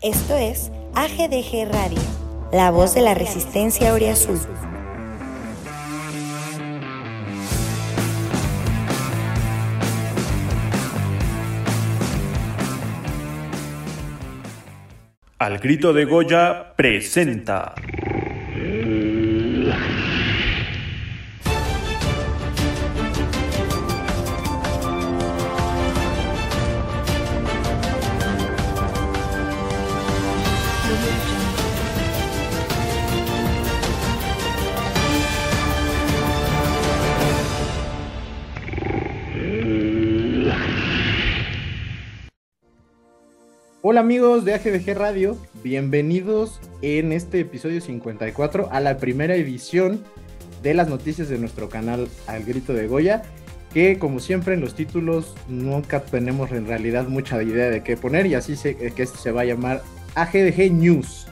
Esto 0.00 0.36
es 0.36 0.70
AGDG 0.94 1.72
Radio, 1.72 1.98
la 2.52 2.70
voz 2.70 2.94
de 2.94 3.00
la 3.00 3.14
resistencia 3.14 3.92
Oriazul. 3.92 4.38
Al 15.40 15.58
grito 15.58 15.92
de 15.92 16.04
Goya 16.04 16.74
presenta. 16.76 17.74
Amigos 43.98 44.44
de 44.44 44.54
AGDG 44.54 44.96
Radio, 44.96 45.36
bienvenidos 45.64 46.60
en 46.82 47.10
este 47.10 47.40
episodio 47.40 47.80
54 47.80 48.68
a 48.70 48.78
la 48.78 48.96
primera 48.98 49.34
edición 49.34 50.04
de 50.62 50.72
las 50.72 50.88
noticias 50.88 51.28
de 51.28 51.36
nuestro 51.36 51.68
canal 51.68 52.06
Al 52.28 52.44
Grito 52.44 52.74
de 52.74 52.86
Goya, 52.86 53.24
que 53.74 53.98
como 53.98 54.20
siempre 54.20 54.54
en 54.54 54.60
los 54.60 54.76
títulos 54.76 55.34
nunca 55.48 56.00
tenemos 56.04 56.52
en 56.52 56.68
realidad 56.68 57.08
mucha 57.08 57.42
idea 57.42 57.70
de 57.70 57.82
qué 57.82 57.96
poner 57.96 58.26
y 58.26 58.34
así 58.34 58.54
se, 58.54 58.76
que 58.76 59.02
esto 59.02 59.18
se 59.18 59.32
va 59.32 59.40
a 59.40 59.46
llamar 59.46 59.82
AGDG 60.14 60.70
News, 60.70 61.26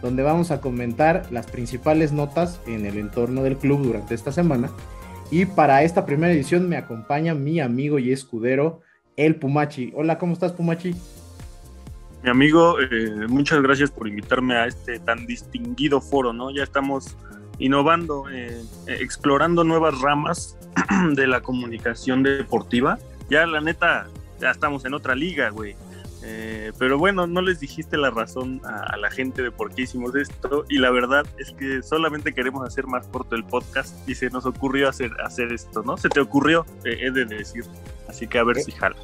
donde 0.00 0.22
vamos 0.22 0.52
a 0.52 0.60
comentar 0.60 1.26
las 1.32 1.46
principales 1.46 2.12
notas 2.12 2.60
en 2.68 2.86
el 2.86 2.98
entorno 2.98 3.42
del 3.42 3.56
club 3.56 3.82
durante 3.82 4.14
esta 4.14 4.30
semana. 4.30 4.70
Y 5.32 5.46
para 5.46 5.82
esta 5.82 6.06
primera 6.06 6.32
edición 6.32 6.68
me 6.68 6.76
acompaña 6.76 7.34
mi 7.34 7.58
amigo 7.58 7.98
y 7.98 8.12
escudero, 8.12 8.80
el 9.16 9.34
Pumachi. 9.34 9.92
Hola, 9.96 10.18
¿cómo 10.18 10.34
estás 10.34 10.52
Pumachi? 10.52 10.94
Mi 12.22 12.30
amigo, 12.30 12.80
eh, 12.80 13.26
muchas 13.28 13.62
gracias 13.62 13.90
por 13.90 14.08
invitarme 14.08 14.56
a 14.56 14.66
este 14.66 14.98
tan 14.98 15.26
distinguido 15.26 16.00
foro, 16.00 16.32
¿no? 16.32 16.50
Ya 16.50 16.62
estamos 16.62 17.16
innovando, 17.58 18.28
eh, 18.30 18.62
eh, 18.86 18.98
explorando 19.00 19.64
nuevas 19.64 20.00
ramas 20.00 20.58
de 21.14 21.26
la 21.26 21.40
comunicación 21.40 22.22
deportiva. 22.22 22.98
Ya 23.30 23.46
la 23.46 23.60
neta, 23.60 24.06
ya 24.40 24.50
estamos 24.50 24.84
en 24.84 24.94
otra 24.94 25.14
liga, 25.14 25.50
güey. 25.50 25.76
pero 26.78 26.98
bueno, 26.98 27.28
no 27.28 27.40
les 27.40 27.60
dijiste 27.60 27.96
la 27.96 28.10
razón 28.10 28.60
a, 28.64 28.96
la 28.96 29.10
gente 29.12 29.42
de 29.42 29.52
por 29.52 29.72
qué 29.72 29.82
hicimos 29.82 30.12
esto 30.16 30.64
y 30.68 30.78
la 30.78 30.90
verdad 30.90 31.24
es 31.38 31.52
que 31.52 31.84
solamente 31.84 32.34
queremos 32.34 32.66
hacer 32.66 32.88
más 32.88 33.06
corto 33.06 33.36
el 33.36 33.44
podcast 33.44 33.96
y 34.08 34.16
se 34.16 34.28
nos 34.30 34.44
ocurrió 34.44 34.88
hacer, 34.88 35.12
hacer 35.24 35.52
esto, 35.52 35.84
¿no? 35.84 35.96
Se 35.96 36.08
te 36.08 36.18
ocurrió, 36.18 36.66
he 36.84 37.12
de 37.12 37.24
decir. 37.26 37.64
Así 38.08 38.26
que 38.26 38.40
a 38.40 38.44
ver 38.44 38.56
si 38.56 38.72
jala. 38.72 38.96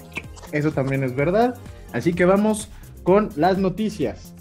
Eso 0.51 0.73
también 0.73 1.05
es 1.05 1.15
verdad. 1.15 1.55
Así 1.93 2.13
que 2.13 2.25
vamos 2.25 2.69
con 3.03 3.31
las 3.37 3.59
noticias. 3.59 4.35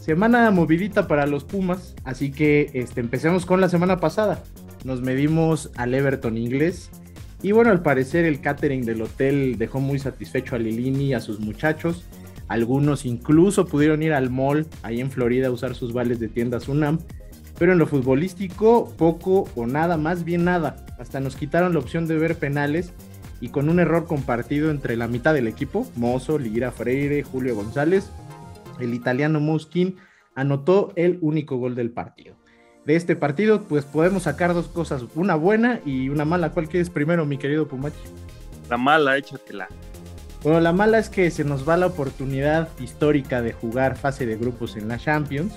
Semana 0.00 0.50
movidita 0.50 1.08
para 1.08 1.26
los 1.26 1.44
Pumas, 1.44 1.94
así 2.04 2.30
que 2.30 2.70
este, 2.74 3.00
empecemos 3.00 3.46
con 3.46 3.60
la 3.60 3.68
semana 3.68 3.98
pasada. 3.98 4.42
Nos 4.84 5.00
medimos 5.00 5.70
al 5.76 5.94
Everton 5.94 6.36
inglés 6.36 6.90
y 7.42 7.52
bueno, 7.52 7.70
al 7.70 7.82
parecer 7.82 8.24
el 8.24 8.40
catering 8.40 8.84
del 8.84 9.02
hotel 9.02 9.56
dejó 9.58 9.80
muy 9.80 9.98
satisfecho 9.98 10.56
a 10.56 10.58
Lilini 10.58 11.08
y 11.08 11.14
a 11.14 11.20
sus 11.20 11.40
muchachos. 11.40 12.04
Algunos 12.48 13.06
incluso 13.06 13.66
pudieron 13.66 14.02
ir 14.02 14.12
al 14.12 14.30
mall 14.30 14.66
ahí 14.82 15.00
en 15.00 15.10
Florida 15.10 15.48
a 15.48 15.50
usar 15.50 15.74
sus 15.74 15.92
vales 15.92 16.20
de 16.20 16.28
tiendas 16.28 16.68
UNAM. 16.68 17.00
Pero 17.58 17.72
en 17.72 17.78
lo 17.78 17.86
futbolístico, 17.86 18.92
poco 18.96 19.48
o 19.54 19.66
nada, 19.66 19.96
más 19.96 20.24
bien 20.24 20.44
nada. 20.44 20.84
Hasta 20.98 21.20
nos 21.20 21.36
quitaron 21.36 21.72
la 21.72 21.78
opción 21.78 22.06
de 22.06 22.16
ver 22.16 22.36
penales 22.36 22.92
y 23.40 23.48
con 23.48 23.68
un 23.68 23.80
error 23.80 24.06
compartido 24.06 24.70
entre 24.70 24.96
la 24.96 25.08
mitad 25.08 25.34
del 25.34 25.48
equipo, 25.48 25.86
Mozo, 25.96 26.38
Lira 26.38 26.70
Freire, 26.70 27.22
Julio 27.22 27.54
González, 27.54 28.10
el 28.80 28.94
italiano 28.94 29.40
Muskin 29.40 29.96
anotó 30.34 30.92
el 30.96 31.18
único 31.20 31.56
gol 31.56 31.74
del 31.74 31.90
partido. 31.90 32.36
De 32.84 32.96
este 32.96 33.16
partido, 33.16 33.62
pues 33.62 33.84
podemos 33.84 34.24
sacar 34.24 34.52
dos 34.52 34.68
cosas, 34.68 35.04
una 35.14 35.36
buena 35.36 35.80
y 35.86 36.10
una 36.10 36.24
mala. 36.24 36.50
¿Cuál 36.50 36.68
quieres 36.68 36.90
primero, 36.90 37.24
mi 37.24 37.38
querido 37.38 37.66
Pumachi? 37.66 37.96
La 38.68 38.76
mala, 38.76 39.16
échatela. 39.16 39.68
Bueno, 40.42 40.60
la 40.60 40.74
mala 40.74 40.98
es 40.98 41.08
que 41.08 41.30
se 41.30 41.44
nos 41.44 41.66
va 41.66 41.78
la 41.78 41.86
oportunidad 41.86 42.68
histórica 42.78 43.40
de 43.40 43.54
jugar 43.54 43.96
fase 43.96 44.26
de 44.26 44.36
grupos 44.36 44.76
en 44.76 44.88
la 44.88 44.98
Champions. 44.98 45.54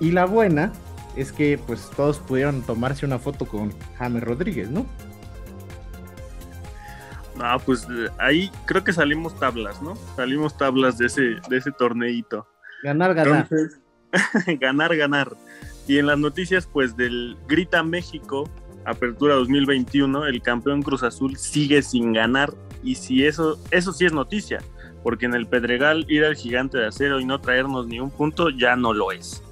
Y 0.00 0.12
la 0.12 0.24
buena 0.24 0.72
es 1.16 1.32
que 1.32 1.58
pues 1.58 1.90
todos 1.94 2.18
pudieron 2.20 2.62
tomarse 2.62 3.04
una 3.04 3.18
foto 3.18 3.44
con 3.44 3.74
James 3.98 4.22
Rodríguez, 4.22 4.70
¿no? 4.70 4.86
Ah, 7.40 7.58
pues 7.64 7.86
eh, 7.90 8.08
ahí 8.18 8.50
creo 8.64 8.84
que 8.84 8.92
salimos 8.92 9.38
tablas, 9.38 9.82
¿no? 9.82 9.96
Salimos 10.16 10.56
tablas 10.56 10.98
de 10.98 11.06
ese, 11.06 11.22
de 11.48 11.56
ese 11.56 11.72
torneito. 11.72 12.46
Ganar, 12.82 13.14
ganar. 13.14 13.48
ganar, 14.60 14.96
ganar. 14.96 15.36
Y 15.86 15.98
en 15.98 16.06
las 16.06 16.18
noticias, 16.18 16.66
pues 16.66 16.96
del 16.96 17.36
Grita 17.46 17.82
México, 17.82 18.48
Apertura 18.84 19.34
2021, 19.34 20.26
el 20.26 20.42
campeón 20.42 20.82
Cruz 20.82 21.02
Azul 21.02 21.36
sigue 21.36 21.82
sin 21.82 22.12
ganar. 22.12 22.52
Y 22.82 22.94
si 22.94 23.26
eso, 23.26 23.58
eso 23.70 23.92
sí 23.92 24.06
es 24.06 24.12
noticia, 24.12 24.58
porque 25.02 25.26
en 25.26 25.34
el 25.34 25.46
Pedregal 25.46 26.06
ir 26.08 26.24
al 26.24 26.36
gigante 26.36 26.78
de 26.78 26.86
acero 26.86 27.20
y 27.20 27.24
no 27.24 27.40
traernos 27.40 27.86
ni 27.86 28.00
un 28.00 28.10
punto 28.10 28.50
ya 28.50 28.76
no 28.76 28.92
lo 28.92 29.12
es. 29.12 29.42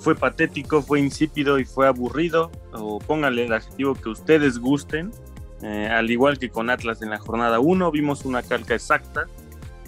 Fue 0.00 0.14
patético, 0.14 0.82
fue 0.82 1.00
insípido 1.00 1.58
y 1.58 1.64
fue 1.64 1.88
aburrido, 1.88 2.52
o 2.72 2.98
pónganle 2.98 3.46
el 3.46 3.52
adjetivo 3.52 3.94
que 3.94 4.10
ustedes 4.10 4.58
gusten 4.58 5.10
eh, 5.62 5.88
al 5.90 6.10
igual 6.10 6.38
que 6.38 6.50
con 6.50 6.70
Atlas 6.70 7.02
en 7.02 7.10
la 7.10 7.18
jornada 7.18 7.58
1, 7.58 7.90
vimos 7.90 8.24
una 8.24 8.42
calca 8.42 8.74
exacta 8.74 9.26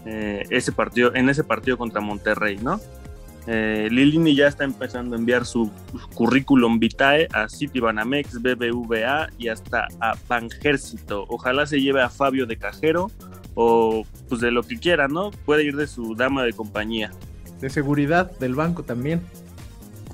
eh, 0.06 0.44
ese 0.50 0.72
partido, 0.72 1.14
en 1.14 1.28
ese 1.28 1.44
partido 1.44 1.76
contra 1.76 2.00
Monterrey, 2.00 2.56
¿no? 2.56 2.80
Eh, 3.46 3.88
Lilini 3.90 4.34
ya 4.34 4.46
está 4.46 4.64
empezando 4.64 5.16
a 5.16 5.18
enviar 5.18 5.46
su 5.46 5.70
currículum 6.14 6.78
vitae 6.78 7.26
a 7.32 7.48
Citibanamex, 7.48 8.40
BBVA 8.40 9.28
y 9.38 9.48
hasta 9.48 9.88
a 10.00 10.14
Banjército. 10.28 11.24
Ojalá 11.28 11.66
se 11.66 11.80
lleve 11.80 12.02
a 12.02 12.10
Fabio 12.10 12.46
de 12.46 12.56
cajero 12.56 13.10
o 13.54 14.04
pues 14.28 14.40
de 14.40 14.50
lo 14.50 14.62
que 14.62 14.78
quiera, 14.78 15.08
¿no? 15.08 15.30
Puede 15.44 15.64
ir 15.64 15.76
de 15.76 15.86
su 15.86 16.14
dama 16.14 16.44
de 16.44 16.52
compañía. 16.52 17.10
De 17.60 17.70
seguridad 17.70 18.30
del 18.38 18.54
banco 18.54 18.82
también. 18.82 19.20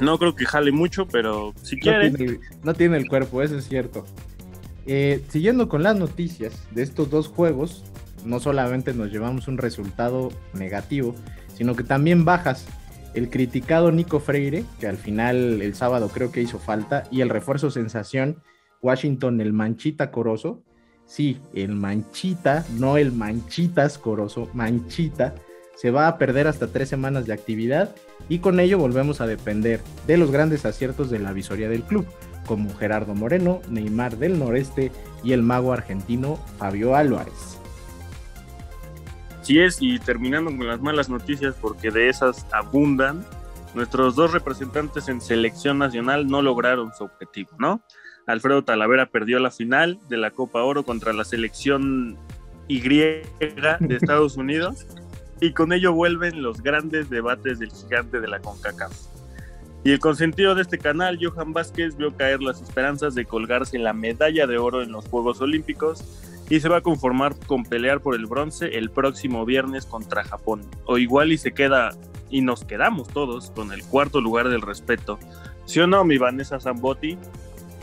No 0.01 0.19
creo 0.19 0.35
que 0.35 0.45
jale 0.47 0.73
mucho, 0.73 1.07
pero 1.07 1.53
si 1.63 1.79
quiere. 1.79 2.39
no 2.63 2.75
tiene 2.75 2.97
el 2.97 3.09
cuerpo, 3.09 3.43
eso 3.43 3.57
es 3.57 3.69
cierto. 3.69 4.05
Eh, 4.87 5.25
siguiendo 5.29 5.69
con 5.69 5.83
las 5.83 5.97
noticias 5.97 6.67
de 6.71 6.83
estos 6.83 7.11
dos 7.11 7.29
juegos, 7.29 7.85
no 8.25 8.41
solamente 8.41 8.95
nos 8.95 9.11
llevamos 9.11 9.49
un 9.49 9.59
resultado 9.59 10.31
negativo, 10.53 11.15
sino 11.55 11.75
que 11.75 11.85
también 11.85 12.25
bajas. 12.25 12.67
El 13.15 13.31
criticado 13.31 13.91
Nico 13.93 14.21
Freire, 14.21 14.65
que 14.79 14.87
al 14.87 14.97
final 14.97 15.63
el 15.63 15.75
sábado 15.75 16.11
creo 16.13 16.31
que 16.31 16.43
hizo 16.43 16.59
falta, 16.59 17.05
y 17.11 17.23
el 17.23 17.31
refuerzo 17.31 17.71
sensación 17.71 18.43
Washington, 18.83 19.41
el 19.41 19.53
Manchita 19.53 20.11
Corozo. 20.11 20.63
Sí, 21.07 21.41
el 21.55 21.75
Manchita, 21.75 22.65
no 22.79 22.97
el 22.97 23.13
Manchitas 23.13 23.97
Corozo, 23.97 24.51
Manchita, 24.55 25.35
se 25.77 25.91
va 25.91 26.09
a 26.09 26.19
perder 26.19 26.49
hasta 26.49 26.67
tres 26.67 26.89
semanas 26.89 27.27
de 27.27 27.33
actividad 27.33 27.95
y 28.29 28.41
con 28.41 28.59
ello 28.59 28.79
volvemos 28.79 29.21
a 29.21 29.27
depender 29.27 29.81
de 30.07 30.17
los 30.17 30.31
grandes 30.31 30.65
aciertos 30.65 31.11
de 31.11 31.19
la 31.19 31.33
visoría 31.33 31.69
del 31.69 31.83
club 31.83 32.07
como 32.47 32.75
Gerardo 32.75 33.15
Moreno, 33.15 33.61
Neymar 33.69 34.17
del 34.17 34.39
Noreste 34.39 34.91
y 35.23 35.33
el 35.33 35.43
mago 35.43 35.73
argentino 35.73 36.37
Fabio 36.59 36.97
Álvarez. 36.97 37.59
Sí 39.43 39.61
es, 39.61 39.79
y 39.81 39.99
terminando 39.99 40.51
con 40.57 40.67
las 40.67 40.81
malas 40.81 41.09
noticias, 41.09 41.55
porque 41.61 41.91
de 41.91 42.09
esas 42.09 42.47
abundan, 42.53 43.25
nuestros 43.75 44.17
dos 44.17 44.33
representantes 44.33 45.09
en 45.09 45.21
selección 45.21 45.79
nacional 45.79 46.27
no 46.27 46.43
lograron 46.43 46.93
su 46.97 47.05
objetivo, 47.05 47.51
¿no? 47.59 47.81
Alfredo 48.27 48.65
Talavera 48.65 49.07
perdió 49.07 49.39
la 49.39 49.53
final 49.53 50.01
de 50.09 50.17
la 50.17 50.33
Copa 50.33 50.63
Oro 50.65 50.83
contra 50.83 51.13
la 51.13 51.25
selección 51.25 52.17
Y 52.67 52.81
de 52.81 53.23
Estados 53.89 54.37
Unidos 54.37 54.87
y 55.41 55.53
con 55.53 55.73
ello 55.73 55.93
vuelven 55.93 56.43
los 56.43 56.63
grandes 56.63 57.11
debates 57.11 57.59
del 57.59 57.71
gigante 57.71 58.21
de 58.21 58.29
la 58.29 58.41
CONCACAF. 58.41 58.93
Y 59.85 59.93
el 59.93 60.01
consentido 60.01 60.55
de 60.55 60.63
este 60.63 60.79
canal, 60.79 61.19
Johan 61.21 61.53
Vázquez, 61.53 61.97
vio 61.97 62.13
caer 62.17 62.43
las 62.43 62.61
esperanzas 62.61 63.15
de 63.15 63.25
colgarse 63.25 63.79
la 63.79 63.93
medalla 63.93 64.47
de 64.47 64.59
oro 64.59 64.83
en 64.83 64.91
los 64.91 65.07
Juegos 65.07 65.41
Olímpicos 65.41 66.03
y 66.49 66.61
se 66.61 66.69
va 66.69 66.79
a 66.79 66.81
conformar 66.81 67.37
con 67.47 67.65
pelear 67.65 68.01
por 68.01 68.15
el 68.15 68.27
bronce 68.27 68.79
el 68.79 68.91
próximo 68.91 69.45
viernes 69.45 69.87
contra 69.87 70.25
Japón. 70.25 70.63
O 70.87 70.99
igual 70.99 71.33
y 71.33 71.39
se 71.39 71.53
queda 71.53 71.91
y 72.31 72.41
nos 72.41 72.65
quedamos 72.65 73.09
todos 73.09 73.51
con 73.51 73.73
el 73.73 73.85
cuarto 73.85 74.21
lugar 74.21 74.49
del 74.49 74.63
respeto. 74.63 75.19
¿Sí 75.67 75.81
o 75.81 75.87
no, 75.87 76.05
mi 76.05 76.19
Vanessa 76.19 76.59
Zambotti? 76.59 77.17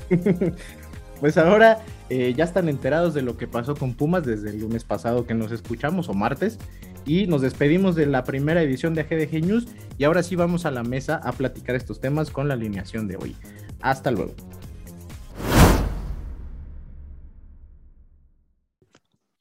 pues 1.20 1.38
ahora 1.38 1.84
eh, 2.10 2.34
ya 2.36 2.44
están 2.44 2.70
enterados 2.70 3.14
de 3.14 3.22
lo 3.22 3.38
que 3.38 3.48
pasó 3.48 3.76
con 3.76 3.94
Pumas 3.94 4.26
desde 4.26 4.50
el 4.50 4.60
lunes 4.60 4.84
pasado 4.84 5.26
que 5.26 5.34
nos 5.34 5.52
escuchamos 5.52 6.10
o 6.10 6.14
martes. 6.14 6.60
Y 7.06 7.28
nos 7.28 7.42
despedimos 7.42 7.96
de 7.96 8.06
la 8.06 8.24
primera 8.24 8.62
edición 8.62 8.94
de 8.94 9.02
AGDG 9.02 9.46
News 9.46 9.68
y 9.98 10.04
ahora 10.04 10.24
sí 10.24 10.36
vamos 10.36 10.66
a 10.66 10.72
la 10.72 10.84
mesa 10.84 11.18
a 11.18 11.32
platicar 11.32 11.76
estos 11.76 12.00
temas 12.00 12.30
con 12.32 12.48
la 12.48 12.54
alineación 12.54 13.08
de 13.08 13.18
hoy. 13.18 13.36
Hasta 13.82 14.12
luego. 14.12 14.34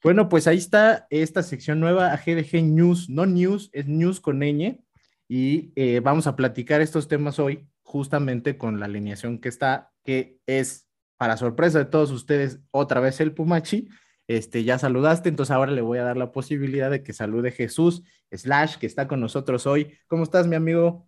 Bueno, 0.03 0.27
pues 0.27 0.47
ahí 0.47 0.57
está 0.57 1.07
esta 1.09 1.43
sección 1.43 1.79
nueva, 1.79 2.11
AGDG 2.11 2.61
News, 2.63 3.09
no 3.09 3.25
News, 3.25 3.69
es 3.71 3.87
News 3.87 4.19
con 4.19 4.39
ñ, 4.39 4.81
y 5.29 5.71
eh, 5.77 6.01
vamos 6.01 6.27
a 6.27 6.35
platicar 6.35 6.81
estos 6.81 7.07
temas 7.07 7.39
hoy 7.39 7.65
justamente 7.83 8.57
con 8.57 8.81
la 8.81 8.85
alineación 8.85 9.39
que 9.39 9.47
está, 9.47 9.93
que 10.03 10.39
es, 10.45 10.89
para 11.15 11.37
sorpresa 11.37 11.79
de 11.79 11.85
todos 11.85 12.11
ustedes, 12.11 12.59
otra 12.71 12.99
vez 12.99 13.21
el 13.21 13.31
Pumachi, 13.31 13.87
este, 14.27 14.63
ya 14.63 14.79
saludaste, 14.79 15.29
entonces 15.29 15.51
ahora 15.51 15.71
le 15.71 15.81
voy 15.81 15.97
a 15.97 16.03
dar 16.03 16.17
la 16.17 16.31
posibilidad 16.31 16.89
de 16.89 17.03
que 17.03 17.13
salude 17.13 17.51
Jesús, 17.51 18.03
Slash, 18.31 18.77
que 18.77 18.87
está 18.87 19.07
con 19.07 19.19
nosotros 19.19 19.67
hoy. 19.67 19.97
¿Cómo 20.07 20.23
estás, 20.23 20.47
mi 20.47 20.55
amigo? 20.55 21.07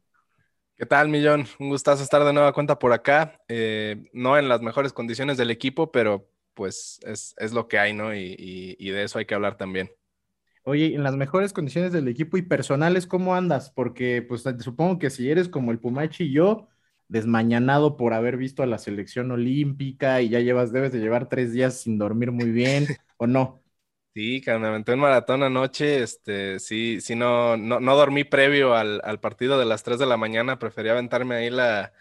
¿Qué 0.77 0.85
tal, 0.85 1.07
Millón? 1.07 1.45
Un 1.59 1.69
gustazo 1.69 2.03
estar 2.03 2.23
de 2.25 2.33
nueva 2.33 2.51
cuenta 2.51 2.77
por 2.77 2.91
acá. 2.91 3.41
Eh, 3.47 4.09
no 4.11 4.37
en 4.37 4.49
las 4.49 4.61
mejores 4.61 4.91
condiciones 4.91 5.37
del 5.37 5.49
equipo, 5.49 5.91
pero 5.91 6.29
pues 6.53 6.99
es, 7.05 7.53
lo 7.53 7.67
que 7.67 7.79
hay, 7.79 7.93
¿no? 7.93 8.13
Y, 8.15 8.75
de 8.77 9.03
eso 9.03 9.19
hay 9.19 9.25
que 9.25 9.35
hablar 9.35 9.57
también. 9.57 9.91
Oye, 10.63 10.95
en 10.95 11.03
las 11.03 11.15
mejores 11.15 11.53
condiciones 11.53 11.93
del 11.93 12.07
equipo 12.07 12.37
y 12.37 12.41
personales, 12.41 13.07
¿cómo 13.07 13.35
andas? 13.35 13.69
Porque 13.69 14.21
pues 14.21 14.43
supongo 14.59 14.97
que 14.97 15.11
si 15.11 15.29
eres 15.29 15.47
como 15.47 15.71
el 15.71 15.79
Pumachi 15.79 16.25
y 16.25 16.33
yo, 16.33 16.67
desmañanado 17.07 17.97
por 17.97 18.13
haber 18.13 18.35
visto 18.35 18.63
a 18.63 18.65
la 18.65 18.79
selección 18.79 19.31
olímpica 19.31 20.21
y 20.21 20.29
ya 20.29 20.39
llevas, 20.39 20.71
debes 20.71 20.91
de 20.91 20.99
llevar 20.99 21.29
tres 21.29 21.53
días 21.53 21.81
sin 21.81 21.97
dormir 21.97 22.31
muy 22.31 22.51
bien, 22.51 22.87
¿o 23.17 23.27
no? 23.27 23.63
Sí, 24.13 24.39
que 24.41 24.57
me 24.57 24.67
aventé 24.67 24.93
un 24.93 24.99
maratón 25.01 25.43
anoche, 25.43 26.01
este, 26.01 26.59
sí, 26.59 27.01
sí, 27.01 27.15
no, 27.15 27.57
no, 27.57 27.81
no 27.81 27.95
dormí 27.97 28.23
previo 28.23 28.73
al, 28.73 29.19
partido 29.19 29.59
de 29.59 29.65
las 29.65 29.83
3 29.83 29.99
de 29.99 30.05
la 30.05 30.15
mañana, 30.15 30.57
preferí 30.57 30.87
aventarme 30.87 31.35
ahí 31.35 31.49
la, 31.49 31.91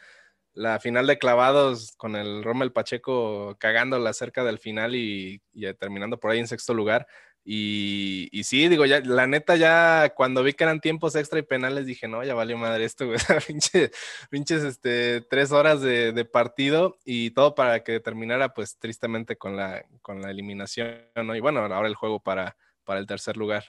la 0.55 0.79
final 0.79 1.07
de 1.09 1.19
clavados 1.19 1.93
con 1.97 2.15
el 2.15 2.45
Rommel 2.45 2.73
Pacheco 2.73 3.57
cagándola 3.59 4.13
cerca 4.13 4.45
del 4.45 4.61
final 4.61 4.95
y, 4.95 5.43
terminando 5.81 6.21
por 6.21 6.31
ahí 6.31 6.39
en 6.39 6.47
sexto 6.47 6.73
lugar. 6.73 7.07
Y, 7.47 8.31
y, 8.33 8.45
sí, 8.45 8.69
digo, 8.69 8.87
ya, 8.87 9.01
la 9.01 9.27
neta, 9.27 9.57
ya 9.57 10.15
cuando 10.17 10.43
vi 10.43 10.55
que 10.55 10.65
eran 10.65 10.81
tiempos 10.81 11.15
extra 11.15 11.39
y 11.39 11.43
penales, 11.43 11.85
dije, 11.85 12.09
no, 12.09 12.25
ya 12.25 12.33
valió 12.35 12.57
madre 12.57 12.85
esto, 12.85 13.07
güey. 13.07 13.19
pinches 14.31 14.63
este, 14.63 15.21
tres 15.21 15.53
horas 15.53 15.83
de, 15.83 16.25
partido 16.25 16.99
y 17.05 17.33
todo 17.33 17.55
para 17.55 17.85
que 17.85 18.01
terminara, 18.01 18.55
pues 18.55 18.79
tristemente 18.79 19.37
con 19.37 19.57
la, 19.57 19.85
con 20.01 20.23
la 20.23 20.31
eliminación, 20.31 21.03
¿no? 21.23 21.37
Y 21.37 21.41
bueno, 21.41 21.61
ahora 21.61 21.87
el 21.87 21.95
juego 21.95 22.19
para, 22.21 22.57
para 22.85 22.99
el 22.99 23.07
tercer 23.07 23.37
lugar. 23.37 23.65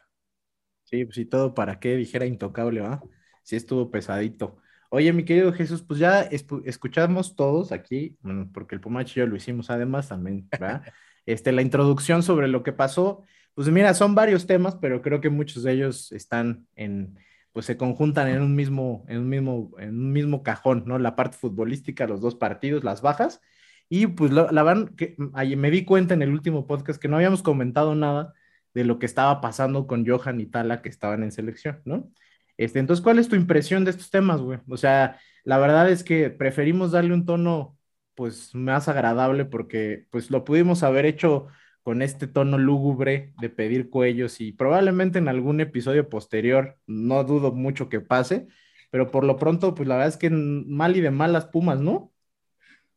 Sí, 0.85 1.03
pues 1.03 1.17
y 1.17 1.25
todo 1.25 1.53
para 1.53 1.79
que 1.79 1.97
dijera 1.97 2.25
intocable, 2.25 2.79
¿va? 2.79 3.01
Sí 3.43 3.57
estuvo 3.57 3.91
pesadito. 3.91 4.57
Oye, 4.89 5.11
mi 5.11 5.25
querido 5.25 5.51
Jesús, 5.51 5.83
pues 5.83 5.99
ya 5.99 6.21
escuchamos 6.21 7.35
todos 7.35 7.73
aquí, 7.73 8.17
porque 8.53 8.75
el 8.75 8.81
Pumachi 8.81 9.19
y 9.19 9.23
yo 9.23 9.27
lo 9.27 9.35
hicimos 9.35 9.69
además 9.69 10.07
también, 10.07 10.47
¿verdad? 10.49 10.81
Este, 11.27 11.51
la 11.51 11.63
introducción 11.63 12.21
sobre 12.21 12.47
lo 12.47 12.61
que 12.61 12.71
pasó, 12.71 13.23
pues 13.55 13.67
mira, 13.69 13.93
son 13.93 14.15
varios 14.15 14.45
temas, 14.47 14.75
pero 14.75 15.01
creo 15.01 15.21
que 15.21 15.29
muchos 15.29 15.63
de 15.63 15.73
ellos 15.73 16.11
están 16.11 16.67
en, 16.75 17.17
pues 17.53 17.65
se 17.65 17.77
conjuntan 17.77 18.27
en 18.27 18.41
un 18.41 18.55
mismo, 18.55 19.05
en 19.07 19.19
un 19.19 19.29
mismo, 19.29 19.71
en 19.79 19.89
un 19.89 20.11
mismo 20.13 20.43
cajón, 20.43 20.83
¿no? 20.85 20.99
La 20.99 21.15
parte 21.15 21.37
futbolística, 21.37 22.07
los 22.07 22.21
dos 22.21 22.35
partidos, 22.35 22.83
las 22.83 23.01
bajas, 23.01 23.41
y 23.89 24.07
pues 24.07 24.31
la, 24.31 24.51
la 24.51 24.63
verdad 24.63 24.91
que 24.95 25.15
me 25.55 25.71
di 25.71 25.85
cuenta 25.85 26.13
en 26.13 26.21
el 26.21 26.31
último 26.31 26.67
podcast 26.67 27.01
que 27.01 27.07
no 27.07 27.15
habíamos 27.17 27.43
comentado 27.43 27.95
nada 27.95 28.33
de 28.73 28.83
lo 28.83 28.99
que 28.99 29.05
estaba 29.05 29.41
pasando 29.41 29.87
con 29.87 30.05
Johan 30.05 30.39
y 30.41 30.47
Tala 30.47 30.81
que 30.81 30.89
estaban 30.89 31.23
en 31.23 31.31
selección, 31.31 31.81
¿no? 31.85 32.11
Este, 32.57 32.79
entonces, 32.79 33.03
¿cuál 33.03 33.19
es 33.19 33.29
tu 33.29 33.35
impresión 33.35 33.85
de 33.85 33.91
estos 33.91 34.09
temas, 34.09 34.41
güey? 34.41 34.59
O 34.69 34.77
sea, 34.77 35.19
la 35.43 35.57
verdad 35.57 35.89
es 35.89 36.03
que 36.03 36.29
preferimos 36.29 36.91
darle 36.91 37.13
un 37.13 37.25
tono, 37.25 37.77
pues, 38.15 38.55
más 38.55 38.87
agradable 38.87 39.45
porque, 39.45 40.07
pues, 40.11 40.31
lo 40.31 40.43
pudimos 40.45 40.83
haber 40.83 41.05
hecho 41.05 41.47
con 41.85 42.01
este 42.01 42.25
tono 42.25 42.57
lúgubre 42.57 43.31
de 43.39 43.49
pedir 43.49 43.91
cuellos 43.91 44.41
y 44.41 44.51
probablemente 44.51 45.19
en 45.19 45.27
algún 45.27 45.61
episodio 45.61 46.09
posterior, 46.09 46.77
no 46.87 47.23
dudo 47.23 47.51
mucho 47.53 47.87
que 47.87 48.01
pase, 48.01 48.47
pero 48.89 49.11
por 49.11 49.23
lo 49.23 49.37
pronto, 49.37 49.75
pues, 49.75 49.87
la 49.87 49.95
verdad 49.95 50.09
es 50.09 50.17
que 50.17 50.29
mal 50.31 50.97
y 50.97 51.01
de 51.01 51.11
mal 51.11 51.31
las 51.31 51.45
Pumas, 51.45 51.79
¿no? 51.79 52.11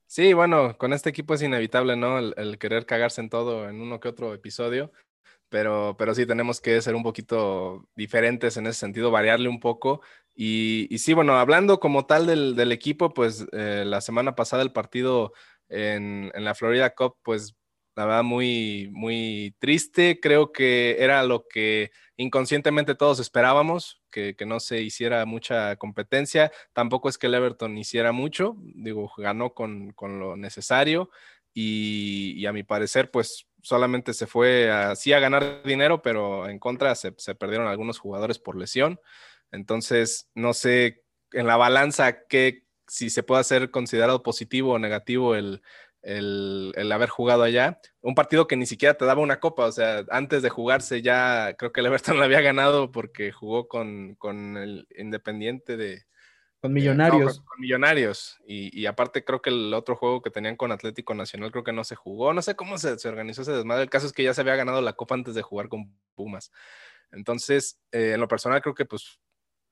Sí, 0.06 0.32
bueno, 0.32 0.76
con 0.78 0.92
este 0.92 1.10
equipo 1.10 1.34
es 1.34 1.42
inevitable, 1.42 1.94
¿no? 1.96 2.18
el 2.18 2.58
querer 2.58 2.86
cagarse 2.86 3.20
en 3.20 3.28
todo 3.28 3.68
en 3.68 3.80
uno 3.80 4.00
que 4.00 4.08
otro 4.08 4.32
episodio 4.32 4.90
pero, 5.48 5.96
pero 5.98 6.14
sí 6.14 6.26
tenemos 6.26 6.60
que 6.60 6.80
ser 6.82 6.94
un 6.94 7.02
poquito 7.02 7.88
diferentes 7.96 8.56
en 8.56 8.66
ese 8.66 8.80
sentido, 8.80 9.10
variarle 9.10 9.48
un 9.48 9.60
poco. 9.60 10.02
Y, 10.34 10.88
sí, 10.98 11.14
bueno, 11.14 11.38
hablando 11.38 11.80
como 11.80 12.06
tal 12.06 12.26
del, 12.26 12.72
equipo, 12.72 13.12
pues 13.12 13.46
eh, 13.52 13.84
la 13.86 14.00
semana 14.00 14.34
pasada 14.34 14.62
el 14.62 14.72
partido 14.72 15.32
en, 15.68 16.30
la 16.34 16.54
Florida 16.54 16.94
Cup, 16.94 17.16
pues 17.22 17.56
la 17.98 18.06
verdad 18.06 18.22
muy, 18.22 18.90
muy 18.92 19.56
triste. 19.58 20.20
Creo 20.20 20.52
que 20.52 20.98
era 21.00 21.24
lo 21.24 21.48
que 21.48 21.90
inconscientemente 22.16 22.94
todos 22.94 23.18
esperábamos, 23.18 24.00
que, 24.12 24.36
no 24.46 24.60
se 24.60 24.82
hiciera 24.82 25.26
mucha 25.26 25.74
competencia. 25.74 26.52
Tampoco 26.72 27.08
es 27.08 27.18
que 27.18 27.26
el 27.26 27.34
Everton 27.34 27.76
hiciera 27.76 28.12
mucho, 28.12 28.54
digo, 28.60 29.12
ganó 29.16 29.52
con, 29.52 29.96
lo 30.00 30.36
necesario. 30.36 31.10
Y, 31.52 32.34
y, 32.36 32.46
a 32.46 32.52
mi 32.52 32.62
parecer, 32.62 33.10
pues 33.10 33.48
solamente 33.62 34.14
se 34.14 34.28
fue 34.28 34.70
así 34.70 35.12
a 35.12 35.18
ganar 35.18 35.64
dinero, 35.64 36.00
pero 36.00 36.48
en 36.48 36.60
contra 36.60 36.94
se, 36.94 37.10
perdieron 37.34 37.66
algunos 37.66 37.98
jugadores 37.98 38.38
por 38.38 38.56
lesión. 38.56 39.00
Entonces, 39.50 40.30
no 40.36 40.54
sé 40.54 41.02
en 41.32 41.48
la 41.48 41.56
balanza 41.56 42.26
que 42.28 42.62
si 42.86 43.10
se 43.10 43.24
puede 43.24 43.40
hacer 43.40 43.72
considerado 43.72 44.22
positivo 44.22 44.74
o 44.74 44.78
negativo 44.78 45.34
el, 45.34 45.62
haber 46.04 47.08
jugado 47.08 47.42
allá. 47.42 47.80
Un 48.00 48.14
partido 48.14 48.46
que 48.46 48.56
ni 48.56 48.66
siquiera 48.66 48.94
te 48.94 49.04
daba 49.04 49.20
una 49.20 49.40
copa, 49.40 49.66
o 49.66 49.72
sea, 49.72 50.04
antes 50.10 50.42
de 50.42 50.48
jugarse 50.48 51.02
ya 51.02 51.54
creo 51.58 51.72
que 51.72 51.80
el 51.80 51.86
Everton 51.86 52.18
lo 52.18 52.24
había 52.24 52.40
ganado 52.40 52.92
porque 52.92 53.32
jugó 53.32 53.68
con, 53.68 54.14
con 54.16 54.56
el 54.56 54.86
Independiente 54.96 55.76
de, 55.76 56.04
con 56.60 56.72
Millonarios. 56.72 57.40
con, 57.40 57.60
Millonarios. 57.60 58.38
Y, 58.46 58.86
aparte 58.86 59.24
creo 59.24 59.40
que 59.40 59.50
el 59.50 59.72
otro 59.74 59.94
juego 59.96 60.22
que 60.22 60.30
tenían 60.30 60.56
con 60.56 60.72
Atlético 60.72 61.14
Nacional 61.14 61.52
creo 61.52 61.64
que 61.64 61.72
no 61.72 61.84
se 61.84 61.94
jugó. 61.94 62.32
No 62.32 62.42
sé 62.42 62.56
cómo 62.56 62.78
se, 62.78 62.96
organizó 63.08 63.42
ese 63.42 63.52
desmadre. 63.52 63.84
El 63.84 63.90
caso 63.90 64.06
es 64.06 64.12
que 64.12 64.24
ya 64.24 64.34
se 64.34 64.40
había 64.40 64.56
ganado 64.56 64.80
la 64.80 64.94
Copa 64.94 65.14
antes 65.14 65.34
de 65.34 65.42
jugar 65.42 65.68
con 65.68 65.94
Pumas. 66.14 66.50
Entonces, 67.12 67.80
eh, 67.92 68.12
en 68.14 68.20
lo 68.20 68.28
personal 68.28 68.60
creo 68.60 68.74
que 68.74 68.84
pues 68.84 69.20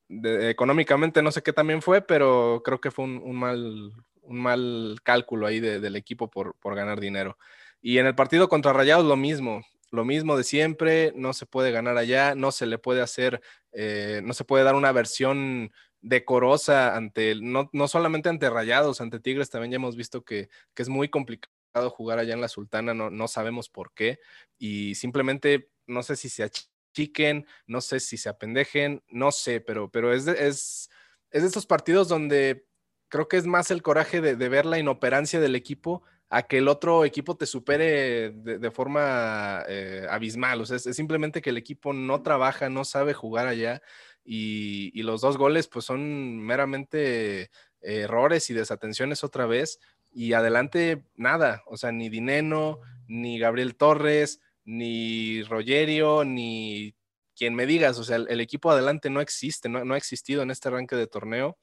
económicamente 0.08 1.20
no 1.22 1.32
sé 1.32 1.42
qué 1.42 1.52
también 1.52 1.82
fue, 1.82 2.00
pero 2.00 2.62
creo 2.64 2.80
que 2.80 2.92
fue 2.92 3.04
un, 3.04 3.36
mal, 3.36 3.92
un 4.26 4.40
mal 4.40 4.98
cálculo 5.02 5.46
ahí 5.46 5.60
del 5.60 5.96
equipo 5.96 6.30
por, 6.30 6.54
por 6.56 6.74
ganar 6.74 7.00
dinero. 7.00 7.38
Y 7.80 7.98
en 7.98 8.06
el 8.06 8.14
partido 8.14 8.48
contra 8.48 8.72
Rayados 8.72 9.06
lo 9.06 9.16
mismo 9.16 9.62
lo 9.90 10.04
mismo 10.04 10.36
de 10.36 10.44
siempre, 10.44 11.12
no 11.16 11.32
se 11.32 11.46
puede 11.46 11.70
ganar 11.70 11.96
allá, 11.96 12.34
no 12.34 12.52
se 12.52 12.66
le 12.66 12.78
puede 12.78 13.02
hacer, 13.02 13.40
eh, 13.72 14.20
no 14.24 14.34
se 14.34 14.44
puede 14.44 14.64
dar 14.64 14.74
una 14.74 14.92
versión 14.92 15.72
decorosa 16.00 16.96
ante, 16.96 17.34
no, 17.40 17.70
no 17.72 17.88
solamente 17.88 18.28
ante 18.28 18.50
Rayados, 18.50 19.00
ante 19.00 19.20
Tigres 19.20 19.50
también 19.50 19.72
ya 19.72 19.76
hemos 19.76 19.96
visto 19.96 20.24
que, 20.24 20.48
es 20.76 20.88
muy 20.88 21.08
complicado 21.08 21.90
jugar 21.90 22.18
allá 22.18 22.34
en 22.34 22.40
la 22.40 22.48
Sultana, 22.48 22.94
no, 22.94 23.10
no 23.10 23.28
sabemos 23.28 23.68
por 23.68 23.92
qué, 23.92 24.18
y 24.58 24.94
simplemente 24.94 25.70
no 25.86 26.02
sé 26.02 26.16
si 26.16 26.28
se 26.28 26.44
achiquen, 26.44 27.46
no 27.66 27.80
sé 27.80 28.00
si 28.00 28.16
se 28.16 28.28
apendejen, 28.28 29.02
no 29.08 29.32
sé, 29.32 29.60
pero, 29.60 29.90
pero 29.90 30.12
es, 30.12 30.24
de, 30.24 30.32
es, 30.46 30.90
es 31.30 31.42
de 31.42 31.48
estos 31.48 31.66
partidos 31.66 32.08
donde 32.08 32.65
creo 33.08 33.28
que 33.28 33.36
es 33.36 33.46
más 33.46 33.70
el 33.70 33.82
coraje 33.82 34.20
de, 34.20 34.48
ver 34.48 34.66
la 34.66 34.78
inoperancia 34.78 35.40
del 35.40 35.54
equipo 35.54 36.02
a 36.28 36.42
que 36.42 36.58
el 36.58 36.68
otro 36.68 37.04
equipo 37.04 37.36
te 37.36 37.46
supere 37.46 38.30
de, 38.30 38.70
forma 38.70 39.62
eh, 39.68 40.06
abismal. 40.10 40.60
O 40.60 40.66
sea, 40.66 40.76
es, 40.76 40.84
simplemente 40.96 41.40
que 41.40 41.50
el 41.50 41.56
equipo 41.56 41.92
no 41.92 42.22
trabaja, 42.22 42.68
no 42.68 42.84
sabe 42.84 43.14
jugar 43.14 43.46
allá 43.46 43.82
y, 44.24 45.02
los 45.02 45.20
dos 45.20 45.36
goles 45.36 45.68
pues 45.68 45.84
son 45.84 46.38
meramente 46.38 47.50
errores 47.80 48.50
y 48.50 48.54
desatenciones 48.54 49.22
otra 49.24 49.46
vez. 49.46 49.78
Y 50.12 50.32
adelante 50.32 51.04
nada, 51.14 51.62
o 51.66 51.76
sea, 51.76 51.92
ni 51.92 52.08
Dineno, 52.08 52.80
ni 53.06 53.38
Gabriel 53.38 53.76
Torres, 53.76 54.40
ni 54.64 55.42
Rogerio, 55.44 56.24
ni 56.24 56.94
quien 57.36 57.54
me 57.54 57.66
digas, 57.66 57.98
o 57.98 58.04
sea, 58.04 58.16
el, 58.16 58.40
equipo 58.40 58.70
adelante 58.70 59.10
no 59.10 59.20
existe, 59.20 59.68
no, 59.68 59.94
ha 59.94 59.96
existido 59.96 60.42
en 60.42 60.50
este 60.50 60.68
arranque 60.68 60.96
de 60.96 61.06
torneo 61.06 61.58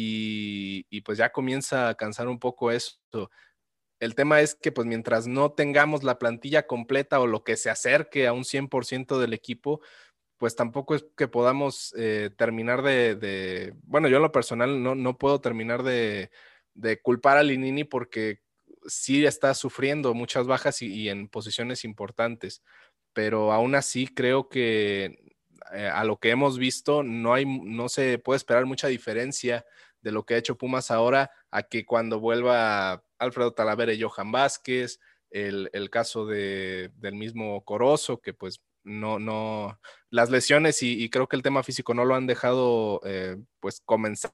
y, 0.00 0.86
y, 0.90 1.00
pues 1.00 1.18
ya 1.18 1.32
comienza 1.32 1.88
a 1.88 1.96
cansar 1.96 2.28
un 2.28 2.38
poco 2.38 2.70
eso. 2.70 3.00
El 3.98 4.14
tema 4.14 4.40
es 4.40 4.54
que 4.54 4.70
pues 4.70 4.86
mientras 4.86 5.26
no 5.26 5.50
tengamos 5.50 6.04
la 6.04 6.20
plantilla 6.20 6.68
completa 6.68 7.18
o 7.18 7.26
lo 7.26 7.42
que 7.42 7.56
se 7.56 7.68
acerque 7.68 8.28
a 8.28 8.32
un 8.32 8.44
100% 8.44 9.18
del 9.18 9.32
equipo, 9.32 9.80
pues 10.36 10.54
tampoco 10.54 10.94
es 10.94 11.04
que 11.16 11.26
podamos 11.26 11.92
eh, 11.98 12.30
terminar 12.36 12.82
de, 12.82 13.74
bueno, 13.82 14.06
yo 14.06 14.18
en 14.18 14.22
lo 14.22 14.30
personal 14.30 14.80
no, 14.84 14.94
no 14.94 15.18
puedo 15.18 15.40
terminar 15.40 15.82
de, 15.82 16.30
culpar 17.02 17.36
a 17.36 17.42
Linini 17.42 17.82
porque 17.82 18.40
sí 18.86 19.26
está 19.26 19.52
sufriendo 19.54 20.14
muchas 20.14 20.46
bajas 20.46 20.80
y, 20.80 21.08
en 21.08 21.26
posiciones 21.28 21.84
importantes, 21.84 22.62
pero 23.12 23.52
aún 23.52 23.74
así 23.74 24.06
creo 24.06 24.48
que 24.48 25.34
eh, 25.72 25.90
a 25.92 26.04
lo 26.04 26.18
que 26.18 26.30
hemos 26.30 26.56
visto, 26.56 27.02
no, 27.02 27.34
hay, 27.34 27.46
no 27.46 27.88
se 27.88 28.18
puede 28.20 28.36
esperar 28.36 28.64
mucha 28.64 28.86
diferencia 28.86 29.66
de 30.02 30.12
lo 30.12 30.24
que 30.24 30.34
ha 30.34 30.38
hecho 30.38 30.58
Pumas 30.58 30.90
ahora 30.90 31.30
a 31.50 31.62
que 31.62 31.84
cuando 31.84 32.20
vuelva 32.20 33.04
Alfredo 33.18 33.52
Talavera 33.52 33.92
y 33.92 34.00
Johan 34.00 34.32
Vázquez, 34.32 35.00
el, 35.30 35.90
caso 35.90 36.26
de, 36.26 36.90
del 36.96 37.14
mismo 37.14 37.64
Corozo, 37.64 38.20
que 38.20 38.32
pues 38.32 38.62
no, 38.84 39.18
no, 39.18 39.78
las 40.10 40.30
lesiones 40.30 40.82
y, 40.82 41.08
creo 41.10 41.28
que 41.28 41.36
el 41.36 41.42
tema 41.42 41.62
físico 41.62 41.94
no 41.94 42.04
lo 42.04 42.14
han 42.14 42.26
dejado 42.26 43.00
eh, 43.04 43.36
pues 43.60 43.80
comenzar 43.84 44.32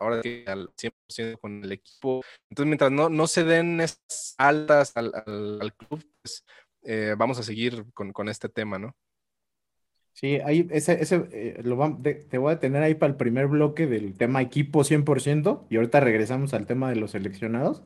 ahora 0.00 0.22
al 0.46 0.70
100% 0.74 1.38
con 1.40 1.64
el 1.64 1.72
equipo. 1.72 2.22
Entonces, 2.50 2.68
mientras 2.68 2.90
no, 2.90 3.08
no 3.08 3.26
se 3.26 3.44
den 3.44 3.80
esas 3.80 4.34
altas 4.38 4.92
al, 4.96 5.72
club, 5.76 6.04
pues 6.22 6.44
eh, 6.82 7.14
vamos 7.16 7.38
a 7.38 7.42
seguir 7.42 7.84
con, 7.92 8.12
con, 8.12 8.28
este 8.28 8.48
tema, 8.48 8.78
¿no? 8.78 8.96
Sí, 10.16 10.36
ahí 10.46 10.66
ese, 10.70 11.02
ese 11.02 11.28
eh, 11.30 11.60
lo 11.62 11.76
te 12.30 12.38
voy 12.38 12.54
a 12.54 12.58
tener 12.58 12.82
ahí 12.82 12.94
para 12.94 13.10
el 13.10 13.18
primer 13.18 13.48
bloque 13.48 13.86
del 13.86 14.14
tema 14.14 14.40
equipo 14.40 14.82
100% 14.82 15.66
y 15.68 15.76
ahorita 15.76 16.00
regresamos 16.00 16.54
al 16.54 16.64
tema 16.66 16.88
de 16.88 16.96
los 16.96 17.10
seleccionados. 17.10 17.82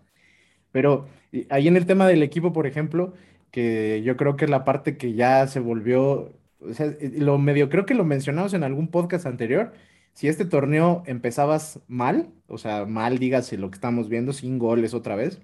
Pero 0.73 1.09
ahí 1.51 1.69
en 1.69 1.77
el 1.77 1.87
tema 1.87 2.07
del 2.07 2.23
equipo, 2.23 2.53
por 2.53 2.69
ejemplo, 2.69 3.15
que 3.51 4.03
yo 4.05 4.17
creo 4.17 4.37
que 4.37 4.45
es 4.47 4.51
la 4.51 4.65
parte 4.65 4.97
que 4.97 5.15
ya 5.15 5.49
se 5.49 5.59
volvió, 5.61 6.33
o 6.61 6.73
sea, 6.75 6.95
lo 7.01 7.39
medio, 7.39 7.69
creo 7.69 7.85
que 7.87 7.95
lo 7.95 8.05
mencionamos 8.05 8.55
en 8.55 8.63
algún 8.65 8.89
podcast 8.89 9.27
anterior, 9.27 9.73
si 10.15 10.29
este 10.29 10.45
torneo 10.45 11.03
empezabas 11.07 11.81
mal, 11.89 12.31
o 12.47 12.59
sea, 12.59 12.87
mal, 12.87 13.19
dígase 13.19 13.59
lo 13.59 13.71
que 13.71 13.77
estamos 13.77 14.09
viendo, 14.09 14.33
sin 14.33 14.59
goles 14.59 14.95
otra 14.95 15.17
vez, 15.17 15.41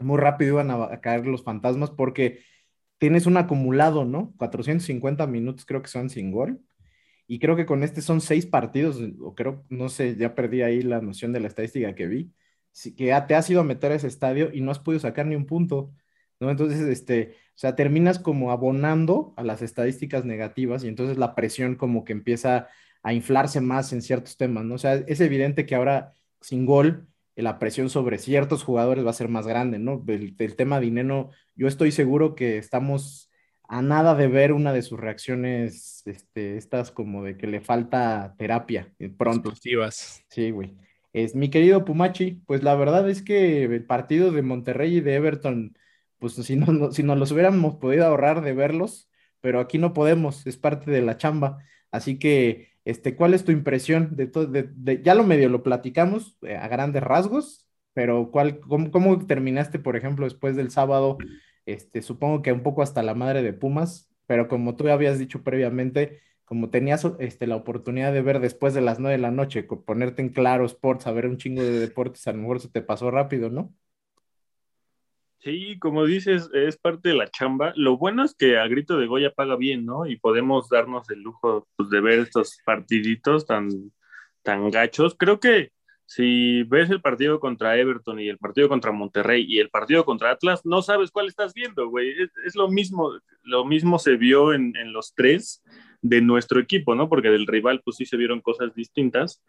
muy 0.00 0.18
rápido 0.18 0.52
iban 0.54 0.70
a, 0.70 1.00
caer 1.00 1.26
los 1.26 1.42
fantasmas 1.44 1.90
porque 1.90 2.40
tienes 3.02 3.26
un 3.26 3.36
acumulado, 3.36 4.04
¿no? 4.04 4.32
450 4.36 5.26
minutos 5.26 5.66
creo 5.66 5.82
que 5.82 5.88
son 5.88 6.08
sin 6.08 6.30
gol. 6.30 6.60
Y 7.26 7.40
creo 7.40 7.56
que 7.56 7.66
con 7.66 7.82
este 7.82 8.00
son 8.00 8.20
seis 8.20 8.46
partidos, 8.46 9.00
o 9.20 9.34
creo, 9.34 9.64
no 9.68 9.88
sé, 9.88 10.14
ya 10.14 10.36
perdí 10.36 10.62
ahí 10.62 10.82
la 10.82 11.00
noción 11.00 11.32
de 11.32 11.40
la 11.40 11.48
estadística 11.48 11.96
que 11.96 12.06
vi, 12.06 12.32
que 12.96 13.12
te 13.26 13.34
has 13.34 13.50
ido 13.50 13.60
a 13.60 13.64
meter 13.64 13.90
a 13.90 13.96
ese 13.96 14.06
estadio 14.06 14.50
y 14.52 14.60
no 14.60 14.70
has 14.70 14.78
podido 14.78 15.00
sacar 15.00 15.26
ni 15.26 15.34
un 15.34 15.46
punto, 15.46 15.92
¿no? 16.38 16.48
Entonces, 16.48 16.80
este, 16.82 17.34
o 17.56 17.58
sea, 17.58 17.74
terminas 17.74 18.20
como 18.20 18.52
abonando 18.52 19.34
a 19.36 19.42
las 19.42 19.62
estadísticas 19.62 20.24
negativas 20.24 20.84
y 20.84 20.88
entonces 20.88 21.18
la 21.18 21.34
presión 21.34 21.74
como 21.74 22.04
que 22.04 22.12
empieza 22.12 22.68
a 23.02 23.12
inflarse 23.14 23.60
más 23.60 23.92
en 23.92 24.02
ciertos 24.02 24.36
temas, 24.36 24.64
¿no? 24.64 24.76
O 24.76 24.78
sea, 24.78 24.94
es 24.94 25.20
evidente 25.20 25.66
que 25.66 25.74
ahora 25.74 26.12
sin 26.40 26.66
gol 26.66 27.08
la 27.36 27.58
presión 27.58 27.88
sobre 27.88 28.18
ciertos 28.18 28.62
jugadores 28.62 29.04
va 29.06 29.10
a 29.10 29.14
ser 29.14 29.28
más 29.28 29.46
grande, 29.46 29.78
¿no? 29.78 30.04
El, 30.06 30.36
tema 30.56 30.78
de 30.78 30.86
Dineno, 30.86 31.30
yo 31.54 31.66
estoy 31.66 31.92
seguro 31.92 32.34
que 32.34 32.58
estamos 32.58 33.30
a 33.68 33.80
nada 33.80 34.14
de 34.14 34.28
ver 34.28 34.52
una 34.52 34.72
de 34.72 34.82
sus 34.82 35.00
reacciones, 35.00 36.02
este, 36.04 36.58
estas 36.58 36.90
como 36.90 37.24
de 37.24 37.38
que 37.38 37.46
le 37.46 37.60
falta 37.60 38.34
terapia 38.36 38.92
eh, 38.98 39.08
pronto. 39.08 39.54
Sí, 40.28 40.50
güey. 40.50 40.76
Es, 41.14 41.34
mi 41.34 41.48
querido 41.48 41.84
Pumachi, 41.84 42.42
pues 42.46 42.62
la 42.62 42.74
verdad 42.74 43.08
es 43.08 43.22
que 43.22 43.64
el 43.64 43.84
partido 43.84 44.30
de 44.30 44.42
Monterrey 44.42 44.96
y 44.96 45.00
de 45.00 45.14
Everton, 45.14 45.76
pues 46.18 46.34
si 46.34 46.56
no, 46.56 46.92
si 46.92 47.02
nos 47.02 47.18
los 47.18 47.32
hubiéramos 47.32 47.76
podido 47.76 48.06
ahorrar 48.06 48.42
de 48.42 48.52
verlos, 48.52 49.10
pero 49.40 49.60
aquí 49.60 49.78
no 49.78 49.92
podemos, 49.92 50.46
es 50.46 50.56
parte 50.56 50.90
de 50.90 51.02
la 51.02 51.16
chamba. 51.16 51.58
Así 51.90 52.18
que 52.18 52.71
este, 52.84 53.16
¿cuál 53.16 53.34
es 53.34 53.44
tu 53.44 53.52
impresión 53.52 54.16
de 54.16 54.26
todo? 54.26 54.50
Ya 55.02 55.14
lo 55.14 55.24
medio 55.24 55.48
lo 55.48 55.62
platicamos 55.62 56.36
eh, 56.42 56.56
a 56.56 56.68
grandes 56.68 57.02
rasgos, 57.02 57.66
pero 57.92 58.30
¿cuál, 58.30 58.60
cómo, 58.60 59.26
terminaste, 59.26 59.78
por 59.78 59.96
ejemplo, 59.96 60.24
después 60.24 60.56
del 60.56 60.70
sábado? 60.70 61.18
Este, 61.66 62.02
supongo 62.02 62.42
que 62.42 62.52
un 62.52 62.62
poco 62.62 62.82
hasta 62.82 63.02
la 63.02 63.14
madre 63.14 63.42
de 63.42 63.52
Pumas, 63.52 64.10
pero 64.26 64.48
como 64.48 64.76
tú 64.76 64.88
habías 64.88 65.18
dicho 65.18 65.42
previamente, 65.42 66.20
como 66.44 66.70
tenías 66.70 67.06
este, 67.18 67.46
la 67.46 67.56
oportunidad 67.56 68.12
de 68.12 68.22
ver 68.22 68.40
después 68.40 68.74
de 68.74 68.80
las 68.80 68.98
nueve 68.98 69.16
de 69.16 69.22
la 69.22 69.30
noche, 69.30 69.62
ponerte 69.62 70.22
en 70.22 70.30
claro 70.30 70.64
sports, 70.66 71.06
a 71.06 71.12
ver 71.12 71.26
un 71.26 71.36
chingo 71.36 71.62
de 71.62 71.78
deportes, 71.78 72.26
a 72.26 72.32
lo 72.32 72.38
mejor 72.38 72.60
se 72.60 72.68
te 72.68 72.82
pasó 72.82 73.10
rápido, 73.10 73.50
¿no? 73.50 73.74
Sí, 75.42 75.76
como 75.80 76.04
dices, 76.06 76.48
es 76.54 76.76
parte 76.76 77.08
de 77.08 77.16
la 77.16 77.28
chamba. 77.28 77.72
Lo 77.74 77.98
bueno 77.98 78.24
es 78.24 78.32
que 78.34 78.58
a 78.58 78.68
grito 78.68 78.96
de 78.96 79.06
Goya 79.06 79.32
paga 79.32 79.56
bien, 79.56 79.84
¿no? 79.84 80.06
Y 80.06 80.16
podemos 80.16 80.68
darnos 80.68 81.10
el 81.10 81.20
lujo 81.20 81.66
pues, 81.74 81.90
de 81.90 82.00
ver 82.00 82.20
estos 82.20 82.58
partiditos 82.64 83.44
tan, 83.44 83.68
tan 84.42 84.70
gachos. 84.70 85.16
Creo 85.18 85.40
que 85.40 85.72
si 86.06 86.62
ves 86.64 86.90
el 86.90 87.00
partido 87.02 87.40
contra 87.40 87.76
Everton 87.76 88.20
y 88.20 88.28
el 88.28 88.38
partido 88.38 88.68
contra 88.68 88.92
Monterrey 88.92 89.44
y 89.48 89.58
el 89.58 89.68
partido 89.68 90.04
contra 90.04 90.30
Atlas, 90.30 90.64
no 90.64 90.80
sabes 90.80 91.10
cuál 91.10 91.26
estás 91.26 91.54
viendo, 91.54 91.88
güey. 91.88 92.14
Es, 92.46 92.54
lo 92.54 92.68
mismo, 92.68 93.10
lo 93.42 93.64
mismo 93.64 93.98
se 93.98 94.16
vio 94.16 94.54
en, 94.54 94.76
en, 94.76 94.92
los 94.92 95.12
tres 95.12 95.60
de 96.02 96.20
nuestro 96.20 96.60
equipo, 96.60 96.94
¿no? 96.94 97.08
Porque 97.08 97.30
del 97.30 97.48
rival, 97.48 97.82
pues 97.84 97.96
sí 97.96 98.06
se 98.06 98.16
vieron 98.16 98.40
cosas 98.42 98.76
distintas. 98.76 99.42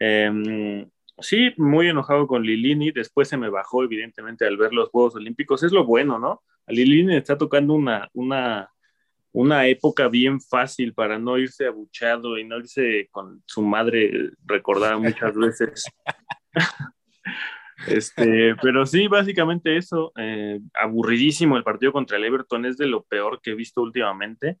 Eh, 0.00 0.88
sí, 1.18 1.52
muy 1.56 1.88
enojado 1.88 2.26
con 2.26 2.42
Lilini, 2.42 2.92
después 2.92 3.28
se 3.28 3.36
me 3.36 3.48
bajó 3.48 3.82
evidentemente 3.82 4.46
al 4.46 4.56
ver 4.56 4.72
los 4.72 4.90
Juegos 4.90 5.16
Olímpicos, 5.16 5.62
es 5.62 5.72
lo 5.72 5.84
bueno, 5.84 6.18
¿no? 6.18 6.42
A 6.66 6.72
Lilini 6.72 7.16
está 7.16 7.38
tocando 7.38 7.74
una, 7.74 8.08
una, 8.12 8.70
una 9.32 9.66
época 9.66 10.08
bien 10.08 10.40
fácil 10.40 10.94
para 10.94 11.18
no 11.18 11.38
irse 11.38 11.66
abuchado 11.66 12.38
y 12.38 12.44
no 12.44 12.58
irse 12.58 13.08
con 13.10 13.42
su 13.46 13.62
madre 13.62 14.30
recordada 14.44 14.98
muchas 14.98 15.34
veces. 15.36 15.84
Este, 17.86 18.56
pero 18.62 18.86
sí, 18.86 19.06
básicamente 19.06 19.76
eso, 19.76 20.10
eh, 20.16 20.60
aburridísimo 20.74 21.58
el 21.58 21.62
partido 21.62 21.92
contra 21.92 22.16
el 22.16 22.24
Everton, 22.24 22.64
es 22.64 22.78
de 22.78 22.86
lo 22.86 23.04
peor 23.04 23.40
que 23.42 23.50
he 23.50 23.54
visto 23.54 23.82
últimamente. 23.82 24.58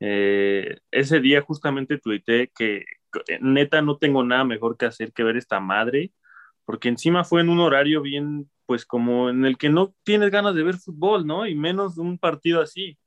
Eh, 0.00 0.78
ese 0.90 1.20
día 1.20 1.42
justamente 1.42 1.98
tuité 1.98 2.50
que 2.56 2.84
neta 3.40 3.82
no 3.82 3.98
tengo 3.98 4.24
nada 4.24 4.44
mejor 4.44 4.76
que 4.76 4.86
hacer 4.86 5.12
que 5.12 5.24
ver 5.24 5.36
esta 5.36 5.60
madre, 5.60 6.12
porque 6.64 6.88
encima 6.88 7.24
fue 7.24 7.40
en 7.40 7.48
un 7.48 7.60
horario 7.60 8.02
bien, 8.02 8.50
pues 8.66 8.84
como 8.86 9.30
en 9.30 9.44
el 9.44 9.58
que 9.58 9.70
no 9.70 9.94
tienes 10.04 10.30
ganas 10.30 10.54
de 10.54 10.62
ver 10.64 10.76
fútbol, 10.76 11.26
¿no? 11.26 11.46
Y 11.46 11.54
menos 11.54 11.98
un 11.98 12.18
partido 12.18 12.60
así. 12.60 12.98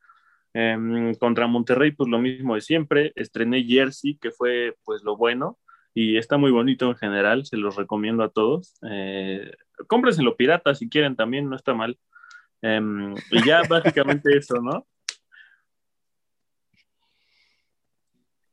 Em, 0.53 1.13
contra 1.15 1.47
Monterrey, 1.47 1.91
pues 1.91 2.09
lo 2.09 2.19
mismo 2.19 2.55
de 2.55 2.61
siempre. 2.61 3.13
Estrené 3.15 3.63
Jersey, 3.63 4.17
que 4.17 4.31
fue 4.31 4.75
pues 4.83 5.03
lo 5.03 5.15
bueno, 5.15 5.59
y 5.93 6.17
está 6.17 6.37
muy 6.37 6.51
bonito 6.51 6.87
en 6.87 6.95
general, 6.95 7.45
se 7.45 7.57
los 7.57 7.75
recomiendo 7.75 8.23
a 8.23 8.29
todos. 8.29 8.75
Eh, 8.89 9.51
lo 10.19 10.35
pirata 10.35 10.75
si 10.75 10.89
quieren 10.89 11.15
también, 11.15 11.49
no 11.49 11.55
está 11.55 11.73
mal. 11.73 11.99
Em, 12.61 13.13
y 13.31 13.45
ya 13.45 13.61
básicamente 13.69 14.37
eso, 14.37 14.61
¿no? 14.61 14.87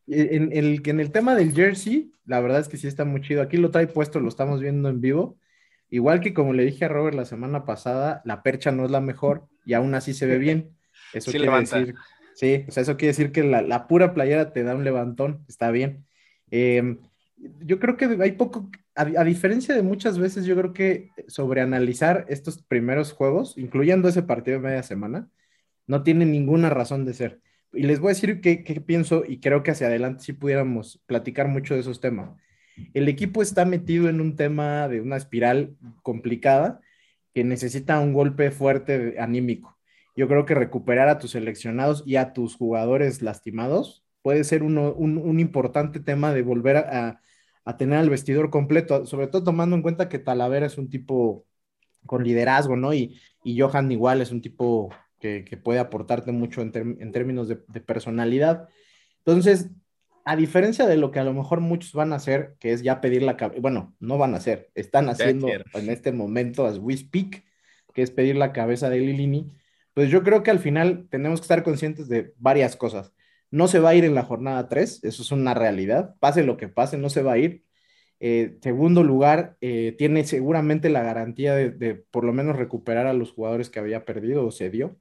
En 0.09 0.53
el, 0.53 0.83
en 0.85 1.01
el 1.01 1.11
tema 1.11 1.35
del 1.35 1.53
jersey, 1.53 2.13
la 2.27 2.41
verdad 2.41 2.61
es 2.61 2.69
que 2.69 2.77
sí 2.77 2.87
está 2.87 3.05
muy 3.05 3.21
chido. 3.21 3.43
Aquí 3.43 3.57
lo 3.57 3.71
trae 3.71 3.87
puesto, 3.87 4.21
lo 4.21 4.29
estamos 4.29 4.61
viendo 4.61 4.89
en 4.89 5.01
vivo. 5.01 5.39
Igual 5.91 6.21
que 6.21 6.35
como 6.35 6.53
le 6.53 6.65
dije 6.65 6.85
a 6.85 6.89
Robert 6.89 7.17
la 7.17 7.25
semana 7.25 7.65
pasada, 7.65 8.23
la 8.25 8.43
percha 8.43 8.73
no 8.73 8.85
es 8.85 8.91
la 8.91 9.01
mejor 9.01 9.47
y 9.65 9.75
aún 9.75 9.95
así 9.95 10.15
se 10.15 10.27
ve 10.27 10.39
bien. 10.39 10.77
Eso 11.13 11.31
quiere 11.31 11.51
decir, 11.51 11.95
sí, 12.35 12.65
o 12.69 12.71
sea, 12.73 12.83
eso 12.83 12.97
quiere 12.97 13.11
decir 13.11 13.33
que 13.33 13.45
la, 13.45 13.87
pura 13.87 14.13
playera 14.13 14.53
te 14.53 14.65
da 14.65 14.75
un 14.75 14.85
levantón, 14.85 15.45
está 15.49 15.71
bien. 15.71 16.05
Em, 16.51 16.99
yo 17.61 17.79
creo 17.79 17.97
que 17.97 18.07
hay 18.21 18.33
poco, 18.33 18.69
a, 18.95 19.03
a, 19.03 19.25
diferencia 19.25 19.75
de 19.75 19.83
muchas 19.83 20.19
veces, 20.19 20.45
yo 20.45 20.57
creo 20.57 20.73
que 20.73 21.11
sobre 21.29 21.61
analizar 21.61 22.25
estos 22.29 22.63
primeros 22.63 23.13
juegos, 23.13 23.57
incluyendo 23.57 24.09
ese 24.09 24.23
partido 24.23 24.59
de 24.59 24.65
media 24.65 24.83
semana, 24.83 25.29
no 25.87 26.03
tiene 26.03 26.25
ninguna 26.25 26.71
razón 26.71 27.05
de 27.05 27.15
ser. 27.15 27.41
Y 27.77 27.83
les 27.83 28.01
voy 28.01 28.09
a 28.09 28.15
decir 28.15 28.41
qué, 28.41 28.57
pienso 28.87 29.25
y 29.27 29.41
creo 29.41 29.63
que 29.63 29.71
hacia 29.71 29.89
adelante 29.89 30.25
sí 30.25 30.33
pudiéramos 30.33 31.03
platicar 31.07 31.49
mucho 31.49 31.75
de 31.75 31.81
esos 31.81 32.01
temas. 32.01 32.31
El 32.95 33.09
equipo 33.09 33.43
está 33.43 33.65
metido 33.65 34.09
en 34.09 34.21
un 34.21 34.37
tema 34.37 34.89
de 34.89 35.01
una 35.01 35.17
espiral 35.17 35.77
complicada 36.03 36.81
que 37.35 37.45
necesita 37.45 38.01
un 38.01 38.13
golpe 38.15 38.51
fuerte 38.51 39.17
anímico. 39.19 39.79
Yo 40.17 40.29
creo 40.29 40.47
que 40.47 40.55
recuperar 40.55 41.09
a 41.09 41.19
tus 41.19 41.33
seleccionados 41.33 42.03
y 42.07 42.17
a 42.17 42.33
tus 42.33 42.57
jugadores 42.57 43.21
lastimados 43.21 44.05
puede 44.23 44.45
ser 44.45 44.63
un, 44.63 45.39
importante 45.39 46.01
tema 46.01 46.33
de 46.33 46.43
volver 46.43 46.79
a, 46.79 47.21
tener 47.79 47.99
al 47.99 48.11
vestidor 48.11 48.51
completo, 48.51 49.07
sobre 49.07 49.27
todo 49.27 49.45
tomando 49.45 49.77
en 49.77 49.83
cuenta 49.83 50.09
que 50.09 50.19
Talavera 50.19 50.67
es 50.67 50.79
un 50.79 50.89
tipo 50.89 51.47
con 52.07 52.25
liderazgo, 52.25 52.77
¿no? 52.77 52.95
Y, 52.95 53.21
y 53.45 53.61
Johan 53.61 53.93
igual 53.93 54.21
es 54.23 54.33
un 54.33 54.41
tipo 54.41 54.91
que, 55.45 55.57
puede 55.57 55.79
aportarte 55.79 56.33
mucho 56.33 56.63
en, 56.63 56.73
términos 57.13 57.49
de, 57.49 57.57
personalidad. 57.81 58.69
Entonces, 59.25 59.71
a 60.25 60.37
diferencia 60.37 60.87
de 60.87 60.97
lo 60.97 61.11
que 61.11 61.21
a 61.21 61.25
lo 61.25 61.33
mejor 61.33 61.61
muchos 61.61 61.93
van 61.93 62.13
a 62.13 62.17
hacer, 62.17 62.57
que 62.59 62.73
es 62.73 62.83
ya 62.83 63.01
pedir 63.01 63.23
la 63.23 63.37
cabeza, 63.37 63.61
bueno, 63.61 63.95
no 64.01 64.19
van 64.19 64.35
a 64.35 64.39
hacer, 64.39 64.71
están 64.75 65.09
haciendo 65.09 65.49
en 65.49 65.91
este 65.91 66.13
momento, 66.13 66.67
as 66.67 66.79
we 66.79 66.97
speak, 66.97 67.45
que 67.95 68.03
es 68.03 68.11
pedir 68.11 68.37
la 68.37 68.53
cabeza 68.53 68.91
de 68.91 68.99
Lilini, 68.99 69.53
pues 69.95 70.11
yo 70.11 70.23
creo 70.23 70.43
que 70.43 70.51
al 70.51 70.59
final 70.59 71.07
tenemos 71.11 71.41
que 71.41 71.45
estar 71.45 71.63
conscientes 71.63 72.09
de 72.09 72.35
varias 72.37 72.77
cosas. 72.77 73.15
No 73.51 73.69
se 73.69 73.79
va 73.79 73.91
a 73.91 73.95
ir 73.95 74.05
en 74.05 74.15
la 74.15 74.25
jornada 74.25 74.69
3, 74.69 75.05
eso 75.05 75.23
es 75.23 75.33
una 75.33 75.55
realidad, 75.55 76.17
pase 76.19 76.43
lo 76.43 76.57
que 76.57 76.69
pase, 76.69 76.99
no 76.99 77.09
se 77.09 77.23
va 77.23 77.33
a 77.33 77.39
ir. 77.39 77.65
Eh, 78.19 78.59
segundo 78.63 79.03
lugar, 79.03 79.57
eh, 79.61 79.95
tiene 79.97 80.25
seguramente 80.25 80.91
la 80.91 81.03
garantía 81.03 81.55
de, 81.55 81.71
de, 81.71 81.95
por 81.95 82.25
lo 82.25 82.33
menos 82.33 82.57
recuperar 82.57 83.07
a 83.07 83.13
los 83.13 83.33
jugadores 83.33 83.71
que 83.71 83.79
había 83.79 84.05
perdido 84.05 84.45
o 84.45 84.51
se 84.51 84.71
dio. 84.71 84.99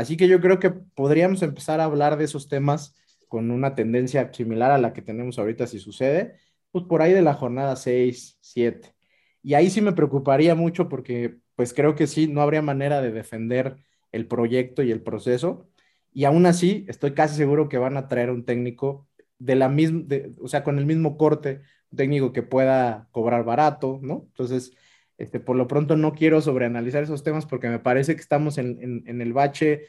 Así 0.00 0.16
que 0.16 0.28
yo 0.28 0.40
creo 0.40 0.58
que 0.58 0.70
podríamos 0.70 1.42
empezar 1.42 1.78
a 1.78 1.84
hablar 1.84 2.16
de 2.16 2.24
esos 2.24 2.48
temas 2.48 2.94
con 3.28 3.50
una 3.50 3.74
tendencia 3.74 4.32
similar 4.32 4.70
a 4.70 4.78
la 4.78 4.94
que 4.94 5.02
tenemos 5.02 5.38
ahorita 5.38 5.66
si 5.66 5.78
sucede, 5.78 6.36
pues 6.72 6.86
por 6.86 7.02
ahí 7.02 7.12
de 7.12 7.20
la 7.20 7.34
jornada 7.34 7.76
6, 7.76 8.38
7. 8.40 8.94
Y 9.42 9.52
ahí 9.54 9.68
sí 9.68 9.82
me 9.82 9.92
preocuparía 9.92 10.54
mucho 10.54 10.88
porque 10.88 11.36
pues 11.54 11.74
creo 11.74 11.94
que 11.96 12.06
sí, 12.06 12.28
no 12.28 12.40
habría 12.40 12.62
manera 12.62 13.02
de 13.02 13.12
defender 13.12 13.76
el 14.10 14.26
proyecto 14.26 14.82
y 14.82 14.90
el 14.90 15.02
proceso. 15.02 15.68
Y 16.14 16.24
aún 16.24 16.46
así, 16.46 16.86
estoy 16.88 17.12
casi 17.12 17.36
seguro 17.36 17.68
que 17.68 17.76
van 17.76 17.98
a 17.98 18.08
traer 18.08 18.30
un 18.30 18.46
técnico 18.46 19.06
de 19.38 19.54
la 19.54 19.68
misma, 19.68 20.06
o 20.40 20.48
sea, 20.48 20.64
con 20.64 20.78
el 20.78 20.86
mismo 20.86 21.18
corte, 21.18 21.60
un 21.90 21.98
técnico 21.98 22.32
que 22.32 22.42
pueda 22.42 23.06
cobrar 23.10 23.44
barato, 23.44 24.00
¿no? 24.02 24.24
Entonces, 24.28 24.72
este, 25.20 25.38
por 25.38 25.56
lo 25.56 25.68
pronto 25.68 25.96
no 25.96 26.14
quiero 26.14 26.40
sobreanalizar 26.40 27.02
esos 27.02 27.22
temas 27.22 27.46
porque 27.46 27.68
me 27.68 27.78
parece 27.78 28.14
que 28.14 28.22
estamos 28.22 28.58
en, 28.58 29.04
el 29.06 29.32
bache. 29.34 29.86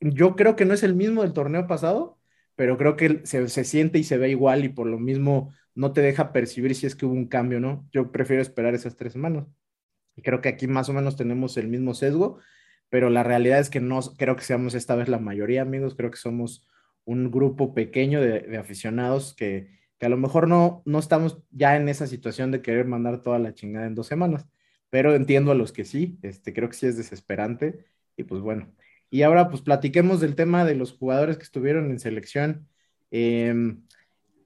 Yo 0.00 0.36
creo 0.36 0.56
que 0.56 0.64
no 0.64 0.74
es 0.74 0.84
el 0.84 0.94
mismo 0.94 1.22
del 1.22 1.32
torneo 1.32 1.66
pasado, 1.66 2.18
pero 2.54 2.78
creo 2.78 2.96
que 2.96 3.22
se, 3.24 3.48
se, 3.48 3.64
siente 3.64 3.98
y 3.98 4.04
se 4.04 4.18
ve 4.18 4.30
igual 4.30 4.64
y 4.64 4.68
por 4.68 4.86
lo 4.86 4.98
mismo 4.98 5.52
no 5.74 5.92
te 5.92 6.02
deja 6.02 6.32
percibir 6.32 6.74
si 6.76 6.86
es 6.86 6.94
que 6.94 7.04
hubo 7.04 7.14
un 7.14 7.26
cambio, 7.26 7.58
¿no? 7.58 7.88
Yo 7.92 8.12
prefiero 8.12 8.42
esperar 8.42 8.74
esas 8.74 8.96
tres 8.96 9.12
semanas. 9.12 9.46
Y 10.14 10.22
creo 10.22 10.40
que 10.40 10.48
aquí 10.48 10.68
más 10.68 10.88
o 10.88 10.92
menos 10.92 11.16
tenemos 11.16 11.56
el 11.56 11.68
mismo 11.68 11.94
sesgo, 11.94 12.38
pero 12.90 13.10
la 13.10 13.24
realidad 13.24 13.58
es 13.58 13.70
que 13.70 13.80
no 13.80 14.00
creo 14.18 14.36
que 14.36 14.44
seamos 14.44 14.74
esta 14.74 14.94
vez 14.94 15.08
la 15.08 15.18
mayoría, 15.18 15.62
amigos. 15.62 15.96
Creo 15.96 16.10
que 16.12 16.18
somos 16.18 16.66
un 17.04 17.30
grupo 17.30 17.74
pequeño 17.74 18.20
de, 18.20 18.56
aficionados 18.56 19.34
que, 19.34 19.81
que, 20.02 20.06
a 20.06 20.08
lo 20.08 20.16
mejor 20.16 20.48
no, 20.48 20.82
no 20.84 20.98
estamos 20.98 21.38
ya 21.52 21.76
en 21.76 21.88
esa 21.88 22.08
situación 22.08 22.50
de 22.50 22.60
querer 22.60 22.86
mandar 22.86 23.22
toda 23.22 23.38
la 23.38 23.54
chingada 23.54 23.86
en 23.86 23.94
dos 23.94 24.08
semanas, 24.08 24.48
pero 24.90 25.14
entiendo 25.14 25.52
a 25.52 25.54
los 25.54 25.70
que 25.70 25.84
sí, 25.84 26.18
este, 26.22 26.52
creo 26.52 26.68
que 26.68 26.74
sí 26.74 26.86
es 26.86 26.96
desesperante 26.96 27.86
y 28.16 28.24
pues 28.24 28.40
bueno. 28.40 28.74
Y 29.10 29.22
ahora 29.22 29.48
pues 29.48 29.62
platiquemos 29.62 30.20
del 30.20 30.34
tema 30.34 30.64
de 30.64 30.74
los 30.74 30.92
jugadores 30.92 31.36
que 31.36 31.44
estuvieron 31.44 31.92
en 31.92 32.00
selección. 32.00 32.66
Em, 33.12 33.84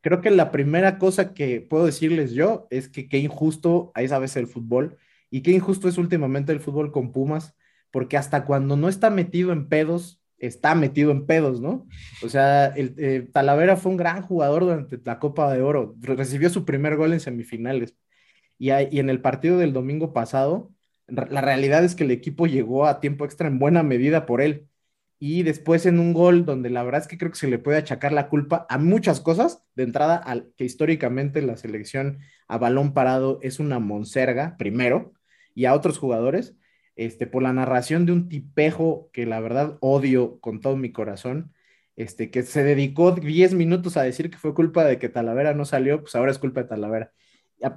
creo 0.02 0.20
que 0.20 0.30
la 0.30 0.50
primera 0.50 0.98
cosa 0.98 1.32
que 1.32 1.62
puedo 1.62 1.86
decirles 1.86 2.32
yo 2.32 2.66
es 2.68 2.90
que 2.90 3.08
qué 3.08 3.16
injusto 3.16 3.92
es 3.94 4.12
a 4.12 4.18
veces 4.18 4.36
el 4.36 4.48
fútbol 4.48 4.98
y 5.30 5.40
qué 5.40 5.52
injusto 5.52 5.88
es 5.88 5.96
últimamente 5.96 6.52
el 6.52 6.60
fútbol 6.60 6.92
con 6.92 7.12
Pumas, 7.12 7.56
porque 7.90 8.18
hasta 8.18 8.44
cuando 8.44 8.76
no 8.76 8.90
está 8.90 9.08
metido 9.08 9.52
en 9.52 9.70
pedos, 9.70 10.20
está 10.38 10.74
metido 10.74 11.10
en 11.10 11.26
pedos, 11.26 11.60
¿no? 11.60 11.86
O 12.22 12.28
sea, 12.28 12.66
el, 12.66 12.94
eh, 12.98 13.28
Talavera 13.32 13.76
fue 13.76 13.92
un 13.92 13.98
gran 13.98 14.22
jugador 14.22 14.64
durante 14.64 15.00
la 15.04 15.18
Copa 15.18 15.52
de 15.52 15.62
Oro, 15.62 15.94
recibió 16.00 16.50
su 16.50 16.64
primer 16.64 16.96
gol 16.96 17.12
en 17.12 17.20
semifinales. 17.20 17.96
Y, 18.58 18.70
y 18.70 18.98
en 19.00 19.10
el 19.10 19.20
partido 19.20 19.58
del 19.58 19.72
domingo 19.72 20.12
pasado, 20.12 20.72
la 21.08 21.40
realidad 21.40 21.84
es 21.84 21.94
que 21.94 22.04
el 22.04 22.10
equipo 22.10 22.46
llegó 22.46 22.86
a 22.86 23.00
tiempo 23.00 23.24
extra 23.24 23.48
en 23.48 23.58
buena 23.58 23.82
medida 23.82 24.26
por 24.26 24.40
él. 24.40 24.68
Y 25.18 25.44
después 25.44 25.86
en 25.86 25.98
un 25.98 26.12
gol 26.12 26.44
donde 26.44 26.68
la 26.68 26.82
verdad 26.82 27.00
es 27.00 27.08
que 27.08 27.16
creo 27.16 27.30
que 27.30 27.38
se 27.38 27.48
le 27.48 27.58
puede 27.58 27.78
achacar 27.78 28.12
la 28.12 28.28
culpa 28.28 28.66
a 28.68 28.76
muchas 28.78 29.20
cosas, 29.20 29.62
de 29.74 29.84
entrada 29.84 30.16
al 30.16 30.52
que 30.56 30.64
históricamente 30.64 31.40
la 31.42 31.56
selección 31.56 32.18
a 32.48 32.58
balón 32.58 32.92
parado 32.92 33.38
es 33.42 33.58
una 33.58 33.78
monserga, 33.78 34.56
primero, 34.58 35.14
y 35.54 35.64
a 35.64 35.74
otros 35.74 35.98
jugadores, 35.98 36.54
este, 36.96 37.26
por 37.26 37.42
la 37.42 37.52
narración 37.52 38.06
de 38.06 38.12
un 38.12 38.28
tipejo 38.28 39.10
que 39.12 39.26
la 39.26 39.40
verdad 39.40 39.78
odio 39.80 40.40
con 40.40 40.60
todo 40.60 40.76
mi 40.76 40.92
corazón, 40.92 41.52
este, 41.96 42.30
que 42.30 42.42
se 42.42 42.62
dedicó 42.62 43.12
10 43.12 43.54
minutos 43.54 43.96
a 43.96 44.02
decir 44.02 44.30
que 44.30 44.38
fue 44.38 44.54
culpa 44.54 44.84
de 44.84 44.98
que 44.98 45.08
Talavera 45.08 45.54
no 45.54 45.64
salió, 45.64 46.00
pues 46.02 46.14
ahora 46.14 46.30
es 46.32 46.38
culpa 46.38 46.62
de 46.62 46.68
Talavera. 46.68 47.12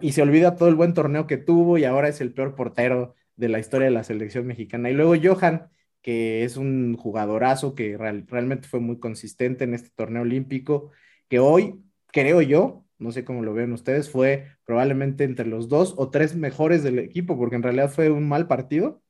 Y 0.01 0.11
se 0.11 0.21
olvida 0.21 0.55
todo 0.55 0.69
el 0.69 0.75
buen 0.75 0.93
torneo 0.93 1.27
que 1.27 1.37
tuvo 1.37 1.77
y 1.77 1.85
ahora 1.85 2.09
es 2.09 2.21
el 2.21 2.33
peor 2.33 2.55
portero 2.55 3.15
de 3.35 3.49
la 3.49 3.59
historia 3.59 3.85
de 3.85 3.91
la 3.91 4.03
selección 4.03 4.45
mexicana. 4.45 4.89
Y 4.89 4.93
luego 4.93 5.15
Johan, 5.21 5.69
que 6.01 6.43
es 6.43 6.57
un 6.57 6.95
jugadorazo 6.97 7.75
que 7.75 7.97
realmente 7.97 8.67
fue 8.67 8.79
muy 8.81 8.99
consistente 8.99 9.63
en 9.63 9.73
este 9.73 9.89
torneo 9.95 10.23
olímpico, 10.23 10.91
que 11.29 11.39
hoy, 11.39 11.81
creo 12.07 12.41
yo, 12.41 12.85
no 12.97 13.11
sé 13.11 13.23
cómo 13.23 13.41
lo 13.43 13.53
ven 13.53 13.71
ustedes, 13.71 14.09
fue 14.09 14.47
probablemente 14.65 15.23
entre 15.23 15.45
los 15.45 15.69
dos 15.69 15.95
o 15.97 16.09
tres 16.09 16.35
mejores 16.35 16.83
del 16.83 16.99
equipo, 16.99 17.37
porque 17.37 17.55
en 17.55 17.63
realidad 17.63 17.89
fue 17.89 18.09
un 18.11 18.27
mal 18.27 18.47
partido. 18.47 19.01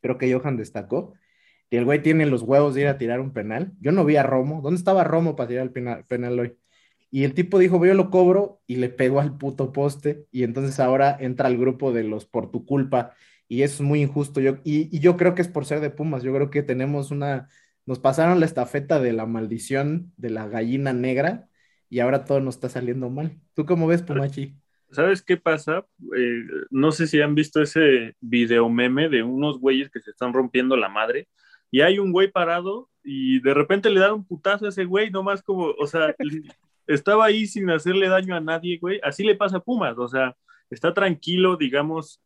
Creo 0.00 0.18
que 0.18 0.32
Johan 0.32 0.56
destacó. 0.56 1.14
Y 1.70 1.76
el 1.76 1.84
güey 1.84 2.02
tiene 2.02 2.26
los 2.26 2.42
huevos 2.42 2.74
de 2.74 2.82
ir 2.82 2.86
a 2.88 2.98
tirar 2.98 3.20
un 3.20 3.32
penal. 3.32 3.72
Yo 3.80 3.92
no 3.92 4.04
vi 4.04 4.16
a 4.16 4.22
Romo. 4.22 4.60
¿Dónde 4.62 4.78
estaba 4.78 5.04
Romo 5.04 5.36
para 5.36 5.48
tirar 5.48 5.70
el 5.74 6.04
penal, 6.06 6.38
hoy? 6.38 6.56
Y 7.10 7.24
el 7.24 7.34
tipo 7.34 7.58
dijo, 7.58 7.84
yo 7.84 7.94
lo 7.94 8.10
cobro 8.10 8.60
y 8.66 8.76
le 8.76 8.88
pegó 8.90 9.20
al 9.20 9.36
puto 9.38 9.72
poste. 9.72 10.26
Y 10.30 10.44
entonces 10.44 10.80
ahora 10.80 11.16
entra 11.20 11.48
al 11.48 11.56
grupo 11.58 11.92
de 11.92 12.04
los 12.04 12.26
por 12.26 12.50
tu 12.50 12.64
culpa. 12.66 13.14
Y 13.48 13.62
eso 13.62 13.82
es 13.82 13.88
muy 13.88 14.02
injusto. 14.02 14.40
Yo, 14.40 14.56
y, 14.64 14.94
y 14.94 15.00
yo 15.00 15.16
creo 15.16 15.34
que 15.34 15.42
es 15.42 15.48
por 15.48 15.64
ser 15.66 15.80
de 15.80 15.90
Pumas. 15.90 16.22
Yo 16.22 16.34
creo 16.34 16.50
que 16.50 16.62
tenemos 16.62 17.10
una... 17.10 17.48
Nos 17.86 17.98
pasaron 17.98 18.40
la 18.40 18.46
estafeta 18.46 19.00
de 19.00 19.12
la 19.14 19.26
maldición 19.26 20.12
de 20.16 20.30
la 20.30 20.46
gallina 20.48 20.92
negra 20.92 21.48
y 21.88 22.00
ahora 22.00 22.24
todo 22.24 22.40
nos 22.40 22.56
está 22.56 22.68
saliendo 22.68 23.10
mal. 23.10 23.40
¿Tú 23.54 23.64
cómo 23.66 23.86
ves, 23.86 24.02
Pumachi? 24.02 24.58
¿Sabes 24.90 25.22
qué 25.22 25.36
pasa? 25.36 25.86
Eh, 26.16 26.44
no 26.70 26.92
sé 26.92 27.06
si 27.06 27.20
han 27.20 27.34
visto 27.34 27.60
ese 27.60 28.16
video 28.20 28.68
meme 28.68 29.08
de 29.08 29.22
unos 29.22 29.58
güeyes 29.58 29.90
que 29.90 30.00
se 30.00 30.10
están 30.10 30.32
rompiendo 30.32 30.76
la 30.76 30.88
madre 30.88 31.28
y 31.70 31.82
hay 31.82 31.98
un 31.98 32.12
güey 32.12 32.30
parado 32.30 32.88
y 33.02 33.40
de 33.40 33.54
repente 33.54 33.90
le 33.90 34.00
dan 34.00 34.14
un 34.14 34.26
putazo 34.26 34.66
a 34.66 34.68
ese 34.70 34.84
güey, 34.84 35.10
nomás 35.10 35.42
como, 35.42 35.66
o 35.78 35.86
sea, 35.86 36.14
estaba 36.86 37.26
ahí 37.26 37.46
sin 37.46 37.70
hacerle 37.70 38.08
daño 38.08 38.34
a 38.34 38.40
nadie, 38.40 38.78
güey. 38.78 39.00
Así 39.02 39.24
le 39.24 39.34
pasa 39.34 39.58
a 39.58 39.60
Pumas, 39.60 39.98
o 39.98 40.08
sea, 40.08 40.36
está 40.70 40.94
tranquilo, 40.94 41.56
digamos, 41.56 42.22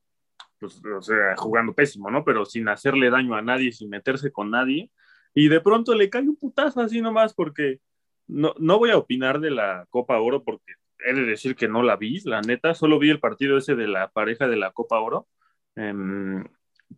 pues, 0.59 0.81
o 0.85 1.03
sea, 1.03 1.37
jugando 1.37 1.75
pésimo, 1.75 2.11
¿no? 2.11 2.25
Pero 2.25 2.45
sin 2.45 2.69
hacerle 2.69 3.11
daño 3.11 3.35
a 3.35 3.43
nadie, 3.43 3.73
sin 3.73 3.91
meterse 3.91 4.31
con 4.31 4.51
nadie. 4.51 4.91
Y 5.35 5.49
de 5.49 5.61
pronto 5.61 5.95
le 5.95 6.11
cae 6.11 6.23
un 6.23 6.37
putazo 6.37 6.81
así 6.81 7.01
nomás 7.01 7.35
porque 7.35 7.81
no, 8.29 8.55
no 8.59 8.79
voy 8.79 8.91
a 8.91 8.99
opinar 8.99 9.41
de 9.41 9.51
la 9.51 9.87
Copa 9.91 10.21
Oro 10.21 10.45
porque 10.45 10.75
he 11.05 11.15
de 11.15 11.25
decir 11.25 11.57
que 11.57 11.69
no 11.69 11.83
la 11.83 11.97
vi, 11.97 12.21
la 12.25 12.41
neta, 12.41 12.75
solo 12.75 12.99
vi 12.99 13.11
el 13.11 13.21
partido 13.21 13.59
ese 13.59 13.75
de 13.75 13.87
la 13.87 14.09
pareja 14.09 14.49
de 14.49 14.57
la 14.57 14.73
Copa 14.73 15.01
Oro, 15.01 15.29
em, 15.77 16.45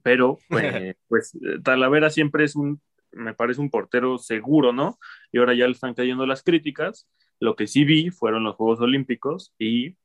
pero 0.03 0.39
pues, 0.49 0.97
pues 1.09 1.39
Talavera 1.63 2.11
siempre 2.11 2.45
es 2.45 2.57
un, 2.57 2.81
me 3.13 3.35
parece 3.35 3.61
un 3.61 3.71
portero 3.71 4.19
seguro, 4.19 4.73
¿no? 4.73 4.99
Y 5.33 5.39
ahora 5.39 5.55
ya 5.55 5.67
le 5.67 5.73
están 5.73 5.95
cayendo 5.95 6.27
las 6.27 6.43
críticas, 6.43 7.09
lo 7.41 7.57
que 7.57 7.67
sí 7.67 7.85
vi 7.85 8.11
fueron 8.11 8.45
los 8.45 8.57
Juegos 8.57 8.81
Olímpicos 8.81 9.55
y 9.59 9.97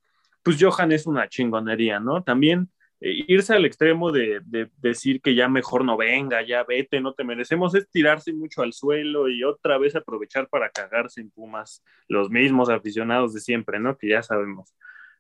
pues 0.43 0.57
Johan 0.59 0.91
es 0.91 1.05
una 1.05 1.27
chingonería, 1.27 1.99
¿no? 1.99 2.23
También 2.23 2.69
eh, 3.01 3.25
irse 3.27 3.53
al 3.53 3.65
extremo 3.65 4.11
de, 4.11 4.41
decir 4.77 5.21
que 5.21 5.35
ya 5.35 5.47
mejor 5.47 5.85
no 5.85 5.97
venga, 5.97 6.41
ya 6.41 6.63
vete, 6.63 6.99
no 7.01 7.13
te 7.13 7.23
merecemos, 7.23 7.73
es 7.75 7.89
tirarse 7.89 8.33
mucho 8.33 8.61
al 8.61 8.73
suelo 8.73 9.29
y 9.29 9.43
otra 9.43 9.77
vez 9.77 9.95
aprovechar 9.95 10.49
para 10.49 10.69
cagarse 10.69 11.21
en 11.21 11.29
Pumas, 11.31 11.83
los 12.07 12.29
mismos 12.29 12.69
aficionados 12.69 13.33
de 13.33 13.39
siempre, 13.39 13.79
¿no? 13.79 13.97
Que 13.97 14.09
ya 14.09 14.23
sabemos. 14.23 14.75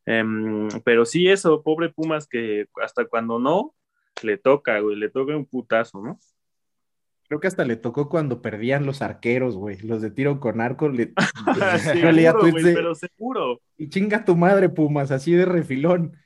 Em, 0.05 0.67
pero 0.83 1.05
sí, 1.05 1.29
eso, 1.29 1.63
pobre 1.63 1.89
Pumas, 1.89 2.27
que 2.27 2.67
hasta 2.81 3.05
cuando 3.05 3.39
no, 3.39 3.75
le 4.23 4.37
toca, 4.37 4.79
güey, 4.79 4.95
le 4.95 5.09
toca 5.09 5.35
un 5.35 5.45
putazo, 5.45 6.01
¿no? 6.01 6.19
Creo 7.29 7.39
que 7.39 7.47
hasta 7.47 7.63
le 7.63 7.75
tocó 7.75 8.09
cuando 8.09 8.41
perdían 8.41 8.87
los 8.87 9.03
arqueros, 9.03 9.55
güey. 9.55 9.77
Los 9.81 10.01
de 10.01 10.09
tiro 10.09 10.39
con 10.39 10.61
arco. 10.61 10.89
Le, 10.89 11.13
seguro, 11.79 12.51
pero 12.73 12.95
seguro. 12.95 13.61
Y 13.77 13.89
chinga 13.89 14.25
tu 14.25 14.35
madre, 14.35 14.67
Pumas, 14.67 15.11
así 15.11 15.33
de 15.33 15.45
refilón. 15.45 16.17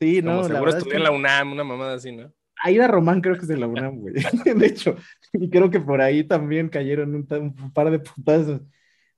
Sí, 0.00 0.22
no. 0.22 0.44
seguro 0.44 0.70
estudió 0.70 0.96
en 0.96 1.04
la 1.04 1.10
UNAM, 1.10 1.52
una 1.52 1.64
mamada 1.64 1.94
así, 1.94 2.14
¿no? 2.14 2.32
Aida 2.62 2.88
Román 2.88 3.20
creo 3.20 3.34
que 3.34 3.42
es 3.42 3.48
de 3.48 3.56
la 3.56 3.66
UNAM, 3.66 3.98
güey. 3.98 4.14
de 4.56 4.66
hecho, 4.66 4.96
y 5.32 5.50
creo 5.50 5.70
que 5.70 5.80
por 5.80 6.00
ahí 6.00 6.24
también 6.24 6.68
cayeron 6.68 7.14
un, 7.14 7.72
par 7.72 7.90
de 7.90 7.98
putazos. 7.98 8.60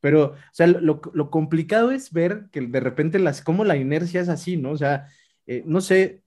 Pero, 0.01 0.25
o 0.25 0.37
sea, 0.53 0.67
lo, 0.67 1.01
lo, 1.13 1.31
complicado 1.31 1.91
es 1.91 2.13
ver 2.13 2.47
que 2.53 2.61
de 2.61 2.81
repente 2.81 3.19
las, 3.19 3.43
cómo 3.43 3.65
la 3.65 3.77
inercia 3.77 4.21
es 4.21 4.29
así, 4.29 4.57
¿no? 4.57 4.71
O 4.71 4.77
sea, 4.77 5.09
eh, 5.47 5.65
no 5.67 5.81
sé, 5.81 6.23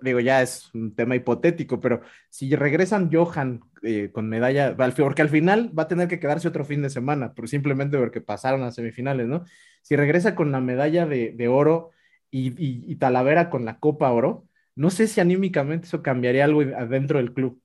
digo, 0.00 0.18
ya 0.18 0.42
es 0.42 0.74
un 0.74 0.94
tema 0.94 1.14
hipotético, 1.14 1.80
pero 1.80 2.02
si 2.30 2.54
regresan 2.56 3.10
Johan 3.12 3.60
eh, 3.82 4.10
con 4.12 4.28
medalla, 4.28 4.76
porque 4.96 5.22
al 5.22 5.28
final 5.28 5.76
va 5.76 5.84
a 5.84 5.88
tener 5.88 6.08
que 6.08 6.18
quedarse 6.18 6.48
otro 6.48 6.64
fin 6.64 6.82
de 6.82 6.90
semana, 6.90 7.32
pero 7.34 7.46
simplemente 7.46 7.96
porque 7.96 8.20
pasaron 8.20 8.62
a 8.62 8.72
semifinales, 8.72 9.28
¿no? 9.28 9.44
Si 9.82 9.94
regresa 9.94 10.34
con 10.34 10.50
la 10.50 10.60
medalla 10.60 11.06
de, 11.06 11.32
de 11.32 11.48
oro, 11.48 11.90
y, 12.32 12.96
Talavera 12.96 13.50
con 13.50 13.64
la 13.64 13.78
Copa 13.78 14.10
Oro, 14.10 14.48
no 14.74 14.90
sé 14.90 15.06
si 15.06 15.20
anímicamente 15.20 15.86
eso 15.86 16.02
cambiaría 16.02 16.44
algo 16.44 16.62
adentro 16.62 17.18
del 17.18 17.34
club. 17.34 17.60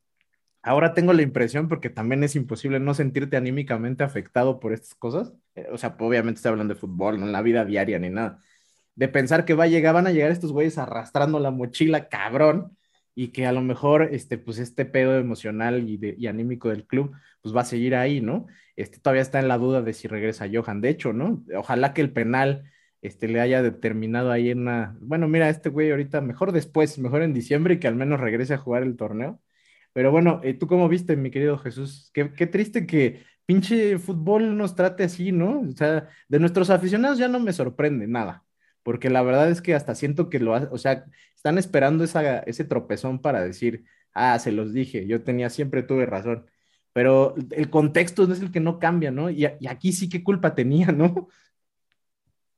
Ahora 0.61 0.93
tengo 0.93 1.13
la 1.13 1.21
impresión, 1.21 1.69
porque 1.69 1.89
también 1.89 2.23
es 2.23 2.35
imposible 2.35 2.79
no 2.79 2.93
sentirte 2.93 3.37
anímicamente 3.37 4.03
afectado 4.03 4.59
por 4.59 4.73
estas 4.73 4.95
cosas. 4.95 5.33
Eh, 5.55 5.67
o 5.71 5.77
sea, 5.77 5.95
obviamente 5.99 6.39
estoy 6.39 6.51
hablando 6.51 6.73
de 6.73 6.79
fútbol, 6.79 7.19
no 7.19 7.25
en 7.25 7.31
la 7.31 7.41
vida 7.41 7.63
diaria 7.65 7.99
ni 7.99 8.09
nada. 8.09 8.39
De 8.95 9.07
pensar 9.07 9.45
que 9.45 9.53
va 9.53 9.65
a 9.65 9.67
llegar, 9.67 9.93
van 9.93 10.07
a 10.07 10.11
llegar 10.11 10.31
estos 10.31 10.51
güeyes 10.51 10.77
arrastrando 10.77 11.39
la 11.39 11.51
mochila, 11.51 12.09
cabrón, 12.09 12.77
y 13.15 13.29
que 13.29 13.45
a 13.47 13.51
lo 13.53 13.61
mejor 13.61 14.09
este, 14.11 14.37
pues 14.37 14.59
este 14.59 14.85
pedo 14.85 15.17
emocional 15.17 15.87
y, 15.89 15.99
y 16.17 16.27
anímico 16.27 16.69
del 16.69 16.85
club, 16.85 17.15
pues 17.41 17.55
va 17.55 17.61
a 17.61 17.65
seguir 17.65 17.95
ahí, 17.95 18.21
¿no? 18.21 18.47
Este, 18.75 18.99
todavía 18.99 19.21
está 19.21 19.39
en 19.39 19.47
la 19.47 19.57
duda 19.57 19.81
de 19.81 19.93
si 19.93 20.07
regresa 20.07 20.47
Johan. 20.51 20.81
De 20.81 20.89
hecho, 20.89 21.13
¿no? 21.13 21.43
Ojalá 21.55 21.93
que 21.93 22.01
el 22.01 22.11
penal 22.11 22.65
este, 23.01 23.27
le 23.27 23.41
haya 23.41 23.61
determinado 23.61 24.31
ahí 24.31 24.49
en 24.49 24.61
una, 24.61 24.97
bueno, 25.01 25.27
mira, 25.27 25.49
este 25.49 25.69
güey 25.69 25.91
ahorita 25.91 26.21
mejor 26.21 26.51
después, 26.51 26.97
mejor 26.99 27.21
en 27.21 27.33
diciembre 27.33 27.75
y 27.75 27.79
que 27.79 27.87
al 27.87 27.95
menos 27.95 28.19
regrese 28.19 28.53
a 28.55 28.57
jugar 28.57 28.83
el 28.83 28.97
torneo. 28.97 29.41
Pero 29.93 30.11
bueno, 30.11 30.41
eh, 30.43 30.53
¿tú 30.53 30.67
cómo 30.67 30.89
viste, 30.89 31.15
mi 31.15 31.31
querido 31.31 31.57
Jesús? 31.57 32.11
Qué, 32.13 32.25
triste 32.47 32.85
que 32.85 33.23
pinche 33.45 33.97
fútbol 33.99 34.57
nos 34.57 34.75
trate 34.75 35.03
así, 35.03 35.31
¿no? 35.31 35.61
O 35.61 35.71
sea, 35.71 36.09
de 36.27 36.39
nuestros 36.39 36.69
aficionados 36.69 37.17
ya 37.17 37.27
no 37.27 37.39
me 37.39 37.53
sorprende 37.53 38.07
nada, 38.07 38.45
porque 38.83 39.09
la 39.09 39.23
verdad 39.23 39.49
es 39.49 39.61
que 39.61 39.73
hasta 39.75 39.95
siento 39.95 40.29
que 40.29 40.39
lo, 40.39 40.53
o 40.53 40.77
sea, 40.77 41.05
están 41.35 41.57
esperando 41.57 42.03
esa, 42.03 42.39
ese 42.39 42.63
tropezón 42.65 43.21
para 43.21 43.41
decir, 43.41 43.85
ah, 44.13 44.37
se 44.39 44.51
los 44.51 44.73
dije, 44.73 45.07
yo 45.07 45.23
tenía, 45.23 45.49
siempre 45.49 45.83
tuve 45.83 46.05
razón. 46.05 46.45
Pero 46.93 47.35
el 47.51 47.69
contexto 47.69 48.31
es 48.31 48.41
el 48.41 48.51
que 48.51 48.59
no 48.59 48.79
cambia, 48.79 49.11
¿no? 49.11 49.29
Y, 49.29 49.45
aquí 49.45 49.93
sí 49.93 50.09
qué 50.09 50.23
culpa 50.23 50.55
tenía, 50.55 50.87
¿no? 50.91 51.29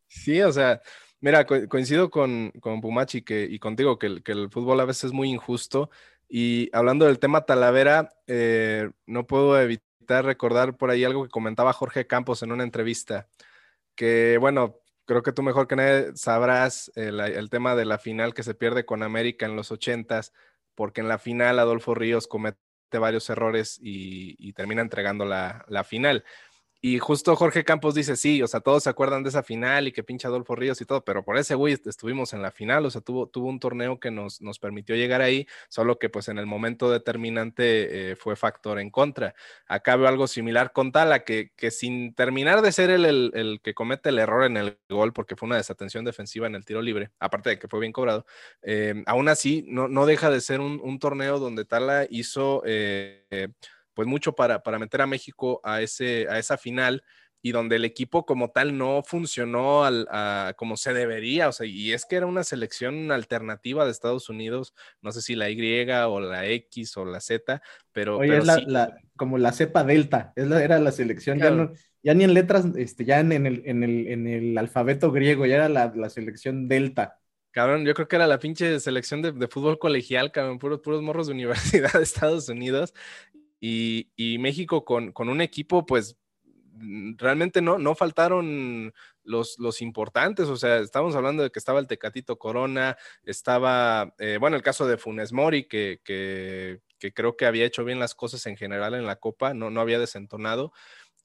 Sí, 0.10 0.42
o 0.42 0.52
sea, 0.52 0.82
mira, 1.22 1.46
coincido 1.46 2.10
con, 2.10 2.52
con 2.60 2.82
Pumachi 2.82 3.24
y 3.28 3.60
contigo 3.60 3.98
que 4.00 4.08
el, 4.08 4.24
que 4.24 4.32
el 4.34 4.50
fútbol 4.50 4.80
a 4.82 4.86
veces 4.86 5.06
es 5.06 5.12
muy 5.14 5.30
injusto. 5.30 5.90
Y 6.28 6.70
hablando 6.74 7.06
del 7.06 7.20
tema 7.20 7.46
Talavera, 7.46 8.10
eh, 8.28 8.90
no 9.06 9.26
puedo 9.28 9.60
evitar 9.60 10.26
recordar 10.26 10.78
por 10.78 10.90
ahí 10.90 11.04
algo 11.04 11.24
que 11.24 11.30
comentaba 11.30 11.74
Jorge 11.74 12.08
Campos 12.08 12.44
en 12.44 12.52
una 12.52 12.64
entrevista, 12.64 13.28
que 13.96 14.38
bueno, 14.40 14.80
creo 15.06 15.24
que 15.24 15.32
tú 15.32 15.44
mejor 15.44 15.68
que 15.68 15.76
nadie 15.76 16.16
sabrás 16.16 16.92
el, 16.96 17.20
el 17.20 17.50
tema 17.50 17.76
de 17.76 17.86
la 17.86 18.00
final 18.00 18.34
que 18.34 18.44
se 18.44 18.56
pierde 18.56 18.86
con 18.86 19.04
América 19.04 19.46
en 19.46 19.56
los 19.56 19.72
ochentas, 19.72 20.34
porque 20.76 21.02
en 21.02 21.08
la 21.08 21.20
final 21.20 21.60
Adolfo 21.60 21.96
Ríos 21.96 22.28
comete 22.28 22.60
varios 22.98 23.30
errores 23.30 23.80
y, 23.82 24.54
termina 24.54 24.82
entregando 24.82 25.26
la, 25.26 25.64
la, 25.68 25.84
final. 25.84 26.24
Y 26.82 26.98
justo 27.00 27.36
Jorge 27.36 27.66
Campos 27.66 27.94
dice, 27.94 28.16
sí, 28.16 28.42
o 28.42 28.48
sea, 28.48 28.62
todos 28.62 28.84
se 28.84 28.90
acuerdan 28.90 29.22
de 29.24 29.30
esa 29.30 29.44
final 29.44 29.90
y 29.90 29.92
que 29.92 30.02
pinche 30.02 30.28
Adolfo 30.28 30.56
Ríos 30.56 30.80
y 30.80 30.86
todo, 30.86 31.04
pero 31.04 31.26
por 31.26 31.38
ese 31.38 31.54
güey 31.54 31.74
estuvimos 31.74 32.32
en 32.32 32.42
la 32.42 32.52
final, 32.52 32.86
o 32.86 32.90
sea, 32.90 33.02
tuvo, 33.02 33.28
tuvo 33.28 33.50
un 33.50 33.60
torneo 33.60 34.00
que 34.00 34.12
nos, 34.12 34.42
nos 34.42 34.60
permitió 34.60 34.96
llegar 34.96 35.22
ahí, 35.22 35.46
solo 35.68 36.00
que 36.00 36.08
pues 36.10 36.30
en 36.30 36.38
el 36.38 36.46
momento 36.46 36.90
determinante 36.90 38.12
eh, 38.12 38.16
fue 38.16 38.38
factor 38.38 38.80
en 38.80 38.92
contra. 38.92 39.36
Acá 39.68 39.98
veo 39.98 40.08
algo 40.08 40.26
similar 40.28 40.72
con 40.72 40.94
Tala, 40.94 41.26
que, 41.26 41.52
que 41.58 41.70
sin 41.70 42.14
terminar 42.16 42.62
de 42.62 42.72
ser 42.72 42.92
el, 42.92 43.04
el, 43.06 43.60
que 43.62 43.74
comete 43.74 44.08
el 44.08 44.20
error 44.20 44.46
en 44.46 44.56
el 44.56 44.78
gol, 44.88 45.12
porque 45.12 45.36
fue 45.36 45.48
una 45.48 45.58
desatención 45.58 46.06
defensiva 46.06 46.48
en 46.48 46.56
el 46.56 46.64
tiro 46.64 46.82
libre, 46.82 47.12
aparte 47.20 47.50
de 47.50 47.60
que 47.60 47.68
fue 47.68 47.82
bien 47.82 47.92
cobrado, 47.92 48.26
eh, 48.62 49.04
aún 49.06 49.28
así 49.28 49.66
no, 49.68 49.90
no 49.90 50.06
deja 50.06 50.30
de 50.30 50.40
ser 50.40 50.62
un, 50.62 50.80
un 50.82 50.98
torneo 51.00 51.40
donde 51.40 51.66
Tala 51.66 52.08
hizo... 52.10 52.64
Eh, 52.66 53.50
pues 54.00 54.08
mucho 54.08 54.32
para, 54.32 54.64
para 54.64 54.80
meter 54.80 55.02
a 55.02 55.08
México 55.08 55.60
a, 55.62 55.82
ese, 55.82 56.26
a 56.30 56.40
esa 56.40 56.58
final 56.58 57.04
y 57.42 57.52
donde 57.52 57.76
el 57.76 57.84
equipo 57.84 58.26
como 58.26 58.50
tal 58.50 58.78
no 58.78 59.04
funcionó 59.06 59.84
al, 59.84 60.08
como 60.56 60.78
se 60.78 60.94
debería, 60.94 61.50
o 61.50 61.52
sea, 61.52 61.68
y 61.68 61.92
es 61.92 62.06
que 62.06 62.16
era 62.16 62.26
una 62.26 62.46
selección 62.46 63.12
alternativa 63.12 63.84
de 63.84 63.92
Estados 63.92 64.30
Unidos, 64.30 64.74
no 65.02 65.12
sé 65.12 65.22
si 65.22 65.36
la 65.36 65.50
Y 65.50 65.86
o 66.08 66.22
la 66.22 66.48
X 66.48 66.96
o 66.96 67.04
la 67.04 67.20
Z, 67.20 67.62
pero... 67.92 68.20
Oye, 68.20 68.38
es 68.38 68.46
la, 68.46 68.96
como 69.18 69.38
la 69.38 69.52
cepa 69.52 69.84
delta, 69.84 70.32
es 70.38 70.48
la, 70.48 70.64
era 70.64 70.80
la 70.80 70.94
selección, 70.94 71.38
ya, 71.38 71.52
no, 71.52 71.74
ya 72.02 72.14
ni 72.14 72.24
en 72.24 72.34
letras, 72.34 72.68
este, 72.78 73.04
ya 73.04 73.20
en, 73.20 73.34
el, 73.34 73.64
en, 73.66 73.84
el, 73.84 74.08
en 74.08 74.28
el 74.28 74.58
alfabeto 74.58 75.12
griego, 75.12 75.46
ya 75.46 75.56
era 75.56 75.68
la, 75.68 75.92
la 75.94 76.10
selección 76.10 76.70
delta. 76.70 77.20
Cabrón, 77.52 77.84
yo 77.84 77.94
creo 77.96 78.08
que 78.08 78.16
era 78.16 78.28
la 78.28 78.40
pinche 78.40 78.80
selección 78.80 79.22
de, 79.22 79.34
de 79.34 79.48
fútbol 79.50 79.78
colegial, 79.78 80.32
cabrón, 80.32 80.58
puros, 80.58 80.80
puros 80.80 81.02
morros 81.02 81.28
de 81.28 81.34
universidad 81.34 81.92
de 81.92 82.04
Estados 82.04 82.48
Unidos. 82.48 82.94
Y, 83.60 84.38
México 84.40 84.86
con, 84.86 85.14
un 85.18 85.42
equipo, 85.42 85.86
pues 85.86 86.18
mm, 86.74 87.16
realmente 87.18 87.62
no, 87.62 87.78
no 87.78 87.96
faltaron 87.96 88.94
los, 89.24 89.60
los 89.60 89.82
importantes, 89.82 90.48
o 90.48 90.56
sea, 90.56 90.78
estamos 90.78 91.16
hablando 91.16 91.44
de 91.44 91.52
que 91.52 91.60
estaba 91.60 91.80
el 91.80 91.88
Tecatito 91.88 92.38
Corona, 92.40 92.98
estaba, 93.24 94.16
eh, 94.18 94.38
bueno, 94.40 94.56
el 94.56 94.64
caso 94.64 94.88
de 94.88 94.98
Funes 94.98 95.34
Mori, 95.34 95.68
que, 95.68 96.02
que, 96.04 96.82
creo 97.14 97.38
que 97.38 97.46
había 97.46 97.66
hecho 97.66 97.86
bien 97.86 98.00
las 98.00 98.16
cosas 98.16 98.46
en 98.46 98.58
general 98.58 98.94
en 98.94 99.06
la 99.06 99.18
Copa, 99.18 99.54
no, 99.54 99.70
no 99.70 99.82
había 99.82 100.00
desentonado, 100.00 100.74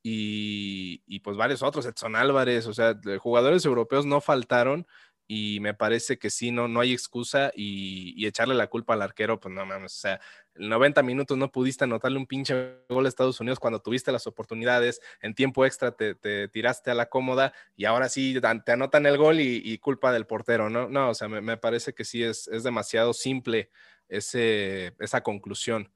y, 0.03 1.03
y 1.07 1.21
pues 1.21 1.37
varios 1.37 1.63
otros, 1.63 1.87
Edson 1.87 2.15
Álvarez, 2.15 2.67
o 2.67 2.75
sea, 2.75 2.99
jugadores 3.19 3.65
europeos 3.65 4.05
no 4.05 4.21
faltaron, 4.21 4.87
y 5.27 5.59
me 5.61 5.73
parece 5.73 6.19
que 6.19 6.29
sí, 6.29 6.51
no, 6.51 6.69
no 6.69 6.81
hay 6.81 6.93
excusa 6.93 7.51
y, 7.55 8.27
echarle 8.27 8.55
la 8.55 8.69
culpa 8.69 8.95
al 8.95 9.03
arquero, 9.03 9.41
pues 9.41 9.55
no 9.55 9.65
mames, 9.65 9.95
o 9.95 9.99
sea, 9.99 10.21
en 10.55 10.69
90 10.69 11.03
minutos 11.03 11.37
no 11.37 11.51
pudiste 11.51 11.85
anotarle 11.85 12.19
un 12.19 12.27
pinche 12.27 12.79
gol 12.89 13.07
a 13.07 13.09
Estados 13.09 13.41
Unidos 13.41 13.59
cuando 13.59 13.81
tuviste 13.81 14.13
las 14.13 14.27
oportunidades, 14.27 15.01
en 15.21 15.35
tiempo 15.35 15.65
extra 15.67 15.93
te, 15.93 16.15
tiraste 16.49 16.91
a 16.91 16.95
la 16.95 17.07
cómoda 17.07 17.53
y 17.77 17.85
ahora 17.85 18.09
sí 18.09 18.39
te 18.65 18.73
anotan 18.73 19.07
el 19.07 19.19
gol 19.19 19.41
y, 19.41 19.79
culpa 19.79 20.13
del 20.13 20.27
portero, 20.27 20.71
¿no? 20.71 20.89
No, 20.89 21.11
o 21.11 21.15
sea, 21.15 21.29
me, 21.29 21.57
parece 21.57 21.93
que 21.95 22.05
sí 22.05 22.23
es, 22.23 22.49
es 22.49 22.63
demasiado 22.63 23.13
simple 23.13 23.71
ese, 24.09 24.95
esa 24.99 25.23
conclusión. 25.23 25.91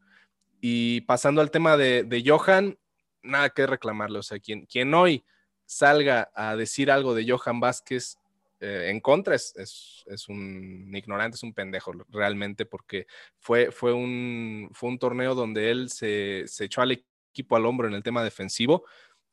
Y 0.60 1.02
pasando 1.02 1.40
al 1.40 1.50
tema 1.50 1.76
de, 1.76 2.02
de 2.02 2.22
Johan, 2.26 2.78
nada 3.22 3.50
que 3.50 3.66
reclamarle, 3.66 4.18
o 4.18 4.22
sea, 4.22 4.38
quien, 4.38 4.66
quien 4.66 4.92
hoy 4.92 5.24
salga 5.64 6.30
a 6.34 6.56
decir 6.56 6.90
algo 6.90 7.14
de 7.14 7.30
Johan 7.30 7.60
Vázquez 7.60 8.18
eh, 8.60 8.88
en 8.90 9.00
contra 9.00 9.34
es, 9.34 9.54
es, 10.06 10.28
un 10.28 10.90
ignorante, 10.94 11.36
es 11.36 11.42
un 11.42 11.54
pendejo 11.54 11.92
realmente, 12.08 12.66
porque 12.66 13.06
fue, 13.38 13.70
fue, 13.70 13.92
un, 13.92 14.68
fue 14.72 14.90
un 14.90 14.98
torneo 14.98 15.34
donde 15.34 15.70
él 15.70 15.90
se, 15.90 16.44
se, 16.46 16.64
echó 16.64 16.82
al 16.82 16.92
equipo 16.92 17.56
al 17.56 17.66
hombro 17.66 17.86
en 17.88 17.94
el 17.94 18.02
tema 18.02 18.24
defensivo, 18.24 18.84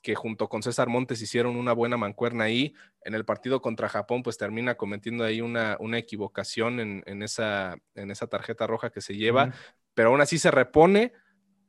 que 0.02 0.14
junto 0.14 0.48
con 0.48 0.62
César 0.62 0.88
Montes 0.88 1.22
hicieron 1.22 1.56
una 1.56 1.74
buena 1.74 1.98
mancuerna 1.98 2.44
ahí. 2.44 2.76
En 3.02 3.16
el 3.16 3.26
partido 3.26 3.62
contra 3.62 3.90
Japón, 3.90 4.22
pues 4.22 4.38
termina 4.38 4.76
cometiendo 4.76 5.24
ahí 5.24 5.42
una, 5.42 5.78
una 5.80 5.98
equivocación 5.98 6.80
en, 6.80 7.04
en, 7.08 7.24
esa, 7.24 7.78
en 7.96 8.12
esa 8.12 8.28
tarjeta 8.28 8.68
roja 8.68 8.92
que 8.92 9.02
se 9.02 9.16
lleva, 9.16 9.54
pero 9.96 10.10
aún 10.10 10.22
así 10.22 10.38
se 10.38 10.52
repone 10.52 11.14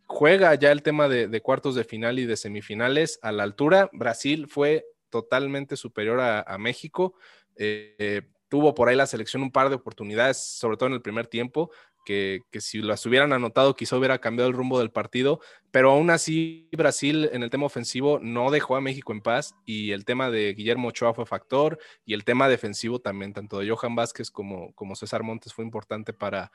juega 0.07 0.55
ya 0.55 0.71
el 0.71 0.83
tema 0.83 1.09
de, 1.09 1.29
de, 1.29 1.41
cuartos 1.41 1.75
de 1.75 1.85
final 1.85 2.19
y 2.19 2.27
de 2.27 2.37
semifinales 2.37 3.19
a 3.23 3.33
la 3.33 3.43
altura. 3.43 3.91
Brasil 3.93 4.47
fue 4.49 4.87
totalmente 5.11 5.77
superior 5.77 6.21
a, 6.21 6.43
a 6.43 6.59
México. 6.59 7.15
Eh, 7.57 8.23
tuvo 8.49 8.75
por 8.75 8.89
ahí 8.89 8.97
la 8.97 9.07
selección 9.07 9.43
un 9.43 9.51
par 9.51 9.69
de 9.69 9.77
oportunidades, 9.77 10.39
sobre 10.39 10.77
todo 10.77 10.89
en 10.89 10.95
el 10.95 11.03
primer 11.03 11.27
tiempo, 11.27 11.71
que, 12.07 12.45
si 12.61 12.81
las 12.81 13.05
hubieran 13.05 13.33
anotado 13.33 13.75
quizá 13.75 13.97
hubiera 13.97 14.21
cambiado 14.21 14.49
el 14.49 14.57
rumbo 14.57 14.79
del 14.79 14.93
partido, 14.93 15.41
pero 15.73 15.91
aún 15.91 16.09
así 16.11 16.69
Brasil 16.73 17.29
en 17.33 17.43
el 17.43 17.51
tema 17.51 17.67
ofensivo 17.67 18.21
no 18.23 18.53
dejó 18.53 18.77
a 18.77 18.81
México 18.81 19.13
en 19.13 19.21
paz 19.21 19.57
y 19.67 19.91
el 19.91 20.05
tema 20.05 20.31
de 20.31 20.55
Guillermo 20.55 20.89
Ochoa 20.89 21.13
fue 21.13 21.27
factor 21.27 21.79
y 22.05 22.15
el 22.15 22.25
tema 22.25 22.49
defensivo 22.49 23.01
también, 23.01 23.33
tanto 23.33 23.59
de 23.59 23.69
Johan 23.69 23.97
Vázquez 23.97 24.31
como, 24.31 24.73
como 24.75 24.95
César 24.95 25.25
Montes 25.25 25.53
fue 25.53 25.65
importante 25.65 26.13
para, 26.13 26.51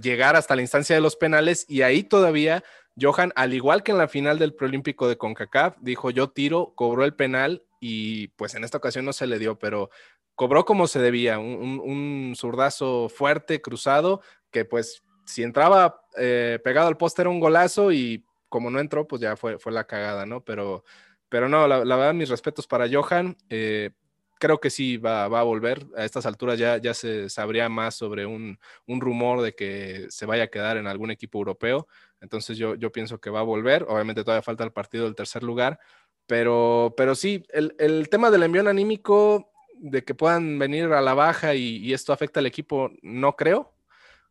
llegar 0.00 0.36
hasta 0.36 0.56
la 0.56 0.62
instancia 0.62 0.94
de 0.94 1.02
los 1.02 1.16
penales 1.16 1.66
y 1.68 1.82
ahí 1.82 2.02
todavía 2.02 2.64
Johan, 2.98 3.32
al 3.34 3.52
igual 3.52 3.82
que 3.82 3.90
en 3.90 3.98
la 3.98 4.08
final 4.08 4.38
del 4.38 4.54
preolímpico 4.54 5.08
de 5.08 5.18
CONCACAF, 5.18 5.76
dijo 5.80 6.10
yo 6.10 6.30
tiro, 6.30 6.72
cobró 6.76 7.04
el 7.04 7.14
penal 7.14 7.64
y 7.80 8.28
pues 8.28 8.54
en 8.54 8.64
esta 8.64 8.78
ocasión 8.78 9.04
no 9.04 9.12
se 9.12 9.26
le 9.26 9.38
dio, 9.38 9.58
pero 9.58 9.90
cobró 10.34 10.64
como 10.64 10.86
se 10.86 11.00
debía, 11.00 11.38
un, 11.38 12.34
zurdazo 12.36 13.08
fuerte, 13.08 13.60
cruzado, 13.60 14.20
que 14.54 14.64
pues 14.64 15.02
si 15.26 15.42
entraba 15.42 16.06
eh, 16.16 16.60
pegado 16.62 16.86
al 16.86 16.96
poste 16.96 17.26
un 17.26 17.40
golazo 17.40 17.90
y 17.90 18.24
como 18.48 18.70
no 18.70 18.78
entró, 18.78 19.08
pues 19.08 19.20
ya 19.20 19.34
fue, 19.34 19.58
fue 19.58 19.72
la 19.72 19.84
cagada, 19.84 20.26
¿no? 20.26 20.44
Pero, 20.44 20.84
pero 21.28 21.48
no, 21.48 21.66
la, 21.66 21.78
verdad, 21.78 22.14
mis 22.14 22.28
respetos 22.28 22.68
para 22.68 22.86
Johan. 22.88 23.36
Eh, 23.50 23.90
creo 24.38 24.60
que 24.60 24.70
sí 24.70 24.96
va, 24.96 25.24
a 25.24 25.42
volver. 25.42 25.86
A 25.96 26.04
estas 26.04 26.24
alturas 26.24 26.56
ya, 26.56 26.76
ya 26.76 26.94
se 26.94 27.28
sabría 27.28 27.68
más 27.68 27.96
sobre 27.96 28.26
un, 28.26 28.58
rumor 28.86 29.42
de 29.42 29.56
que 29.56 30.06
se 30.10 30.24
vaya 30.24 30.44
a 30.44 30.48
quedar 30.48 30.76
en 30.76 30.86
algún 30.86 31.10
equipo 31.10 31.38
europeo. 31.38 31.88
Entonces 32.20 32.56
yo, 32.56 32.76
yo 32.76 32.92
pienso 32.92 33.18
que 33.18 33.30
va 33.30 33.40
a 33.40 33.42
volver. 33.42 33.84
Obviamente 33.88 34.22
todavía 34.22 34.42
falta 34.42 34.62
el 34.62 34.72
partido 34.72 35.06
del 35.06 35.16
tercer 35.16 35.42
lugar, 35.42 35.80
pero, 36.26 36.94
pero 36.96 37.16
sí, 37.16 37.42
el, 37.50 38.08
tema 38.08 38.30
del 38.30 38.44
envío 38.44 38.68
anímico, 38.68 39.50
de 39.78 40.04
que 40.04 40.14
puedan 40.14 40.58
venir 40.60 40.92
a 40.92 41.00
la 41.00 41.14
baja 41.14 41.54
y, 41.54 41.92
esto 41.92 42.12
afecta 42.12 42.38
al 42.38 42.46
equipo, 42.46 42.90
no 43.02 43.34
creo. 43.34 43.73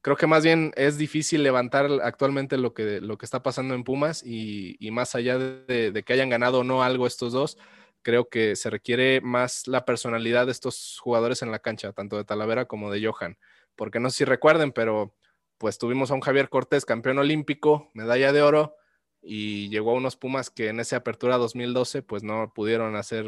Creo 0.03 0.17
que 0.17 0.27
más 0.27 0.43
bien 0.43 0.73
es 0.75 0.97
difícil 0.97 1.43
levantar 1.43 1.87
actualmente 2.03 2.57
lo 2.57 2.73
que, 2.73 2.99
lo 2.99 3.17
que 3.17 3.25
está 3.25 3.41
pasando 3.41 3.73
en 3.73 3.85
Pumas 3.85 4.21
y, 4.21 4.77
más 4.91 5.15
allá 5.15 5.37
de, 5.39 6.03
que 6.05 6.11
hayan 6.11 6.27
ganado 6.27 6.59
o 6.59 6.63
no 6.65 6.83
algo 6.83 7.07
estos 7.07 7.31
dos, 7.31 7.57
creo 8.01 8.27
que 8.27 8.57
se 8.57 8.69
requiere 8.69 9.21
más 9.21 9.65
la 9.65 9.85
personalidad 9.85 10.45
de 10.45 10.51
estos 10.51 10.99
jugadores 10.99 11.41
en 11.41 11.51
la 11.51 11.59
cancha, 11.59 11.93
tanto 11.93 12.17
de 12.17 12.25
Talavera 12.25 12.65
como 12.65 12.91
de 12.91 13.01
Johan. 13.01 13.37
Porque 13.77 14.01
no 14.01 14.09
sé 14.09 14.17
si 14.17 14.25
recuerden, 14.25 14.73
pero 14.73 15.15
pues 15.57 15.77
tuvimos 15.77 16.11
a 16.11 16.15
un 16.15 16.21
Javier 16.21 16.49
Cortés, 16.49 16.83
campeón 16.83 17.19
olímpico, 17.19 17.89
medalla 17.93 18.33
de 18.33 18.41
oro, 18.41 18.75
y 19.23 19.69
llegó 19.69 19.91
a 19.91 19.95
unos 19.95 20.17
Pumas 20.17 20.49
que 20.49 20.67
en 20.67 20.79
esa 20.81 20.97
apertura 20.97 21.37
2012 21.37 22.01
pues 22.01 22.23
no 22.23 22.51
pudieron 22.53 22.95
hacer 22.97 23.25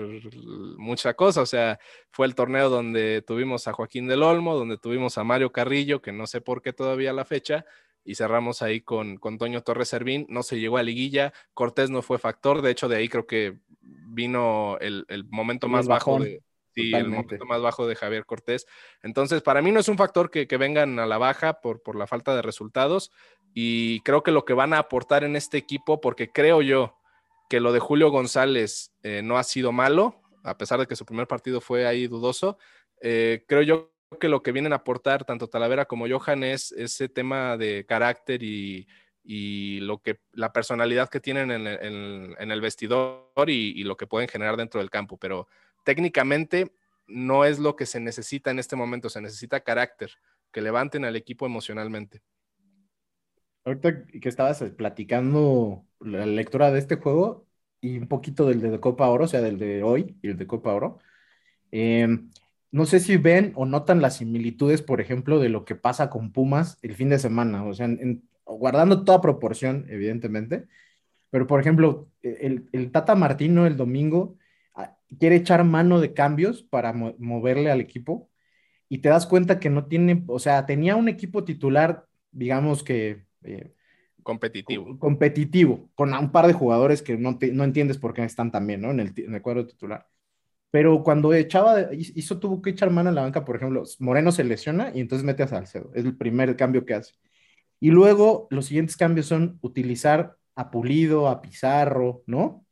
mucha 0.77 1.13
cosa, 1.13 1.41
o 1.41 1.45
sea, 1.45 1.79
fue 2.11 2.27
el 2.27 2.35
torneo 2.35 2.69
donde 2.69 3.21
tuvimos 3.21 3.67
a 3.67 3.73
Joaquín 3.73 4.07
del 4.07 4.23
Olmo, 4.23 4.55
donde 4.55 4.77
tuvimos 4.77 5.17
a 5.17 5.23
Mario 5.23 5.51
Carrillo, 5.51 6.01
que 6.01 6.11
no 6.11 6.27
sé 6.27 6.41
por 6.41 6.61
qué 6.61 6.73
todavía 6.73 7.13
la 7.13 7.23
fecha, 7.23 7.65
y 8.03 8.15
cerramos 8.15 8.61
ahí 8.61 8.81
con, 8.81 9.17
con 9.17 9.37
Toño 9.37 9.61
Torres 9.61 9.89
Servín, 9.89 10.25
no 10.29 10.43
se 10.43 10.59
llegó 10.59 10.77
a 10.77 10.83
liguilla, 10.83 11.33
Cortés 11.53 11.89
no 11.89 12.01
fue 12.01 12.19
factor, 12.19 12.61
de 12.61 12.71
hecho 12.71 12.89
de 12.89 12.97
ahí 12.97 13.07
creo 13.07 13.25
que 13.25 13.57
vino 13.81 14.77
el, 14.79 15.05
momento 15.29 15.67
más 15.67 15.87
bajo 15.87 16.19
de, 16.19 16.41
Sí, 16.75 16.93
el 16.93 17.07
momento 17.07 17.45
más 17.45 17.61
bajo 17.61 17.87
de 17.87 17.95
Javier 17.95 18.25
Cortés. 18.25 18.67
Entonces, 19.01 19.41
para 19.41 19.61
mí 19.61 19.71
no 19.71 19.79
es 19.79 19.87
un 19.87 19.97
factor 19.97 20.29
que, 20.29 20.45
vengan 20.57 20.99
a 20.99 21.05
la 21.05 21.17
baja 21.17 21.61
por, 21.61 21.81
por, 21.81 21.95
la 21.95 22.05
falta 22.05 22.35
de 22.35 22.41
resultados 22.41 23.11
y 23.53 24.01
creo 24.01 24.21
que 24.21 24.31
lo 24.31 24.43
que 24.43 24.53
van 24.53 24.73
a 24.73 24.79
aportar 24.79 25.23
en 25.23 25.35
este 25.37 25.57
equipo, 25.57 26.01
porque 26.01 26.31
creo 26.31 26.61
yo 26.61 26.97
que 27.49 27.59
lo 27.59 27.71
de 27.71 27.79
Julio 27.79 28.09
González 28.09 28.91
eh, 29.03 29.21
no 29.23 29.37
ha 29.37 29.43
sido 29.43 29.71
malo, 29.71 30.21
a 30.43 30.57
pesar 30.57 30.79
de 30.79 30.87
que 30.87 30.95
su 30.95 31.05
primer 31.05 31.27
partido 31.27 31.61
fue 31.61 31.87
ahí 31.87 32.07
dudoso. 32.07 32.57
Eh, 33.01 33.43
creo 33.47 33.61
yo 33.61 33.93
que 34.19 34.29
lo 34.29 34.41
que 34.41 34.51
vienen 34.51 34.73
a 34.73 34.77
aportar 34.77 35.25
tanto 35.25 35.47
Talavera 35.47 35.85
como 35.85 36.07
Johan 36.07 36.43
es 36.43 36.71
ese 36.71 37.09
tema 37.09 37.57
de 37.57 37.85
carácter 37.85 38.41
y, 38.43 38.87
lo 39.81 40.01
que 40.01 40.19
la 40.33 40.53
personalidad 40.53 41.09
que 41.09 41.19
tienen 41.19 41.49
en, 41.49 42.51
el 42.51 42.61
vestidor 42.61 43.25
y, 43.47 43.83
lo 43.83 43.97
que 43.97 44.05
pueden 44.05 44.29
generar 44.29 44.55
dentro 44.55 44.79
del 44.79 44.91
campo. 44.91 45.17
Pero 45.17 45.47
técnicamente 45.85 46.73
no 47.07 47.45
es 47.45 47.59
lo 47.59 47.77
que 47.77 47.85
se 47.85 48.01
necesita 48.01 48.51
en 48.51 48.59
este 48.59 48.75
momento, 48.75 49.07
se 49.09 49.21
necesita 49.21 49.61
carácter, 49.61 50.11
que 50.51 50.61
levanten 50.61 51.05
al 51.05 51.15
equipo 51.15 51.45
emocionalmente. 51.45 52.21
Ahorita 53.63 54.05
que 54.05 54.29
estabas 54.29 54.61
platicando 54.75 55.85
la 55.99 56.25
lectura 56.25 56.71
de 56.71 56.79
este 56.79 56.95
juego 56.97 57.47
y 57.81 57.97
un 57.97 58.07
poquito 58.07 58.47
del 58.47 58.61
de 58.61 58.79
Copa 58.79 59.07
Oro, 59.07 59.25
o 59.25 59.27
sea, 59.27 59.41
del 59.41 59.57
de 59.57 59.83
hoy 59.83 60.17
y 60.21 60.29
el 60.29 60.37
de 60.37 60.47
Copa 60.47 60.73
Oro, 60.73 60.99
em, 61.71 62.29
no 62.71 62.85
sé 62.85 62.99
si 62.99 63.17
ven 63.17 63.53
o 63.55 63.65
notan 63.65 64.01
las 64.01 64.17
similitudes, 64.17 64.81
por 64.81 65.01
ejemplo, 65.01 65.39
de 65.39 65.49
lo 65.49 65.65
que 65.65 65.75
pasa 65.75 66.09
con 66.09 66.31
Pumas 66.31 66.77
el 66.81 66.95
fin 66.95 67.09
de 67.09 67.19
semana, 67.19 67.63
o 67.65 67.73
sea, 67.73 67.87
guardando 68.45 69.03
toda 69.03 69.21
proporción, 69.21 69.85
evidentemente, 69.89 70.67
pero 71.29 71.47
por 71.47 71.59
ejemplo, 71.59 72.09
el, 72.21 72.69
el 72.71 72.91
Tata 72.91 73.15
Martino 73.15 73.65
el 73.65 73.77
domingo 73.77 74.37
quiere 75.19 75.37
echar 75.37 75.63
mano 75.63 75.99
de 75.99 76.13
cambios 76.13 76.63
para 76.63 76.93
moverle 76.93 77.71
al 77.71 77.81
equipo 77.81 78.29
y 78.89 78.99
te 78.99 79.09
das 79.09 79.25
cuenta 79.25 79.59
que 79.59 79.69
no 79.69 79.85
tiene, 79.87 80.23
o 80.27 80.39
sea, 80.39 80.65
tenía 80.65 80.95
un 80.95 81.09
equipo 81.09 81.43
titular, 81.43 82.05
digamos 82.31 82.83
que 82.83 83.25
eh, 83.43 83.73
competitivo. 84.23 84.97
Competitivo, 84.99 85.89
con 85.95 86.13
un 86.13 86.31
par 86.31 86.47
de 86.47 86.53
jugadores 86.53 87.01
que 87.01 87.17
no, 87.17 87.37
no 87.53 87.63
entiendes 87.63 87.97
por 87.97 88.13
qué 88.13 88.23
están 88.23 88.51
también, 88.51 88.81
¿no? 88.81 88.91
En 88.91 88.99
el, 88.99 89.41
cuadro 89.41 89.65
titular. 89.65 90.07
Pero 90.71 91.03
cuando 91.03 91.33
echaba, 91.33 91.93
hizo, 91.93 92.39
tuvo 92.39 92.61
que 92.61 92.71
echar 92.71 92.89
mano 92.89 93.09
en 93.09 93.15
la 93.15 93.21
banca, 93.21 93.45
por 93.45 93.55
ejemplo, 93.55 93.83
Moreno 93.99 94.31
se 94.31 94.43
lesiona 94.43 94.91
y 94.93 94.99
entonces 94.99 95.25
mete 95.25 95.43
a 95.43 95.47
Salcedo. 95.47 95.91
Es 95.93 96.05
el 96.05 96.17
primer 96.17 96.55
cambio 96.57 96.85
que 96.85 96.95
hace. 96.95 97.13
Y 97.79 97.91
luego 97.91 98.47
los 98.49 98.65
siguientes 98.65 98.97
cambios 98.97 99.27
son 99.27 99.57
utilizar 99.61 100.35
a 100.55 100.71
Pulido, 100.71 101.29
a 101.29 101.41
Pizarro, 101.41 102.23
¿no? 102.25 102.64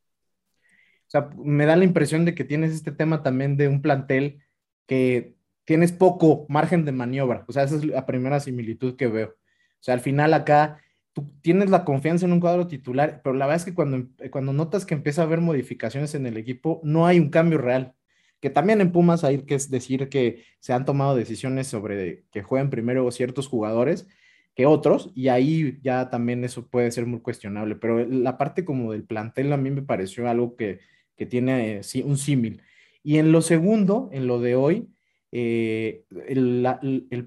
Sea, 1.14 1.30
me 1.38 1.68
da 1.68 1.76
la 1.76 1.84
impresión 1.84 2.26
de 2.26 2.34
que 2.34 2.44
tienes 2.44 2.74
este 2.74 2.92
tema 2.92 3.22
también 3.22 3.56
de 3.56 3.68
un 3.68 3.84
plantel 3.84 4.40
que 4.88 5.36
tienes 5.64 5.92
poco 5.92 6.48
margen 6.50 6.86
de 6.86 6.92
maniobra. 6.92 7.46
O 7.48 7.54
sea, 7.54 7.64
esa 7.64 7.76
es 7.76 7.86
la 7.86 8.08
primera 8.08 8.40
similitud 8.40 8.96
que 8.96 9.08
veo. 9.08 9.28
O 9.30 9.84
sea, 9.84 9.94
al 9.94 10.00
final 10.00 10.34
acá 10.34 10.80
tú 11.14 11.32
tienes 11.44 11.70
la 11.70 11.86
confianza 11.86 12.26
en 12.26 12.34
un 12.34 12.40
cuadro 12.40 12.68
titular, 12.68 13.22
pero 13.24 13.36
la 13.36 13.46
verdad 13.46 13.62
es 13.62 13.66
que 13.66 13.76
cuando, 13.76 14.08
cuando 14.32 14.54
notas 14.54 14.88
que 14.88 14.96
empieza 14.96 15.22
a 15.22 15.26
haber 15.26 15.40
modificaciones 15.40 16.16
en 16.16 16.26
el 16.26 16.36
equipo, 16.36 16.82
no 16.84 17.06
hay 17.06 17.20
un 17.20 17.30
cambio 17.30 17.60
real. 17.60 17.94
Que 18.40 18.50
también 18.50 18.82
en 18.82 18.92
Pumas 18.92 19.24
hay 19.24 19.44
que 19.44 19.60
decir 19.70 20.10
que 20.10 20.44
se 20.60 20.74
han 20.74 20.84
tomado 20.84 21.16
decisiones 21.16 21.68
sobre 21.68 22.26
que 22.32 22.42
jueguen 22.42 22.72
primero 22.72 23.10
ciertos 23.12 23.48
jugadores 23.48 24.08
que 24.56 24.66
otros, 24.66 25.12
y 25.14 25.28
ahí 25.28 25.80
ya 25.84 26.10
también 26.10 26.44
eso 26.44 26.68
puede 26.68 26.92
ser 26.92 27.06
muy 27.06 27.22
cuestionable, 27.22 27.76
pero 27.76 28.04
la 28.06 28.38
parte 28.38 28.66
como 28.66 28.92
del 28.92 29.04
plantel 29.04 29.54
a 29.54 29.58
mí 29.58 29.72
me 29.72 29.82
pareció 29.82 30.30
algo 30.30 30.56
que, 30.56 30.80
que 31.16 31.26
tiene 31.26 31.80
eh, 31.80 32.04
un 32.04 32.18
símil. 32.18 32.62
Y 33.04 33.18
en 33.18 33.32
lo 33.32 33.42
segundo, 33.42 34.10
en 34.12 34.28
lo 34.28 34.40
de 34.40 34.56
hoy, 34.56 34.90
eh, 35.32 36.06
el, 36.28 36.66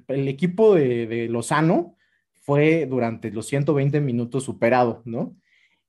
el, 0.09 0.29
equipo 0.29 0.75
de, 0.75 1.29
Lozano, 1.29 1.97
fue 2.33 2.87
durante 2.87 3.33
los 3.33 3.47
120 3.47 4.01
minutos 4.01 4.45
superado, 4.45 5.03
¿no? 5.05 5.37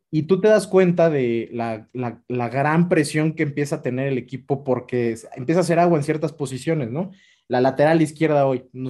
Y 0.10 0.24
tú 0.24 0.42
te 0.42 0.48
das 0.48 0.66
cuenta 0.68 1.10
de 1.10 1.50
la, 1.52 1.88
gran 2.50 2.90
presión 2.90 3.34
que 3.34 3.44
empieza 3.44 3.78
a 3.78 3.82
tener 3.84 4.08
el 4.08 4.18
equipo 4.18 4.64
porque 4.64 5.16
empieza 5.36 5.60
a 5.60 5.64
hacer 5.64 5.80
agua 5.80 5.98
en 5.98 6.04
ciertas 6.04 6.34
posiciones, 6.34 6.90
¿no? 6.90 7.12
La 7.48 7.62
lateral 7.62 8.02
izquierda 8.02 8.48
hoy 8.48 8.68
no, 8.74 8.90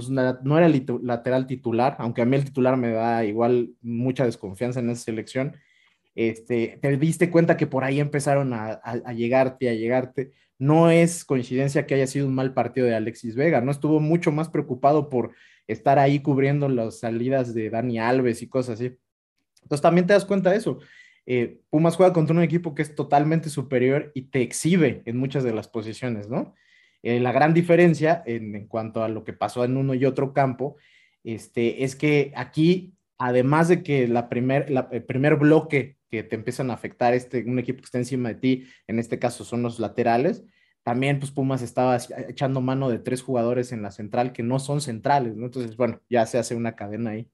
era 0.57 0.67
el 0.67 0.85
lateral 1.03 1.47
titular, 1.47 1.95
aunque 1.99 2.21
a 2.21 2.25
mí 2.25 2.35
el 2.37 2.45
titular 2.45 2.77
me 2.77 2.91
da 2.91 3.25
igual 3.25 3.71
mucha 3.81 4.25
desconfianza 4.25 4.79
en 4.79 4.89
esa 4.89 5.03
selección. 5.03 5.57
Este, 6.17 6.79
te 6.81 6.97
diste 6.97 7.29
cuenta 7.29 7.57
que 7.57 7.67
por 7.67 7.83
ahí 7.83 7.99
empezaron 7.99 8.51
a, 8.51 8.71
a 8.71 9.13
llegarte, 9.13 9.69
a 9.69 9.75
llegarte. 9.75 10.31
No 10.57 10.89
es 10.89 11.23
coincidencia 11.23 11.85
que 11.85 11.93
haya 11.93 12.07
sido 12.07 12.25
un 12.25 12.33
mal 12.33 12.55
partido 12.55 12.87
de 12.87 12.95
Alexis 12.95 13.35
Vega, 13.35 13.61
¿no? 13.61 13.69
Estuvo 13.69 13.99
mucho 13.99 14.31
más 14.31 14.49
preocupado 14.49 15.09
por 15.09 15.33
estar 15.67 15.99
ahí 15.99 16.19
cubriendo 16.19 16.69
las 16.69 17.01
salidas 17.01 17.53
de 17.53 17.69
Dani 17.69 17.99
Alves 17.99 18.41
y 18.41 18.49
cosas 18.49 18.79
así. 18.79 18.97
Entonces 19.61 19.83
también 19.83 20.07
te 20.07 20.13
das 20.13 20.25
cuenta 20.25 20.49
de 20.49 20.57
eso. 20.57 20.79
Eh, 21.27 21.59
Pumas 21.69 21.95
juega 21.95 22.13
contra 22.13 22.35
un 22.35 22.41
equipo 22.41 22.73
que 22.73 22.81
es 22.81 22.95
totalmente 22.95 23.51
superior 23.51 24.11
y 24.15 24.23
te 24.23 24.41
exhibe 24.41 25.03
en 25.05 25.17
muchas 25.17 25.43
de 25.43 25.53
las 25.53 25.67
posiciones, 25.67 26.29
¿no? 26.29 26.55
Eh, 27.03 27.19
la 27.19 27.31
gran 27.31 27.53
diferencia 27.53 28.23
en, 28.25 28.65
cuanto 28.67 29.03
a 29.03 29.07
lo 29.07 29.23
que 29.23 29.33
pasó 29.33 29.63
en 29.63 29.77
uno 29.77 29.93
y 29.93 30.03
otro 30.05 30.33
campo 30.33 30.77
este, 31.23 31.83
es 31.83 31.95
que 31.95 32.31
aquí, 32.35 32.95
además 33.19 33.67
de 33.67 33.83
que 33.83 34.07
la 34.07 34.29
primer, 34.29 34.73
el 34.91 35.03
primer 35.03 35.35
bloque 35.35 35.96
que 36.09 36.23
te 36.23 36.35
empiezan 36.35 36.71
a 36.71 36.73
afectar, 36.73 37.13
este, 37.13 37.43
un 37.45 37.59
equipo 37.59 37.79
que 37.79 37.85
está 37.85 37.97
encima 37.97 38.29
de 38.29 38.35
ti, 38.35 38.67
en 38.87 38.99
este 38.99 39.19
caso 39.19 39.43
son 39.43 39.63
los 39.63 39.79
laterales, 39.79 40.43
también, 40.87 41.19
pues 41.19 41.31
Pumas 41.31 41.61
estaba 41.63 41.97
echando 42.29 42.61
mano 42.61 42.89
de 42.89 42.97
tres 42.99 43.21
jugadores 43.21 43.73
en 43.73 43.81
la 43.81 43.91
central 43.91 44.31
que 44.31 44.41
no 44.41 44.57
son 44.57 44.79
centrales, 44.79 45.35
¿no? 45.35 45.47
Entonces, 45.47 45.75
bueno, 45.75 45.99
ya 46.09 46.25
se 46.25 46.37
hace 46.37 46.55
una 46.55 46.77
cadena 46.77 47.09
ahí. 47.09 47.29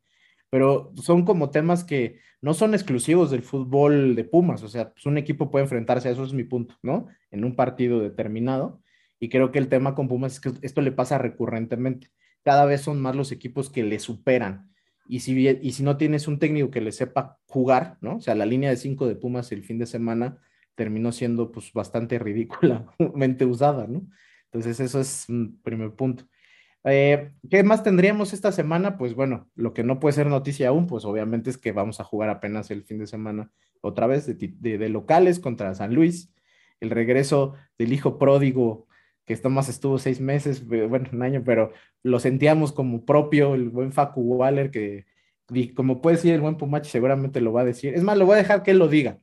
Pero 0.50 0.92
son 0.96 1.24
como 1.24 1.52
temas 1.52 1.84
que 1.84 2.20
no 2.42 2.56
son 2.56 2.74
exclusivos 2.74 3.30
del 3.30 3.44
fútbol 3.44 4.16
de 4.16 4.24
Pumas, 4.24 4.64
o 4.64 4.70
sea, 4.70 4.92
pues 4.92 5.06
un 5.06 5.20
equipo 5.20 5.52
puede 5.52 5.66
enfrentarse 5.66 6.10
a 6.10 6.14
eso, 6.14 6.24
es 6.24 6.34
mi 6.34 6.46
punto, 6.46 6.80
¿no? 6.82 7.10
En 7.30 7.46
un 7.46 7.56
partido 7.56 8.00
determinado. 8.00 8.82
Y 9.20 9.30
creo 9.30 9.52
que 9.52 9.60
el 9.60 9.70
tema 9.70 9.94
con 9.94 10.08
Pumas 10.08 10.34
es 10.34 10.40
que 10.40 10.52
esto 10.64 10.82
le 10.82 10.92
pasa 10.92 11.20
recurrentemente. 11.20 12.10
Cada 12.42 12.66
vez 12.66 12.82
son 12.82 13.02
más 13.04 13.16
los 13.16 13.32
equipos 13.32 13.70
que 13.70 13.84
le 13.84 14.00
superan. 14.00 14.73
Y 15.06 15.20
si, 15.20 15.48
y 15.48 15.72
si 15.72 15.84
no 15.84 15.98
tienes 15.98 16.28
un 16.28 16.40
técnico 16.40 16.72
que 16.72 16.82
le 16.82 16.92
sepa 16.92 17.40
jugar, 17.46 17.98
¿no? 18.02 18.18
O 18.18 18.22
sea, 18.22 18.36
la 18.36 18.46
línea 18.46 18.70
de 18.70 18.78
cinco 18.78 19.08
de 19.08 19.16
Pumas 19.16 19.52
el 19.52 19.64
fin 19.64 19.78
de 19.78 19.86
semana 19.86 20.38
terminó 20.76 21.12
siendo 21.12 21.52
pues 21.52 21.72
bastante 21.74 22.20
ridículamente 22.20 23.46
usada, 23.46 23.88
¿no? 23.88 24.08
Entonces 24.46 24.80
eso 24.80 25.00
es 25.00 25.28
un 25.30 25.60
primer 25.62 25.92
punto. 25.92 26.26
Eh, 26.86 27.32
¿Qué 27.50 27.64
más 27.64 27.84
tendríamos 27.84 28.34
esta 28.34 28.52
semana? 28.52 28.98
Pues 28.98 29.14
bueno, 29.16 29.50
lo 29.56 29.74
que 29.74 29.84
no 29.84 30.00
puede 30.00 30.14
ser 30.14 30.28
noticia 30.28 30.70
aún, 30.70 30.88
pues 30.88 31.06
obviamente 31.06 31.50
es 31.50 31.58
que 31.58 31.72
vamos 31.72 32.00
a 32.00 32.04
jugar 32.04 32.30
apenas 32.30 32.72
el 32.72 32.84
fin 32.84 33.00
de 33.00 33.08
semana 33.08 33.52
otra 33.82 34.08
vez 34.08 34.26
de, 34.28 34.90
locales 34.90 35.40
contra 35.40 35.74
San 35.76 35.94
Luis, 35.94 36.34
el 36.80 36.90
regreso 36.90 37.54
del 37.78 37.94
hijo 37.94 38.18
pródigo 38.18 38.88
que 39.26 39.38
más 39.50 39.70
estuvo 39.70 39.98
seis 39.98 40.20
meses, 40.20 40.68
bueno, 40.68 41.10
un 41.12 41.22
año, 41.24 41.44
pero 41.46 41.72
lo 42.04 42.20
sentíamos 42.20 42.72
como 42.74 43.06
propio, 43.06 43.56
el 43.56 43.70
buen 43.70 43.92
Facu 43.92 44.22
Waller, 44.22 44.72
que 44.72 45.06
como 45.76 46.02
puede 46.02 46.16
decir 46.16 46.34
el 46.34 46.42
buen 46.42 46.58
Pumachi 46.58 46.90
seguramente 46.90 47.42
lo 47.42 47.54
va 47.54 47.62
a 47.62 47.66
decir. 47.66 47.94
Es 47.94 48.04
más, 48.04 48.18
lo 48.18 48.26
voy 48.26 48.36
a 48.36 48.38
dejar 48.38 48.64
que 48.64 48.72
él 48.72 48.80
lo 48.80 48.88
diga. 48.88 49.20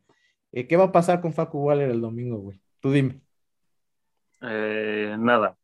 Eh, 0.53 0.67
¿Qué 0.67 0.77
va 0.77 0.85
a 0.85 0.93
pasar 0.93 1.21
con 1.21 1.33
Facu 1.33 1.59
Waller 1.59 1.91
el 1.91 2.01
domingo, 2.01 2.39
güey? 2.39 2.61
Tú 2.81 2.93
dime. 2.93 3.21
Eh, 4.43 5.17
nada. 5.19 5.57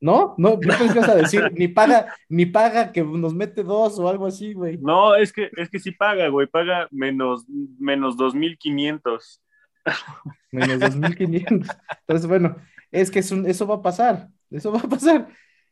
¿No? 0.00 0.34
No, 0.38 0.50
no 0.50 0.78
pensé 0.78 0.98
a 0.98 1.14
decir, 1.14 1.50
ni 1.52 1.68
paga, 1.68 2.14
ni 2.28 2.46
paga 2.46 2.90
que 2.90 3.04
nos 3.04 3.34
mete 3.34 3.62
dos 3.62 3.98
o 3.98 4.08
algo 4.08 4.26
así, 4.26 4.54
güey. 4.54 4.78
No, 4.78 5.14
es 5.14 5.30
que, 5.32 5.50
es 5.56 5.68
que 5.68 5.78
sí 5.78 5.90
paga, 5.90 6.28
güey, 6.28 6.46
paga 6.46 6.88
menos, 6.90 7.46
menos 7.78 8.16
2.500. 8.16 9.40
Menos 10.52 10.80
2.500. 10.80 11.78
Entonces, 12.00 12.26
bueno, 12.26 12.56
es 12.90 13.10
que 13.10 13.20
eso 13.20 13.66
va 13.66 13.76
a 13.76 13.82
pasar, 13.82 14.28
eso 14.50 14.72
va 14.72 14.80
a 14.80 14.88
pasar. 14.88 15.28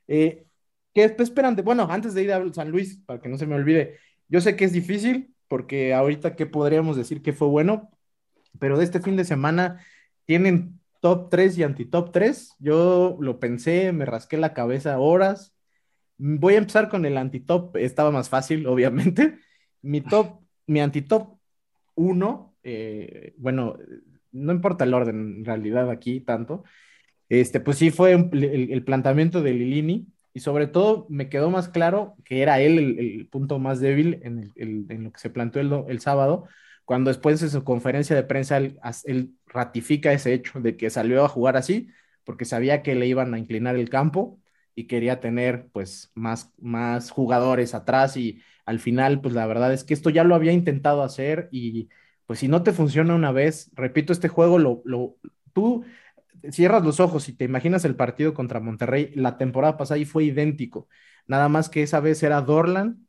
Eh, 0.07 0.47
¿Qué 0.95 1.05
esperan? 1.05 1.57
Bueno, 1.57 1.87
antes 1.91 2.15
de 2.15 2.23
ir 2.23 2.33
a 2.33 2.53
San 2.53 2.71
Luis, 2.71 3.01
para 3.07 3.21
que 3.21 3.29
no 3.29 3.39
se 3.39 3.47
me 3.47 3.55
olvide, 3.55 3.99
yo 4.29 4.41
sé 4.41 4.57
que 4.57 4.65
es 4.65 4.73
difícil, 4.73 5.35
porque 5.47 5.95
ahorita, 5.95 6.37
¿qué 6.37 6.47
podríamos 6.47 6.97
decir 6.97 7.23
que 7.23 7.33
fue 7.33 7.49
bueno? 7.49 7.91
pero 8.59 8.79
de 8.79 8.85
este 8.85 9.01
fin 9.01 9.17
de 9.17 9.25
semana 9.25 9.81
tienen 10.25 10.81
top 11.01 11.31
3 11.31 11.59
y 11.59 11.63
anti-top 11.63 12.13
3. 12.13 12.57
Yo 12.59 13.17
lo 13.21 13.39
pensé, 13.39 13.93
me 13.93 14.05
rasqué 14.05 14.37
la 14.37 14.55
cabeza 14.55 14.99
horas. 14.99 15.55
Voy 16.19 16.55
a 16.55 16.59
empezar 16.59 16.89
con 16.89 17.07
el 17.07 17.17
anti-top, 17.17 17.77
estaba 17.77 18.11
más 18.11 18.29
fácil, 18.29 18.67
obviamente. 18.69 19.39
Mi 19.83 20.01
top, 20.01 20.41
mi 20.67 20.81
anti-top 20.81 21.39
1, 21.95 22.57
eh, 22.63 23.35
bueno, 23.39 23.77
no 24.33 24.53
importa 24.53 24.85
el 24.85 24.95
orden 24.95 25.39
en 25.39 25.45
realidad 25.45 25.91
aquí 25.91 26.21
tanto. 26.21 26.65
Este, 27.29 27.61
pues 27.61 27.79
sí 27.79 27.91
fue 27.91 28.13
el, 28.13 28.85
planteamiento 28.85 29.43
de 29.43 29.53
Lilini 29.53 30.07
y 30.33 30.41
sobre 30.41 30.67
todo 30.67 31.07
me 31.11 31.29
quedó 31.29 31.51
más 31.51 31.69
claro 31.69 32.17
que 32.25 32.43
era 32.43 32.61
él 32.61 32.79
el, 32.79 33.29
punto 33.29 33.59
más 33.59 33.81
débil 33.81 34.21
en, 34.23 34.53
en, 34.57 35.05
lo 35.05 35.13
que 35.13 35.21
se 35.21 35.31
planteó 35.31 35.61
el, 35.61 35.85
el 35.89 36.01
sábado, 36.01 36.47
cuando 36.85 37.11
después 37.11 37.41
de 37.41 37.51
su 37.51 37.65
conferencia 37.65 38.17
de 38.17 38.23
prensa 38.23 38.57
él, 38.57 39.35
ratifica 39.47 40.13
ese 40.13 40.33
hecho 40.33 40.61
de 40.61 40.77
que 40.77 40.89
salió 40.89 41.23
a 41.25 41.29
jugar 41.29 41.57
así, 41.59 41.89
porque 42.25 42.47
sabía 42.47 42.83
que 42.83 42.95
le 42.95 43.07
iban 43.07 43.35
a 43.35 43.39
inclinar 43.39 43.77
el 43.77 43.91
campo 43.91 44.41
y 44.75 44.87
quería 44.87 45.21
tener 45.21 45.69
pues 45.73 46.11
más, 46.15 46.53
más 46.59 47.11
jugadores 47.11 47.75
atrás 47.75 48.17
y 48.17 48.43
al 48.65 48.79
final 48.79 49.21
pues 49.21 49.35
la 49.35 49.47
verdad 49.47 49.73
es 49.75 49.85
que 49.85 49.93
esto 49.93 50.09
ya 50.09 50.25
lo 50.25 50.35
había 50.35 50.53
intentado 50.53 51.03
hacer 51.03 51.49
y 51.53 51.91
pues 52.27 52.39
si 52.39 52.49
no 52.49 52.63
te 52.63 52.73
funciona 52.73 53.15
una 53.15 53.33
vez, 53.33 53.71
repito, 53.75 54.13
este 54.13 54.29
juego 54.29 54.59
lo, 54.59 54.83
lo 54.85 55.17
tú 55.53 55.85
cierras 56.51 56.85
los 56.85 57.01
ojos 57.01 57.29
y 57.29 57.35
te 57.35 57.45
imaginas 57.45 57.85
el 57.85 57.97
partido 57.97 58.35
contra 58.35 58.61
Monterrey, 58.61 59.13
la 59.15 59.39
temporada 59.39 59.77
pasada 59.77 59.99
y 59.99 60.05
fue 60.05 60.25
idéntico. 60.25 60.89
Nada 61.27 61.49
más 61.49 61.69
que 61.69 61.83
esa 61.83 62.01
vez 62.01 62.23
era 62.23 62.41
Dorlan 62.41 63.07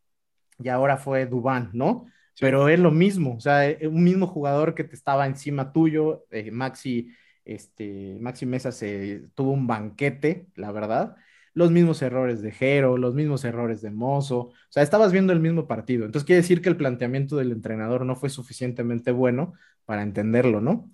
y 0.60 0.70
ahora 0.70 0.98
fue 0.98 1.26
Dubán, 1.26 1.70
¿no? 1.74 2.06
Pero 2.40 2.70
es 2.70 2.80
lo 2.80 2.92
mismo, 2.92 3.36
o 3.36 3.40
sea, 3.40 3.68
eh, 3.70 3.88
un 3.88 4.04
mismo 4.04 4.28
jugador 4.28 4.74
que 4.76 4.84
te 4.84 4.96
estaba 4.96 5.28
encima 5.28 5.74
tuyo, 5.74 6.26
eh, 6.32 6.52
Maxi, 6.52 7.10
este, 7.46 8.18
Maxi 8.22 8.46
Mesa 8.46 8.72
se 8.72 9.28
tuvo 9.36 9.52
un 9.52 9.68
banquete, 9.68 10.48
la 10.56 10.72
verdad. 10.72 11.16
Los 11.54 11.72
mismos 11.72 12.02
errores 12.02 12.42
de 12.42 12.52
Jero, 12.52 12.98
los 12.98 13.16
mismos 13.16 13.44
errores 13.44 13.82
de 13.82 13.92
Mozo, 13.92 14.38
o 14.40 14.54
sea, 14.70 14.84
estabas 14.84 15.12
viendo 15.12 15.34
el 15.34 15.40
mismo 15.40 15.68
partido. 15.68 16.06
Entonces 16.06 16.26
quiere 16.26 16.42
decir 16.42 16.62
que 16.62 16.70
el 16.70 16.78
planteamiento 16.78 17.36
del 17.38 17.52
entrenador 17.52 18.06
no 18.06 18.16
fue 18.16 18.30
suficientemente 18.30 19.12
bueno 19.12 19.54
para 19.86 20.04
entenderlo, 20.04 20.62
¿no? 20.62 20.90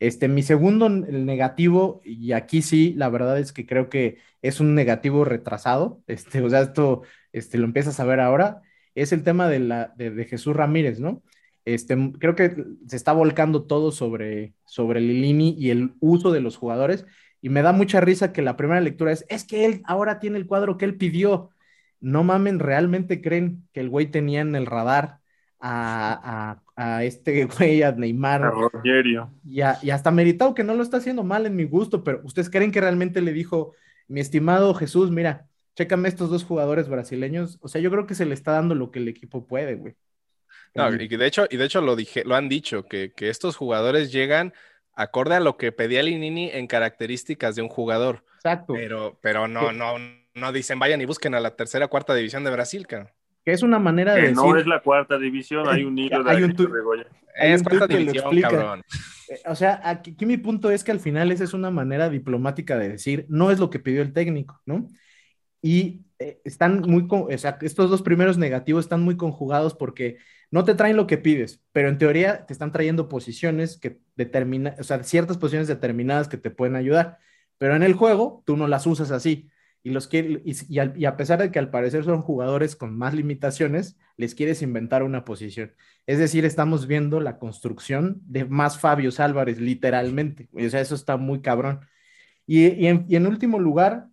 Este, 0.00 0.28
mi 0.28 0.42
segundo 0.42 0.88
negativo, 0.88 2.00
y 2.04 2.32
aquí 2.32 2.62
sí, 2.62 2.94
la 2.96 3.10
verdad 3.10 3.38
es 3.38 3.52
que 3.52 3.66
creo 3.66 3.90
que 3.90 4.18
es 4.42 4.58
un 4.60 4.74
negativo 4.74 5.24
retrasado, 5.26 6.02
este, 6.06 6.40
o 6.40 6.48
sea, 6.48 6.62
esto 6.62 7.02
este, 7.32 7.58
lo 7.58 7.66
empiezas 7.66 8.00
a 8.00 8.04
ver 8.04 8.20
ahora, 8.20 8.62
es 8.94 9.12
el 9.12 9.22
tema 9.22 9.48
de, 9.48 9.60
la, 9.60 9.92
de, 9.96 10.24
Jesús 10.24 10.56
Ramírez, 10.56 11.00
¿no? 11.00 11.22
Este, 11.66 11.96
creo 12.18 12.34
que 12.34 12.56
se 12.88 12.96
está 12.96 13.12
volcando 13.12 13.64
todo 13.66 13.92
sobre, 13.92 14.54
sobre 14.64 15.00
Lilini 15.02 15.54
y 15.58 15.70
el 15.70 15.92
uso 16.00 16.32
de 16.32 16.40
los 16.40 16.56
jugadores, 16.56 17.06
y 17.42 17.50
me 17.50 17.62
da 17.62 17.72
mucha 17.72 18.00
risa 18.00 18.32
que 18.32 18.42
la 18.42 18.56
primera 18.56 18.80
lectura 18.80 19.12
es, 19.12 19.26
es 19.28 19.44
que 19.44 19.66
él 19.66 19.82
ahora 19.84 20.18
tiene 20.18 20.38
el 20.38 20.46
cuadro 20.46 20.76
que 20.78 20.84
él 20.86 20.96
pidió. 20.96 21.50
No 22.00 22.24
mamen, 22.24 22.58
¿realmente 22.58 23.20
creen 23.22 23.68
que 23.72 23.80
el 23.80 23.88
güey 23.90 24.10
tenía 24.10 24.40
en 24.40 24.54
el 24.56 24.66
radar 24.66 25.19
a, 25.60 26.60
a, 26.76 27.04
este 27.04 27.44
güey, 27.58 27.82
a 27.82 27.92
Neymar. 27.92 28.44
A 28.44 28.50
Rogerio. 28.50 29.30
Y, 29.44 29.60
y, 29.60 29.90
hasta 29.90 30.10
meritado 30.10 30.54
que 30.54 30.64
no 30.64 30.74
lo 30.74 30.82
está 30.82 30.96
haciendo 30.96 31.22
mal 31.22 31.46
en 31.46 31.56
mi 31.56 31.64
gusto, 31.64 32.02
pero 32.02 32.20
¿ustedes 32.24 32.50
creen 32.50 32.72
que 32.72 32.80
realmente 32.80 33.20
le 33.20 33.32
dijo, 33.32 33.74
mi 34.08 34.20
estimado 34.20 34.74
Jesús, 34.74 35.10
mira, 35.10 35.46
chécame 35.76 36.08
estos 36.08 36.30
dos 36.30 36.44
jugadores 36.44 36.88
brasileños? 36.88 37.58
O 37.60 37.68
sea, 37.68 37.80
yo 37.80 37.90
creo 37.90 38.06
que 38.06 38.14
se 38.14 38.26
le 38.26 38.34
está 38.34 38.52
dando 38.52 38.74
lo 38.74 38.90
que 38.90 38.98
el 38.98 39.08
equipo 39.08 39.46
puede, 39.46 39.74
güey. 39.74 39.94
No, 40.74 40.92
y 40.92 41.08
de 41.08 41.26
hecho, 41.26 41.46
y 41.50 41.56
de 41.56 41.64
hecho 41.64 41.80
lo, 41.80 41.96
dije, 41.96 42.24
lo 42.24 42.36
han 42.36 42.48
dicho, 42.48 42.84
que, 42.84 43.12
que 43.12 43.28
estos 43.28 43.56
jugadores 43.56 44.12
llegan 44.12 44.54
acorde 44.94 45.34
a 45.34 45.40
lo 45.40 45.56
que 45.56 45.72
pedía 45.72 46.02
Linini 46.02 46.50
en 46.50 46.66
características 46.66 47.56
de 47.56 47.62
un 47.62 47.68
jugador. 47.68 48.24
Exacto. 48.36 48.74
Pero, 48.74 49.18
pero 49.20 49.48
no, 49.48 49.72
no, 49.72 49.96
no 50.34 50.52
dicen 50.52 50.78
vayan 50.78 51.00
y 51.00 51.06
busquen 51.06 51.34
a 51.34 51.40
la 51.40 51.56
tercera 51.56 51.88
cuarta 51.88 52.14
división 52.14 52.44
de 52.44 52.50
Brasil, 52.50 52.86
cara 52.86 53.12
que 53.44 53.52
es 53.52 53.62
una 53.62 53.78
manera 53.78 54.14
de 54.14 54.32
no 54.32 54.56
es 54.56 54.66
la 54.66 54.82
cuarta 54.82 55.18
división, 55.18 55.68
hay 55.68 55.84
un 55.84 55.98
hilo 55.98 56.22
de, 56.22 56.30
hay 56.30 56.42
un. 56.42 56.56
Es 57.34 57.62
cuarta 57.62 57.86
división, 57.86 58.40
cabrón. 58.40 58.82
Eh, 59.28 59.40
o 59.46 59.54
sea, 59.54 59.80
aquí, 59.84 60.14
mi 60.26 60.36
punto 60.36 60.70
es 60.70 60.84
que 60.84 60.90
al 60.90 61.00
final 61.00 61.32
esa 61.32 61.44
es 61.44 61.54
una 61.54 61.70
manera 61.70 62.10
diplomática 62.10 62.76
de 62.78 62.90
decir, 62.90 63.26
no 63.28 63.50
es 63.50 63.58
lo 63.58 63.70
que 63.70 63.78
pidió 63.78 64.02
el 64.02 64.12
técnico, 64.12 64.60
¿no? 64.66 64.88
Y 65.62 66.02
eh, 66.18 66.40
están 66.44 66.80
muy, 66.80 67.06
o 67.08 67.38
sea, 67.38 67.58
estos 67.60 67.90
dos 67.90 68.02
primeros 68.02 68.38
negativos 68.38 68.84
están 68.84 69.02
muy 69.02 69.16
conjugados 69.16 69.74
porque 69.74 70.18
no 70.50 70.64
te 70.64 70.74
traen 70.74 70.96
lo 70.96 71.06
que 71.06 71.18
pides, 71.18 71.62
pero 71.72 71.88
en 71.88 71.98
teoría 71.98 72.44
te 72.46 72.52
están 72.52 72.72
trayendo 72.72 73.08
posiciones 73.08 73.78
que 73.78 74.00
determinan, 74.16 74.74
o 74.78 74.82
sea, 74.82 75.02
ciertas 75.04 75.38
posiciones 75.38 75.68
determinadas 75.68 76.28
que 76.28 76.36
te 76.36 76.50
pueden 76.50 76.76
ayudar, 76.76 77.18
pero 77.56 77.76
en 77.76 77.82
el 77.82 77.94
juego 77.94 78.42
tú 78.46 78.56
no 78.56 78.66
las 78.66 78.86
usas 78.86 79.10
así 79.10 79.49
y, 79.82 79.90
los 79.90 80.08
que, 80.08 80.42
y, 80.44 81.04
a, 81.06 81.16
pesar 81.16 81.40
de 81.40 81.50
que 81.50 81.58
al 81.58 81.70
parecer 81.70 82.04
son 82.04 82.20
jugadores 82.22 82.76
con 82.76 82.96
más 82.96 83.14
limitaciones, 83.14 83.96
les 84.16 84.34
quieres 84.34 84.60
inventar 84.62 85.02
una 85.02 85.24
posición. 85.24 85.74
Es 86.06 86.18
decir, 86.18 86.44
estamos 86.44 86.86
viendo 86.86 87.20
la 87.20 87.38
construcción 87.38 88.20
de 88.26 88.44
más 88.44 88.78
Fabio 88.78 89.10
Álvarez, 89.18 89.58
literalmente. 89.58 90.48
O 90.52 90.68
sea, 90.68 90.80
eso 90.80 90.94
está 90.94 91.16
muy 91.16 91.40
cabrón. 91.40 91.80
Y, 92.46 92.86
en, 92.86 93.26
último 93.26 93.58
lugar, 93.58 94.08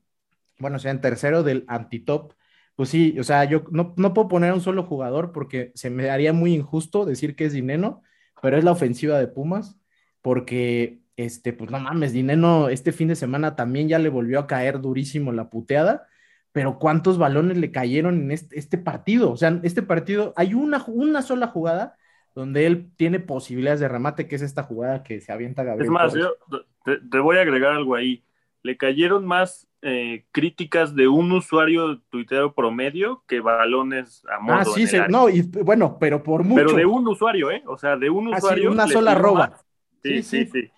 bueno, 0.59 0.77
o 0.77 0.79
sea, 0.79 0.91
en 0.91 1.01
tercero 1.01 1.43
del 1.43 1.65
antitop, 1.67 2.33
pues 2.75 2.89
sí, 2.89 3.19
o 3.19 3.23
sea, 3.23 3.43
yo 3.45 3.63
no, 3.71 3.93
no 3.97 4.13
puedo 4.13 4.27
poner 4.27 4.51
a 4.51 4.53
un 4.53 4.61
solo 4.61 4.83
jugador 4.83 5.31
porque 5.31 5.71
se 5.75 5.89
me 5.89 6.09
haría 6.09 6.33
muy 6.33 6.53
injusto 6.53 7.05
decir 7.05 7.35
que 7.35 7.45
es 7.45 7.53
Dineno, 7.53 8.03
pero 8.41 8.57
es 8.57 8.63
la 8.63 8.71
ofensiva 8.71 9.19
de 9.19 9.27
Pumas, 9.27 9.79
porque 10.21 11.01
este, 11.17 11.51
pues 11.51 11.71
no 11.71 11.79
mames, 11.79 12.13
Dineno 12.13 12.69
este 12.69 12.91
fin 12.91 13.07
de 13.07 13.15
semana 13.15 13.55
también 13.55 13.89
ya 13.89 13.97
le 13.97 14.09
volvió 14.09 14.39
a 14.39 14.47
caer 14.47 14.79
durísimo 14.79 15.31
la 15.31 15.49
puteada, 15.49 16.07
pero 16.51 16.77
¿cuántos 16.77 17.17
balones 17.17 17.57
le 17.57 17.71
cayeron 17.71 18.21
en 18.21 18.31
este, 18.31 18.57
este 18.57 18.77
partido? 18.77 19.31
O 19.31 19.37
sea, 19.37 19.59
este 19.63 19.81
partido, 19.81 20.33
hay 20.37 20.53
una, 20.53 20.83
una 20.87 21.23
sola 21.23 21.47
jugada 21.47 21.97
donde 22.35 22.67
él 22.67 22.91
tiene 22.97 23.19
posibilidades 23.19 23.79
de 23.79 23.87
remate, 23.87 24.27
que 24.27 24.35
es 24.35 24.43
esta 24.43 24.61
jugada 24.61 25.01
que 25.01 25.19
se 25.19 25.31
avienta 25.31 25.63
Gabriel. 25.63 25.85
Es 25.85 25.91
más, 25.91 26.13
yo 26.13 26.35
te, 26.85 27.19
voy 27.19 27.37
a 27.37 27.41
agregar 27.41 27.73
algo 27.73 27.95
ahí. 27.95 28.23
Le 28.61 28.77
cayeron 28.77 29.25
más 29.25 29.67
eh, 29.81 30.25
críticas 30.31 30.93
de 30.95 31.07
un 31.07 31.31
usuario 31.31 31.99
tuitero 32.09 32.53
promedio 32.53 33.23
que 33.27 33.39
balones 33.39 34.23
a 34.31 34.39
modo. 34.39 34.57
Ah, 34.57 34.65
sí, 34.65 34.85
sí 34.85 34.97
no, 35.09 35.29
y 35.29 35.41
bueno, 35.41 35.97
pero 35.99 36.21
por 36.21 36.43
mucho. 36.43 36.63
Pero 36.63 36.77
de 36.77 36.85
un 36.85 37.07
usuario, 37.07 37.49
¿eh? 37.49 37.63
O 37.65 37.75
sea, 37.75 37.97
de 37.97 38.11
un 38.11 38.31
ah, 38.31 38.37
usuario. 38.37 38.71
una 38.71 38.87
sola 38.87 39.15
roba. 39.15 39.57
sí, 40.03 40.21
sí. 40.21 40.45
sí. 40.45 40.61
Sí, 40.61 40.71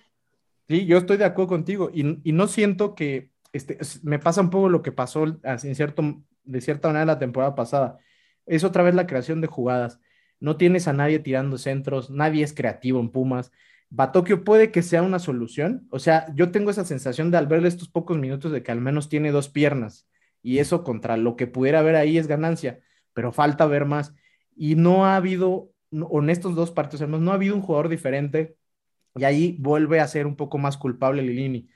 yo 0.70 0.98
estoy 0.98 1.18
de 1.18 1.26
acuerdo 1.26 1.50
contigo 1.50 1.90
y, 1.94 2.04
no 2.04 2.48
siento 2.48 2.96
que 2.96 3.32
este, 3.54 3.80
me 4.04 4.20
pasa 4.20 4.42
un 4.42 4.50
poco 4.52 4.70
lo 4.70 4.84
que 4.84 4.92
pasó 4.92 5.26
en 5.44 5.76
cierto, 5.76 6.24
de 6.44 6.62
cierta 6.62 6.90
manera 6.90 7.06
la 7.06 7.20
temporada 7.20 7.56
pasada. 7.56 7.98
Es 8.46 8.64
otra 8.64 8.84
vez 8.84 8.96
la 8.96 9.08
creación 9.08 9.42
de 9.42 9.48
jugadas. 9.48 10.00
No 10.40 10.58
tienes 10.58 10.88
a 10.88 10.94
nadie 10.94 11.20
tirando 11.20 11.58
centros, 11.58 12.10
nadie 12.12 12.44
es 12.44 12.54
creativo 12.54 13.00
en 13.00 13.10
Pumas. 13.10 13.52
Batokio 13.90 14.44
puede 14.44 14.72
que 14.72 14.84
sea 14.84 15.02
una 15.02 15.20
solución. 15.20 15.88
O 15.92 16.00
sea, 16.00 16.28
yo 16.36 16.52
tengo 16.52 16.70
esa 16.70 16.86
sensación 16.86 17.32
de 17.32 17.38
al 17.38 17.48
verle 17.48 17.68
estos 17.68 17.90
pocos 17.90 18.18
minutos 18.18 18.52
de 18.52 18.64
que 18.64 18.72
al 18.72 18.82
menos 18.82 19.10
tiene 19.10 19.32
dos 19.32 19.50
piernas 19.50 20.08
y 20.42 20.60
eso 20.60 20.84
contra 20.84 21.18
lo 21.18 21.36
que 21.36 21.48
pudiera 21.48 21.80
haber 21.80 21.96
ahí 21.96 22.18
es 22.18 22.28
ganancia, 22.28 22.80
pero 23.14 23.32
falta 23.32 23.66
ver 23.66 23.86
más. 23.86 24.14
Y 24.56 24.76
no 24.76 25.06
ha 25.06 25.16
habido, 25.16 25.72
en 25.92 26.30
estos 26.30 26.56
dos 26.56 26.72
partidos, 26.72 27.10
no 27.10 27.32
ha 27.32 27.36
habido 27.36 27.56
un 27.56 27.62
jugador 27.62 27.90
diferente 27.90 28.59
y 29.16 29.24
ahí 29.24 29.58
vuelve 29.60 30.00
a 30.00 30.08
ser 30.08 30.28
un 30.28 30.36
poco 30.36 30.58
más 30.58 30.78
culpable 30.78 31.22
Lilini. 31.22 31.70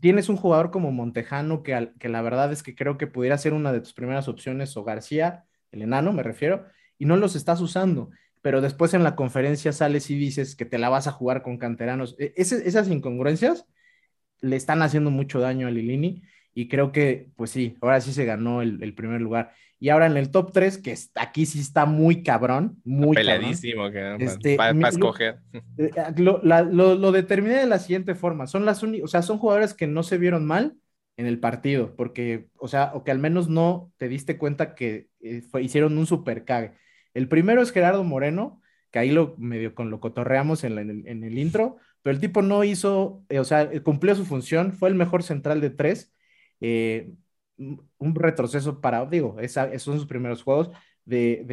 Tienes 0.00 0.28
un 0.28 0.36
jugador 0.36 0.70
como 0.70 0.92
Montejano 0.92 1.62
que, 1.62 1.92
que 1.98 2.08
la 2.08 2.22
verdad 2.22 2.52
es 2.52 2.62
que 2.62 2.74
creo 2.74 2.96
que 2.98 3.06
pudiera 3.06 3.38
ser 3.38 3.52
una 3.52 3.72
de 3.72 3.80
tus 3.80 3.92
primeras 3.92 4.28
opciones, 4.28 4.76
o 4.76 4.84
García, 4.84 5.44
el 5.72 5.82
enano 5.82 6.12
me 6.12 6.22
refiero, 6.22 6.66
y 6.98 7.04
no 7.04 7.16
los 7.16 7.36
estás 7.36 7.60
usando, 7.60 8.10
pero 8.40 8.60
después 8.60 8.94
en 8.94 9.04
la 9.04 9.16
conferencia 9.16 9.72
sales 9.72 10.10
y 10.10 10.16
dices 10.16 10.56
que 10.56 10.64
te 10.64 10.78
la 10.78 10.88
vas 10.88 11.06
a 11.06 11.12
jugar 11.12 11.42
con 11.42 11.58
canteranos. 11.58 12.16
E, 12.18 12.32
esas 12.36 12.88
incongruencias 12.88 13.66
le 14.40 14.56
están 14.56 14.82
haciendo 14.82 15.10
mucho 15.10 15.40
daño 15.40 15.66
a 15.66 15.70
Lilini 15.70 16.22
y 16.54 16.68
creo 16.68 16.92
que, 16.92 17.30
pues 17.36 17.50
sí, 17.50 17.76
ahora 17.80 18.00
sí 18.00 18.12
se 18.12 18.24
ganó 18.24 18.62
el 18.62 18.94
primer 18.94 19.20
lugar. 19.20 19.52
Y 19.84 19.90
ahora 19.90 20.06
en 20.06 20.16
el 20.16 20.30
top 20.30 20.50
3, 20.50 20.78
que 20.78 20.94
aquí 21.14 21.44
sí 21.44 21.60
está 21.60 21.84
muy 21.84 22.22
cabrón, 22.22 22.80
muy 22.84 23.14
Peleadísimo, 23.14 23.90
que 23.90 24.16
este, 24.18 24.56
para, 24.56 24.88
escoger. 24.88 25.40
Eh, 25.76 25.90
ah, 25.98 26.10
lo, 26.16 26.40
lo, 26.42 27.12
determiné 27.12 27.56
de 27.56 27.66
la 27.66 27.78
siguiente 27.78 28.14
forma. 28.14 28.46
Son 28.46 28.64
las 28.64 28.82
o 28.82 29.08
sea, 29.08 29.20
son 29.20 29.36
jugadores 29.36 29.74
que 29.74 29.86
no 29.86 30.02
se 30.02 30.16
vieron 30.16 30.46
mal 30.46 30.76
en 31.18 31.26
el 31.26 31.38
partido, 31.38 31.94
porque, 31.96 32.48
o 32.56 32.66
sea, 32.66 32.92
o 32.94 33.04
que 33.04 33.10
al 33.10 33.18
menos 33.18 33.50
no 33.50 33.92
te 33.98 34.08
diste 34.08 34.38
cuenta 34.38 34.74
que 34.74 35.08
eh, 35.20 35.42
hicieron 35.60 35.98
un 35.98 36.06
super 36.06 36.46
cague. 36.46 36.72
El 37.12 37.28
primero 37.28 37.60
es 37.60 37.70
Gerardo 37.70 38.04
Moreno, 38.04 38.62
que 38.90 39.00
ahí 39.00 39.10
lo 39.10 39.34
medio 39.36 39.74
con 39.74 39.90
lo 39.90 40.00
cotorreamos 40.00 40.64
en, 40.64 40.78
en, 40.78 41.24
el, 41.24 41.38
intro, 41.38 41.76
pero 42.00 42.14
el 42.14 42.22
tipo 42.22 42.40
no 42.40 42.64
hizo, 42.64 43.22
eh, 43.28 43.38
o 43.38 43.44
sea, 43.44 43.70
cumplió 43.82 44.14
su 44.14 44.24
función, 44.24 44.72
fue 44.72 44.88
el 44.88 44.94
mejor 44.94 45.22
central 45.22 45.60
de 45.60 45.68
tres. 45.68 46.13
Eh, 46.66 47.12
un 47.58 48.14
retroceso 48.14 48.80
para, 48.80 49.04
digo, 49.06 49.36
esos 49.40 49.82
son 49.82 49.98
sus 49.98 50.06
primeros 50.06 50.42
juegos 50.42 50.70
de, 51.04 51.44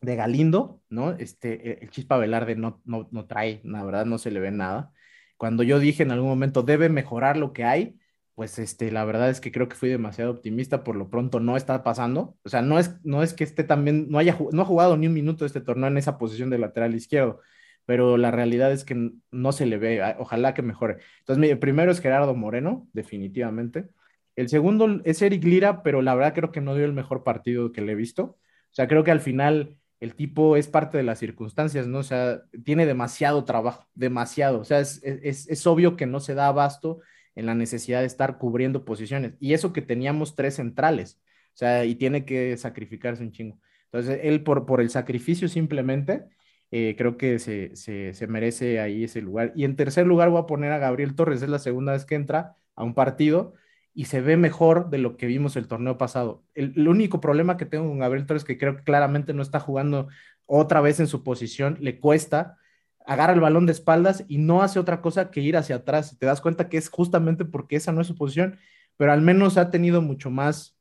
de, 0.00 0.16
Galindo, 0.16 0.82
¿no? 0.90 1.12
Este, 1.12 1.82
el 1.82 1.90
Chispa 1.90 2.18
Velarde 2.18 2.56
no, 2.56 2.82
no, 2.84 3.08
no, 3.10 3.26
trae, 3.26 3.62
la 3.64 3.82
verdad 3.82 4.04
no 4.04 4.18
se 4.18 4.30
le 4.30 4.40
ve 4.40 4.50
nada. 4.50 4.92
Cuando 5.38 5.62
yo 5.62 5.78
dije 5.78 6.02
en 6.02 6.10
algún 6.10 6.28
momento 6.28 6.62
debe 6.62 6.90
mejorar 6.90 7.38
lo 7.38 7.54
que 7.54 7.64
hay, 7.64 7.98
pues 8.34 8.58
este, 8.58 8.90
la 8.92 9.04
verdad 9.06 9.30
es 9.30 9.40
que 9.40 9.52
creo 9.52 9.68
que 9.68 9.76
fui 9.76 9.88
demasiado 9.88 10.32
optimista, 10.32 10.84
por 10.84 10.96
lo 10.96 11.08
pronto 11.08 11.40
no 11.40 11.56
está 11.56 11.82
pasando, 11.82 12.36
o 12.44 12.48
sea, 12.50 12.60
no 12.62 12.78
es, 12.78 12.96
no 13.04 13.22
es 13.22 13.32
que 13.32 13.44
esté 13.44 13.64
también, 13.64 14.08
no 14.10 14.18
haya, 14.18 14.36
no 14.52 14.62
ha 14.62 14.66
jugado 14.66 14.96
ni 14.98 15.06
un 15.06 15.14
minuto 15.14 15.46
este 15.46 15.60
torneo 15.62 15.88
en 15.88 15.96
esa 15.98 16.18
posición 16.18 16.50
de 16.50 16.58
lateral 16.58 16.94
izquierdo, 16.94 17.40
pero 17.86 18.16
la 18.18 18.30
realidad 18.30 18.72
es 18.72 18.84
que 18.84 19.12
no 19.30 19.52
se 19.52 19.66
le 19.66 19.78
ve, 19.78 20.02
ojalá 20.18 20.54
que 20.54 20.62
mejore. 20.62 20.98
Entonces, 21.20 21.38
mi 21.40 21.54
primero 21.56 21.92
es 21.92 22.00
Gerardo 22.00 22.34
Moreno, 22.34 22.88
definitivamente. 22.92 23.88
El 24.36 24.48
segundo 24.48 25.00
es 25.04 25.22
Eric 25.22 25.44
Lira, 25.44 25.82
pero 25.82 26.02
la 26.02 26.14
verdad 26.14 26.34
creo 26.34 26.52
que 26.52 26.60
no 26.60 26.74
dio 26.74 26.84
el 26.84 26.92
mejor 26.92 27.22
partido 27.24 27.72
que 27.72 27.82
le 27.82 27.92
he 27.92 27.94
visto. 27.94 28.22
O 28.24 28.74
sea, 28.74 28.88
creo 28.88 29.04
que 29.04 29.10
al 29.12 29.20
final 29.20 29.76
el 30.00 30.14
tipo 30.14 30.56
es 30.56 30.68
parte 30.68 30.98
de 30.98 31.04
las 31.04 31.18
circunstancias, 31.20 31.86
¿no? 31.86 31.98
O 31.98 32.02
sea, 32.02 32.42
tiene 32.64 32.86
demasiado 32.86 33.44
trabajo, 33.44 33.88
demasiado. 33.94 34.60
O 34.60 34.64
sea, 34.64 34.80
es, 34.80 35.00
es, 35.02 35.66
obvio 35.66 35.96
que 35.96 36.06
no 36.06 36.20
se 36.20 36.34
da 36.34 36.48
abasto 36.48 37.00
en 37.34 37.46
la 37.46 37.54
necesidad 37.54 38.00
de 38.00 38.06
estar 38.06 38.38
cubriendo 38.38 38.84
posiciones. 38.84 39.34
Y 39.40 39.54
eso 39.54 39.72
que 39.72 39.82
teníamos 39.82 40.34
tres 40.34 40.56
centrales. 40.56 41.20
O 41.54 41.56
sea, 41.56 41.84
y 41.84 41.94
tiene 41.94 42.24
que 42.24 42.56
sacrificarse 42.56 43.22
un 43.22 43.32
chingo. 43.32 43.60
Entonces, 43.86 44.20
él 44.24 44.42
por, 44.42 44.66
por 44.66 44.80
el 44.80 44.90
sacrificio 44.90 45.48
simplemente 45.48 46.24
Eh, 46.70 46.96
creo 46.98 47.16
que 47.16 47.38
se, 47.38 47.76
se, 47.76 48.26
merece 48.26 48.80
ahí 48.80 49.04
ese 49.04 49.20
lugar. 49.22 49.52
Y 49.54 49.64
en 49.64 49.76
tercer 49.76 50.06
lugar 50.06 50.30
voy 50.30 50.40
a 50.40 50.46
poner 50.46 50.72
a 50.72 50.78
Gabriel 50.78 51.14
Torres, 51.14 51.42
es 51.42 51.48
la 51.48 51.60
segunda 51.60 51.92
vez 51.92 52.04
que 52.04 52.16
entra 52.16 52.56
a 52.74 52.82
un 52.82 52.94
partido 52.94 53.54
y 53.94 54.06
se 54.06 54.20
ve 54.20 54.36
mejor 54.36 54.90
de 54.90 54.98
lo 54.98 55.16
que 55.16 55.26
vimos 55.26 55.56
el 55.56 55.68
torneo 55.68 55.96
pasado. 55.96 56.44
El, 56.54 56.88
único 56.88 57.20
problema 57.20 57.56
que 57.56 57.64
tengo 57.64 57.88
con 57.88 58.00
Gabriel 58.00 58.26
Torres, 58.26 58.44
que 58.44 58.58
creo 58.58 58.76
que 58.76 58.82
claramente 58.82 59.32
no 59.32 59.42
está 59.42 59.60
jugando 59.60 60.08
otra 60.46 60.80
vez 60.80 60.98
en 61.00 61.06
su 61.06 61.22
posición, 61.22 61.78
le 61.80 62.00
cuesta, 62.00 62.58
agarra 63.06 63.32
el 63.32 63.40
balón 63.40 63.66
de 63.66 63.72
espaldas 63.72 64.24
y 64.28 64.38
no 64.38 64.62
hace 64.62 64.80
otra 64.80 65.00
cosa 65.00 65.30
que 65.30 65.40
ir 65.40 65.56
hacia 65.56 65.76
atrás. 65.76 66.16
Te 66.18 66.26
das 66.26 66.40
cuenta 66.40 66.68
que 66.68 66.76
es 66.76 66.90
justamente 66.90 67.44
porque 67.44 67.76
esa 67.76 67.92
no 67.92 68.00
es 68.00 68.08
su 68.08 68.16
posición, 68.16 68.58
pero 68.96 69.12
al 69.12 69.22
menos 69.22 69.56
ha 69.58 69.70
tenido 69.70 70.02
mucho 70.02 70.28
más 70.30 70.76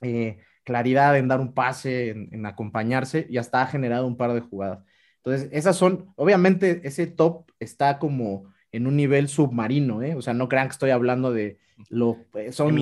eh, 0.00 0.38
claridad 0.64 1.16
en 1.18 1.28
dar 1.28 1.40
un 1.40 1.52
pase, 1.52 2.10
en, 2.10 2.46
acompañarse 2.46 3.26
y 3.28 3.36
hasta 3.36 3.62
ha 3.62 3.66
generado 3.66 4.06
un 4.06 4.16
par 4.16 4.32
de 4.32 4.40
jugadas. 4.40 4.80
Entonces, 5.18 5.48
esas 5.52 5.76
son, 5.76 6.12
obviamente, 6.16 6.80
ese 6.84 7.06
top 7.06 7.50
está 7.58 7.98
como 7.98 8.52
en 8.76 8.86
un 8.86 8.96
nivel 8.96 9.28
submarino, 9.28 10.02
¿eh? 10.02 10.14
O 10.14 10.22
sea, 10.22 10.34
no 10.34 10.48
crean 10.48 10.68
que 10.68 10.72
estoy 10.72 10.90
hablando 10.90 11.32
de 11.32 11.58
lo 11.90 12.16
eh, 12.34 12.52
son 12.52 12.74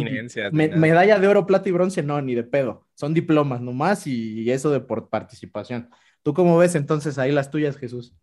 medalla 0.52 1.18
de 1.18 1.26
oro, 1.26 1.46
plata 1.46 1.68
y 1.68 1.72
bronce, 1.72 2.02
no, 2.02 2.20
ni 2.22 2.34
de 2.34 2.44
pedo. 2.44 2.86
Son 2.94 3.12
diplomas 3.14 3.60
nomás 3.60 4.06
y, 4.06 4.42
y 4.42 4.50
eso 4.50 4.70
de 4.70 4.80
por 4.80 5.08
participación. 5.08 5.90
¿Tú 6.22 6.32
cómo 6.32 6.56
ves 6.58 6.74
entonces 6.74 7.18
ahí 7.18 7.32
las 7.32 7.50
tuyas, 7.50 7.76
Jesús? 7.76 8.14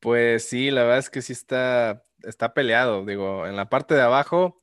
Pues 0.00 0.48
sí, 0.48 0.70
la 0.70 0.82
verdad 0.82 0.98
es 0.98 1.10
que 1.10 1.22
sí 1.22 1.32
está, 1.32 2.02
está 2.22 2.54
peleado. 2.54 3.04
Digo, 3.04 3.46
en 3.46 3.56
la 3.56 3.68
parte 3.68 3.94
de 3.94 4.02
abajo, 4.02 4.62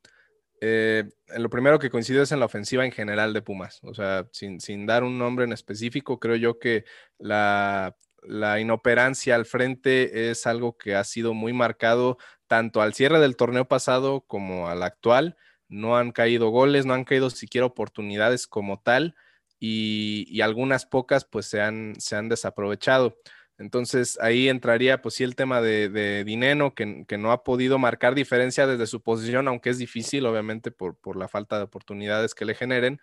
eh, 0.60 1.10
lo 1.36 1.50
primero 1.50 1.80
que 1.80 1.90
coincido 1.90 2.22
es 2.22 2.32
en 2.32 2.40
la 2.40 2.46
ofensiva 2.46 2.86
en 2.86 2.92
general 2.92 3.34
de 3.34 3.42
Pumas. 3.42 3.80
O 3.84 3.94
sea, 3.94 4.28
sin, 4.32 4.86
dar 4.86 5.04
un 5.04 5.18
nombre 5.18 5.46
en 5.46 5.54
específico, 5.54 6.20
creo 6.20 6.36
yo 6.36 6.60
que 6.60 6.86
la, 7.18 7.96
la, 8.22 8.60
inoperancia 8.60 9.36
al 9.36 9.46
frente 9.46 10.30
es 10.30 10.48
algo 10.48 10.78
que 10.78 10.96
ha 10.96 11.04
sido 11.04 11.34
muy 11.34 11.54
marcado 11.54 12.18
tanto 12.48 12.82
al 12.82 12.94
cierre 12.94 13.20
del 13.20 13.36
torneo 13.36 13.68
pasado 13.68 14.22
como 14.22 14.68
al 14.68 14.84
actual. 14.84 15.38
No 15.70 15.98
han 15.98 16.12
caído 16.12 16.50
goles, 16.50 16.86
no 16.86 16.94
han 16.94 17.06
caído 17.06 17.30
siquiera 17.30 17.66
oportunidades 17.66 18.48
como 18.48 18.80
tal 18.82 19.16
y, 19.62 20.42
algunas 20.42 20.86
pocas 20.86 21.24
pues 21.24 21.46
se 21.46 21.62
han, 21.62 21.94
se 22.00 22.16
han 22.16 22.30
desaprovechado. 22.30 23.18
Entonces 23.58 24.18
ahí 24.20 24.50
entraría 24.50 25.04
pues 25.04 25.16
sí 25.16 25.24
el 25.24 25.36
tema 25.36 25.62
de, 25.62 26.24
Dineno, 26.26 26.74
que, 26.74 27.06
no 27.20 27.32
ha 27.32 27.44
podido 27.44 27.78
marcar 27.78 28.16
diferencia 28.16 28.66
desde 28.66 28.88
su 28.88 29.02
posición, 29.02 29.48
aunque 29.48 29.70
es 29.70 29.78
difícil 29.78 30.26
obviamente 30.26 30.72
por, 30.72 30.98
la 31.16 31.28
falta 31.28 31.58
de 31.58 31.64
oportunidades 31.64 32.34
que 32.34 32.46
le 32.46 32.56
generen. 32.56 33.00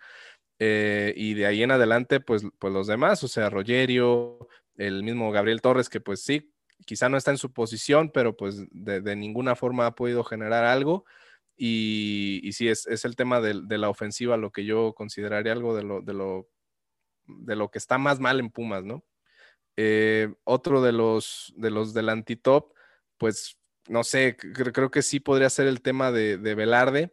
Eh, 0.61 1.13
y 1.15 1.35
de 1.35 1.45
ahí 1.45 1.63
en 1.63 1.71
adelante 1.71 2.19
pues, 2.19 2.43
pues 2.59 2.73
los 2.73 2.87
demás, 2.87 3.23
o 3.23 3.29
sea, 3.29 3.49
Rogerio, 3.49 4.49
el 4.79 5.03
mismo 5.03 5.31
Gabriel 5.31 5.61
Torres, 5.61 5.89
que 5.89 6.01
pues 6.01 6.23
sí, 6.23 6.51
quizá 6.85 7.09
no 7.09 7.17
está 7.17 7.31
en 7.31 7.37
su 7.37 7.53
posición, 7.53 8.11
pero 8.11 8.35
pues 8.35 8.65
de, 8.71 9.15
ninguna 9.15 9.55
forma 9.55 9.85
ha 9.85 9.95
podido 9.95 10.23
generar 10.23 10.65
algo. 10.65 11.05
Y, 11.55 12.49
sí, 12.53 12.69
es, 12.69 12.87
el 12.87 13.15
tema 13.15 13.41
de, 13.41 13.61
de, 13.63 13.77
la 13.77 13.89
ofensiva 13.89 14.37
lo 14.37 14.51
que 14.51 14.65
yo 14.65 14.93
consideraría 14.93 15.51
algo 15.51 15.75
de 15.75 15.83
lo, 15.83 16.01
de 16.01 16.13
lo, 16.13 16.49
de 17.27 17.55
lo 17.55 17.69
que 17.69 17.77
está 17.77 17.97
más 17.97 18.19
mal 18.19 18.39
en 18.39 18.49
Pumas, 18.49 18.83
¿no? 18.85 19.03
Eh, 19.75 20.33
otro 20.43 20.81
de 20.81 20.91
los, 20.91 21.53
de 21.55 21.71
los 21.71 21.93
del 21.93 22.09
antitop, 22.09 22.73
pues 23.17 23.57
no 23.87 24.03
sé, 24.03 24.35
creo 24.37 24.91
que 24.91 25.01
sí 25.01 25.19
podría 25.19 25.49
ser 25.49 25.67
el 25.67 25.81
tema 25.81 26.11
de, 26.11 26.37
Velarde, 26.37 27.11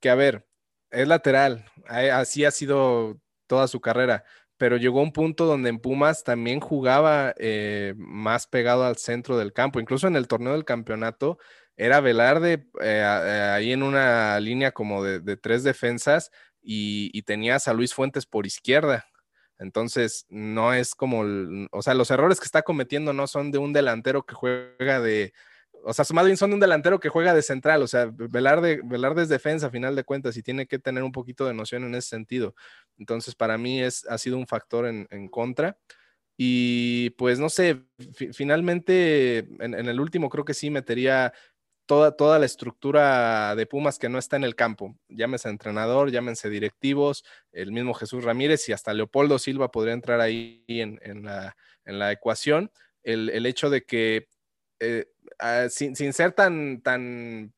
que 0.00 0.10
a 0.10 0.14
ver, 0.14 0.46
es 0.90 1.08
lateral, 1.08 1.64
así 1.86 2.44
ha 2.44 2.50
sido 2.50 3.20
toda 3.46 3.68
su 3.68 3.80
carrera, 3.80 4.24
pero 4.58 4.76
llegó 4.76 5.00
un 5.00 5.12
punto 5.12 5.46
donde 5.46 5.70
en 5.70 5.78
Pumas 5.78 6.24
también 6.24 6.60
jugaba 6.60 7.32
eh, 7.38 7.94
más 7.96 8.46
pegado 8.46 8.84
al 8.84 8.96
centro 8.96 9.38
del 9.38 9.52
campo, 9.52 9.80
incluso 9.80 10.06
en 10.08 10.16
el 10.16 10.28
torneo 10.28 10.52
del 10.52 10.64
campeonato 10.64 11.38
era 11.76 12.00
Velarde 12.00 12.66
eh, 12.80 13.02
ahí 13.02 13.72
en 13.72 13.84
una 13.84 14.38
línea 14.40 14.72
como 14.72 15.04
de, 15.04 15.36
tres 15.36 15.62
defensas 15.62 16.32
y, 16.60 17.10
y, 17.12 17.22
tenías 17.22 17.68
a 17.68 17.72
Luis 17.72 17.94
Fuentes 17.94 18.26
por 18.26 18.46
izquierda. 18.46 19.06
Entonces, 19.60 20.26
no 20.28 20.74
es 20.74 20.94
como, 20.94 21.24
o 21.70 21.82
sea, 21.82 21.94
los 21.94 22.10
errores 22.10 22.40
que 22.40 22.46
está 22.46 22.62
cometiendo 22.62 23.12
no 23.12 23.26
son 23.26 23.52
de 23.52 23.58
un 23.58 23.72
delantero 23.72 24.24
que 24.24 24.34
juega 24.34 25.00
de, 25.00 25.32
o 25.84 25.92
sea, 25.92 26.04
más 26.12 26.24
bien 26.24 26.36
son 26.36 26.52
un 26.52 26.60
delantero 26.60 27.00
que 27.00 27.08
juega 27.08 27.34
de 27.34 27.42
central, 27.42 27.82
o 27.82 27.86
sea, 27.86 28.10
Velarde, 28.12 28.80
Velarde 28.84 29.22
es 29.22 29.28
defensa 29.28 29.68
a 29.68 29.70
final 29.70 29.96
de 29.96 30.04
cuentas 30.04 30.36
y 30.36 30.42
tiene 30.42 30.66
que 30.66 30.78
tener 30.78 31.02
un 31.02 31.12
poquito 31.12 31.46
de 31.46 31.54
noción 31.54 31.84
en 31.84 31.94
ese 31.94 32.08
sentido. 32.08 32.54
Entonces, 32.98 33.34
para 33.34 33.58
mí 33.58 33.82
es, 33.82 34.06
ha 34.08 34.18
sido 34.18 34.38
un 34.38 34.46
factor 34.46 34.86
en, 34.86 35.28
contra. 35.28 35.78
Y 36.36 37.10
pues 37.10 37.40
no 37.40 37.48
sé, 37.48 37.82
finalmente 38.32 39.38
en, 39.38 39.74
en, 39.74 39.88
el 39.88 39.98
último 39.98 40.28
creo 40.28 40.44
que 40.44 40.54
sí 40.54 40.70
metería 40.70 41.32
toda, 41.88 42.38
la 42.38 42.44
estructura 42.44 43.56
de 43.56 43.66
Pumas 43.66 43.98
que 43.98 44.10
no 44.10 44.18
está 44.18 44.36
en 44.36 44.44
el 44.44 44.54
campo. 44.54 44.94
Llámese 45.08 45.48
entrenador, 45.48 46.10
llámense 46.10 46.50
directivos, 46.50 47.24
el 47.50 47.72
mismo 47.72 47.94
Jesús 47.94 48.24
Ramírez 48.24 48.68
y 48.68 48.72
hasta 48.72 48.92
Leopoldo 48.92 49.38
Silva 49.38 49.70
podría 49.70 49.94
entrar 49.94 50.20
ahí 50.20 50.62
en, 50.68 51.24
la, 51.24 52.12
ecuación. 52.12 52.70
El, 53.02 53.46
hecho 53.46 53.70
de 53.70 53.84
que 53.84 54.28
eh, 54.80 55.06
ah, 55.38 55.66
sin, 55.70 55.94
ser 56.12 56.32
tan, 56.32 56.80
tan 56.82 57.52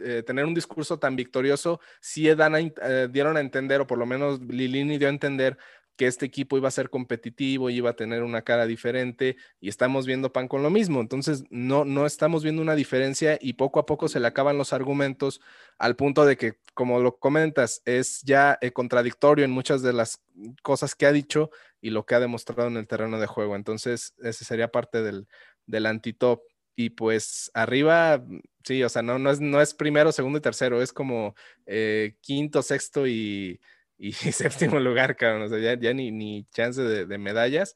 eh, 0.00 0.22
tener 0.22 0.44
un 0.44 0.54
discurso 0.54 0.98
tan 0.98 1.16
victorioso, 1.16 1.80
sí 2.00 2.28
eh, 2.28 3.08
dieron 3.10 3.36
a 3.36 3.40
entender, 3.40 3.80
o 3.80 3.86
por 3.86 3.98
lo 3.98 4.06
menos 4.06 4.40
Lilini 4.40 4.98
dio 4.98 5.08
a 5.08 5.10
entender 5.10 5.58
que 5.96 6.06
este 6.06 6.26
equipo 6.26 6.56
iba 6.56 6.68
a 6.68 6.70
ser 6.70 6.90
competitivo, 6.90 7.70
iba 7.70 7.90
a 7.90 7.96
tener 7.96 8.22
una 8.22 8.42
cara 8.42 8.66
diferente 8.66 9.36
y 9.60 9.68
estamos 9.68 10.06
viendo 10.06 10.32
pan 10.32 10.46
con 10.46 10.62
lo 10.62 10.70
mismo. 10.70 11.00
Entonces, 11.00 11.42
no, 11.50 11.84
no 11.84 12.06
estamos 12.06 12.44
viendo 12.44 12.62
una 12.62 12.76
diferencia 12.76 13.36
y 13.40 13.54
poco 13.54 13.80
a 13.80 13.86
poco 13.86 14.06
se 14.08 14.20
le 14.20 14.28
acaban 14.28 14.56
los 14.56 14.72
argumentos 14.72 15.40
al 15.76 15.96
punto 15.96 16.24
de 16.24 16.36
que, 16.36 16.60
como 16.72 17.00
lo 17.00 17.18
comentas, 17.18 17.82
es 17.84 18.22
ya 18.22 18.60
contradictorio 18.72 19.44
en 19.44 19.50
muchas 19.50 19.82
de 19.82 19.92
las 19.92 20.22
cosas 20.62 20.94
que 20.94 21.06
ha 21.06 21.12
dicho 21.12 21.50
y 21.80 21.90
lo 21.90 22.06
que 22.06 22.14
ha 22.14 22.20
demostrado 22.20 22.68
en 22.68 22.76
el 22.76 22.86
terreno 22.86 23.18
de 23.18 23.26
juego. 23.26 23.56
Entonces, 23.56 24.14
ese 24.22 24.44
sería 24.44 24.68
parte 24.68 25.02
del, 25.02 25.26
del 25.68 25.86
antitop. 25.86 26.42
Y 26.74 26.90
pues 26.90 27.50
arriba, 27.54 28.24
sí, 28.64 28.82
o 28.82 28.88
sea, 28.88 29.02
no, 29.02 29.20
no, 29.20 29.30
es, 29.30 29.40
no 29.40 29.60
es 29.60 29.74
primero, 29.74 30.10
segundo 30.10 30.38
y 30.38 30.42
tercero, 30.42 30.82
es 30.82 30.92
como 30.92 31.34
eh, 31.66 32.16
quinto, 32.20 32.62
sexto 32.62 33.06
y 33.06 33.60
y 33.98 34.12
séptimo 34.12 34.78
lugar, 34.78 35.16
cabrón. 35.16 35.42
O 35.42 35.48
sea, 35.48 35.74
ya, 35.74 35.92
ni, 35.92 36.10
ni, 36.10 36.44
chance 36.54 36.80
de, 36.80 37.18
medallas. 37.18 37.74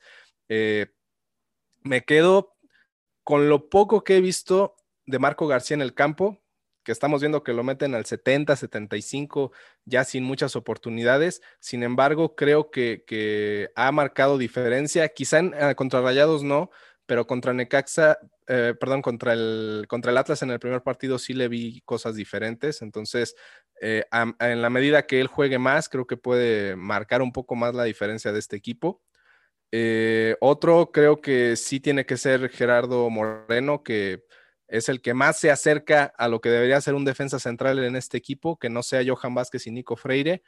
Eh, 0.48 0.86
me 1.82 2.04
quedo 2.04 2.56
con 3.24 3.48
lo 3.48 3.68
poco 3.68 4.04
que 4.04 4.16
he 4.16 4.20
visto 4.20 4.76
de 5.04 5.18
Marco 5.18 5.46
García 5.48 5.74
en 5.74 5.82
el 5.82 5.94
campo, 5.94 6.38
que 6.84 6.92
estamos 6.92 7.20
viendo 7.20 7.42
que 7.42 7.52
lo 7.52 7.64
meten 7.64 7.94
al 7.94 8.06
70, 8.06 8.54
75, 8.56 9.52
ya 9.84 10.04
sin 10.04 10.22
muchas 10.22 10.54
oportunidades. 10.54 11.42
Sin 11.58 11.82
embargo, 11.82 12.36
creo 12.36 12.70
que, 12.70 13.70
ha 13.74 13.90
marcado 13.90 14.38
diferencia. 14.38 15.08
Quizá 15.08 15.40
en, 15.40 15.74
contra 15.74 16.02
Rayados 16.02 16.44
no, 16.44 16.70
pero 17.06 17.26
contra 17.26 17.52
Necaxa, 17.52 18.18
eh, 18.46 18.74
perdón, 18.78 19.02
contra 19.02 19.32
el, 19.32 19.86
contra 19.88 20.10
el 20.10 20.18
Atlas 20.18 20.42
en 20.42 20.50
el 20.50 20.58
primer 20.58 20.82
partido 20.82 21.18
sí 21.18 21.34
le 21.34 21.48
vi 21.48 21.80
cosas 21.84 22.14
diferentes. 22.14 22.82
Entonces, 22.82 23.34
eh, 23.80 24.04
en 24.40 24.62
la 24.62 24.70
medida 24.70 25.06
que 25.06 25.20
él 25.20 25.26
juegue 25.26 25.58
más, 25.58 25.88
creo 25.88 26.06
que 26.06 26.16
puede 26.16 26.76
marcar 26.76 27.22
un 27.22 27.32
poco 27.32 27.54
más 27.54 27.74
la 27.74 27.84
diferencia 27.84 28.32
de 28.32 28.38
este 28.38 28.56
equipo. 28.56 29.02
Eh, 29.72 30.36
otro 30.40 30.92
creo 30.92 31.20
que 31.20 31.56
sí 31.56 31.80
tiene 31.80 32.04
que 32.04 32.16
ser 32.18 32.50
Gerardo 32.50 33.08
Moreno, 33.10 33.82
que 33.82 34.24
es 34.68 34.88
el 34.88 35.00
que 35.02 35.14
más 35.14 35.38
se 35.38 35.50
acerca 35.50 36.12
a 36.16 36.28
lo 36.28 36.40
que 36.40 36.50
debería 36.50 36.80
ser 36.80 36.94
un 36.94 37.04
defensa 37.04 37.38
central 37.38 37.78
en 37.84 37.96
este 37.96 38.18
equipo, 38.18 38.58
que 38.58 38.70
no 38.70 38.82
sea 38.82 39.02
Johan 39.06 39.34
Vázquez 39.34 39.66
y 39.66 39.70
Nico 39.70 39.96
Freire 39.96 40.42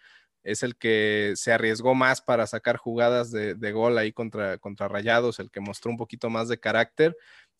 es 0.44 0.62
el 0.62 0.76
que 0.76 1.32
se 1.36 1.52
arriesgó 1.52 1.94
más 1.94 2.20
para 2.20 2.46
sacar 2.46 2.76
jugadas 2.76 3.30
de, 3.30 3.72
gol 3.72 3.98
ahí 3.98 4.12
contra, 4.12 4.58
contra 4.58 4.88
Rayados, 4.88 5.40
el 5.40 5.50
que 5.50 5.60
mostró 5.60 5.90
un 5.90 5.96
poquito 5.96 6.30
más 6.30 6.48
de 6.48 6.60
carácter. 6.60 7.16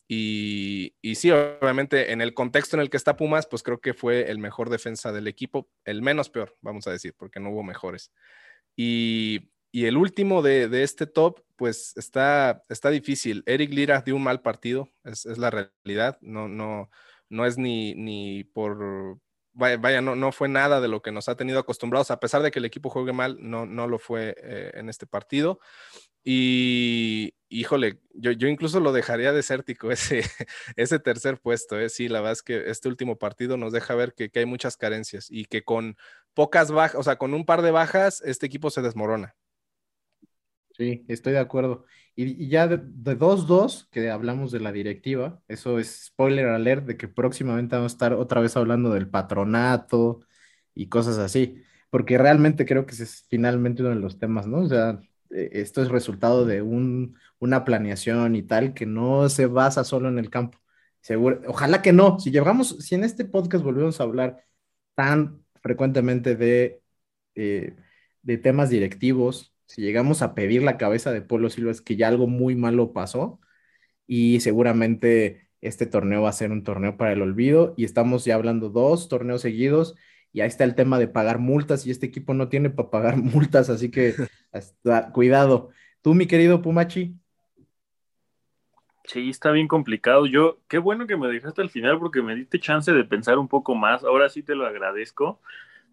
Y, 0.07 0.95
y, 1.01 1.15
sí, 1.15 1.31
obviamente 1.31 2.11
en 2.11 2.21
el 2.21 2.35
contexto 2.35 2.77
en 2.77 2.81
el 2.81 2.91
que 2.91 2.97
está 2.97 3.17
Pumas, 3.17 3.47
pues 3.47 3.63
creo 3.63 3.81
que 3.81 3.95
fue 3.95 4.29
el 4.29 4.37
mejor 4.37 4.69
defensa 4.69 5.11
del 5.11 5.27
equipo, 5.27 5.67
el 5.83 6.03
menos 6.03 6.29
peor, 6.29 6.55
vamos 6.61 6.85
a 6.87 6.91
decir, 6.91 7.15
porque 7.17 7.39
no 7.39 7.49
hubo 7.49 7.63
mejores. 7.63 8.11
Y, 8.75 9.49
y 9.71 9.85
el 9.85 9.97
último 9.97 10.43
de, 10.43 10.69
de, 10.69 10.83
este 10.83 11.07
top, 11.07 11.41
pues 11.55 11.97
está, 11.97 12.63
está 12.69 12.91
difícil. 12.91 13.43
Eric 13.47 13.73
Lira 13.73 14.01
dio 14.05 14.15
un 14.15 14.23
mal 14.23 14.41
partido, 14.41 14.89
es, 15.03 15.25
es 15.25 15.39
la 15.39 15.49
realidad, 15.49 16.19
no, 16.21 16.47
no, 16.47 16.91
no 17.29 17.45
es 17.45 17.57
ni, 17.57 17.95
ni 17.95 18.43
por, 18.43 19.19
vaya, 19.55 20.01
no, 20.01 20.15
no, 20.15 20.31
fue 20.31 20.49
nada 20.49 20.81
de 20.81 20.87
lo 20.87 21.01
que 21.01 21.11
nos 21.11 21.29
ha 21.29 21.35
tenido 21.35 21.59
acostumbrados, 21.59 22.11
a 22.11 22.19
pesar 22.19 22.43
de 22.43 22.51
que 22.51 22.59
el 22.59 22.65
equipo 22.65 22.89
juegue 22.89 23.13
mal, 23.13 23.37
no, 23.39 23.65
no 23.65 23.87
lo 23.87 23.97
fue 23.99 24.35
eh, 24.43 24.71
en 24.75 24.89
este 24.89 25.07
partido. 25.07 25.59
Y 26.23 27.35
híjole, 27.49 27.99
yo, 28.13 28.31
yo, 28.31 28.47
incluso 28.47 28.79
lo 28.79 28.91
dejaría 28.91 29.31
desértico 29.31 29.91
ese, 29.91 30.23
ese 30.75 30.99
tercer 30.99 31.39
puesto. 31.39 31.79
¿eh? 31.79 31.89
Sí, 31.89 32.09
la 32.09 32.19
verdad 32.19 32.33
es 32.33 32.43
que 32.43 32.69
este 32.69 32.89
último 32.89 33.17
partido 33.17 33.57
nos 33.57 33.71
deja 33.71 33.95
ver 33.95 34.13
que, 34.13 34.29
que 34.29 34.39
hay 34.39 34.45
muchas 34.45 34.75
carencias 34.75 35.27
y 35.29 35.45
que 35.45 35.63
con 35.63 35.97
pocas 36.33 36.71
bajas, 36.71 36.99
o 36.99 37.03
sea, 37.03 37.17
con 37.17 37.33
un 37.33 37.45
par 37.45 37.61
de 37.61 37.71
bajas, 37.71 38.21
este 38.25 38.45
equipo 38.47 38.69
se 38.69 38.81
desmorona. 38.81 39.35
Sí, 40.77 41.05
estoy 41.07 41.33
de 41.33 41.39
acuerdo. 41.39 41.85
Y, 42.15 42.49
ya 42.49 42.67
de 42.67 42.77
2-2, 43.17 43.87
que 43.91 44.09
hablamos 44.09 44.51
de 44.51 44.59
la 44.59 44.71
directiva, 44.73 45.41
eso 45.47 45.79
es 45.79 46.07
spoiler 46.07 46.47
alert 46.47 46.85
de 46.85 46.97
que 46.97 47.07
próximamente 47.07 47.75
vamos 47.75 47.93
a 47.93 47.95
estar 47.95 48.13
otra 48.13 48.41
vez 48.41 48.57
hablando 48.57 48.91
del 48.93 49.09
patronato 49.09 50.21
y 50.73 50.87
cosas 50.89 51.17
así, 51.17 51.63
porque 51.89 52.17
realmente 52.17 52.65
creo 52.65 52.85
que 52.85 52.93
ese 52.93 53.03
es 53.03 53.25
finalmente 53.29 53.83
uno 53.83 53.91
de 53.95 54.01
los 54.01 54.19
temas, 54.19 54.47
¿no? 54.47 54.59
O 54.59 54.67
sea, 54.67 54.99
e, 55.29 55.49
esto 55.53 55.81
es 55.81 55.89
resultado 55.89 56.45
de 56.45 56.61
un, 56.61 57.17
una 57.39 57.63
planeación 57.65 58.35
y 58.35 58.43
tal 58.43 58.73
que 58.73 58.85
no 58.85 59.29
se 59.29 59.45
basa 59.45 59.83
solo 59.85 60.09
en 60.09 60.19
el 60.19 60.29
campo. 60.29 60.59
Seguro, 61.01 61.41
ojalá 61.47 61.81
que 61.81 61.93
no. 61.93 62.19
Si 62.19 62.31
llegamos, 62.31 62.77
si 62.79 62.95
en 62.95 63.03
este 63.03 63.25
podcast 63.25 63.63
volvemos 63.63 63.99
a 63.99 64.03
hablar 64.03 64.45
tan 64.95 65.43
frecuentemente 65.61 66.35
de, 66.35 66.81
eh, 67.35 67.75
de 68.23 68.37
temas 68.37 68.69
directivos, 68.69 69.54
si 69.67 69.81
llegamos 69.81 70.21
a 70.21 70.35
pedir 70.35 70.63
la 70.63 70.77
cabeza 70.77 71.11
de 71.11 71.21
Polo 71.21 71.49
Silva 71.49 71.71
es 71.71 71.81
que 71.81 71.95
ya 71.95 72.07
algo 72.07 72.27
muy 72.27 72.55
malo 72.55 72.93
pasó 72.93 73.39
y 74.07 74.39
seguramente 74.41 75.49
este 75.61 75.85
torneo 75.85 76.21
va 76.23 76.29
a 76.29 76.33
ser 76.33 76.51
un 76.51 76.63
torneo 76.63 76.97
para 76.97 77.13
el 77.13 77.21
olvido 77.21 77.73
y 77.77 77.85
estamos 77.85 78.25
ya 78.25 78.35
hablando 78.35 78.69
dos 78.69 79.09
torneos 79.09 79.41
seguidos 79.41 79.95
y 80.31 80.41
ahí 80.41 80.47
está 80.47 80.65
el 80.65 80.75
tema 80.75 80.99
de 80.99 81.07
pagar 81.07 81.39
multas 81.39 81.87
y 81.87 81.91
este 81.91 82.05
equipo 82.07 82.33
no 82.33 82.49
tiene 82.49 82.69
para 82.69 82.89
pagar 82.89 83.17
multas, 83.17 83.69
así 83.69 83.89
que 83.89 84.13
hasta, 84.51 85.11
cuidado. 85.11 85.69
Tú, 86.01 86.13
mi 86.13 86.27
querido 86.27 86.61
Pumachi. 86.61 87.15
Sí, 89.05 89.29
está 89.29 89.51
bien 89.51 89.67
complicado. 89.67 90.25
Yo, 90.25 90.59
qué 90.67 90.77
bueno 90.77 91.07
que 91.07 91.15
me 91.15 91.27
dejaste 91.27 91.61
al 91.61 91.69
final 91.69 91.99
porque 91.99 92.21
me 92.21 92.35
diste 92.35 92.59
chance 92.59 92.91
de 92.91 93.05
pensar 93.05 93.37
un 93.37 93.47
poco 93.47 93.75
más. 93.75 94.03
Ahora 94.03 94.27
sí 94.29 94.43
te 94.43 94.55
lo 94.55 94.65
agradezco. 94.65 95.39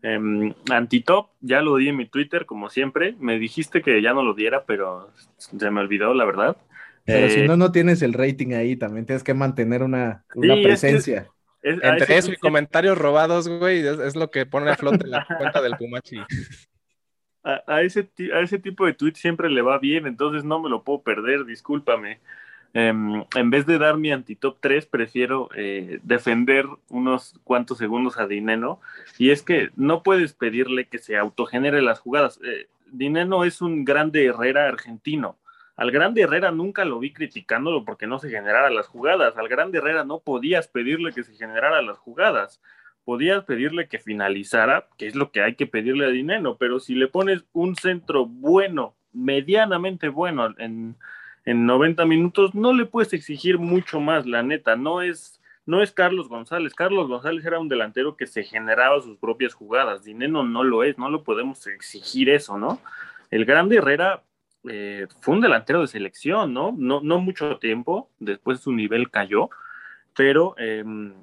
Eh, 0.03 0.55
Antitop, 0.71 1.31
ya 1.41 1.61
lo 1.61 1.77
di 1.77 1.89
en 1.89 1.97
mi 1.97 2.07
Twitter, 2.07 2.45
como 2.45 2.69
siempre. 2.69 3.15
Me 3.21 3.39
dijiste 3.39 3.83
que 3.83 4.03
ya 4.03 4.13
no 4.13 4.23
lo 4.23 4.35
diera, 4.35 4.65
pero 4.65 5.11
se 5.37 5.71
me 5.71 5.81
olvidó, 5.81 6.13
la 6.13 6.25
verdad. 6.25 6.57
Pero 7.05 7.29
si 7.29 7.41
eh, 7.41 7.47
no, 7.49 7.57
no 7.57 7.73
tienes 7.73 8.03
el 8.03 8.13
rating 8.13 8.53
ahí, 8.53 8.77
también 8.77 9.07
tienes 9.07 9.25
que 9.25 9.35
mantener 9.35 9.83
una, 9.83 10.25
presencia. 10.35 11.29
Entre 11.63 12.17
eso 12.17 12.33
y 12.33 12.37
comentarios 12.37 12.99
robados, 12.99 13.49
güey, 13.49 13.87
es, 13.87 14.17
lo 14.17 14.31
que 14.31 14.47
pone 14.47 14.71
a 14.71 14.77
flote 14.77 15.07
la 15.07 15.25
cuenta 15.39 15.63
del 15.63 15.77
Pumachi. 15.77 16.19
A, 17.45 17.83
ese, 17.83 18.09
a 18.35 18.41
ese 18.41 18.59
tipo 18.59 18.87
de 18.87 18.95
tweet 18.95 19.15
siempre 19.15 19.51
le 19.51 19.63
va 19.63 19.79
bien, 19.79 20.07
entonces 20.07 20.45
no 20.45 20.61
me 20.61 20.71
lo 20.71 20.85
puedo 20.85 21.03
perder, 21.03 21.45
discúlpame. 21.45 22.21
Em, 22.75 23.25
en 23.35 23.51
vez 23.51 23.67
de 23.67 23.79
dar 23.79 23.99
mi 23.99 24.13
antitop 24.13 24.57
3, 24.61 24.87
prefiero 24.87 25.51
eh, 25.55 26.01
defender 26.03 26.67
unos 26.89 27.39
cuantos 27.45 27.79
segundos 27.79 28.19
a 28.19 28.27
Dineno. 28.27 28.81
Y 29.19 29.31
es 29.31 29.43
que 29.43 29.71
no 29.77 30.03
puedes 30.03 30.33
pedirle 30.33 30.87
que 30.87 30.99
se 30.99 31.17
autogenere 31.17 31.83
las 31.83 32.01
jugadas. 32.01 32.41
Eh, 32.45 32.69
Dineno 32.91 33.45
es 33.45 33.61
un 33.61 33.85
grande 33.85 34.25
Herrera 34.25 34.69
argentino. 34.69 35.37
Al 35.77 35.91
grande 35.91 36.23
Herrera 36.23 36.51
nunca 36.51 36.85
lo 36.85 36.99
vi 36.99 37.13
criticándolo 37.13 37.85
porque 37.85 38.07
no 38.07 38.19
se 38.19 38.31
generara 38.31 38.71
las 38.71 38.87
jugadas. 38.87 39.37
Al 39.37 39.49
grande 39.49 39.79
Herrera 39.79 40.05
no 40.05 40.21
podías 40.21 40.69
pedirle 40.69 41.13
que 41.13 41.25
se 41.25 41.35
generara 41.35 41.83
las 41.83 41.99
jugadas. 41.99 42.61
Podías 43.05 43.45
pedirle 43.45 43.89
que 43.89 43.99
finalizara, 43.99 44.87
que 44.97 45.09
es 45.09 45.15
lo 45.15 45.33
que 45.33 45.43
hay 45.43 45.57
que 45.57 45.67
pedirle 45.67 46.07
a 46.07 46.11
Dineno. 46.11 46.57
Pero 46.57 46.81
si 46.81 46.95
le 46.95 47.09
pones 47.09 47.45
un 47.53 47.75
centro 47.77 48.27
bueno, 48.27 48.95
medianamente 49.13 50.09
bueno 50.09 50.55
en 50.59 50.97
en 51.45 51.67
90 51.67 52.05
minutos, 52.07 52.55
no 52.55 52.73
le 52.73 52.87
puedes 52.87 53.13
exigir 53.13 53.59
mucho 53.59 54.01
más, 54.01 54.27
la 54.27 54.43
neta, 54.43 54.77
no 54.77 55.03
es, 55.03 55.41
no 55.67 55.83
es 55.83 55.93
Carlos 55.93 56.29
González. 56.29 56.75
Carlos 56.75 57.09
González 57.09 57.45
era 57.45 57.59
un 57.59 57.69
delantero 57.69 58.17
que 58.17 58.27
se 58.27 58.45
generaba 58.45 59.01
sus 59.01 59.17
propias 59.19 59.55
jugadas, 59.55 60.05
Dineno 60.05 60.45
no 60.45 60.63
lo 60.63 60.85
es, 60.85 60.99
no 60.99 61.11
lo 61.11 61.25
podemos 61.25 61.67
exigir 61.67 62.31
eso, 62.31 62.59
¿no? 62.59 62.81
El 63.31 63.45
grande 63.45 63.77
Herrera 63.77 64.23
eh, 64.69 65.07
fue 65.21 65.35
un 65.35 65.41
delantero 65.41 65.81
de 65.81 65.89
selección, 65.89 66.55
¿no? 66.55 66.75
¿no? 66.77 67.01
No 67.01 67.19
mucho 67.19 67.57
tiempo, 67.59 68.09
después 68.21 68.61
su 68.61 68.73
nivel 68.73 69.11
cayó, 69.11 69.51
pero 70.15 70.55
em, 70.59 71.15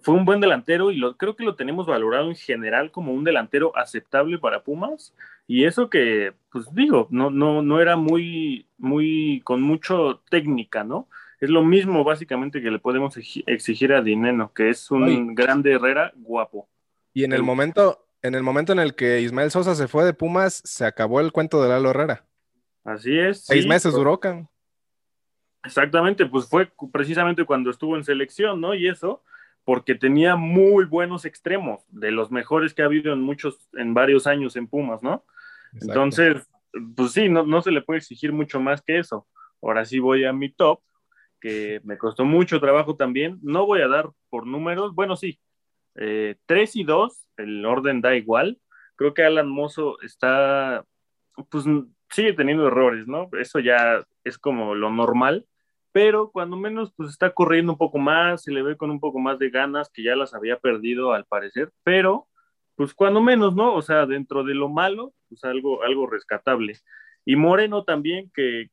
fue 0.00 0.14
un 0.14 0.24
buen 0.24 0.40
delantero 0.40 0.90
y 0.90 0.96
lo, 0.96 1.16
creo 1.16 1.36
que 1.36 1.44
lo 1.44 1.54
tenemos 1.54 1.86
valorado 1.86 2.28
en 2.28 2.36
general 2.36 2.90
como 2.90 3.12
un 3.12 3.24
delantero 3.24 3.76
aceptable 3.76 4.38
para 4.38 4.62
Pumas. 4.62 5.14
Y 5.52 5.66
eso 5.66 5.90
que, 5.90 6.32
pues 6.50 6.64
digo, 6.72 7.08
no, 7.10 7.28
no, 7.28 7.60
no 7.60 7.78
era 7.78 7.94
muy, 7.94 8.66
muy, 8.78 9.42
con 9.44 9.60
mucho 9.60 10.22
técnica, 10.30 10.82
¿no? 10.82 11.10
Es 11.40 11.50
lo 11.50 11.62
mismo 11.62 12.04
básicamente 12.04 12.62
que 12.62 12.70
le 12.70 12.78
podemos 12.78 13.18
exigir 13.18 13.92
a 13.92 14.00
Dineno, 14.00 14.54
que 14.54 14.70
es 14.70 14.90
un 14.90 15.34
grande 15.34 15.72
Herrera 15.72 16.10
guapo. 16.16 16.70
Y 17.12 17.24
en 17.24 17.34
el 17.34 17.42
momento, 17.42 18.06
en 18.22 18.34
el 18.34 18.42
momento 18.42 18.72
en 18.72 18.78
el 18.78 18.94
que 18.94 19.20
Ismael 19.20 19.50
Sosa 19.50 19.74
se 19.74 19.88
fue 19.88 20.06
de 20.06 20.14
Pumas, 20.14 20.62
se 20.64 20.86
acabó 20.86 21.20
el 21.20 21.32
cuento 21.32 21.62
de 21.62 21.68
Lalo 21.68 21.90
Herrera. 21.90 22.24
Así 22.82 23.18
es. 23.18 23.44
Seis 23.44 23.66
meses 23.66 23.92
duró, 23.92 24.18
Exactamente, 25.64 26.24
pues 26.24 26.48
fue 26.48 26.72
precisamente 26.90 27.44
cuando 27.44 27.68
estuvo 27.68 27.98
en 27.98 28.04
selección, 28.04 28.58
¿no? 28.58 28.72
Y 28.72 28.88
eso, 28.88 29.22
porque 29.64 29.96
tenía 29.96 30.34
muy 30.34 30.86
buenos 30.86 31.26
extremos, 31.26 31.84
de 31.90 32.10
los 32.10 32.30
mejores 32.30 32.72
que 32.72 32.80
ha 32.80 32.86
habido 32.86 33.12
en 33.12 33.20
muchos, 33.20 33.68
en 33.74 33.92
varios 33.92 34.26
años 34.26 34.56
en 34.56 34.66
Pumas, 34.66 35.02
¿no? 35.02 35.26
Entonces, 35.80 36.46
pues 36.96 37.12
sí, 37.12 37.28
no, 37.28 37.44
no 37.44 37.62
se 37.62 37.70
le 37.70 37.82
puede 37.82 37.98
exigir 37.98 38.32
mucho 38.32 38.60
más 38.60 38.82
que 38.82 38.98
eso. 38.98 39.26
Ahora 39.62 39.84
sí 39.84 39.98
voy 39.98 40.24
a 40.24 40.32
mi 40.32 40.52
top, 40.52 40.80
que 41.40 41.80
me 41.84 41.98
costó 41.98 42.24
mucho 42.24 42.60
trabajo 42.60 42.96
también. 42.96 43.38
No 43.42 43.66
voy 43.66 43.82
a 43.82 43.88
dar 43.88 44.10
por 44.30 44.46
números, 44.46 44.94
bueno, 44.94 45.16
sí, 45.16 45.38
eh, 45.96 46.36
3 46.46 46.76
y 46.76 46.84
2, 46.84 47.26
el 47.38 47.64
orden 47.66 48.00
da 48.00 48.14
igual. 48.14 48.58
Creo 48.96 49.14
que 49.14 49.24
Alan 49.24 49.48
Mozo 49.48 50.00
está, 50.02 50.84
pues 51.50 51.64
sigue 52.10 52.32
teniendo 52.34 52.66
errores, 52.66 53.06
¿no? 53.06 53.28
Eso 53.38 53.58
ya 53.58 54.04
es 54.24 54.38
como 54.38 54.74
lo 54.74 54.90
normal, 54.90 55.46
pero 55.92 56.30
cuando 56.30 56.56
menos 56.56 56.92
pues 56.96 57.10
está 57.10 57.30
corriendo 57.30 57.72
un 57.72 57.78
poco 57.78 57.98
más, 57.98 58.42
se 58.42 58.52
le 58.52 58.62
ve 58.62 58.76
con 58.76 58.90
un 58.90 59.00
poco 59.00 59.18
más 59.18 59.38
de 59.38 59.50
ganas, 59.50 59.90
que 59.90 60.02
ya 60.02 60.14
las 60.14 60.34
había 60.34 60.58
perdido 60.58 61.12
al 61.12 61.24
parecer, 61.24 61.70
pero 61.82 62.28
pues 62.76 62.94
cuando 62.94 63.20
menos, 63.20 63.54
¿no? 63.54 63.74
O 63.74 63.82
sea, 63.82 64.06
dentro 64.06 64.44
de 64.44 64.54
lo 64.54 64.68
malo, 64.68 65.12
pues 65.28 65.44
algo, 65.44 65.82
algo 65.82 66.06
rescatable. 66.06 66.78
Y 67.24 67.36
Moreno 67.36 67.84
también, 67.84 68.30
que 68.34 68.62
eh, 68.62 68.70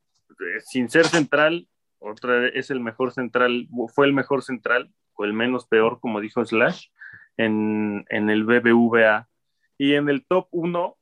sin 0.65 0.89
ser 0.89 1.05
central, 1.05 1.67
otra 1.99 2.47
es 2.47 2.71
el 2.71 2.79
mejor 2.79 3.11
central, 3.11 3.67
fue 3.93 4.07
el 4.07 4.13
mejor 4.13 4.41
central, 4.41 4.91
o 5.13 5.25
el 5.25 5.33
menos 5.33 5.67
peor, 5.67 5.99
como 5.99 6.21
dijo 6.21 6.45
Slash, 6.45 6.87
en, 7.37 8.05
en 8.09 8.29
el 8.29 8.45
BBVA. 8.45 9.27
Y 9.77 9.93
en 9.93 10.09
el 10.09 10.25
top 10.25 10.47
1, 10.51 10.97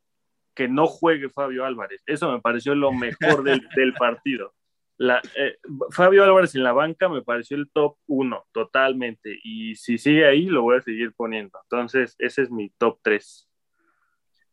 que 0.55 0.67
no 0.67 0.87
juegue 0.87 1.29
Fabio 1.29 1.65
Álvarez. 1.65 2.01
Eso 2.07 2.31
me 2.31 2.41
pareció 2.41 2.73
lo 2.73 2.91
mejor 2.91 3.43
del, 3.43 3.67
del 3.75 3.93
partido. 3.93 4.53
La, 4.97 5.21
eh, 5.35 5.57
Fabio 5.91 6.23
Álvarez 6.23 6.55
en 6.55 6.63
la 6.63 6.73
banca 6.73 7.07
me 7.07 7.21
pareció 7.21 7.55
el 7.55 7.69
top 7.71 7.97
uno 8.07 8.45
totalmente 8.51 9.37
y 9.43 9.75
si 9.75 9.97
sigue 9.97 10.25
ahí 10.25 10.45
lo 10.45 10.63
voy 10.63 10.77
a 10.77 10.81
seguir 10.81 11.13
poniendo. 11.15 11.59
Entonces, 11.63 12.15
ese 12.17 12.41
es 12.41 12.51
mi 12.51 12.69
top 12.77 12.99
3. 13.03 13.47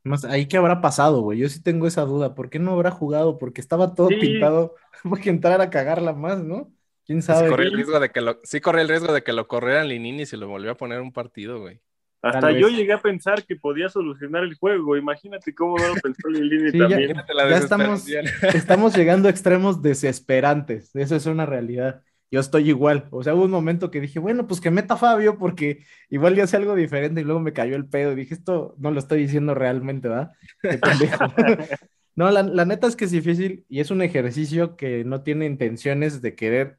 Más, 0.03 0.25
¿ahí 0.27 0.47
qué 0.47 0.59
habrá 0.59 0.83
pasado, 0.83 1.23
güey? 1.23 1.39
Yo 1.39 1.49
sí 1.49 1.63
tengo 1.63 1.87
esa 1.87 2.03
duda. 2.03 2.35
¿Por 2.35 2.51
qué 2.51 2.59
no 2.59 2.73
habrá 2.73 2.91
jugado? 2.91 3.39
Porque 3.39 3.63
estaba 3.63 3.95
todo 3.95 4.09
pintado. 4.09 4.75
Porque 5.03 5.31
entrar 5.31 5.63
a 5.63 5.71
cagarla 5.71 6.13
más, 6.13 6.45
¿no? 6.45 6.71
¿Quién 7.07 7.23
sabe? 7.23 7.47
Sí 7.47 7.51
corría 7.51 7.69
el 7.69 7.75
riesgo 7.75 8.01
de 8.01 8.11
que 8.11 8.21
lo, 8.21 8.41
sí 8.43 8.61
el 8.63 8.89
riesgo 8.89 9.13
de 9.13 9.23
que 9.23 9.33
lo 9.33 9.49
corrieran 9.49 9.89
Linini 9.89 10.23
y 10.23 10.27
se 10.27 10.37
lo 10.37 10.49
volvió 10.49 10.73
a 10.73 10.77
poner 10.77 11.01
un 11.01 11.13
partido, 11.13 11.61
güey. 11.61 11.81
Hasta 12.25 12.53
yo 12.53 12.69
llegué 12.69 12.93
a 12.93 13.03
pensar 13.03 13.45
que 13.45 13.57
podía 13.57 13.89
solucionar 13.89 14.45
el 14.45 14.55
juego. 14.55 14.97
Imagínate 14.97 15.55
cómo 15.55 15.77
no 15.77 15.89
lo 15.89 15.95
pensó 15.95 16.29
Lilini 16.29 16.77
también. 16.77 17.15
Ya, 17.51 17.59
estamos, 17.59 18.07
estamos 18.55 18.97
llegando 18.97 19.29
a 19.29 19.31
extremos 19.31 19.83
desesperantes. 19.83 20.95
Eso 20.95 21.17
es 21.17 21.27
una 21.27 21.45
realidad. 21.45 22.03
Yo 22.31 22.41
estoy 22.41 22.69
igual. 22.69 23.07
O 23.11 23.23
sea, 23.23 23.35
hubo 23.35 23.45
un 23.45 23.51
momento 23.51 23.91
que 23.91 24.01
dije, 24.01 24.19
bueno, 24.19 24.47
pues 24.47 24.61
que 24.61 24.71
meta 24.71 24.97
Fabio 24.97 25.39
porque 25.39 25.85
igual 26.09 26.35
ya 26.35 26.45
hace 26.45 26.57
algo 26.57 26.75
diferente 26.75 27.21
y 27.21 27.25
luego 27.25 27.41
me 27.41 27.53
cayó 27.53 27.77
el 27.77 27.87
pedo 27.87 28.13
y 28.13 28.17
dije, 28.17 28.35
esto 28.35 28.75
no 28.79 28.91
lo 28.91 28.99
estoy 28.99 29.21
diciendo 29.21 29.55
realmente, 29.55 30.09
¿verdad? 30.09 30.33
no, 32.17 32.31
la, 32.31 32.43
la 32.43 32.65
neta 32.65 32.87
es 32.87 32.97
que 32.97 33.05
es 33.05 33.11
difícil 33.11 33.67
y 33.69 33.81
es 33.81 33.91
un 33.91 34.03
ejercicio 34.03 34.77
que 34.77 35.05
no 35.05 35.23
tiene 35.23 35.47
intenciones 35.47 36.23
de 36.23 36.35
querer 36.35 36.79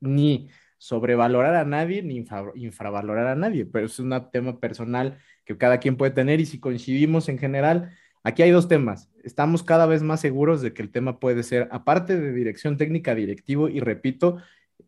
ni 0.00 0.48
sobrevalorar 0.78 1.54
a 1.54 1.64
nadie 1.64 2.02
ni 2.02 2.24
infravalorar 2.54 3.26
a 3.28 3.34
nadie, 3.34 3.66
pero 3.66 3.86
es 3.86 3.98
un 3.98 4.14
tema 4.32 4.60
personal 4.60 5.18
que 5.44 5.56
cada 5.56 5.78
quien 5.78 5.96
puede 5.96 6.12
tener 6.12 6.40
y 6.40 6.46
si 6.46 6.60
coincidimos 6.60 7.28
en 7.28 7.38
general, 7.38 7.90
aquí 8.22 8.42
hay 8.42 8.50
dos 8.50 8.68
temas. 8.68 9.10
Estamos 9.24 9.62
cada 9.62 9.86
vez 9.86 10.02
más 10.02 10.20
seguros 10.20 10.60
de 10.62 10.72
que 10.74 10.82
el 10.82 10.90
tema 10.90 11.18
puede 11.18 11.42
ser, 11.42 11.68
aparte 11.70 12.18
de 12.18 12.32
dirección 12.32 12.76
técnica, 12.76 13.14
directivo, 13.14 13.68
y 13.68 13.80
repito, 13.80 14.38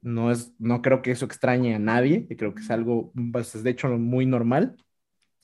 no, 0.02 0.30
es, 0.30 0.52
no 0.58 0.82
creo 0.82 1.02
que 1.02 1.12
eso 1.12 1.24
extrañe 1.24 1.74
a 1.74 1.78
nadie, 1.78 2.26
creo 2.36 2.54
que 2.54 2.62
es 2.62 2.70
algo, 2.70 3.12
pues, 3.32 3.62
de 3.62 3.70
hecho, 3.70 3.88
muy 3.88 4.26
normal. 4.26 4.76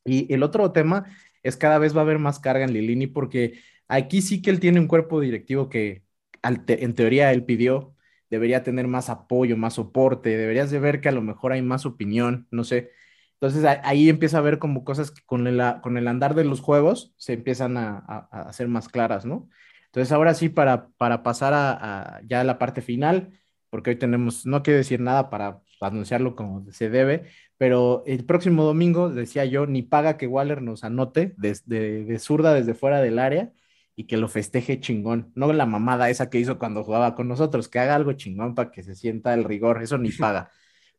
Y 0.04 0.32
el 0.32 0.42
otro 0.42 0.72
tema 0.72 1.06
es 1.42 1.56
cada 1.56 1.78
vez 1.78 1.94
va 1.94 2.00
a 2.00 2.02
haber 2.02 2.18
más 2.18 2.40
carga 2.40 2.64
en 2.64 2.72
Lilini 2.72 3.06
porque 3.06 3.60
aquí 3.88 4.22
sí 4.22 4.42
que 4.42 4.50
él 4.50 4.60
tiene 4.60 4.80
un 4.80 4.88
cuerpo 4.88 5.20
directivo 5.20 5.68
que 5.68 6.04
en 6.42 6.94
teoría 6.94 7.32
él 7.32 7.44
pidió, 7.44 7.93
debería 8.34 8.64
tener 8.64 8.88
más 8.88 9.10
apoyo, 9.10 9.56
más 9.56 9.74
soporte, 9.74 10.36
deberías 10.36 10.70
de 10.70 10.80
ver 10.80 11.00
que 11.00 11.08
a 11.08 11.12
lo 11.12 11.22
mejor 11.22 11.52
hay 11.52 11.62
más 11.62 11.86
opinión, 11.86 12.48
no 12.50 12.64
sé. 12.64 12.90
Entonces 13.34 13.64
ahí 13.84 14.08
empieza 14.08 14.38
a 14.38 14.40
ver 14.40 14.58
como 14.58 14.84
cosas 14.84 15.10
que 15.12 15.22
con 15.24 15.46
el, 15.46 15.62
con 15.82 15.96
el 15.98 16.08
andar 16.08 16.34
de 16.34 16.44
los 16.44 16.60
juegos 16.60 17.14
se 17.16 17.34
empiezan 17.34 17.76
a, 17.76 17.98
hacer 18.30 18.68
más 18.68 18.88
claras, 18.88 19.24
¿no? 19.24 19.48
Entonces, 19.86 20.10
ahora 20.12 20.34
sí, 20.34 20.48
para, 20.48 20.88
para 20.96 21.22
pasar 21.22 21.52
a, 21.54 22.16
a 22.16 22.20
ya 22.26 22.40
a 22.40 22.44
la 22.44 22.58
parte 22.58 22.82
final, 22.82 23.32
porque 23.70 23.90
hoy 23.90 23.96
tenemos, 23.96 24.46
no 24.46 24.62
quiero 24.62 24.78
decir 24.78 25.00
nada 25.00 25.30
para 25.30 25.60
anunciarlo 25.80 26.34
como 26.34 26.64
se 26.72 26.90
debe, 26.90 27.24
pero 27.58 28.02
el 28.06 28.24
próximo 28.24 28.64
domingo, 28.64 29.10
decía 29.10 29.44
yo, 29.44 29.66
ni 29.66 29.82
paga 29.82 30.16
que 30.16 30.26
Waller 30.26 30.62
nos 30.62 30.82
anote 30.82 31.34
desde 31.36 32.04
de 32.04 32.18
zurda 32.18 32.54
desde 32.54 32.74
fuera 32.74 33.00
del 33.00 33.18
área 33.18 33.52
y 33.96 34.06
que 34.06 34.16
lo 34.16 34.28
festeje 34.28 34.80
chingón. 34.80 35.32
No 35.34 35.52
la 35.52 35.66
mamada 35.66 36.10
esa 36.10 36.30
que 36.30 36.38
hizo 36.38 36.58
cuando 36.58 36.84
jugaba 36.84 37.14
con 37.14 37.28
nosotros, 37.28 37.68
que 37.68 37.78
haga 37.78 37.94
algo 37.94 38.12
chingón 38.12 38.54
para 38.54 38.70
que 38.70 38.82
se 38.82 38.94
sienta 38.94 39.34
el 39.34 39.44
rigor, 39.44 39.82
eso 39.82 39.98
ni 39.98 40.10
paga. 40.12 40.50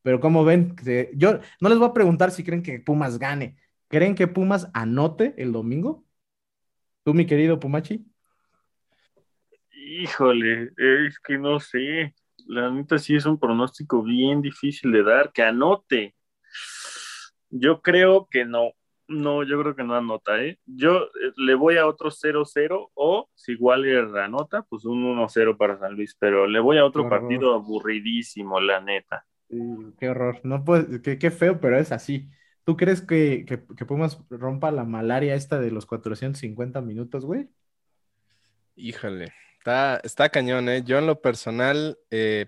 Pero 0.01 0.19
como 0.19 0.45
ven, 0.45 0.75
yo 1.15 1.39
no 1.59 1.69
les 1.69 1.79
voy 1.79 1.89
a 1.89 1.93
preguntar 1.93 2.31
si 2.31 2.43
creen 2.43 2.61
que 2.61 2.79
Pumas 2.79 3.17
gane. 3.17 3.57
¿Creen 3.87 4.15
que 4.15 4.27
Pumas 4.27 4.69
anote 4.73 5.33
el 5.37 5.51
domingo? 5.51 6.05
¿Tú, 7.03 7.13
mi 7.13 7.25
querido 7.25 7.59
Pumachi? 7.59 8.05
Híjole, 9.71 10.71
es 10.77 11.19
que 11.19 11.37
no 11.37 11.59
sé. 11.59 12.13
La 12.47 12.69
neta 12.69 12.97
sí 12.97 13.15
es 13.15 13.25
un 13.25 13.39
pronóstico 13.39 14.03
bien 14.03 14.41
difícil 14.41 14.91
de 14.91 15.03
dar, 15.03 15.31
que 15.31 15.43
anote. 15.43 16.15
Yo 17.49 17.81
creo 17.81 18.27
que 18.29 18.45
no. 18.45 18.73
No, 19.07 19.43
yo 19.43 19.61
creo 19.61 19.75
que 19.75 19.83
no 19.83 19.95
anota, 19.95 20.41
¿eh? 20.41 20.57
Yo 20.65 21.03
eh, 21.03 21.31
le 21.37 21.53
voy 21.53 21.77
a 21.77 21.85
otro 21.85 22.09
0-0 22.09 22.91
o 22.95 23.29
si 23.35 23.55
Waller 23.55 24.17
anota, 24.17 24.63
pues 24.63 24.85
un 24.85 25.03
1-0 25.03 25.57
para 25.57 25.77
San 25.77 25.93
Luis, 25.93 26.15
pero 26.19 26.47
le 26.47 26.59
voy 26.59 26.77
a 26.77 26.85
otro 26.85 27.07
partido 27.07 27.53
aburridísimo, 27.53 28.59
la 28.59 28.81
neta. 28.81 29.25
qué 29.99 30.09
horror, 30.09 30.39
no 30.43 30.63
puede, 30.63 31.01
qué, 31.01 31.19
qué, 31.19 31.29
feo, 31.29 31.59
pero 31.59 31.77
es 31.77 31.91
así. 31.91 32.29
¿Tú 32.63 32.75
crees 32.75 33.01
que, 33.01 33.45
que, 33.47 33.63
que 33.75 33.85
Pumas 33.85 34.19
rompa 34.29 34.71
la 34.71 34.85
malaria 34.85 35.35
esta 35.35 35.59
de 35.59 35.69
los 35.69 35.85
450 35.85 36.81
minutos, 36.81 37.25
güey? 37.25 37.49
Híjole, 38.75 39.33
está, 39.59 39.99
está 40.03 40.29
cañón, 40.29 40.67
¿eh? 40.67 40.83
Yo 40.83 40.97
en 40.97 41.05
lo 41.05 41.21
personal 41.21 41.97
eh, 42.09 42.47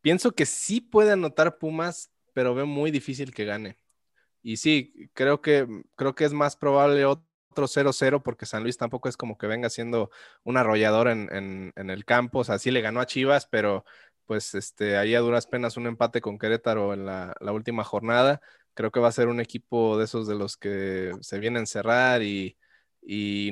pienso 0.00 0.32
que 0.32 0.46
sí 0.46 0.80
puede 0.80 1.12
anotar 1.12 1.58
Pumas, 1.58 2.10
pero 2.32 2.54
veo 2.54 2.66
muy 2.66 2.90
difícil 2.90 3.34
que 3.34 3.44
gane. 3.44 3.76
Y 4.42 4.56
sí, 4.56 5.10
creo 5.14 5.40
que, 5.40 5.66
creo 5.96 6.14
que 6.14 6.24
es 6.24 6.32
más 6.32 6.56
probable 6.56 7.04
otro 7.04 7.66
0-0 7.68 8.22
porque 8.22 8.46
San 8.46 8.62
Luis 8.62 8.76
tampoco 8.76 9.08
es 9.08 9.16
como 9.16 9.36
que 9.36 9.46
venga 9.46 9.70
siendo 9.70 10.10
un 10.44 10.56
arrollador 10.56 11.08
en, 11.08 11.72
el 11.76 12.04
campo. 12.04 12.40
O 12.40 12.44
sea, 12.44 12.58
sí 12.58 12.70
le 12.70 12.80
ganó 12.80 13.00
a 13.00 13.06
Chivas, 13.06 13.46
pero 13.46 13.84
pues 14.26 14.54
este, 14.54 14.96
ahí 14.96 15.14
a 15.14 15.20
duras 15.20 15.46
penas 15.46 15.76
un 15.76 15.86
empate 15.86 16.20
con 16.20 16.38
Querétaro 16.38 16.94
en 16.94 17.06
la, 17.06 17.34
última 17.52 17.84
jornada. 17.84 18.40
Creo 18.74 18.90
que 18.90 19.00
va 19.00 19.08
a 19.08 19.12
ser 19.12 19.28
un 19.28 19.40
equipo 19.40 19.98
de 19.98 20.04
esos 20.04 20.26
de 20.28 20.36
los 20.36 20.56
que 20.56 21.12
se 21.20 21.38
viene 21.38 21.58
a 21.58 21.60
encerrar 21.60 22.22
y, 22.22 22.56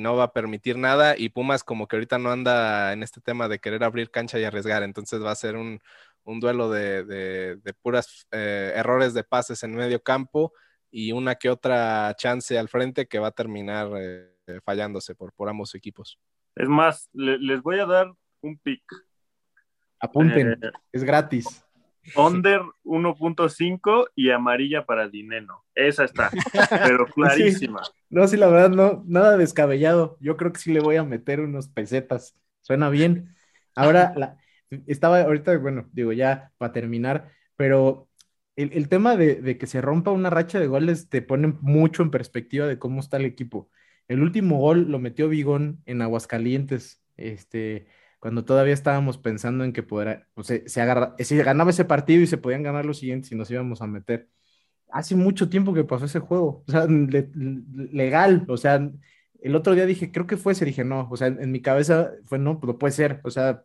no 0.01 0.17
va 0.17 0.25
a 0.25 0.33
permitir 0.33 0.77
nada. 0.79 1.17
Y 1.19 1.31
Pumas 1.31 1.65
como 1.65 1.89
que 1.89 1.97
ahorita 1.97 2.19
no 2.19 2.31
anda 2.31 2.93
en 2.93 3.03
este 3.03 3.21
tema 3.21 3.49
de 3.49 3.59
querer 3.59 3.85
abrir 3.85 4.11
cancha 4.11 4.39
y 4.39 4.45
arriesgar. 4.45 4.83
Entonces 4.83 5.23
va 5.23 5.33
a 5.33 5.35
ser 5.35 5.57
un, 5.57 5.81
duelo 6.25 6.71
de, 6.71 7.05
de, 7.05 7.75
puras 7.75 8.27
eh, 8.33 8.73
errores 8.77 9.15
de 9.15 9.25
pases 9.25 9.63
en 9.63 9.75
medio 9.75 10.03
campo 10.03 10.53
y 10.91 11.13
una 11.13 11.35
que 11.35 11.51
otra 11.51 12.15
chance 12.17 12.59
al 12.59 12.69
frente 12.69 13.07
que 13.07 13.19
va 13.19 13.29
a 13.29 13.33
terminar 13.33 13.89
eh, 13.97 14.61
fallándose 14.65 15.15
por, 15.15 15.33
por 15.33 15.49
ambos 15.49 15.75
equipos. 15.75 16.19
Es 16.55 16.69
más, 16.69 17.09
les 17.13 17.63
voy 17.63 17.79
a 17.79 17.87
dar 17.87 18.13
un 18.41 18.59
pick. 18.59 18.83
Apunten, 20.01 20.53
eh, 20.53 20.71
es 20.93 21.05
gratis. 21.05 21.65
Under 22.17 22.63
1.5 22.85 24.11
y 24.15 24.31
amarilla 24.31 24.87
para 24.87 25.09
Dineno. 25.09 25.65
Esa 25.75 26.05
está, 26.05 26.31
pero 26.85 27.07
clarísima. 27.07 27.83
No, 28.09 28.27
sí, 28.27 28.37
la 28.37 28.49
verdad, 28.49 28.71
no, 28.71 29.05
nada 29.07 29.37
descabellado. 29.37 30.17
Yo 30.21 30.37
creo 30.37 30.53
que 30.53 30.61
sí 30.61 30.73
le 30.73 30.81
voy 30.81 30.97
a 30.97 31.05
meter 31.05 31.41
unos 31.41 31.69
pesetas. 31.69 32.37
Suena 32.63 32.89
bien. 32.89 33.35
Ahora, 33.75 34.13
la, 34.17 34.39
estaba 34.87 35.21
ahorita, 35.21 35.57
bueno, 35.59 35.89
digo 35.93 36.13
ya 36.13 36.53
para 36.59 36.73
terminar, 36.73 37.31
pero 37.57 38.08
el, 38.59 38.89
tema 38.89 39.17
de, 39.17 39.57
que 39.57 39.67
se 39.69 39.81
rompa 39.81 40.11
una 40.11 40.31
racha 40.31 40.59
de 40.59 40.67
goles 40.67 41.09
te 41.09 41.23
pone 41.23 41.55
mucho 41.61 42.03
en 42.03 42.11
perspectiva 42.11 42.67
de 42.67 42.79
cómo 42.79 43.01
está 43.01 43.17
el 43.17 43.25
equipo. 43.25 43.71
El 44.09 44.21
último 44.21 44.59
gol 44.59 44.91
lo 44.91 44.99
metió 44.99 45.29
Vigón 45.29 45.81
en 45.87 46.03
Aguascalientes, 46.03 47.01
este, 47.17 47.87
cuando 48.19 48.45
todavía 48.45 48.75
estábamos 48.75 49.17
pensando 49.17 49.63
en 49.63 49.73
que 49.73 49.85
podrá, 49.85 50.27
se, 50.43 50.81
agarra, 50.81 51.15
se 51.19 51.37
ganaba 51.43 51.71
ese 51.71 51.85
partido 51.85 52.21
y 52.23 52.27
se 52.27 52.39
podían 52.39 52.65
ganar 52.65 52.85
los 52.85 52.99
siguientes 52.99 53.31
y 53.31 53.37
nos 53.37 53.51
íbamos 53.51 53.81
a 53.81 53.87
meter. 53.87 54.29
Hace 54.91 55.15
mucho 55.15 55.49
tiempo 55.49 55.73
que 55.73 55.85
pasó 55.85 56.07
ese 56.07 56.19
juego, 56.19 56.65
o 56.67 56.71
sea, 56.71 56.87
legal, 56.89 58.45
o 58.49 58.57
sea, 58.57 58.91
el 59.41 59.55
otro 59.55 59.75
día 59.75 59.87
dije, 59.87 60.11
creo 60.11 60.27
que 60.27 60.37
fue 60.37 60.53
ese, 60.53 60.65
dije, 60.65 60.83
no, 60.83 61.09
o 61.11 61.17
sea, 61.17 61.29
en, 61.29 61.53
mi 61.53 61.63
cabeza 61.63 62.11
fue, 62.27 62.39
no, 62.41 62.59
no 62.61 62.79
puede 62.79 62.93
ser, 62.93 63.21
o 63.23 63.31
sea, 63.31 63.63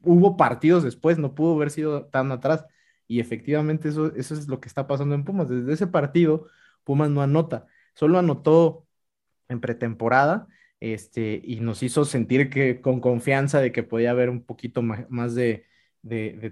hubo 0.00 0.36
partidos 0.38 0.84
después, 0.84 1.18
no 1.18 1.34
pudo 1.34 1.54
haber 1.56 1.70
sido 1.70 2.06
tan 2.06 2.32
atrás. 2.32 2.64
Y 3.12 3.20
efectivamente 3.20 3.90
eso, 3.90 4.14
eso 4.16 4.32
es 4.32 4.48
lo 4.48 4.58
que 4.58 4.68
está 4.68 4.86
pasando 4.86 5.14
en 5.14 5.22
Pumas. 5.22 5.46
Desde 5.46 5.70
ese 5.70 5.86
partido, 5.86 6.46
Pumas 6.82 7.10
no 7.10 7.20
anota. 7.20 7.66
Solo 7.94 8.18
anotó 8.18 8.86
en 9.50 9.60
pretemporada 9.60 10.48
este, 10.80 11.38
y 11.44 11.60
nos 11.60 11.82
hizo 11.82 12.06
sentir 12.06 12.48
que 12.48 12.80
con 12.80 13.00
confianza 13.00 13.60
de 13.60 13.70
que 13.70 13.82
podía 13.82 14.12
haber 14.12 14.30
un 14.30 14.42
poquito 14.42 14.80
más 14.80 15.34
de, 15.34 15.66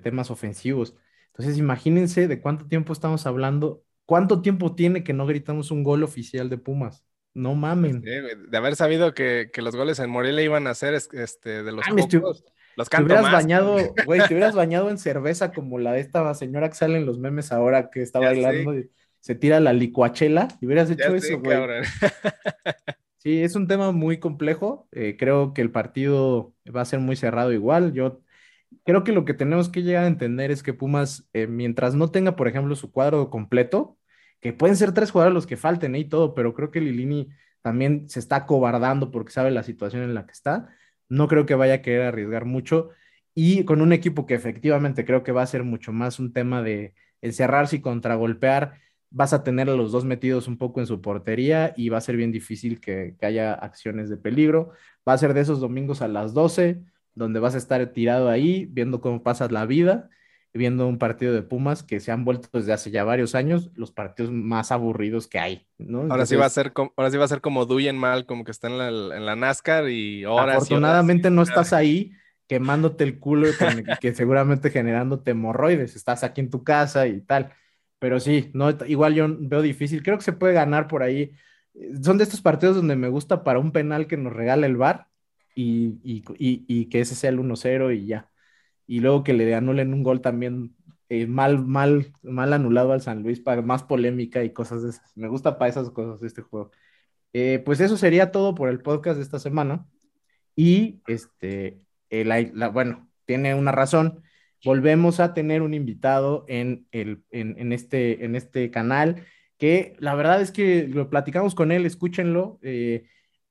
temas 0.03 0.31
ofensivos. 0.31 0.95
Entonces, 1.29 1.57
imagínense 1.57 2.29
de 2.29 2.43
cuánto 2.43 2.67
tiempo 2.67 2.93
estamos 2.93 3.25
hablando, 3.25 3.83
cuánto 4.05 4.43
tiempo 4.43 4.75
tiene 4.75 5.03
que 5.03 5.15
no 5.15 5.25
gritamos 5.25 5.71
un 5.71 5.83
gol 5.83 6.03
oficial 6.03 6.51
de 6.51 6.59
Pumas. 6.59 7.07
No 7.33 7.55
mamen. 7.55 8.03
de 8.03 8.57
haber 8.59 8.77
sabido 8.77 9.15
que, 9.15 9.51
los 9.57 9.75
goles 9.75 9.99
en 9.99 10.11
Morelia 10.11 10.45
iban 10.45 10.67
a 10.67 10.75
ser 10.75 10.93
este, 10.93 11.63
de 11.63 11.73
los 11.73 11.87
ah, 11.89 11.95
pocos. 11.97 12.45
Los 12.77 12.89
te 12.89 13.03
hubieras 13.03 13.31
bañado, 13.31 13.77
güey, 14.07 14.21
te 14.27 14.35
hubieras 14.35 14.55
bañado 14.55 14.91
en 14.91 14.99
cerveza 14.99 15.53
como 15.53 15.79
la 15.79 15.93
de 15.93 16.01
esta 16.01 16.33
señora 16.35 16.69
que 16.69 16.77
sale 16.77 16.99
en 16.99 17.07
los 17.07 17.19
memes 17.19 17.53
ahora 17.53 17.91
que 17.91 18.03
está 18.03 18.19
bailando 18.19 18.79
y 18.79 18.91
se 19.21 19.35
tira 19.35 19.61
la 19.61 19.73
licuachela 19.73 20.49
y 20.61 20.67
hubieras 20.67 20.91
hecho 20.91 21.15
eso, 21.15 21.39
güey. 21.39 21.59
Sí, 23.23 23.43
es 23.43 23.55
un 23.55 23.69
tema 23.69 23.93
muy 23.93 24.19
complejo. 24.19 24.89
Eh, 24.93 25.17
creo 25.19 25.53
que 25.53 25.61
el 25.61 25.71
partido 25.71 26.55
va 26.75 26.81
a 26.81 26.87
ser 26.87 27.01
muy 27.01 27.17
cerrado 27.17 27.53
igual. 27.53 27.93
Yo 27.93 28.23
creo 28.83 29.05
que 29.05 29.13
lo 29.13 29.27
que 29.27 29.35
tenemos 29.35 29.69
que 29.69 29.83
llegar 29.83 30.05
a 30.05 30.07
entender 30.07 30.51
es 30.51 30.63
que 30.63 30.73
Pumas, 30.73 31.29
eh, 31.35 31.47
mientras 31.47 31.95
no 31.95 32.11
tenga, 32.11 32.35
por 32.35 32.49
ejemplo, 32.49 32.75
su 32.77 32.91
cuadro 32.91 33.29
completo, 33.29 33.99
que 34.41 34.55
pueden 34.55 34.75
ser 34.77 34.93
tres 34.93 35.11
jugadores 35.11 35.35
los 35.35 35.47
que 35.47 35.59
falten 35.59 35.95
y 35.97 36.07
todo, 36.07 36.35
pero 36.35 36.55
creo 36.55 36.71
que 36.71 36.81
Lilini 36.81 37.29
también 37.61 38.09
se 38.09 38.21
está 38.21 38.47
cobardando 38.47 39.11
porque 39.11 39.33
sabe 39.33 39.51
la 39.51 39.65
situación 39.65 40.03
en 40.03 40.15
la 40.15 40.25
que 40.25 40.33
está 40.33 40.71
no 41.11 41.29
creo 41.29 41.45
que 41.45 41.55
vaya 41.55 41.75
a 41.75 41.83
querer 41.83 42.03
arriesgar 42.03 42.47
mucho 42.47 42.91
y 43.35 43.65
con 43.65 43.83
un 43.83 43.93
equipo 43.93 44.27
que 44.27 44.35
efectivamente 44.35 45.05
creo 45.05 45.23
que 45.23 45.33
va 45.33 45.43
a 45.43 45.47
ser 45.47 45.65
mucho 45.65 45.93
más 45.93 46.19
un 46.19 46.33
tema 46.33 46.63
de 46.63 46.95
encerrarse 47.21 47.77
y 47.77 47.81
contragolpear, 47.83 48.75
vas 49.11 49.33
a 49.33 49.43
tener 49.45 49.69
a 49.69 49.75
los 49.75 49.93
dos 49.93 50.05
metidos 50.05 50.49
un 50.49 50.57
poco 50.57 50.81
en 50.81 50.87
su 50.87 51.01
portería 51.01 51.75
y 51.77 51.89
va 51.91 51.99
a 51.99 52.01
ser 52.01 52.17
bien 52.17 52.33
difícil 52.33 52.81
que, 52.81 53.17
haya 53.23 53.53
acciones 53.55 54.09
de 54.09 54.17
peligro. 54.17 54.71
Va 55.09 55.15
a 55.15 55.19
ser 55.19 55.35
de 55.35 55.41
esos 55.41 55.61
domingos 55.61 56.03
a 56.03 56.09
las 56.09 56.33
12, 56.35 56.83
donde 57.15 57.41
vas 57.41 57.55
a 57.55 57.59
estar 57.59 57.85
tirado 57.93 58.29
ahí 58.29 58.67
viendo 58.71 59.01
cómo 59.01 59.23
pasas 59.23 59.53
la 59.53 59.67
vida 59.67 60.09
viendo 60.53 60.87
un 60.89 60.99
partido 60.99 61.33
de 61.33 61.43
Pumas 61.43 61.83
que 61.83 62.01
se 62.01 62.11
han 62.11 62.25
vuelto 62.25 62.49
desde 62.53 62.73
hace 62.73 62.91
ya 62.91 63.05
varios 63.05 63.35
años 63.35 63.71
los 63.75 63.93
partidos 63.93 64.33
más 64.33 64.73
aburridos 64.73 65.29
que 65.29 65.39
hay, 65.39 65.67
¿no? 65.79 66.03
ahora 66.11 66.27
sí 66.27 66.35
va 66.35 66.47
a 66.47 66.51
ser 66.51 66.73
como, 66.73 66.93
ahora 66.97 67.11
sí 67.11 67.17
va 67.17 67.25
a 67.25 67.29
ser 67.29 67.41
como 67.41 67.67
Duyen 67.67 67.97
mal, 67.97 68.27
como 68.27 68.45
que 68.45 68.51
está 68.51 68.69
en 68.69 68.79
la, 68.79 68.89
en 68.89 69.27
la 69.27 69.37
NASCAR 69.37 69.89
y 69.89 70.25
ahora 70.25 70.57
Afortunadamente 70.57 71.31
no 71.31 71.43
estás 71.43 71.73
ahí 71.73 72.13
quemándote 72.49 73.05
el 73.05 73.21
culo 73.21 73.49
y 73.49 73.53
que 74.01 74.13
seguramente 74.13 74.71
generándote 74.71 75.31
hemorroides, 75.31 75.95
estás 75.95 76.25
aquí 76.25 76.41
en 76.41 76.51
tu 76.51 76.65
casa 76.65 77.07
y 77.07 77.21
tal. 77.21 77.53
Pero 78.01 78.19
sí, 78.19 78.51
no, 78.55 78.71
igual 78.89 79.15
yo 79.15 79.29
veo 79.39 79.63
difícil. 79.63 80.03
Creo 80.03 80.17
que 80.17 80.25
se 80.25 80.33
puede 80.33 80.55
ganar 80.55 80.89
por 80.89 81.05
ahí. 81.05 81.31
Son 82.03 82.19
de 82.19 82.25
estos 82.25 82.41
partidos 82.41 82.75
donde 82.75 82.97
me 82.97 83.09
gusta 83.09 83.45
para 83.45 83.61
un 83.61 83.71
penal 83.71 84.09
que 84.09 84.17
nos 84.17 84.33
regala 84.33 84.67
el 84.67 84.77
VAR 84.77 85.07
y, 85.55 86.01
y, 86.03 86.25
y 86.39 86.87
que 86.87 87.01
ese 87.01 87.15
sea 87.15 87.31
el 87.31 87.39
1-0 87.39 87.97
y 87.97 88.07
ya 88.07 88.30
y 88.91 88.99
luego 88.99 89.23
que 89.23 89.35
le 89.35 89.55
anulen 89.55 89.95
un 89.95 90.03
gol 90.03 90.21
también 90.21 90.75
eh, 91.09 91.29
mal, 91.29 91.65
mal, 91.65 92.13
mal 92.25 92.53
anulado 92.53 92.91
al 92.93 93.01
San 93.01 93.23
Luis 93.23 93.39
para 93.39 93.63
más 93.63 93.85
polémica 93.85 94.43
y 94.43 94.53
cosas 94.53 94.83
de 94.83 94.91
esas. 94.91 95.17
Me 95.17 95.29
gusta 95.29 95.59
para 95.59 95.69
esas 95.69 95.91
cosas 95.91 96.21
este 96.25 96.43
juego. 96.43 96.73
Eh, 97.33 97.63
pues 97.65 97.79
eso 97.79 97.97
sería 97.97 98.33
todo 98.33 98.57
por 98.57 98.69
el 98.69 98.81
podcast 98.83 99.19
de 99.19 99.23
esta 99.23 99.39
semana. 99.39 99.87
Y 100.57 101.03
este, 101.07 101.87
eh, 102.11 102.51
bueno, 102.73 103.09
tiene 103.27 103.55
una 103.55 103.71
razón. 103.71 104.25
Volvemos 104.65 105.21
a 105.21 105.35
tener 105.35 105.63
un 105.63 105.73
invitado 105.73 106.45
en, 106.49 106.89
el, 106.91 107.23
en, 107.31 107.73
este, 107.73 108.25
en 108.25 108.35
este 108.35 108.73
canal 108.73 109.25
que 109.57 109.95
la 110.01 110.17
verdad 110.17 110.43
es 110.43 110.51
que 110.51 110.89
lo 110.89 111.09
platicamos 111.11 111.55
con 111.55 111.71
él, 111.71 111.87
escúchenlo. 111.87 112.59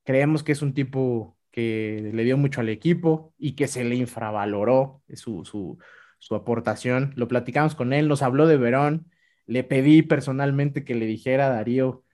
creemos 0.04 0.42
que 0.42 0.52
es 0.52 0.60
un 0.60 0.74
tipo 0.74 1.38
que 1.50 2.10
le 2.12 2.24
dio 2.24 2.36
mucho 2.36 2.60
al 2.60 2.68
equipo 2.68 3.34
y 3.38 3.52
que 3.56 3.68
se 3.68 3.84
le 3.84 3.96
infravaloró 3.96 5.02
su, 5.14 5.44
su, 5.44 5.78
su 6.18 6.34
aportación. 6.34 7.12
Lo 7.16 7.28
platicamos 7.28 7.74
con 7.74 7.92
él, 7.92 8.08
nos 8.08 8.22
habló 8.22 8.46
de 8.46 8.56
Verón, 8.56 9.10
le 9.46 9.64
pedí 9.64 10.02
personalmente 10.02 10.84
que 10.84 10.94
le 10.94 11.06
dijera 11.06 11.46
a 11.46 11.50
Darío 11.50 12.04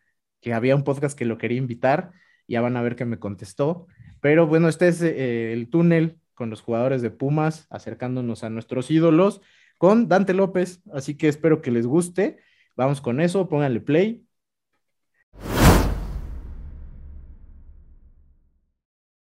que 0.41 0.55
había 0.55 0.77
un 0.77 0.85
podcast 0.85 1.19
que 1.19 1.25
lo 1.25 1.39
quería 1.39 1.59
invitar 1.59 2.13
Ya 2.49 2.61
van 2.61 2.77
a 2.77 2.83
ver 2.83 2.97
que 2.97 3.05
me 3.05 3.19
contestó. 3.19 3.87
Pero 4.21 4.47
bueno, 4.47 4.69
este 4.69 4.89
es 4.89 5.03
eh, 5.03 5.53
el 5.53 5.69
túnel 5.69 6.21
con 6.35 6.51
los 6.51 6.61
jugadores 6.63 7.03
de 7.03 7.11
Pumas, 7.11 7.67
acercándonos 7.71 8.45
a 8.45 8.51
nuestros 8.51 8.91
ídolos 8.91 9.41
con 9.79 10.09
Dante 10.09 10.35
López. 10.35 10.83
Así 10.93 11.17
que 11.17 11.29
espero 11.29 11.63
que 11.63 11.71
les 11.71 11.87
guste. 11.87 12.39
Vamos 12.77 13.01
con 13.01 13.21
eso, 13.21 13.49
pónganle 13.49 13.81
play. 13.81 14.26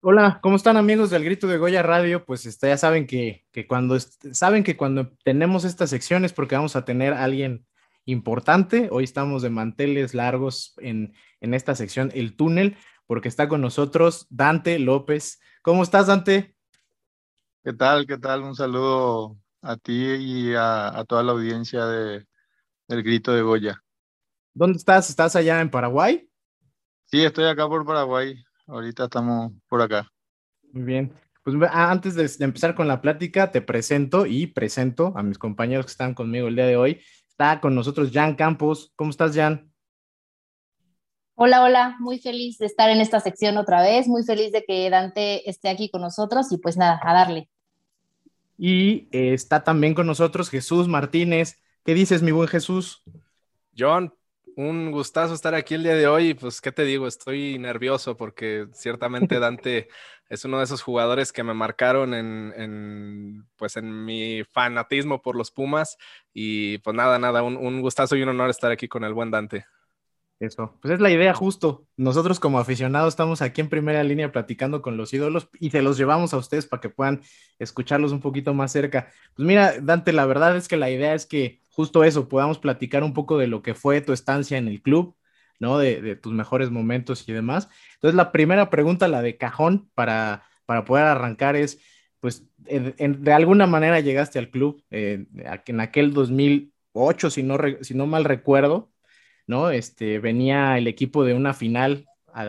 Hola, 0.10 0.40
¿cómo 0.42 0.56
están 0.56 0.78
amigos 0.78 1.10
del 1.10 1.26
Grito 1.26 1.48
de 1.48 1.58
Goya 1.58 1.84
Radio? 1.84 2.24
Pues 2.24 2.46
este, 2.46 2.70
ya 2.70 2.78
saben 2.78 3.08
que, 3.08 3.46
cuando 3.68 4.00
saben 4.00 4.64
que 4.64 4.78
cuando 4.78 5.12
tenemos 5.26 5.66
estas 5.66 5.90
secciones 5.90 6.32
porque 6.32 6.56
vamos 6.56 6.78
a 6.78 6.86
tener 6.86 7.12
a 7.12 7.26
alguien 7.26 7.68
importante. 8.06 8.88
Hoy 8.90 9.04
estamos 9.04 9.42
de 9.42 9.50
manteles 9.50 10.14
largos 10.14 10.76
en, 10.78 11.14
en 11.42 11.54
esta 11.54 11.76
sección, 11.76 12.10
el 12.16 12.38
túnel, 12.38 12.78
porque 13.06 13.28
está 13.28 13.50
con 13.50 13.60
nosotros 13.60 14.28
Dante 14.30 14.80
López. 14.80 15.42
¿Cómo 15.62 15.84
estás, 15.84 16.08
Dante? 16.08 16.56
¿Qué 17.66 17.74
tal? 17.74 18.08
¿Qué 18.08 18.18
tal? 18.18 18.44
Un 18.44 18.56
saludo 18.56 19.38
a 19.62 19.76
ti 19.76 19.94
y 19.94 20.54
a, 20.56 21.04
toda 21.06 21.22
la 21.22 21.34
audiencia 21.34 21.86
de, 21.86 22.26
del 22.88 23.04
Grito 23.04 23.34
de 23.34 23.42
Goya. 23.42 23.84
¿Dónde 24.54 24.78
estás? 24.78 25.10
¿Estás 25.10 25.36
allá 25.36 25.60
en 25.60 25.70
Paraguay? 25.70 26.30
Sí, 27.08 27.26
estoy 27.26 27.44
acá 27.44 27.68
por 27.68 27.86
Paraguay. 27.86 28.47
Ahorita 28.68 29.06
estamos 29.06 29.54
por 29.70 29.82
acá. 29.82 30.12
Muy 30.74 30.84
bien. 30.84 31.14
Pues 31.44 31.56
antes 31.72 32.16
de, 32.16 32.46
empezar 32.46 32.76
con 32.76 32.90
la 32.90 33.02
plática, 33.02 33.52
te 33.52 33.62
presento 33.62 34.26
y 34.26 34.48
presento 34.48 35.14
a 35.16 35.24
mis 35.24 35.38
compañeros 35.38 35.86
que 35.86 35.92
están 35.92 36.14
conmigo 36.14 36.50
el 36.50 36.56
día 36.56 36.66
de 36.66 36.76
hoy. 36.76 37.02
Está 37.30 37.62
con 37.62 37.74
nosotros 37.74 38.12
Jan 38.12 38.36
Campos. 38.36 38.92
¿Cómo 38.98 39.12
estás, 39.12 39.34
Jan? 39.34 39.72
Hola, 41.36 41.64
hola, 41.64 41.96
muy 42.00 42.20
feliz 42.20 42.58
de 42.58 42.66
estar 42.66 42.90
en 42.90 43.00
esta 43.00 43.22
sección 43.22 43.58
otra 43.58 43.82
vez, 43.82 44.08
muy 44.08 44.24
feliz 44.24 44.52
de 44.52 44.66
que 44.66 44.90
Dante 44.90 45.50
esté 45.50 45.70
aquí 45.70 45.90
con 45.90 46.02
nosotros 46.02 46.52
y 46.52 46.58
pues 46.58 46.76
nada, 46.76 47.00
a 47.04 47.14
darle. 47.14 47.48
Y 48.58 49.08
eh, 49.12 49.34
está 49.34 49.64
también 49.64 49.94
con 49.94 50.08
nosotros 50.08 50.50
Jesús 50.50 50.88
Martínez. 50.88 51.62
¿Qué 51.86 51.94
dices, 51.94 52.24
mi 52.24 52.32
buen 52.32 52.50
Jesús? 52.50 53.04
John, 53.78 54.14
un 54.58 54.92
gustazo 54.92 55.36
estar 55.36 55.54
aquí 55.54 55.76
el 55.76 55.84
día 55.84 55.96
de 55.96 56.08
hoy. 56.08 56.34
Pues, 56.34 56.62
¿qué 56.62 56.72
te 56.72 56.84
digo? 56.84 57.08
Estoy 57.08 57.60
nervioso 57.60 58.18
porque 58.18 58.68
ciertamente 58.74 59.40
Dante 59.40 59.88
es 60.30 60.46
uno 60.46 60.58
de 60.58 60.64
esos 60.64 60.82
jugadores 60.82 61.32
que 61.32 61.44
me 61.44 61.54
marcaron 61.54 62.16
en, 62.16 63.46
pues, 63.56 63.78
en 63.78 64.04
mi 64.04 64.44
fanatismo 64.44 65.22
por 65.22 65.36
los 65.36 65.52
Pumas. 65.52 65.98
Y 66.34 66.80
pues 66.80 66.96
nada, 66.96 67.20
nada, 67.20 67.44
un, 67.44 67.56
un 67.56 67.82
gustazo 67.82 68.16
y 68.16 68.24
un 68.24 68.30
honor 68.30 68.50
estar 68.50 68.72
aquí 68.72 68.88
con 68.88 69.04
el 69.04 69.14
buen 69.14 69.30
Dante. 69.30 69.66
Eso, 70.40 70.78
pues 70.82 70.96
es 70.96 71.02
la 71.02 71.12
idea 71.12 71.36
justo. 71.36 71.86
Nosotros 71.96 72.40
como 72.40 72.60
aficionados 72.60 73.14
estamos 73.14 73.44
aquí 73.44 73.62
en 73.62 73.70
primera 73.70 74.04
línea 74.04 74.32
platicando 74.32 74.82
con 74.82 74.98
los 74.98 75.14
ídolos 75.14 75.50
y 75.60 75.70
se 75.70 75.84
los 75.84 75.98
llevamos 75.98 76.34
a 76.34 76.38
ustedes 76.38 76.66
para 76.66 76.82
que 76.82 76.90
puedan 76.90 77.22
escucharlos 77.60 78.12
un 78.12 78.22
poquito 78.22 78.56
más 78.56 78.72
cerca. 78.72 79.12
Pues 79.36 79.48
mira, 79.48 79.80
Dante, 79.82 80.14
la 80.14 80.26
verdad 80.26 80.56
es 80.56 80.68
que 80.68 80.78
la 80.78 80.90
idea 80.90 81.14
es 81.14 81.28
que 81.28 81.60
justo 81.78 82.04
eso, 82.04 82.28
podamos 82.28 82.58
platicar 82.58 83.04
un 83.04 83.14
poco 83.14 83.38
de 83.38 83.46
lo 83.46 83.62
que 83.62 83.76
fue 83.76 84.02
tu 84.02 84.12
estancia 84.12 84.58
en 84.58 84.68
el 84.68 84.82
club, 84.82 85.16
¿no? 85.60 85.78
De, 85.78 86.16
tus 86.16 86.34
mejores 86.34 86.72
momentos 86.72 87.30
y 87.30 87.34
demás. 87.34 87.70
Entonces, 87.94 88.16
la 88.16 88.32
primera 88.32 88.72
pregunta, 88.72 89.08
la 89.08 89.22
de 89.22 89.38
cajón, 89.38 89.88
para, 89.94 90.44
para 90.66 90.86
poder 90.86 91.06
arrancar 91.06 91.56
es, 91.56 91.80
pues, 92.20 92.48
de 92.58 93.32
alguna 93.32 93.68
manera 93.68 94.00
llegaste 94.00 94.40
al 94.40 94.50
club 94.50 94.84
eh, 94.90 95.28
en 95.68 95.80
aquel 95.80 96.14
2008, 96.14 97.30
si 97.30 97.44
no, 97.44 97.58
si 97.82 97.94
no 97.94 98.08
mal 98.08 98.24
recuerdo, 98.26 98.92
¿no? 99.46 99.70
Este, 99.70 100.18
venía 100.18 100.80
el 100.80 100.88
equipo 100.88 101.26
de 101.26 101.36
una 101.36 101.54
final 101.54 102.08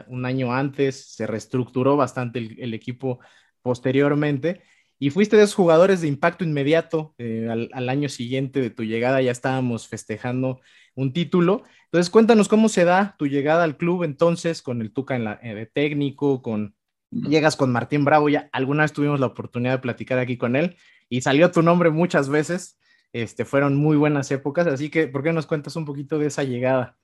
un 0.08 0.24
año 0.24 0.54
antes, 0.54 1.14
se 1.14 1.26
reestructuró 1.26 1.98
bastante 1.98 2.38
el, 2.38 2.72
equipo 2.72 3.20
posteriormente 3.60 4.62
y 4.98 5.10
fuiste 5.10 5.36
de 5.36 5.44
esos 5.44 5.54
jugadores 5.54 6.00
de 6.00 6.08
impacto 6.08 6.44
inmediato. 6.44 7.14
Eh, 7.18 7.48
al, 7.72 7.88
año 7.88 8.08
siguiente 8.08 8.60
de 8.60 8.70
tu 8.70 8.82
llegada 8.82 9.22
ya 9.22 9.30
estábamos 9.30 9.88
festejando 9.88 10.60
un 10.94 11.12
título. 11.12 11.62
Entonces, 11.84 12.10
cuéntanos 12.10 12.48
cómo 12.48 12.68
se 12.68 12.84
da 12.84 13.14
tu 13.18 13.26
llegada 13.26 13.64
al 13.64 13.76
club 13.76 14.02
entonces 14.02 14.62
con 14.62 14.80
el 14.82 14.92
Tuca 14.92 15.16
en 15.16 15.24
la, 15.24 15.38
eh, 15.42 15.54
de 15.54 15.66
técnico, 15.66 16.42
con 16.42 16.74
llegas 17.10 17.56
con 17.56 17.72
Martín 17.72 18.04
Bravo, 18.04 18.28
ya 18.28 18.48
alguna 18.52 18.82
vez 18.82 18.92
tuvimos 18.92 19.20
la 19.20 19.26
oportunidad 19.26 19.72
de 19.72 19.78
platicar 19.78 20.18
aquí 20.18 20.36
con 20.36 20.56
él 20.56 20.76
y 21.08 21.22
salió 21.22 21.50
tu 21.50 21.62
nombre 21.62 21.90
muchas 21.90 22.28
veces. 22.28 22.78
Este, 23.12 23.46
fueron 23.46 23.76
muy 23.76 23.96
buenas 23.96 24.30
épocas, 24.30 24.66
así 24.66 24.90
que 24.90 25.08
¿por 25.08 25.22
qué 25.22 25.32
nos 25.32 25.46
cuentas 25.46 25.76
un 25.76 25.86
poquito 25.86 26.18
de 26.18 26.26
esa 26.26 26.44
llegada? 26.44 26.98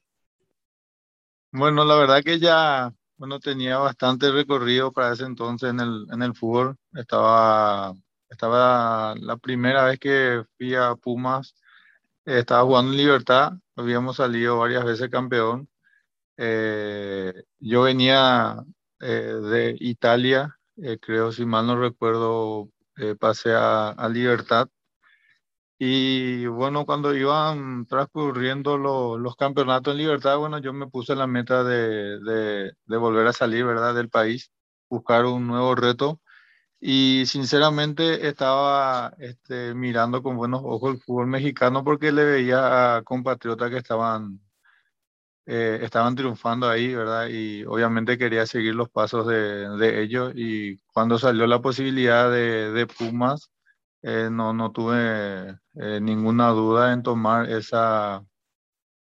Bueno, 1.51 1.85
la 1.85 1.97
verdad 1.97 2.23
que 2.23 2.39
ya, 2.39 2.93
bueno, 3.17 3.41
tenía 3.41 3.79
bastante 3.79 4.31
recorrido 4.31 4.93
para 4.93 5.13
ese 5.13 5.25
entonces 5.25 5.71
en 5.71 5.81
el, 5.81 6.07
en 6.13 6.23
el 6.23 6.35
fútbol. 6.35 6.77
Estaba, 6.95 7.95
estaba 8.29 9.15
la 9.17 9.37
primera 9.37 9.85
vez 9.85 9.99
que 9.99 10.45
fui 10.57 10.75
a 10.75 10.95
Pumas, 10.97 11.55
estaba 12.25 12.65
jugando 12.65 12.93
en 12.93 12.99
Libertad, 12.99 13.53
habíamos 13.77 14.17
salido 14.17 14.59
varias 14.59 14.85
veces 14.85 15.11
campeón. 15.11 15.69
Eh, 16.37 17.45
yo 17.61 17.83
venía 17.83 18.65
eh, 19.01 19.07
de 19.07 19.77
Italia, 19.81 20.59
eh, 20.77 20.99
creo, 21.01 21.33
si 21.33 21.45
mal 21.47 21.67
no 21.67 21.79
recuerdo, 21.79 22.71
pasé 23.19 23.53
a, 23.55 23.91
a 23.91 24.09
Libertad 24.09 24.69
y 25.87 26.47
bueno, 26.47 26.87
cuando 26.87 27.15
iban 27.15 27.85
transcurriendo 27.87 28.79
los 28.79 29.37
campeonatos 29.37 29.93
en 29.93 29.99
libertad, 29.99 30.39
bueno, 30.39 30.59
yo 30.59 30.73
me 30.73 30.87
puse 30.87 31.15
la 31.15 31.27
meta 31.27 31.63
de, 31.63 32.19
de, 32.87 32.97
volver 32.97 33.27
a 33.27 33.35
salir, 33.35 33.67
¿verdad?, 33.67 33.95
del 33.95 34.09
país, 34.09 34.51
buscar 34.89 35.27
un 35.27 35.47
nuevo 35.47 35.75
reto. 35.75 36.23
Y 36.81 37.25
sinceramente 37.27 38.29
estaba 38.29 39.15
este, 39.19 39.75
mirando 39.75 40.23
con 40.23 40.37
buenos 40.39 40.63
ojos 40.65 40.95
el 40.95 41.03
fútbol 41.03 41.27
mexicano 41.27 41.85
porque 41.85 42.13
le 42.13 42.25
veía 42.25 42.97
a 42.97 43.03
compatriotas 43.03 43.71
que 43.71 43.79
estaban, 43.79 44.41
eh, 45.47 45.81
estaban 45.83 46.15
triunfando 46.17 46.69
ahí, 46.69 46.95
¿verdad? 46.95 47.29
Y 47.29 47.65
obviamente 47.67 48.19
quería 48.19 48.47
seguir 48.47 48.75
los 48.75 48.89
pasos 48.91 49.27
de, 49.27 49.69
de 49.79 50.03
ellos. 50.03 50.33
Y 50.35 50.79
cuando 50.95 51.19
salió 51.19 51.47
la 51.47 51.61
posibilidad 51.61 52.31
de, 52.31 52.73
de 52.73 52.87
Pumas, 52.87 53.51
eh, 54.07 54.29
no, 54.31 54.53
no 54.53 54.71
tuve 54.71 55.59
eh, 55.77 55.99
ninguna 56.01 56.49
duda 56.51 56.93
en 56.93 57.03
tomar 57.03 57.51
esa, 57.51 58.23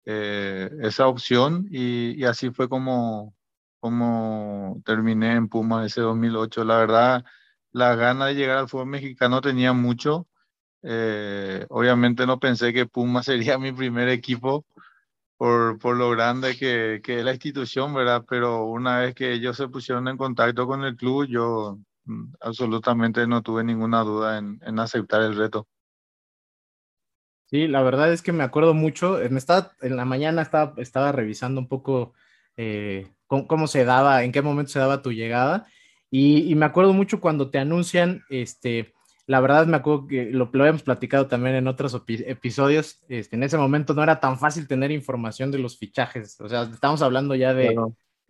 eh, 0.05 0.71
esa 0.83 1.09
opción 1.09 1.67
y, 1.71 2.21
y, 2.21 2.25
así 2.25 2.51
fue 2.51 2.69
como, 2.69 3.35
como 3.81 4.83
terminé 4.85 5.33
en 5.37 5.49
Puma 5.49 5.87
ese 5.87 6.03
2008. 6.03 6.65
La 6.65 6.79
verdad, 6.79 7.25
la 7.73 7.95
gana 7.97 8.27
de 8.27 8.35
llegar 8.35 8.59
al 8.59 8.69
fútbol 8.69 8.89
mexicano 8.89 9.41
tenía 9.41 9.73
mucho. 9.73 10.29
obviamente 11.71 12.27
no 12.27 12.39
pensé 12.41 12.73
que 12.73 12.87
Puma 12.87 13.23
sería 13.25 13.59
mi 13.59 13.73
primer 13.73 14.09
equipo 14.11 14.67
por, 15.39 15.79
por 15.79 15.97
lo 15.97 16.11
grande 16.11 16.57
que, 16.59 17.01
que 17.05 17.21
es 17.21 17.25
la 17.25 17.33
institución, 17.33 17.95
¿verdad? 17.95 18.25
Pero 18.29 18.65
una 18.67 19.01
vez 19.01 19.15
que 19.15 19.33
ellos 19.35 19.57
se 19.57 19.69
pusieron 19.69 20.09
en 20.09 20.19
contacto 20.19 20.67
con 20.67 20.85
el 20.85 20.97
club, 20.97 21.27
yo 21.29 21.79
absolutamente 22.41 23.27
no 23.27 23.43
tuve 23.43 23.65
ninguna 23.65 24.03
duda 24.03 24.39
en, 24.39 24.79
aceptar 24.79 25.23
el 25.23 25.37
reto. 25.37 25.67
Sí, 27.47 27.69
la 27.69 27.83
verdad 27.83 28.13
es 28.13 28.23
que 28.23 28.33
me 28.33 28.43
acuerdo 28.43 28.75
mucho. 28.75 29.21
En, 29.21 29.39
en 29.83 29.97
la 29.97 30.05
mañana 30.05 30.43
estaba, 30.43 30.75
estaba 30.79 31.13
revisando 31.13 31.61
un 31.61 31.69
poco 31.69 32.15
eh, 32.57 33.09
cómo, 33.27 33.67
se 33.67 33.85
daba, 33.85 34.25
en 34.25 34.33
qué 34.33 34.43
momento 34.43 34.73
se 34.73 34.79
daba 34.79 35.03
tu 35.03 35.13
llegada. 35.13 35.67
Y, 36.11 36.55
me 36.55 36.67
acuerdo 36.67 36.93
mucho 36.93 37.21
cuando 37.21 37.51
te 37.51 37.59
anuncian, 37.59 38.23
este, 38.31 38.95
la 39.27 39.41
verdad 39.41 39.67
me 39.67 39.77
acuerdo 39.77 40.07
que 40.07 40.27
lo, 40.27 40.49
lo 40.53 40.63
habíamos 40.63 40.83
platicado 40.83 41.27
también 41.27 41.57
en 41.57 41.67
otros 41.67 42.01
episodios. 42.07 43.01
Este, 43.09 43.37
en 43.37 43.43
ese 43.43 43.59
momento 43.59 43.95
no 43.95 44.03
era 44.03 44.21
tan 44.21 44.39
fácil 44.39 44.69
tener 44.69 44.91
información 44.91 45.51
de 45.51 45.59
los 45.59 45.77
fichajes. 45.77 46.41
O 46.41 46.49
sea, 46.49 46.63
estamos 46.63 47.03
hablando 47.03 47.35
ya 47.35 47.53
de, 47.53 47.75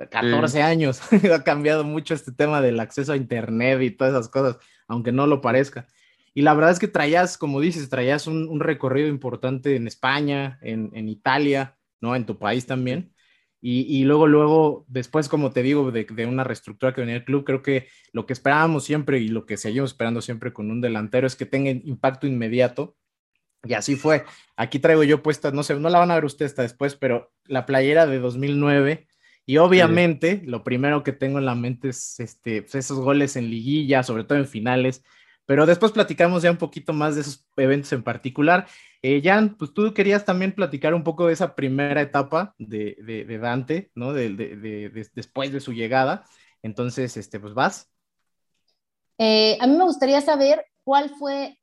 14 0.08 0.62
años. 0.62 1.00
ha 1.32 1.44
cambiado 1.44 1.84
mucho 1.84 2.14
este 2.14 2.32
tema 2.32 2.60
del 2.60 2.80
acceso 2.80 3.12
a 3.12 3.16
Internet 3.16 3.82
y 3.82 3.90
todas 3.90 4.12
esas 4.12 4.28
cosas, 4.28 4.58
aunque 4.88 5.12
no 5.12 5.26
lo 5.26 5.40
parezca. 5.40 5.86
Y 6.34 6.42
la 6.42 6.54
verdad 6.54 6.72
es 6.72 6.80
que 6.80 6.88
traías, 6.88 7.38
como 7.38 7.60
dices, 7.60 7.88
traías 7.88 8.26
un, 8.26 8.58
recorrido 8.58 9.08
importante 9.08 9.76
en 9.76 9.86
España, 9.86 10.58
en, 10.62 11.08
Italia, 11.08 11.78
¿no? 12.00 12.16
En 12.16 12.26
tu 12.26 12.38
país 12.38 12.66
también. 12.66 13.12
Y, 13.66 14.04
luego, 14.04 14.26
luego, 14.26 14.84
después, 14.88 15.30
como 15.30 15.50
te 15.50 15.62
digo, 15.62 15.90
de, 15.90 16.26
una 16.26 16.44
reestructura 16.44 16.92
que 16.92 17.00
venía 17.00 17.16
el 17.16 17.24
club, 17.24 17.44
creo 17.44 17.62
que 17.62 17.88
lo 18.12 18.26
que 18.26 18.34
esperábamos 18.34 18.84
siempre 18.84 19.20
y 19.20 19.28
lo 19.28 19.46
que 19.46 19.56
seguimos 19.56 19.92
esperando 19.92 20.20
siempre 20.20 20.52
con 20.52 20.70
un 20.70 20.82
delantero 20.82 21.26
es 21.26 21.34
que 21.34 21.46
tenga 21.46 21.70
impacto 21.70 22.26
inmediato. 22.26 22.96
Y 23.62 23.72
así 23.72 23.96
fue. 23.96 24.24
Aquí 24.56 24.80
traigo 24.80 25.04
yo 25.04 25.22
puesta, 25.22 25.50
no 25.50 25.62
sé, 25.62 25.76
no 25.76 25.88
la 25.88 25.98
van 25.98 26.10
a 26.10 26.16
ver 26.16 26.26
ustedes 26.26 26.52
hasta 26.52 26.62
después, 26.62 26.96
pero 26.96 27.32
la 27.46 27.64
playera 27.64 28.06
de 28.06 28.18
2009 28.18 29.06
y 29.46 29.58
obviamente, 29.58 30.42
lo 30.46 30.64
primero 30.64 31.02
que 31.02 31.12
tengo 31.12 31.38
en 31.38 31.44
la 31.46 31.54
mente 31.54 31.90
es 31.90 32.18
este, 32.18 32.62
pues, 32.62 32.74
esos 32.76 32.98
goles 32.98 33.36
en 33.36 33.50
liguilla, 33.50 34.02
sobre 34.02 34.24
todo 34.24 34.38
en 34.38 34.46
finales, 34.46 35.02
Pero 35.46 35.66
después 35.66 35.92
platicamos 35.92 36.42
ya 36.42 36.50
un 36.50 36.56
poquito 36.56 36.94
más 36.94 37.14
de 37.14 37.20
esos 37.20 37.46
eventos 37.56 37.92
en 37.92 38.02
particular. 38.02 38.66
Eh, 39.02 39.20
Jan, 39.22 39.56
pues 39.58 39.74
tú 39.74 39.92
querías 39.92 40.24
también 40.24 40.52
platicar 40.54 40.94
un 40.94 41.04
poco 41.04 41.26
de 41.26 41.34
esa 41.34 41.54
primera 41.54 42.00
etapa 42.00 42.54
de, 42.56 42.96
de, 43.02 43.38
Dante, 43.38 43.90
¿no? 43.94 44.14
De, 44.14 44.30
después 45.14 45.52
de 45.52 45.60
su 45.60 45.74
llegada. 45.74 46.24
Entonces, 46.62 47.18
este, 47.18 47.38
pues 47.38 47.52
vas. 47.52 47.90
Eh, 49.18 49.58
a 49.60 49.66
mí 49.66 49.76
me 49.76 49.84
gustaría 49.84 50.22
saber 50.22 50.64
cuál 50.84 51.10
fue 51.10 51.58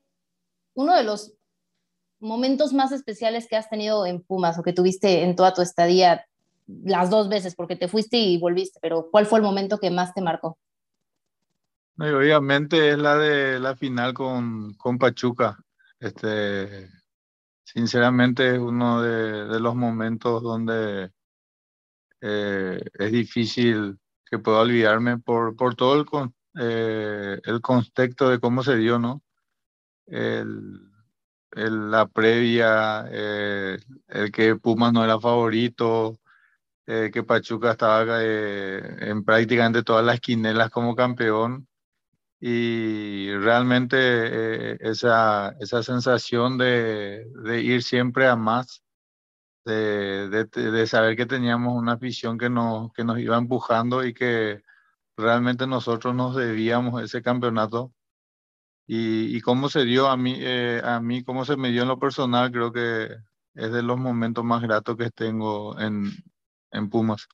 uno 0.74 0.94
de 0.94 1.02
los 1.02 1.34
momentos 2.20 2.72
más 2.72 2.92
especiales 2.92 3.48
que 3.48 3.56
has 3.56 3.68
tenido 3.68 4.06
en 4.06 4.22
Pumas 4.22 4.56
o 4.56 4.62
que 4.62 4.72
tuviste 4.72 5.24
en 5.24 5.34
toda 5.34 5.52
tu 5.52 5.62
estadía 5.62 6.24
las 6.84 7.10
dos 7.10 7.28
veces, 7.28 7.54
porque 7.54 7.76
te 7.76 7.88
fuiste 7.88 8.16
y 8.16 8.38
volviste, 8.38 8.78
pero 8.80 9.08
¿cuál 9.10 9.26
fue 9.26 9.38
el 9.38 9.44
momento 9.44 9.78
que 9.78 9.90
más 9.90 10.14
te 10.14 10.22
marcó? 10.22 10.58
obviamente 11.98 12.90
es 12.90 12.98
la 12.98 13.16
de 13.16 13.60
la 13.60 13.76
final 13.76 14.12
con, 14.12 14.74
con 14.74 14.98
Pachuca. 14.98 15.56
Este, 16.00 16.88
sinceramente 17.62 18.54
es 18.54 18.58
uno 18.58 19.02
de, 19.02 19.60
los 19.60 19.76
momentos 19.76 20.42
donde 20.42 21.12
eh, 22.20 22.80
es 22.94 23.12
difícil 23.12 23.98
que 24.24 24.38
pueda 24.38 24.60
olvidarme 24.60 25.18
por, 25.18 25.54
por 25.54 25.76
todo 25.76 26.00
el, 26.00 26.06
eh, 26.60 27.40
el 27.44 27.60
contexto 27.60 28.30
de 28.30 28.40
cómo 28.40 28.62
se 28.62 28.76
dio, 28.76 28.98
¿no? 28.98 29.22
El, 30.06 30.90
la 31.54 32.06
previa, 32.06 33.04
eh, 33.10 33.78
el 34.08 34.32
que 34.32 34.56
Pumas 34.56 34.92
no 34.92 35.04
era 35.04 35.20
favorito, 35.20 36.18
eh, 36.86 37.10
que 37.12 37.22
Pachuca 37.22 37.72
estaba 37.72 38.04
eh, 38.22 39.08
en 39.10 39.24
prácticamente 39.24 39.82
todas 39.82 40.04
las 40.04 40.20
quinelas 40.20 40.70
como 40.70 40.94
campeón. 40.96 41.68
Y 42.40 43.32
realmente 43.36 44.88
esa, 44.88 45.54
esa 45.60 45.82
sensación 45.84 46.58
de, 46.58 47.26
de, 47.44 47.62
ir 47.62 47.84
siempre 47.84 48.26
a 48.26 48.34
más, 48.34 48.82
de, 49.64 50.28
de, 50.28 50.44
de, 50.46 50.86
saber 50.88 51.16
que 51.16 51.26
teníamos 51.26 51.74
una 51.74 51.92
afición 51.92 52.38
que 52.38 52.50
nos, 52.50 52.92
que 52.94 53.04
nos 53.04 53.18
iba 53.20 53.36
empujando 53.38 54.04
y 54.04 54.12
que 54.12 54.62
realmente 55.16 55.68
nosotros 55.68 56.14
nos 56.16 56.34
debíamos 56.34 57.02
ese 57.02 57.22
campeonato, 57.22 57.92
y, 58.86 59.40
cómo 59.40 59.68
se 59.68 59.84
dio 59.84 60.08
a 60.08 60.16
mí, 60.16 60.34
eh, 60.38 60.80
a 60.84 61.00
mí, 61.00 61.24
cómo 61.24 61.44
se 61.44 61.56
me 61.56 61.70
dio 61.70 61.82
en 61.82 61.88
lo 61.88 61.98
personal, 61.98 62.50
creo 62.52 62.72
que 62.72 63.08
es 63.54 63.72
de 63.72 63.82
los 63.82 63.98
momentos 63.98 64.44
más 64.44 64.62
gratos 64.62 64.96
que 64.96 65.10
tengo 65.10 65.78
en, 65.78 66.10
en 66.72 66.90
Pumas. 66.90 67.28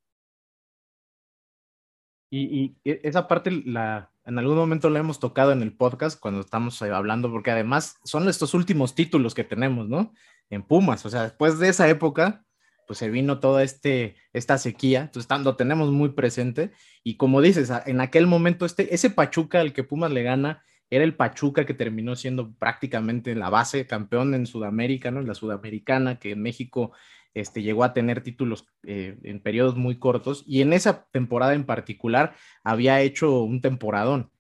Y, 2.31 2.77
e, 2.85 3.01
esa 3.05 3.27
parte 3.27 3.51
la, 3.51 4.13
en 4.25 4.39
algún 4.39 4.57
momento 4.57 4.91
la 4.91 4.99
hemos 4.99 5.19
tocado 5.19 5.53
en 5.53 5.63
el 5.63 5.75
podcast 5.75 6.21
cuando 6.21 6.41
estamos 6.41 6.81
eh, 6.83 6.91
hablando, 6.91 7.31
porque 7.31 7.51
además 7.51 7.99
son 8.05 8.29
estos 8.29 8.53
últimos 8.53 8.95
títulos 8.95 9.35
que 9.35 9.45
tenemos, 9.45 9.89
¿no? 9.89 10.13
En 10.51 10.63
Pumas, 10.63 11.07
o 11.07 11.11
sea, 11.11 11.23
después 11.23 11.59
de 11.59 11.71
esa 11.71 11.89
época, 11.89 12.45
pues 12.87 12.99
se 12.99 13.11
vino 13.11 13.41
toda 13.41 13.63
este, 13.63 14.17
esta 14.33 14.59
sequía, 14.59 15.03
entonces 15.03 15.31
lo 15.43 15.57
tenemos 15.57 15.91
muy 15.91 16.11
presente, 16.11 16.73
y 17.03 17.17
como 17.17 17.41
dices, 17.41 17.71
en 17.87 18.01
aquel 18.01 18.27
momento, 18.27 18.67
este, 18.67 18.95
ese 18.95 19.11
Pachuca 19.11 19.61
al 19.61 19.73
que 19.73 19.85
Pumas 19.85 20.11
le 20.11 20.23
gana, 20.23 20.63
era 20.91 21.05
el 21.05 21.15
Pachuca 21.15 21.67
que 21.67 21.75
terminó 21.75 22.17
siendo 22.17 22.55
prácticamente 22.55 23.35
la 23.35 23.51
base 23.51 23.87
campeón 23.87 24.35
en 24.35 24.47
Sudamérica, 24.47 25.11
¿no? 25.11 25.21
La 25.21 25.35
Sudamericana, 25.35 26.19
que 26.19 26.33
en 26.33 26.43
México 26.43 26.93
este, 27.41 27.63
llegó 27.63 27.85
a 27.85 27.93
tener 27.93 28.23
títulos 28.23 28.67
eh, 28.85 29.19
en 29.23 29.41
periodos 29.41 29.77
muy 29.77 29.99
cortos 29.99 30.45
y 30.47 30.63
en 30.63 30.73
esa 30.73 31.07
temporada 31.11 31.55
en 31.55 31.65
particular 31.65 32.35
había 32.65 33.01
hecho 33.01 33.43
un 33.43 33.61
temporadón, 33.61 34.31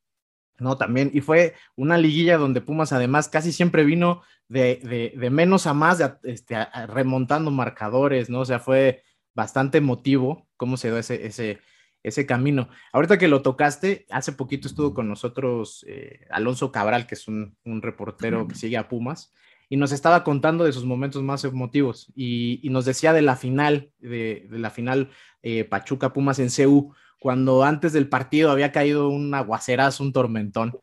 ¿no? 0.58 0.76
También, 0.76 1.10
y 1.14 1.20
fue 1.20 1.54
una 1.76 1.98
liguilla 1.98 2.38
donde 2.38 2.60
Pumas 2.60 2.92
además 2.92 3.28
casi 3.28 3.52
siempre 3.52 3.84
vino 3.84 4.22
de, 4.48 5.12
menos 5.30 5.66
a 5.66 5.74
más, 5.74 6.02
este, 6.24 6.56
remontando 6.88 7.50
marcadores, 7.50 8.30
¿no? 8.30 8.40
O 8.40 8.44
sea, 8.44 8.58
fue 8.58 9.02
bastante 9.34 9.78
emotivo 9.78 10.48
cómo 10.56 10.76
se 10.76 10.88
dio 10.88 10.98
ese, 10.98 11.60
ese, 12.02 12.26
camino. 12.26 12.68
Ahorita 12.92 13.18
que 13.18 13.28
lo 13.28 13.42
tocaste, 13.42 14.06
hace 14.10 14.32
poquito 14.32 14.66
estuvo 14.66 14.94
con 14.94 15.08
nosotros 15.08 15.84
eh, 15.86 16.26
Alonso 16.30 16.72
Cabral, 16.72 17.06
que 17.06 17.14
es 17.14 17.28
un, 17.28 17.56
reportero 17.64 18.48
que 18.48 18.54
sigue 18.54 18.76
a 18.76 18.88
Pumas, 18.88 19.32
y 19.68 19.76
nos 19.76 19.92
estaba 19.92 20.24
contando 20.24 20.64
de 20.64 20.72
sus 20.72 20.84
momentos 20.84 21.22
más 21.22 21.44
emotivos 21.44 22.10
y, 22.14 22.60
nos 22.70 22.84
decía 22.84 23.12
de 23.12 23.22
la 23.22 23.36
final, 23.36 23.90
de, 23.98 24.46
la 24.50 24.70
final 24.70 25.10
eh, 25.42 25.64
Pachuca 25.64 26.12
Pumas 26.12 26.38
en 26.38 26.48
CU, 26.48 26.94
cuando 27.20 27.64
antes 27.64 27.92
del 27.92 28.08
partido 28.08 28.50
había 28.50 28.72
caído 28.72 29.08
un 29.08 29.34
aguacerazo, 29.34 30.02
un 30.04 30.12
tormentón, 30.12 30.78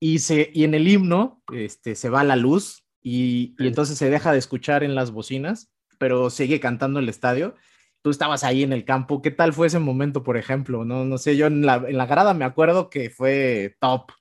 y, 0.00 0.20
se, 0.20 0.50
y 0.52 0.64
en 0.64 0.74
el 0.74 0.88
himno 0.88 1.42
este, 1.52 1.94
se 1.94 2.08
va 2.08 2.24
la 2.24 2.36
luz 2.36 2.84
y, 3.02 3.54
y 3.58 3.66
entonces 3.66 3.98
se 3.98 4.10
deja 4.10 4.32
de 4.32 4.38
escuchar 4.38 4.84
en 4.84 4.94
las 4.94 5.10
bocinas, 5.10 5.70
pero 5.98 6.30
sigue 6.30 6.60
cantando 6.60 7.00
el 7.00 7.08
estadio 7.08 7.54
tú 8.02 8.10
estabas 8.10 8.44
ahí 8.44 8.62
en 8.62 8.72
el 8.72 8.84
campo. 8.84 9.22
¿Qué 9.22 9.30
tal 9.30 9.52
fue 9.52 9.66
ese 9.66 9.78
momento, 9.78 10.22
por 10.22 10.36
ejemplo? 10.36 10.84
No, 10.84 11.04
no 11.04 11.18
sé, 11.18 11.36
yo 11.36 11.46
en 11.46 11.64
la, 11.66 11.76
en 11.86 11.96
la 11.96 12.06
grada 12.06 12.34
me 12.34 12.44
acuerdo 12.44 12.90
que 12.90 13.10
fue 13.10 13.76
top. 13.80 14.12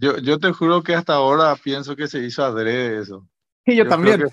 Yo, 0.00 0.18
yo 0.18 0.38
te 0.38 0.52
juro 0.52 0.82
que 0.82 0.94
hasta 0.94 1.14
ahora 1.14 1.56
pienso 1.56 1.96
que 1.96 2.08
se 2.08 2.20
hizo 2.20 2.44
adrede 2.44 3.00
eso. 3.00 3.26
Y 3.64 3.76
yo, 3.76 3.86
también. 3.86 4.24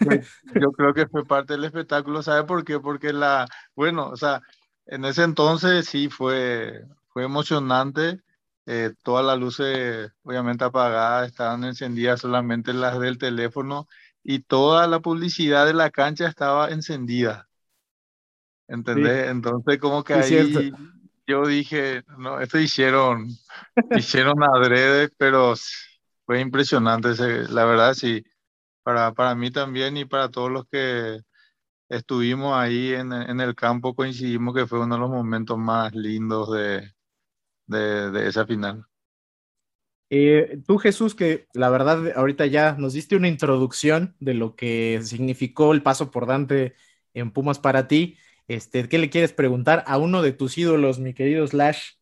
yo 0.56 0.72
creo 0.72 0.94
que 0.94 1.08
fue 1.08 1.26
parte 1.26 1.54
del 1.54 1.66
espectáculo, 1.66 2.24
¿sabe 2.24 2.44
por 2.46 2.64
qué? 2.64 2.80
Porque 2.80 3.12
la, 3.12 3.48
bueno, 3.76 4.10
o 4.10 4.16
sea, 4.16 4.42
en 4.86 5.04
ese 5.04 5.24
entonces 5.24 5.88
sí 5.88 6.10
fue, 6.10 6.86
fue 7.10 7.26
emocionante. 7.26 8.22
Eh, 8.68 8.94
todas 9.04 9.24
las 9.24 9.38
luces 9.38 10.12
obviamente 10.24 10.64
apagadas, 10.64 11.28
estaban 11.28 11.64
encendidas 11.66 12.22
solamente 12.22 12.74
las 12.74 13.00
del 13.00 13.20
teléfono 13.20 13.88
y 14.24 14.40
toda 14.40 14.88
la 14.88 15.02
publicidad 15.02 15.68
de 15.68 15.76
la 15.76 15.92
cancha 15.92 16.28
estaba 16.28 16.70
encendida. 16.70 17.48
¿Entendés? 18.68 19.30
Entonces 19.30 19.78
como 19.78 20.04
que 20.04 20.16
ahí 20.16 20.72
yo 21.28 21.46
dije, 21.48 22.04
no, 22.18 22.40
esto 22.42 22.60
hicieron, 22.60 23.28
hicieron 23.92 24.44
adrede, 24.44 25.10
pero 25.18 25.56
fue 26.26 26.42
impresionante, 26.42 27.10
la 27.50 27.66
verdad 27.66 27.94
sí, 27.94 28.24
para, 28.84 29.14
para 29.14 29.36
mí 29.36 29.52
también 29.52 29.98
y 29.98 30.06
para 30.06 30.30
todos 30.30 30.52
los 30.52 30.66
que 30.70 31.22
estuvimos 31.90 32.56
ahí 32.58 32.94
en, 32.94 33.14
en 33.14 33.42
el 33.42 33.56
campo 33.56 33.96
coincidimos 33.96 34.56
que 34.56 34.68
fue 34.68 34.82
uno 34.82 34.96
de 34.96 35.02
los 35.02 35.10
momentos 35.12 35.58
más 35.60 35.94
lindos 35.96 36.52
de, 36.54 36.92
de, 37.68 38.12
de 38.12 38.28
esa 38.30 38.46
final. 38.48 38.86
Eh, 40.10 40.60
tú, 40.68 40.78
Jesús, 40.78 41.16
que 41.16 41.48
la 41.54 41.70
verdad 41.70 42.16
ahorita 42.16 42.46
ya 42.46 42.74
nos 42.78 42.94
diste 42.94 43.16
una 43.16 43.28
introducción 43.28 44.16
de 44.20 44.34
lo 44.36 44.56
que 44.56 45.00
significó 45.04 45.74
el 45.74 45.82
paso 45.84 46.12
por 46.12 46.28
Dante 46.28 46.76
en 47.14 47.32
Pumas 47.32 47.60
para 47.60 47.88
ti. 47.88 48.18
Este, 48.48 48.88
¿Qué 48.88 48.98
le 48.98 49.10
quieres 49.10 49.34
preguntar 49.34 49.84
a 49.88 49.98
uno 49.98 50.22
de 50.22 50.32
tus 50.32 50.58
ídolos, 50.58 51.00
mi 51.00 51.14
querido 51.14 51.46
Slash? 51.48 51.94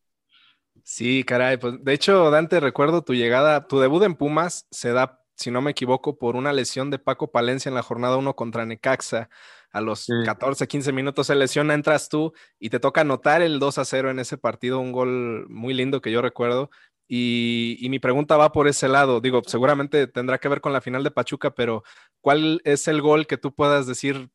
Sí, 0.82 1.24
caray, 1.24 1.56
pues 1.56 1.82
de 1.82 1.92
hecho, 1.94 2.30
Dante, 2.30 2.60
recuerdo 2.60 3.02
tu 3.02 3.14
llegada, 3.14 3.66
tu 3.66 3.80
debut 3.80 4.02
en 4.02 4.14
Pumas 4.14 4.66
se 4.70 4.92
da, 4.92 5.22
si 5.34 5.50
no 5.50 5.62
me 5.62 5.70
equivoco, 5.70 6.18
por 6.18 6.36
una 6.36 6.52
lesión 6.52 6.90
de 6.90 6.98
Paco 6.98 7.32
Palencia 7.32 7.70
en 7.70 7.74
la 7.74 7.82
jornada 7.82 8.18
1 8.18 8.36
contra 8.36 8.66
Necaxa. 8.66 9.30
A 9.72 9.80
los 9.80 10.06
14, 10.24 10.68
15 10.68 10.92
minutos 10.92 11.26
se 11.26 11.34
lesiona, 11.34 11.74
entras 11.74 12.08
tú 12.08 12.32
y 12.60 12.70
te 12.70 12.78
toca 12.78 13.00
anotar 13.00 13.42
el 13.42 13.58
2 13.58 13.78
a 13.78 13.84
0 13.84 14.10
en 14.10 14.20
ese 14.20 14.38
partido, 14.38 14.78
un 14.78 14.92
gol 14.92 15.46
muy 15.48 15.74
lindo 15.74 16.00
que 16.00 16.12
yo 16.12 16.22
recuerdo. 16.22 16.70
Y, 17.08 17.76
y, 17.80 17.88
mi 17.88 17.98
pregunta 17.98 18.36
va 18.36 18.52
por 18.52 18.68
ese 18.68 18.86
lado. 18.88 19.20
Digo, 19.20 19.42
seguramente 19.44 20.06
tendrá 20.06 20.38
que 20.38 20.48
ver 20.48 20.60
con 20.60 20.72
la 20.72 20.80
final 20.80 21.02
de 21.02 21.10
Pachuca, 21.10 21.54
pero 21.54 21.82
¿cuál 22.20 22.60
es 22.64 22.86
el 22.86 23.02
gol 23.02 23.26
que 23.26 23.36
tú 23.36 23.52
puedas 23.52 23.86
decir 23.86 24.30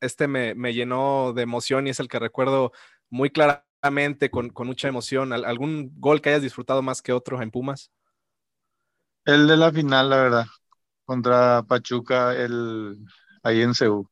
este 0.00 0.28
me, 0.28 0.54
llenó 0.72 1.32
de 1.32 1.42
emoción 1.42 1.86
y 1.86 1.90
es 1.90 2.00
el 2.00 2.08
que 2.08 2.18
recuerdo 2.18 2.72
muy 3.10 3.30
claramente, 3.30 4.30
con, 4.30 4.52
mucha 4.54 4.88
emoción. 4.88 5.32
¿Algún 5.32 5.92
gol 5.98 6.20
que 6.20 6.30
hayas 6.30 6.42
disfrutado 6.42 6.82
más 6.82 7.02
que 7.02 7.12
otro 7.12 7.40
en 7.42 7.50
Pumas? 7.50 7.90
El 9.24 9.46
de 9.46 9.56
la 9.56 9.72
final, 9.72 10.10
la 10.10 10.16
verdad, 10.16 10.46
contra 11.04 11.62
Pachuca, 11.64 12.34
el, 12.34 12.98
ahí 13.42 13.62
en 13.62 13.74
Seúl. 13.74 14.08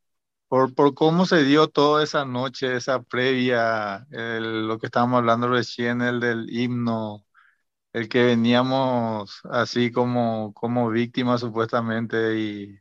Por, 0.49 0.75
por 0.75 0.95
cómo 0.95 1.27
se 1.27 1.43
dio 1.43 1.69
toda 1.69 2.05
esa 2.05 2.25
noche, 2.25 2.77
esa 2.77 3.03
previa, 3.03 4.07
lo 4.11 4.79
que 4.79 4.87
estábamos 4.87 5.19
hablando 5.19 5.49
recién, 5.49 6.03
el 6.03 6.21
del 6.21 6.47
himno, 6.51 7.27
el 7.93 8.09
que 8.09 8.25
veníamos 8.25 9.41
así 9.51 9.91
como, 9.91 10.53
como 10.55 10.91
víctimas 10.91 11.41
supuestamente 11.41 12.39
y 12.39 12.79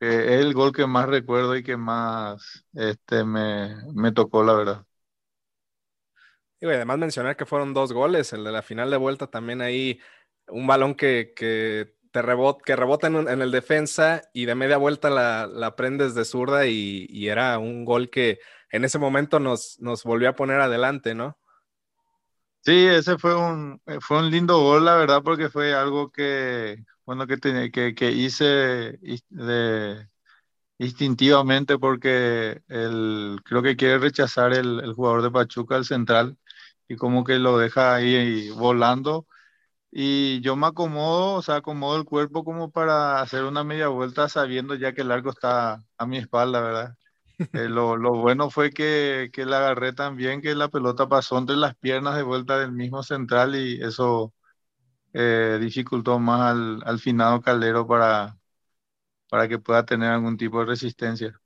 es 0.00 0.40
el 0.40 0.54
gol 0.54 0.72
que 0.72 0.86
más 0.86 1.08
recuerdo 1.08 1.56
y 1.56 1.62
que 1.62 1.76
más 1.76 2.64
este, 2.72 3.24
me, 3.24 3.76
me 3.94 4.12
tocó, 4.12 4.42
la 4.42 4.54
verdad. 4.54 4.86
Y 6.60 6.66
además 6.66 6.98
mencionar 6.98 7.36
que 7.36 7.46
fueron 7.46 7.72
dos 7.72 7.92
goles, 7.92 8.32
el 8.32 8.44
de 8.44 8.52
la 8.52 8.62
final 8.62 8.90
de 8.90 8.98
vuelta 8.98 9.26
también 9.26 9.62
ahí, 9.62 9.98
un 10.48 10.66
balón 10.66 10.94
que, 10.94 11.32
que 11.34 11.94
te 12.12 12.22
rebota, 12.22 12.62
que 12.64 12.76
rebota 12.76 13.06
en, 13.06 13.28
en, 13.28 13.40
el 13.40 13.50
defensa 13.50 14.22
y 14.34 14.44
de 14.44 14.54
media 14.54 14.76
vuelta 14.76 15.08
la, 15.10 15.46
la 15.46 15.74
prendes 15.76 16.14
de 16.14 16.24
zurda 16.24 16.66
y, 16.66 17.06
y, 17.08 17.28
era 17.28 17.58
un 17.58 17.84
gol 17.84 18.10
que 18.10 18.40
en 18.70 18.84
ese 18.84 18.98
momento 18.98 19.40
nos, 19.40 19.78
nos 19.80 20.04
volvió 20.04 20.28
a 20.28 20.36
poner 20.36 20.60
adelante, 20.60 21.14
¿no? 21.14 21.38
Sí, 22.62 22.86
ese 22.86 23.16
fue 23.16 23.34
un, 23.34 23.80
fue 24.00 24.18
un 24.18 24.30
lindo 24.30 24.58
gol, 24.60 24.84
la 24.84 24.96
verdad, 24.96 25.22
porque 25.24 25.48
fue 25.48 25.72
algo 25.72 26.10
que, 26.12 26.84
bueno, 27.10 27.26
que, 27.26 27.70
que, 27.72 27.92
que 27.92 28.12
hice 28.12 28.44
de, 29.30 30.08
instintivamente 30.78 31.78
porque 31.78 32.62
el, 32.68 33.40
creo 33.44 33.62
que 33.62 33.76
quiere 33.76 33.98
rechazar 33.98 34.52
el, 34.52 34.80
el 34.80 34.94
jugador 34.94 35.22
de 35.22 35.30
Pachuca, 35.32 35.76
el 35.76 35.84
central, 35.84 36.38
y 36.88 36.96
como 36.96 37.24
que 37.24 37.38
lo 37.40 37.58
deja 37.58 37.96
ahí 37.96 38.50
volando. 38.50 39.26
Y 39.92 40.40
yo 40.42 40.56
me 40.56 40.68
acomodo, 40.68 41.34
o 41.36 41.42
sea, 41.42 41.56
acomodo 41.56 41.98
el 41.98 42.04
cuerpo 42.06 42.44
como 42.44 42.70
para 42.70 43.20
hacer 43.22 43.44
una 43.44 43.64
media 43.64 43.88
vuelta 43.88 44.28
sabiendo 44.28 44.74
ya 44.76 44.94
que 44.94 45.02
el 45.02 45.12
arco 45.12 45.30
está 45.30 45.84
a 45.98 46.06
mi 46.06 46.18
espalda, 46.18 46.60
¿verdad? 46.62 46.96
Eh, 47.54 47.68
lo, 47.68 47.96
lo, 47.96 48.12
bueno 48.12 48.50
fue 48.50 48.70
que, 48.70 49.30
que 49.32 49.46
la 49.46 49.58
agarré 49.58 49.92
también, 49.94 50.42
que 50.42 50.54
la 50.54 50.68
pelota 50.68 51.08
pasó 51.08 51.38
entre 51.38 51.56
las 51.56 51.76
piernas 51.76 52.16
de 52.16 52.22
vuelta 52.24 52.58
del 52.60 52.72
mismo 52.72 53.02
central 53.02 53.56
y 53.56 53.82
eso 53.82 54.34
eh, 55.12 55.58
dificultó 55.60 56.18
más 56.18 56.52
al, 56.52 56.82
al 56.84 56.98
finado 57.00 57.40
Calero 57.42 57.86
para, 57.86 58.38
para 59.28 59.48
que 59.48 59.58
pueda 59.58 59.84
tener 59.86 60.10
algún 60.12 60.36
tipo 60.38 60.60
de 60.60 60.66
resistencia. 60.66 61.40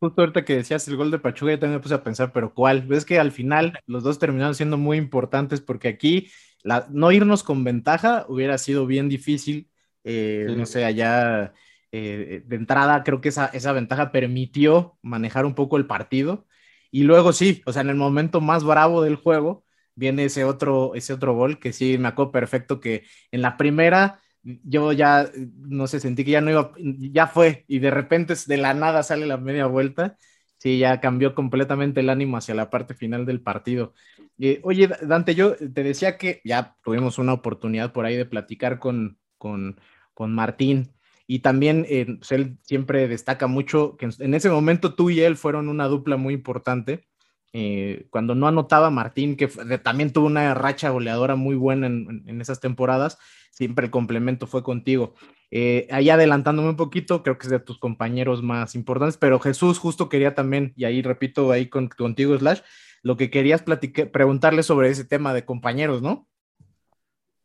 Justo 0.00 0.22
ahorita 0.22 0.44
que 0.44 0.56
decías 0.56 0.88
el 0.88 0.96
gol 0.96 1.10
de 1.10 1.18
Pachuca, 1.18 1.52
yo 1.52 1.58
también 1.58 1.76
me 1.78 1.82
puse 1.82 1.94
a 1.94 2.02
pensar, 2.02 2.32
pero 2.32 2.54
¿cuál? 2.54 2.82
Ves 2.86 3.04
que 3.04 3.18
al 3.20 3.30
final 3.30 3.78
los 3.86 4.02
dos 4.02 4.18
terminaron 4.18 4.54
siendo 4.54 4.78
muy 4.78 4.96
importantes 4.96 5.60
porque 5.60 5.88
aquí 5.88 6.30
la, 6.62 6.86
no 6.90 7.12
irnos 7.12 7.42
con 7.42 7.62
ventaja 7.62 8.24
hubiera 8.28 8.56
sido 8.58 8.86
bien 8.86 9.08
difícil. 9.10 9.70
Eh, 10.04 10.46
sí. 10.46 10.52
No 10.56 10.64
sé, 10.66 10.84
allá 10.86 11.52
eh, 11.92 12.42
de 12.46 12.56
entrada 12.56 13.02
creo 13.04 13.20
que 13.20 13.28
esa, 13.28 13.46
esa 13.46 13.72
ventaja 13.72 14.12
permitió 14.12 14.98
manejar 15.02 15.44
un 15.44 15.54
poco 15.54 15.76
el 15.76 15.86
partido. 15.86 16.46
Y 16.90 17.02
luego 17.04 17.32
sí, 17.34 17.62
o 17.66 17.72
sea, 17.72 17.82
en 17.82 17.90
el 17.90 17.96
momento 17.96 18.40
más 18.40 18.64
bravo 18.64 19.02
del 19.02 19.16
juego 19.16 19.64
viene 19.94 20.24
ese 20.26 20.44
otro, 20.44 20.94
ese 20.94 21.12
otro 21.12 21.34
gol 21.34 21.58
que 21.58 21.72
sí 21.72 21.98
me 21.98 22.08
acuerdo 22.08 22.32
perfecto 22.32 22.80
que 22.80 23.04
en 23.30 23.42
la 23.42 23.56
primera 23.56 24.20
yo 24.42 24.92
ya, 24.92 25.30
no 25.58 25.86
sé, 25.86 26.00
sentí 26.00 26.24
que 26.24 26.32
ya 26.32 26.40
no 26.40 26.50
iba, 26.50 26.72
ya 26.78 27.26
fue, 27.28 27.64
y 27.68 27.78
de 27.78 27.90
repente 27.90 28.34
de 28.46 28.56
la 28.56 28.74
nada 28.74 29.02
sale 29.02 29.26
la 29.26 29.36
media 29.36 29.66
vuelta, 29.66 30.16
sí, 30.58 30.78
ya 30.78 31.00
cambió 31.00 31.34
completamente 31.34 32.00
el 32.00 32.10
ánimo 32.10 32.36
hacia 32.36 32.54
la 32.54 32.70
parte 32.70 32.94
final 32.94 33.24
del 33.26 33.40
partido. 33.40 33.94
Eh, 34.38 34.60
oye, 34.64 34.88
Dante, 35.02 35.34
yo 35.34 35.54
te 35.56 35.82
decía 35.84 36.18
que 36.18 36.40
ya 36.44 36.76
tuvimos 36.82 37.18
una 37.18 37.32
oportunidad 37.34 37.92
por 37.92 38.04
ahí 38.04 38.16
de 38.16 38.26
platicar 38.26 38.78
con, 38.78 39.18
con, 39.38 39.80
con 40.14 40.34
Martín, 40.34 40.92
y 41.26 41.38
también 41.38 41.86
eh, 41.88 42.06
pues 42.18 42.32
él 42.32 42.58
siempre 42.62 43.08
destaca 43.08 43.46
mucho 43.46 43.96
que 43.96 44.08
en 44.18 44.34
ese 44.34 44.50
momento 44.50 44.94
tú 44.94 45.08
y 45.10 45.20
él 45.20 45.36
fueron 45.36 45.68
una 45.68 45.86
dupla 45.86 46.16
muy 46.16 46.34
importante. 46.34 47.06
Eh, 47.54 48.06
cuando 48.10 48.34
no 48.34 48.46
anotaba 48.46 48.90
Martín, 48.90 49.36
que 49.36 49.46
también 49.82 50.12
tuvo 50.12 50.26
una 50.26 50.54
racha 50.54 50.88
goleadora 50.88 51.36
muy 51.36 51.54
buena 51.54 51.86
en, 51.86 52.40
esas 52.40 52.60
temporadas, 52.60 53.18
siempre 53.50 53.86
el 53.86 53.90
complemento 53.90 54.46
fue 54.46 54.62
contigo. 54.62 55.14
Eh, 55.50 55.86
ahí 55.90 56.08
adelantándome 56.08 56.70
un 56.70 56.76
poquito, 56.76 57.22
creo 57.22 57.36
que 57.36 57.46
es 57.46 57.50
de 57.50 57.60
tus 57.60 57.78
compañeros 57.78 58.42
más 58.42 58.74
importantes, 58.74 59.18
pero 59.18 59.38
Jesús 59.38 59.78
justo 59.78 60.08
quería 60.08 60.34
también, 60.34 60.72
y 60.76 60.84
ahí 60.84 61.02
repito 61.02 61.52
ahí 61.52 61.68
con, 61.68 61.88
contigo, 61.88 62.36
Slash, 62.38 62.60
lo 63.02 63.16
que 63.16 63.30
querías 63.30 63.62
preguntarle 63.62 64.62
sobre 64.62 64.88
ese 64.88 65.04
tema 65.04 65.34
de 65.34 65.44
compañeros, 65.44 66.00
¿no? 66.00 66.28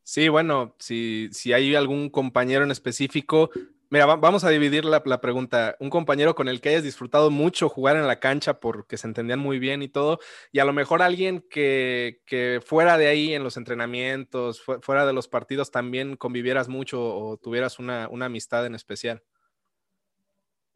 Sí, 0.03 0.29
bueno, 0.29 0.73
si, 0.79 1.27
si 1.33 1.51
hay 1.51 1.75
algún 1.75 2.09
compañero 2.09 2.63
en 2.63 2.71
específico, 2.71 3.49
Mira, 3.89 4.05
vamos 4.05 4.43
a 4.43 4.49
dividir 4.49 4.83
la, 4.83 5.01
pregunta. 5.21 5.77
Un 5.79 5.89
compañero 5.89 6.35
con 6.35 6.49
el 6.49 6.59
que 6.59 6.69
hayas 6.69 6.83
disfrutado 6.83 7.31
mucho 7.31 7.69
jugar 7.69 7.95
en 7.95 8.05
la 8.05 8.19
cancha 8.19 8.59
porque 8.59 8.97
se 8.97 9.07
entendían 9.07 9.39
muy 9.39 9.59
bien 9.59 9.81
y 9.81 9.87
todo, 9.87 10.19
y 10.51 10.59
a 10.59 10.65
lo 10.65 10.73
mejor 10.73 11.01
alguien 11.01 11.45
que, 11.49 12.21
fuera 12.65 12.97
de 12.97 13.07
ahí 13.07 13.33
en 13.33 13.43
los 13.43 13.55
entrenamientos, 13.55 14.61
fu 14.61 14.81
fuera 14.81 15.05
de 15.05 15.13
los 15.13 15.29
partidos, 15.29 15.71
también 15.71 16.17
convivieras 16.17 16.67
mucho 16.67 17.01
o 17.01 17.37
tuvieras 17.37 17.79
una, 17.79 18.05
amistad 18.05 18.65
en 18.65 18.75
especial. 18.75 19.23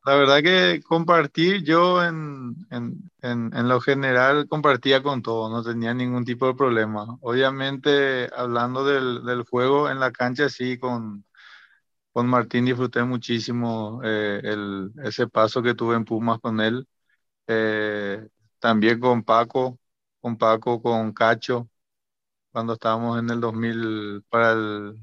La 0.05 0.15
verdad 0.15 0.41
que 0.41 0.81
compartir, 0.81 1.63
yo 1.63 2.03
en, 2.03 2.55
lo 3.21 3.81
general 3.81 4.47
compartía 4.47 5.03
con 5.03 5.21
todo, 5.21 5.49
no 5.49 5.63
tenía 5.63 5.93
ningún 5.93 6.23
tipo 6.23 6.47
de 6.47 6.55
problema. 6.55 7.17
Obviamente, 7.21 8.29
hablando 8.35 8.85
del, 8.85 9.25
del 9.25 9.43
juego 9.43 9.89
en 9.89 9.99
la 9.99 10.11
cancha, 10.11 10.49
sí, 10.49 10.79
con 10.79 11.25
con 12.13 12.27
Martín 12.27 12.65
disfruté 12.65 13.03
muchísimo 13.03 14.01
eh, 14.03 14.41
ese 15.03 15.27
paso 15.27 15.61
que 15.63 15.73
tuve 15.75 15.95
en 15.95 16.05
Pumas 16.05 16.39
con 16.39 16.59
él. 16.61 16.87
Eh, 17.47 18.27
también 18.59 18.99
con 18.99 19.23
Paco, 19.23 19.79
con 20.21 20.37
Paco, 20.37 20.81
con 20.81 21.13
Cacho, 21.13 21.69
cuando 22.51 22.73
estábamos 22.73 23.19
en 23.19 23.29
el 23.31 23.41
2000, 23.41 24.23
para 24.29 24.53
el, 24.53 24.99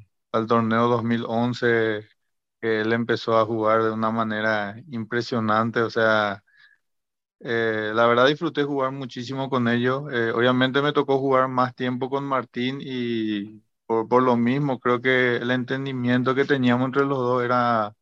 torneo 0.49 0.89
2011, 0.89 2.09
que 2.61 2.81
él 2.83 2.93
empezó 2.93 3.39
a 3.39 3.47
jugar 3.47 3.83
de 3.85 3.91
una 3.93 4.11
manera 4.11 4.77
impresionante. 4.91 5.81
O 5.83 5.91
sea, 5.91 6.45
eh, 7.41 7.93
la 7.95 8.07
verdad 8.07 8.27
disfruté 8.27 8.65
jugar 8.65 8.93
muchísimo 8.93 9.49
con 9.51 9.69
ellos. 9.69 10.03
Obviamente 10.35 10.83
me 10.83 10.93
tocó 10.93 11.19
jugar 11.19 11.49
más 11.49 11.75
tiempo 11.75 12.11
con 12.11 12.25
Martín 12.25 12.81
y 12.83 13.63
por, 13.89 14.09
por, 14.09 14.23
lo 14.25 14.37
mismo, 14.37 14.81
creo 14.81 15.01
que 15.03 15.37
el 15.39 15.51
entendimiento 15.53 16.35
que 16.35 16.45
teníamos 16.45 16.87
entre 16.89 17.07
los 17.07 17.19
dos 17.19 17.43
era, 17.45 17.95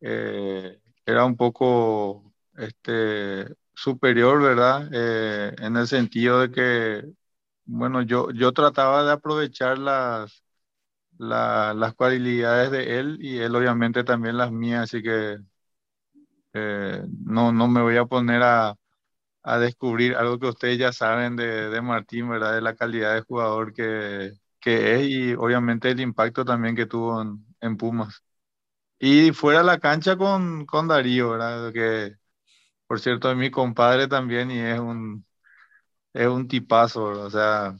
eh, 0.00 0.80
era 1.06 1.24
un 1.26 1.36
poco 1.36 2.32
este, 2.56 3.46
superior, 3.74 4.42
¿verdad? 4.42 4.88
Eh, 4.92 5.54
en 5.60 5.76
el 5.76 5.86
sentido 5.88 6.40
de 6.40 6.50
que, 6.52 7.04
bueno, 7.66 8.02
yo, 8.02 8.30
yo 8.32 8.52
trataba 8.52 9.04
de 9.04 9.12
aprovechar 9.12 9.78
las, 9.78 10.44
la, 11.18 11.74
las 11.74 11.94
cualidades 11.94 12.70
de 12.72 13.00
él 13.00 13.18
y 13.20 13.38
él 13.38 13.56
obviamente 13.56 14.04
también 14.04 14.38
las 14.38 14.52
mías, 14.52 14.84
así 14.84 15.02
que 15.02 15.38
eh, 16.54 17.04
no, 17.24 17.52
no 17.52 17.68
me 17.68 17.82
voy 17.82 17.96
a 17.96 18.04
poner 18.06 18.42
a, 18.42 18.74
a 19.42 19.58
descubrir 19.58 20.16
algo 20.16 20.38
que 20.38 20.48
ustedes 20.48 20.78
ya 20.78 20.92
saben 20.92 21.36
de, 21.36 21.70
de 21.70 21.82
Martín, 21.82 22.28
¿verdad? 22.28 22.54
De 22.54 22.62
la 22.62 22.76
calidad 22.76 23.14
de 23.14 23.22
jugador 23.22 23.72
que 23.74 24.32
que 24.62 24.96
es 24.96 25.08
y 25.08 25.34
obviamente 25.34 25.90
el 25.92 26.00
impacto 26.00 26.46
también 26.46 26.76
que 26.76 26.86
tuvo 26.86 27.22
en, 27.22 27.46
en 27.62 27.78
Pumas. 27.78 28.24
Y 28.98 29.32
fuera 29.32 29.62
la 29.62 29.78
cancha 29.80 30.16
con, 30.16 30.66
con 30.66 30.88
Darío, 30.88 31.30
¿verdad? 31.30 31.72
Que 31.72 32.16
por 32.86 33.00
cierto 33.00 33.30
es 33.30 33.36
mi 33.38 33.50
compadre 33.50 34.08
también 34.08 34.50
y 34.50 34.60
es 34.60 34.80
un, 34.80 35.26
es 36.12 36.26
un 36.28 36.48
tipazo, 36.48 37.06
¿verdad? 37.08 37.26
O 37.26 37.30
sea, 37.30 37.78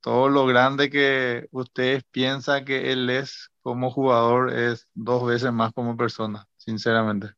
todo 0.00 0.28
lo 0.30 0.46
grande 0.46 0.90
que 0.90 1.48
ustedes 1.52 2.04
piensan 2.10 2.64
que 2.64 2.92
él 2.92 3.10
es 3.10 3.50
como 3.62 3.90
jugador 3.90 4.52
es 4.54 4.88
dos 4.94 5.26
veces 5.26 5.52
más 5.52 5.72
como 5.74 5.96
persona, 5.96 6.46
sinceramente. 6.58 7.28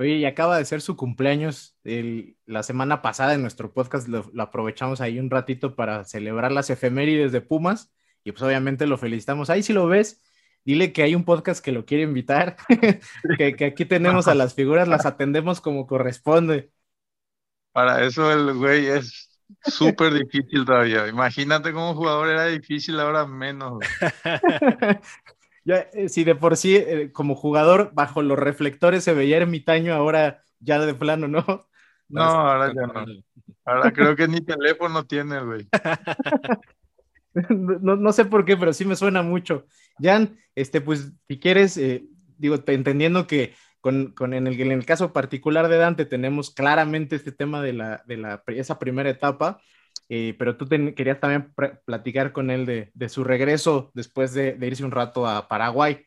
Oye, 0.00 0.14
y 0.16 0.24
acaba 0.24 0.56
de 0.56 0.64
ser 0.64 0.80
su 0.80 0.96
cumpleaños 0.96 1.76
el, 1.84 2.38
la 2.46 2.62
semana 2.62 3.02
pasada 3.02 3.34
en 3.34 3.42
nuestro 3.42 3.74
podcast, 3.74 4.08
lo, 4.08 4.30
lo, 4.32 4.42
aprovechamos 4.42 5.02
ahí 5.02 5.18
un 5.18 5.28
ratito 5.28 5.76
para 5.76 6.04
celebrar 6.06 6.52
las 6.52 6.70
efemérides 6.70 7.32
de 7.32 7.42
Pumas 7.42 7.92
y 8.24 8.32
pues 8.32 8.40
obviamente 8.40 8.86
lo 8.86 8.96
felicitamos. 8.96 9.50
Ahí 9.50 9.62
si 9.62 9.74
lo 9.74 9.86
ves, 9.88 10.22
dile 10.64 10.94
que 10.94 11.02
hay 11.02 11.14
un 11.14 11.26
podcast 11.26 11.62
que 11.62 11.70
lo 11.70 11.84
quiere 11.84 12.04
invitar, 12.04 12.56
que, 13.36 13.54
que, 13.54 13.64
aquí 13.66 13.84
tenemos 13.84 14.26
a 14.26 14.34
las 14.34 14.54
figuras, 14.54 14.88
las 14.88 15.04
atendemos 15.04 15.60
como 15.60 15.86
corresponde. 15.86 16.72
Para 17.72 18.02
eso 18.02 18.32
el 18.32 18.54
güey 18.54 18.86
es 18.86 19.38
súper 19.66 20.14
difícil 20.14 20.64
todavía. 20.64 21.08
Imagínate 21.08 21.74
como 21.74 21.94
jugador 21.94 22.30
era 22.30 22.46
difícil, 22.46 22.98
ahora 22.98 23.26
menos. 23.26 23.80
ya, 25.64 25.88
eh, 25.92 26.08
si 26.08 26.24
de 26.24 26.34
por 26.34 26.56
sí 26.56 26.76
eh, 26.76 27.10
como 27.12 27.34
jugador 27.34 27.90
bajo 27.92 28.22
los 28.22 28.38
reflectores 28.38 29.04
se 29.04 29.14
veía 29.14 29.36
ermitaño, 29.36 29.94
ahora 29.94 30.42
ya 30.58 30.78
de 30.78 30.94
plano, 30.94 31.28
¿no? 31.28 31.44
No, 32.12 32.22
ahora 32.22 32.74
ya 32.74 32.88
no. 32.88 33.04
Ahora 33.64 33.92
creo 33.92 34.16
que 34.16 34.26
ni 34.26 34.40
teléfono 34.40 35.04
tiene, 35.04 35.40
güey. 35.44 35.68
no, 37.50 37.94
no, 37.94 38.12
sé 38.12 38.24
por 38.24 38.44
qué, 38.44 38.56
pero 38.56 38.72
sí 38.72 38.84
me 38.84 38.96
suena 38.96 39.22
mucho. 39.22 39.66
Jan, 40.02 40.36
este, 40.56 40.80
pues, 40.80 41.12
si 41.28 41.38
quieres, 41.38 41.76
eh, 41.76 42.04
digo, 42.36 42.56
entendiendo 42.66 43.28
que 43.28 43.54
con, 43.80 44.12
con 44.12 44.34
en, 44.34 44.48
el, 44.48 44.60
en, 44.60 44.72
el, 44.72 44.84
caso 44.84 45.12
particular 45.12 45.68
de 45.68 45.76
Dante 45.76 46.04
tenemos 46.04 46.50
claramente 46.50 47.14
este 47.14 47.32
tema 47.32 47.62
de, 47.62 47.74
la, 47.74 48.02
de 48.06 48.16
la, 48.16 48.42
esa 48.48 48.78
primera 48.80 49.08
etapa, 49.08 49.60
eh, 50.12 50.34
pero 50.38 50.56
tú 50.56 50.66
querías 50.68 51.20
también 51.20 51.54
platicar 51.84 52.32
con 52.32 52.50
él 52.50 52.66
de, 52.66 52.90
de 52.94 53.08
su 53.08 53.22
regreso 53.22 53.92
después 53.94 54.34
de, 54.34 54.54
de, 54.54 54.66
irse 54.66 54.84
un 54.84 54.90
rato 54.90 55.24
a 55.24 55.46
Paraguay. 55.46 56.04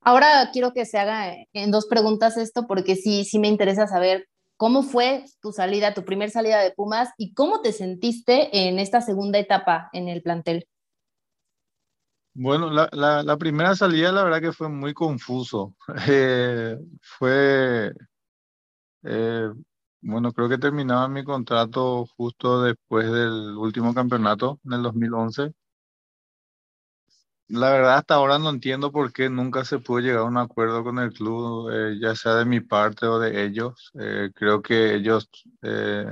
Ahora 0.00 0.48
quiero 0.54 0.72
que 0.72 0.86
se 0.86 0.98
haga 0.98 1.34
en 1.52 1.70
dos 1.70 1.86
preguntas 1.86 2.38
esto, 2.38 2.66
porque 2.66 2.96
sí, 2.96 3.26
sí 3.26 3.38
me 3.38 3.48
interesa 3.48 3.86
saber 3.86 4.26
cómo 4.56 4.82
fue 4.82 5.24
tu 5.42 5.52
salida, 5.52 5.92
tu 5.92 6.04
primer 6.04 6.30
salida 6.30 6.60
de 6.62 6.70
Pumas 6.72 7.10
y 7.18 7.34
cómo 7.34 7.60
te 7.60 7.72
sentiste 7.72 8.48
en 8.68 8.78
esta 8.78 9.02
segunda 9.02 9.38
etapa 9.38 9.90
en 9.92 10.08
el 10.08 10.22
plantel. 10.22 10.66
Bueno, 12.32 12.70
la, 12.70 12.88
la, 12.92 13.22
la 13.22 13.36
primera 13.36 13.74
salida 13.74 14.12
la 14.12 14.22
verdad 14.22 14.40
que 14.40 14.52
fue 14.52 14.68
muy 14.68 14.94
confuso. 14.94 15.74
Eh, 16.08 16.78
fue, 17.02 17.92
eh, 19.02 19.50
bueno, 20.00 20.32
creo 20.32 20.48
que 20.48 20.58
terminaba 20.58 21.08
mi 21.08 21.24
contrato 21.24 22.06
justo 22.16 22.62
después 22.62 23.10
del 23.10 23.56
último 23.56 23.94
campeonato, 23.94 24.60
en 24.64 24.72
el 24.74 24.82
2011. 24.82 25.52
La 27.50 27.70
verdad, 27.70 27.96
hasta 27.96 28.14
ahora 28.14 28.38
no 28.38 28.50
entiendo 28.50 28.92
por 28.92 29.12
qué 29.12 29.30
nunca 29.30 29.64
se 29.64 29.78
pudo 29.78 30.00
llegar 30.00 30.20
a 30.20 30.24
un 30.24 30.36
acuerdo 30.36 30.84
con 30.84 30.98
el 30.98 31.12
club, 31.14 31.70
eh, 31.72 31.98
ya 32.00 32.14
sea 32.14 32.34
de 32.34 32.44
mi 32.44 32.60
parte 32.60 33.06
o 33.06 33.18
de 33.18 33.44
ellos. 33.44 33.90
Eh, 33.98 34.30
creo 34.34 34.60
que 34.60 34.94
ellos 34.94 35.30
eh, 35.62 36.04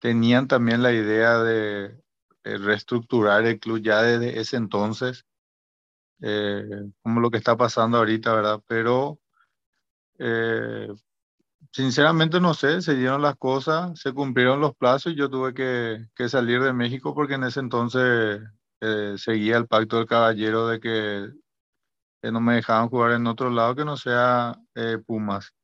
tenían 0.00 0.48
también 0.48 0.82
la 0.82 0.92
idea 0.92 1.38
de 1.38 2.00
reestructurar 2.44 3.44
el 3.46 3.60
club 3.60 3.80
ya 3.82 4.02
desde 4.02 4.40
ese 4.40 4.56
entonces, 4.56 5.24
como 7.02 7.20
lo 7.20 7.30
que 7.30 7.38
está 7.38 7.56
pasando 7.56 7.98
ahorita, 7.98 8.32
¿verdad? 8.34 8.62
Pero 8.66 9.18
sinceramente 11.72 12.40
no 12.40 12.54
sé, 12.54 12.82
se 12.82 12.94
dieron 12.94 13.22
las 13.22 13.36
cosas, 13.36 13.98
se 13.98 14.12
cumplieron 14.12 14.60
los 14.60 14.74
plazos 14.76 15.12
y 15.12 15.16
yo 15.16 15.30
tuve 15.30 15.54
que, 15.54 16.28
salir 16.28 16.62
de 16.62 16.72
México 16.72 17.14
porque 17.14 17.34
en 17.34 17.44
ese 17.44 17.60
entonces 17.60 18.40
eh, 18.80 19.14
seguía 19.18 19.56
el 19.56 19.66
pacto 19.66 19.96
del 19.98 20.06
caballero 20.06 20.68
de 20.68 20.80
que, 20.80 21.32
no 22.30 22.40
me 22.40 22.54
dejaban 22.56 22.88
jugar 22.88 23.12
en 23.12 23.26
otro 23.26 23.50
lado 23.50 23.74
que 23.74 23.84
no 23.84 23.96
sea 23.96 24.56
eh, 24.74 24.98
Pumas. 25.06 25.54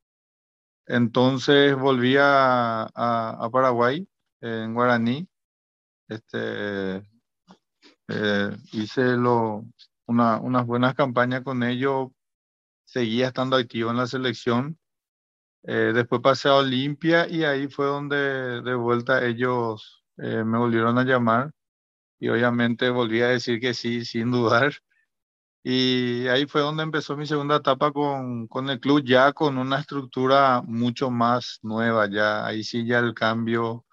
Entonces 0.86 1.74
volví 1.76 2.16
a, 2.18 2.82
a, 2.84 3.50
Paraguay, 3.50 4.06
en 4.40 4.74
Guaraní. 4.74 5.26
Este, 6.08 7.02
eh, 8.08 8.56
hice 8.72 9.16
lo, 9.16 9.64
una, 10.06 10.38
unas 10.38 10.66
buenas 10.66 10.94
campañas 10.94 11.42
con 11.42 11.62
ellos, 11.62 12.10
seguía 12.84 13.28
estando 13.28 13.56
activo 13.56 13.90
en 13.90 13.96
la 13.96 14.06
selección. 14.06 14.78
Después 15.64 16.20
pasé 16.22 16.48
a 16.48 16.56
Olimpia 16.56 17.26
y 17.28 17.44
ahí 17.44 17.68
fue 17.68 17.86
donde 17.86 18.62
de 18.62 18.74
vuelta 18.74 19.24
ellos 19.24 20.04
me 20.16 20.58
volvieron 20.58 20.98
a 20.98 21.04
llamar 21.04 21.52
y 22.24 22.28
obviamente 22.28 22.90
volví 22.90 23.20
a 23.22 23.28
decir 23.28 23.60
que 23.60 23.74
sí, 23.74 24.04
sin 24.04 24.30
dudar. 24.30 24.72
Y 25.62 26.26
ahí 26.28 26.46
fue 26.46 26.60
donde 26.62 26.82
empezó 26.82 27.16
mi 27.16 27.26
segunda 27.26 27.56
etapa 27.56 27.92
con, 27.92 28.48
con 28.48 28.68
el 28.70 28.80
club, 28.80 29.02
ya 29.04 29.32
con 29.32 29.58
una 29.58 29.80
estructura 29.80 30.62
mucho 30.62 31.10
más 31.10 31.58
nueva, 31.62 32.08
ya 32.10 32.46
ahí 32.46 32.64
sí 32.64 32.86
ya 32.86 32.98
el 33.00 33.14
cambio, 33.14 33.86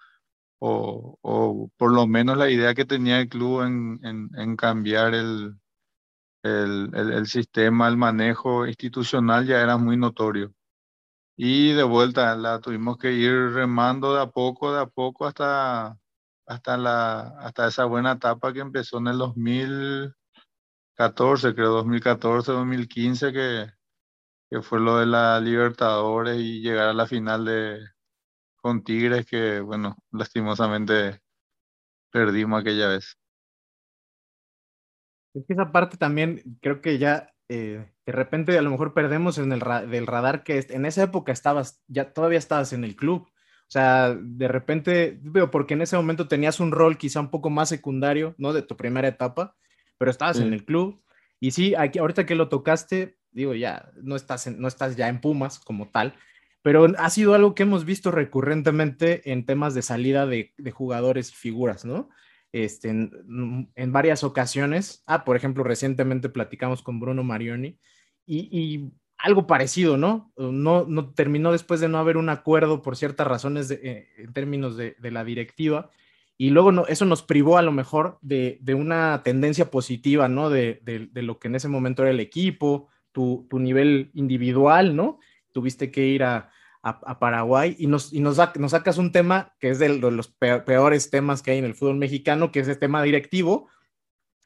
o, 0.60 1.18
o 1.22 1.70
por 1.76 1.92
lo 1.92 2.06
menos 2.06 2.36
la 2.38 2.50
idea 2.50 2.74
que 2.74 2.84
tenía 2.84 3.20
el 3.20 3.28
club 3.28 3.62
en, 3.62 4.00
en, 4.36 4.56
cambiar 4.56 5.14
el, 5.14 5.56
el, 6.42 6.90
el, 6.94 7.26
sistema, 7.26 7.88
el 7.88 7.96
manejo 7.96 8.66
institucional 8.66 9.46
ya 9.46 9.62
era 9.62 9.76
muy 9.78 9.96
notorio. 9.96 10.52
Y 11.44 11.72
de 11.72 11.82
vuelta 11.82 12.36
la 12.36 12.60
tuvimos 12.60 12.98
que 12.98 13.10
ir 13.10 13.50
remando 13.50 14.14
de 14.14 14.22
a 14.22 14.30
poco, 14.30 14.72
de 14.72 14.80
a 14.80 14.86
poco 14.86 15.26
hasta 15.26 15.98
hasta, 16.46 16.76
la, 16.76 17.36
hasta 17.40 17.66
esa 17.66 17.84
buena 17.84 18.12
etapa 18.12 18.52
que 18.52 18.60
empezó 18.60 18.98
en 18.98 19.08
el 19.08 19.18
2014, 19.18 21.52
creo, 21.52 21.70
2014, 21.70 22.52
2015, 22.52 23.32
que, 23.32 23.66
que 24.50 24.62
fue 24.62 24.78
lo 24.78 24.98
de 24.98 25.06
la 25.06 25.40
Libertadores 25.40 26.38
y 26.38 26.60
llegar 26.60 26.90
a 26.90 26.92
la 26.92 27.08
final 27.08 27.44
de, 27.44 27.88
con 28.54 28.84
Tigres, 28.84 29.26
que, 29.26 29.58
bueno, 29.58 29.96
lastimosamente 30.12 31.22
perdimos 32.12 32.60
aquella 32.60 32.86
vez. 32.86 33.18
Es 35.34 35.44
que 35.44 35.54
esa 35.54 35.72
parte 35.72 35.96
también 35.96 36.40
creo 36.60 36.80
que 36.80 36.98
ya 36.98 37.34
eh, 37.48 37.91
de 38.04 38.12
repente 38.12 38.58
a 38.58 38.62
lo 38.62 38.70
mejor 38.70 38.94
perdemos 38.94 39.38
en 39.38 39.52
el 39.52 39.60
del 39.88 40.06
radar 40.06 40.42
que 40.42 40.66
en 40.70 40.86
esa 40.86 41.04
época 41.04 41.32
estabas, 41.32 41.82
ya 41.86 42.12
todavía 42.12 42.38
estabas 42.38 42.72
en 42.72 42.84
el 42.84 42.96
club. 42.96 43.28
O 43.28 43.72
sea, 43.72 44.14
de 44.20 44.48
repente, 44.48 45.18
veo, 45.22 45.50
porque 45.50 45.74
en 45.74 45.82
ese 45.82 45.96
momento 45.96 46.28
tenías 46.28 46.60
un 46.60 46.72
rol 46.72 46.98
quizá 46.98 47.20
un 47.20 47.30
poco 47.30 47.48
más 47.48 47.68
secundario, 47.68 48.34
¿no? 48.36 48.52
De 48.52 48.62
tu 48.62 48.76
primera 48.76 49.08
etapa, 49.08 49.56
pero 49.98 50.10
estabas 50.10 50.40
en 50.40 50.52
el 50.52 50.64
club. 50.64 51.02
Y 51.40 51.52
sí, 51.52 51.74
aquí, 51.74 51.98
ahorita 51.98 52.26
que 52.26 52.34
lo 52.34 52.48
tocaste, 52.48 53.16
digo, 53.30 53.54
ya, 53.54 53.90
no 54.02 54.16
estás, 54.16 54.46
no 54.48 54.68
estás 54.68 54.96
ya 54.96 55.08
en 55.08 55.20
Pumas 55.20 55.58
como 55.58 55.88
tal, 55.88 56.14
pero 56.60 56.86
ha 56.98 57.08
sido 57.08 57.34
algo 57.34 57.54
que 57.54 57.62
hemos 57.62 57.84
visto 57.84 58.10
recurrentemente 58.10 59.32
en 59.32 59.46
temas 59.46 59.74
de 59.74 59.82
salida 59.82 60.26
de, 60.26 60.52
jugadores 60.72 61.30
y 61.30 61.34
figuras, 61.34 61.84
¿no? 61.84 62.10
Este, 62.52 62.90
en, 62.90 63.72
en, 63.74 63.92
varias 63.92 64.22
ocasiones. 64.22 65.02
Ah, 65.06 65.24
por 65.24 65.36
ejemplo, 65.36 65.64
recientemente 65.64 66.28
platicamos 66.28 66.82
con 66.82 67.00
Bruno 67.00 67.24
Marioni 67.24 67.80
y, 68.26 68.90
algo 69.18 69.46
parecido, 69.46 69.96
¿no? 69.96 70.32
¿no? 70.36 71.12
Terminó 71.14 71.52
después 71.52 71.78
de 71.78 71.88
no 71.88 71.98
haber 71.98 72.16
un 72.16 72.28
acuerdo 72.28 72.82
por 72.82 72.96
ciertas 72.96 73.24
razones 73.24 73.70
eh, 73.70 74.08
en 74.16 74.32
términos 74.32 74.76
de, 74.76 74.96
la 75.00 75.22
directiva. 75.22 75.90
Y 76.36 76.50
luego 76.50 76.72
no, 76.72 76.86
eso 76.88 77.04
nos 77.04 77.22
privó 77.22 77.56
a 77.56 77.62
lo 77.62 77.70
mejor 77.70 78.18
de, 78.20 78.58
una 78.74 79.22
tendencia 79.22 79.70
positiva, 79.70 80.26
¿no? 80.26 80.50
De, 80.50 80.80
lo 81.14 81.38
que 81.38 81.46
en 81.46 81.54
ese 81.54 81.68
momento 81.68 82.02
era 82.02 82.10
el 82.10 82.18
equipo, 82.18 82.88
tu, 83.12 83.46
nivel 83.52 84.10
individual, 84.14 84.96
¿no? 84.96 85.20
Tuviste 85.52 85.92
que 85.92 86.04
ir 86.06 86.24
a, 86.24 86.50
Paraguay 87.20 87.76
y, 87.78 87.86
nos, 87.86 88.12
y 88.12 88.18
nos, 88.18 88.38
nos, 88.58 88.70
sacas 88.72 88.98
un 88.98 89.12
tema 89.12 89.54
que 89.60 89.70
es 89.70 89.78
de 89.78 89.88
los 89.88 90.26
peores 90.26 91.10
temas 91.10 91.40
que 91.40 91.52
hay 91.52 91.58
en 91.58 91.64
el 91.64 91.76
fútbol 91.76 91.94
mexicano, 91.94 92.50
que 92.50 92.58
es 92.58 92.66
el 92.66 92.80
tema 92.80 93.04
directivo, 93.04 93.68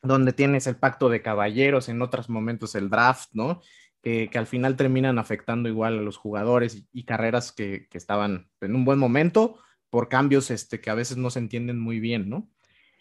donde 0.07 0.33
tienes 0.33 0.67
el 0.67 0.77
pacto 0.77 1.09
de 1.09 1.23
caballeros, 1.23 1.89
en 1.89 2.03
otros 2.03 2.29
momentos 2.29 2.75
el 2.75 2.91
draft, 2.91 3.31
¿no? 3.33 3.61
que, 4.07 4.39
al 4.39 4.47
final 4.47 4.77
terminan 4.77 5.19
afectando 5.19 5.69
igual 5.69 5.99
a 5.99 6.03
los 6.03 6.17
jugadores 6.17 6.87
y, 6.93 7.05
carreras 7.05 7.51
que, 7.51 7.89
estaban 7.93 8.49
en 8.61 8.77
un 8.77 8.85
buen 8.85 9.01
momento 9.01 9.59
por 9.91 10.09
cambios 10.09 10.53
este, 10.53 10.81
que 10.81 10.91
a 10.91 10.95
veces 10.95 11.17
no 11.17 11.29
se 11.31 11.41
entienden 11.41 11.81
muy 11.81 11.99
bien, 11.99 12.29
¿no? 12.29 12.49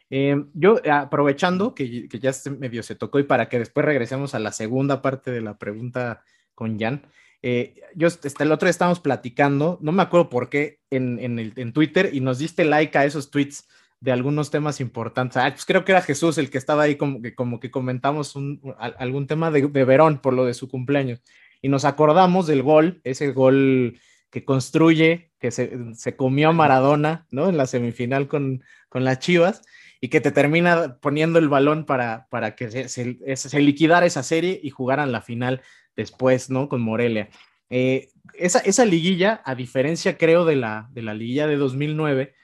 Eh, 0.10 0.46
yo, 0.54 0.82
aprovechando 0.92 1.76
que, 1.76 2.08
ya 2.10 2.32
medio 2.58 2.82
se 2.82 2.96
tocó 2.96 3.20
y 3.20 3.24
para 3.24 3.50
que 3.50 3.60
después 3.60 3.86
regresemos 3.86 4.34
a 4.34 4.40
la 4.40 4.52
segunda 4.52 5.04
parte 5.04 5.30
de 5.30 5.42
la 5.42 5.60
pregunta 5.60 6.24
con 6.56 6.80
Jan, 6.80 7.06
eh, 7.44 7.76
yo 7.96 8.08
hasta 8.08 8.44
el 8.44 8.52
otro 8.52 8.66
día 8.66 8.72
estábamos 8.72 9.00
platicando, 9.00 9.78
no 9.84 9.92
me 9.92 10.02
acuerdo 10.02 10.30
por 10.30 10.50
qué, 10.50 10.80
en, 10.90 11.20
en, 11.20 11.38
el, 11.38 11.54
en 11.56 11.72
Twitter 11.72 12.10
y 12.14 12.20
nos 12.20 12.40
diste 12.40 12.66
like 12.66 12.98
a 12.98 13.06
esos 13.06 13.30
tweets 13.30 13.68
de 14.06 14.12
algunos 14.12 14.52
temas 14.52 14.80
importantes. 14.82 15.38
Ah, 15.38 15.50
pues 15.50 15.66
creo 15.66 15.84
que 15.84 15.92
era 15.92 16.02
Jesús 16.04 16.38
el 16.38 16.52
que 16.52 16.60
estaba 16.60 16.84
ahí 16.84 16.96
como 16.96 17.24
que, 17.24 17.34
como 17.34 17.60
que 17.60 17.72
comentamos 17.72 18.36
un, 18.36 18.62
algún 18.78 19.26
tema 19.26 19.50
de, 19.50 19.66
Verón 19.66 20.20
por 20.20 20.34
lo 20.34 20.46
de 20.46 20.54
su 20.54 20.70
cumpleaños. 20.70 21.24
Y 21.60 21.70
nos 21.70 21.86
acordamos 21.86 22.46
del 22.46 22.62
gol, 22.62 23.02
ese 23.04 23.32
gol 23.32 24.00
que 24.30 24.46
construye, 24.46 25.32
que 25.40 25.50
se, 25.50 26.16
comió 26.16 26.50
a 26.50 26.54
Maradona, 26.54 27.26
¿no? 27.32 27.50
En 27.50 27.58
la 27.58 27.66
semifinal 27.66 28.28
con, 28.28 28.64
con 28.88 29.04
las 29.04 29.18
Chivas 29.18 29.64
y 30.00 30.10
que 30.10 30.22
te 30.22 30.32
termina 30.32 31.00
poniendo 31.02 31.40
el 31.40 31.50
balón 31.50 31.88
para, 31.88 32.28
para 32.30 32.56
que 32.56 32.70
se, 32.70 32.88
se, 32.88 33.60
liquidara 33.60 34.06
esa 34.06 34.22
serie 34.22 34.60
y 34.62 34.70
jugaran 34.70 35.12
la 35.12 35.22
final 35.22 35.62
después, 35.96 36.52
¿no? 36.52 36.70
Con 36.70 36.82
Morelia. 36.82 37.30
Eh, 37.72 38.10
esa, 38.36 38.60
esa 38.60 38.86
liguilla, 38.86 39.42
a 39.46 39.56
diferencia 39.56 40.16
creo 40.16 40.46
de 40.46 40.58
la, 40.58 40.90
de 40.92 41.02
la 41.02 41.16
liguilla 41.16 41.48
de 41.48 41.58
2009, 41.58 42.36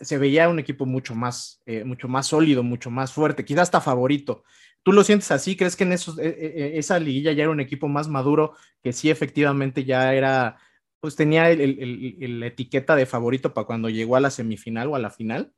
se 0.00 0.18
veía 0.18 0.48
un 0.48 0.58
equipo 0.58 0.86
mucho 0.86 1.14
más, 1.14 1.60
eh, 1.66 1.84
mucho 1.84 2.08
más 2.08 2.28
sólido, 2.28 2.62
mucho 2.62 2.90
más 2.90 3.12
fuerte, 3.12 3.44
quizás 3.44 3.62
hasta 3.62 3.80
favorito. 3.80 4.44
¿Tú 4.82 4.92
lo 4.92 5.02
sientes 5.02 5.30
así? 5.30 5.56
¿Crees 5.56 5.76
que 5.76 5.84
en 5.84 5.92
esos, 5.92 6.18
eh, 6.18 6.28
eh, 6.28 6.72
esa 6.76 6.98
liguilla 6.98 7.32
ya 7.32 7.44
era 7.44 7.52
un 7.52 7.60
equipo 7.60 7.88
más 7.88 8.08
maduro, 8.08 8.54
que 8.82 8.92
sí 8.92 9.10
efectivamente 9.10 9.84
ya 9.84 10.14
era, 10.14 10.58
pues 11.00 11.16
tenía 11.16 11.44
la 11.48 12.46
etiqueta 12.46 12.94
de 12.94 13.06
favorito 13.06 13.52
para 13.52 13.66
cuando 13.66 13.88
llegó 13.88 14.16
a 14.16 14.20
la 14.20 14.30
semifinal 14.30 14.88
o 14.88 14.96
a 14.96 14.98
la 14.98 15.10
final? 15.10 15.52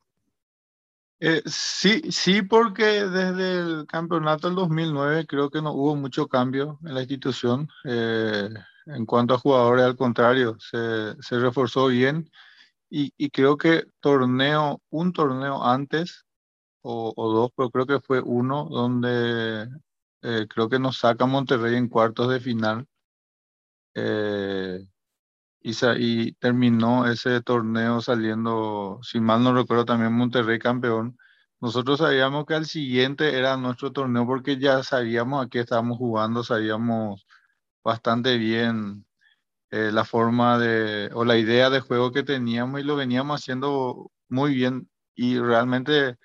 sí, 1.46 2.02
sí, 2.10 2.42
porque 2.42 2.84
desde 2.84 3.58
el 3.58 3.86
campeonato 3.86 4.48
del 4.48 4.56
2009 4.56 5.26
creo 5.26 5.50
que 5.50 5.62
no 5.62 5.72
hubo 5.72 5.96
mucho 5.96 6.28
cambio 6.28 6.78
en 6.84 6.94
la 6.94 7.00
institución. 7.00 7.68
en 7.84 9.06
cuanto 9.06 9.34
a 9.34 9.38
jugadores, 9.38 9.84
al 9.84 9.96
contrario, 9.96 10.56
se, 10.60 11.20
se 11.20 11.38
reforzó 11.38 11.88
bien 11.88 12.30
y, 12.90 13.30
creo 13.30 13.56
que 13.56 13.84
torneo, 14.00 14.80
un 14.90 15.12
torneo 15.12 15.64
antes, 15.64 16.24
o, 16.82 17.12
dos, 17.16 17.50
pero 17.56 17.70
creo 17.70 17.86
que 17.86 18.00
fue 18.00 18.20
uno, 18.22 18.66
donde 18.70 19.68
eh, 20.22 20.46
creo 20.48 20.68
que 20.68 20.78
nos 20.78 20.98
saca 20.98 21.26
Monterrey 21.26 21.76
en 21.76 21.88
cuartos 21.88 22.28
de 22.30 22.40
final. 22.40 22.86
Eh, 23.94 24.86
y, 25.62 25.72
y, 25.98 26.32
terminó 26.34 27.06
ese 27.06 27.40
torneo 27.42 28.00
saliendo, 28.00 29.00
si 29.02 29.20
mal 29.20 29.42
no 29.42 29.54
recuerdo, 29.54 29.84
también 29.86 30.12
Monterrey 30.12 30.58
campeón. 30.58 31.18
Nosotros 31.60 31.98
sabíamos 31.98 32.46
que 32.46 32.54
al 32.54 32.66
siguiente 32.66 33.38
era 33.38 33.56
nuestro 33.56 33.92
torneo 33.92 34.26
porque 34.26 34.58
ya 34.58 34.82
sabíamos 34.82 35.44
a 35.44 35.48
qué 35.48 35.60
estábamos 35.60 35.98
jugando, 35.98 36.44
sabíamos 36.44 37.26
bastante 37.82 38.36
bien 38.38 39.05
eh, 39.76 39.92
la 39.92 40.04
forma 40.04 40.58
de, 40.58 41.10
o 41.14 41.24
la 41.24 41.36
idea 41.36 41.68
de 41.70 41.80
juego 41.80 42.12
que 42.12 42.22
teníamos 42.22 42.80
y 42.80 42.84
lo 42.84 42.96
veníamos 42.96 43.40
haciendo 43.42 44.10
muy 44.28 44.54
bien. 44.54 44.88
Y 45.14 45.38
realmente 45.38 46.16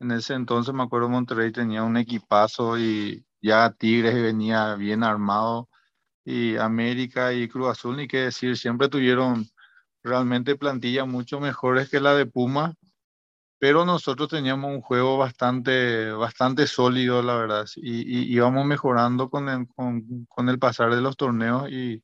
en 0.00 0.10
ese 0.12 0.34
entonces 0.34 0.74
me 0.74 0.82
acuerdo 0.84 1.08
Monterrey 1.10 1.52
tenía 1.52 1.82
un 1.84 1.96
equipazo 1.98 2.78
y 2.78 3.26
ya 3.42 3.70
Tigres 3.72 4.14
venía 4.14 4.74
bien 4.76 5.02
armado 5.04 5.68
y 6.24 6.56
América 6.56 7.32
y 7.34 7.48
Cruz 7.48 7.70
Azul, 7.70 7.96
ni 7.98 8.08
qué 8.08 8.18
decir, 8.18 8.56
siempre 8.56 8.88
tuvieron 8.88 9.46
realmente 10.02 10.56
plantilla 10.56 11.04
mucho 11.04 11.40
mejores 11.40 11.90
que 11.90 12.00
la 12.00 12.14
de 12.14 12.26
Puma, 12.26 12.74
pero 13.58 13.84
nosotros 13.84 14.28
teníamos 14.30 14.70
un 14.74 14.80
juego 14.82 15.18
bastante, 15.18 16.10
bastante 16.12 16.66
sólido, 16.66 17.22
la 17.22 17.36
verdad, 17.36 17.66
y, 17.76 18.34
íbamos 18.34 18.66
mejorando 18.66 19.30
con 19.30 19.48
el, 19.48 19.66
con, 19.68 20.26
con 20.26 20.48
el 20.48 20.58
pasar 20.58 20.94
de 20.94 21.02
los 21.02 21.16
torneos 21.16 21.70
y 21.70 22.02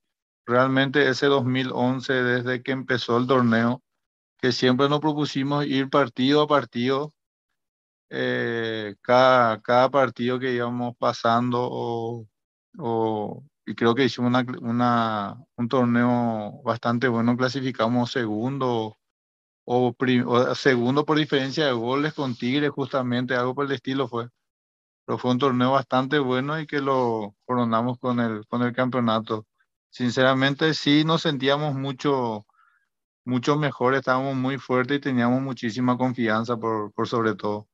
realmente 0.51 1.09
ese 1.09 1.27
2011, 1.27 2.13
desde 2.13 2.63
que 2.63 2.73
empezó 2.73 3.17
el 3.19 3.27
torneo, 3.27 3.83
que 4.39 4.53
siempre 4.53 4.89
nos 4.89 5.01
propusimos 5.01 5.67
ir 5.67 5.91
partido 5.91 6.43
a 6.43 6.49
partido, 6.49 7.15
eh, 8.11 8.97
cada, 9.03 9.61
cada 9.63 9.91
partido 9.91 10.39
que 10.41 10.53
íbamos 10.55 10.97
pasando 10.99 11.61
o, 11.71 12.27
o, 12.79 13.45
y 13.67 13.75
creo 13.75 13.95
que 13.95 14.05
hicimos 14.05 14.31
una, 14.31 14.45
una, 14.63 15.45
un 15.57 15.69
torneo 15.69 16.61
bastante 16.65 17.09
bueno, 17.09 17.37
clasificamos 17.37 18.11
segundo 18.13 18.99
o, 19.65 19.95
segundo 20.55 21.05
por 21.05 21.19
diferencia 21.19 21.67
de 21.67 21.73
goles 21.73 22.15
con 22.15 22.35
Tigre, 22.35 22.69
justamente, 22.71 23.35
algo 23.37 23.55
por 23.55 23.67
el 23.67 23.73
estilo 23.73 24.09
fue. 24.09 24.29
Pero 25.07 25.19
fue 25.19 25.33
un 25.33 25.39
torneo 25.39 25.73
bastante 25.73 26.19
bueno 26.19 26.61
y 26.61 26.67
que 26.67 26.81
lo 26.81 27.37
coronamos 27.47 27.99
con 27.99 28.21
el, 28.21 28.47
con 28.49 28.63
el 28.63 28.73
campeonato. 28.75 29.47
Sinceramente, 29.91 30.75
sí 30.75 31.05
nos 31.05 31.23
sentíamos 31.23 31.75
mucho, 31.75 32.47
mucho 33.25 33.57
mejor, 33.57 33.95
estábamos 33.95 34.37
muy 34.37 34.59
fuertes 34.59 34.99
y 34.99 35.01
teníamos 35.01 35.43
muchísima 35.43 35.99
confianza 35.99 36.57
por, 36.57 36.93
por 36.93 37.09
sobre 37.09 37.35
todo. 37.35 37.69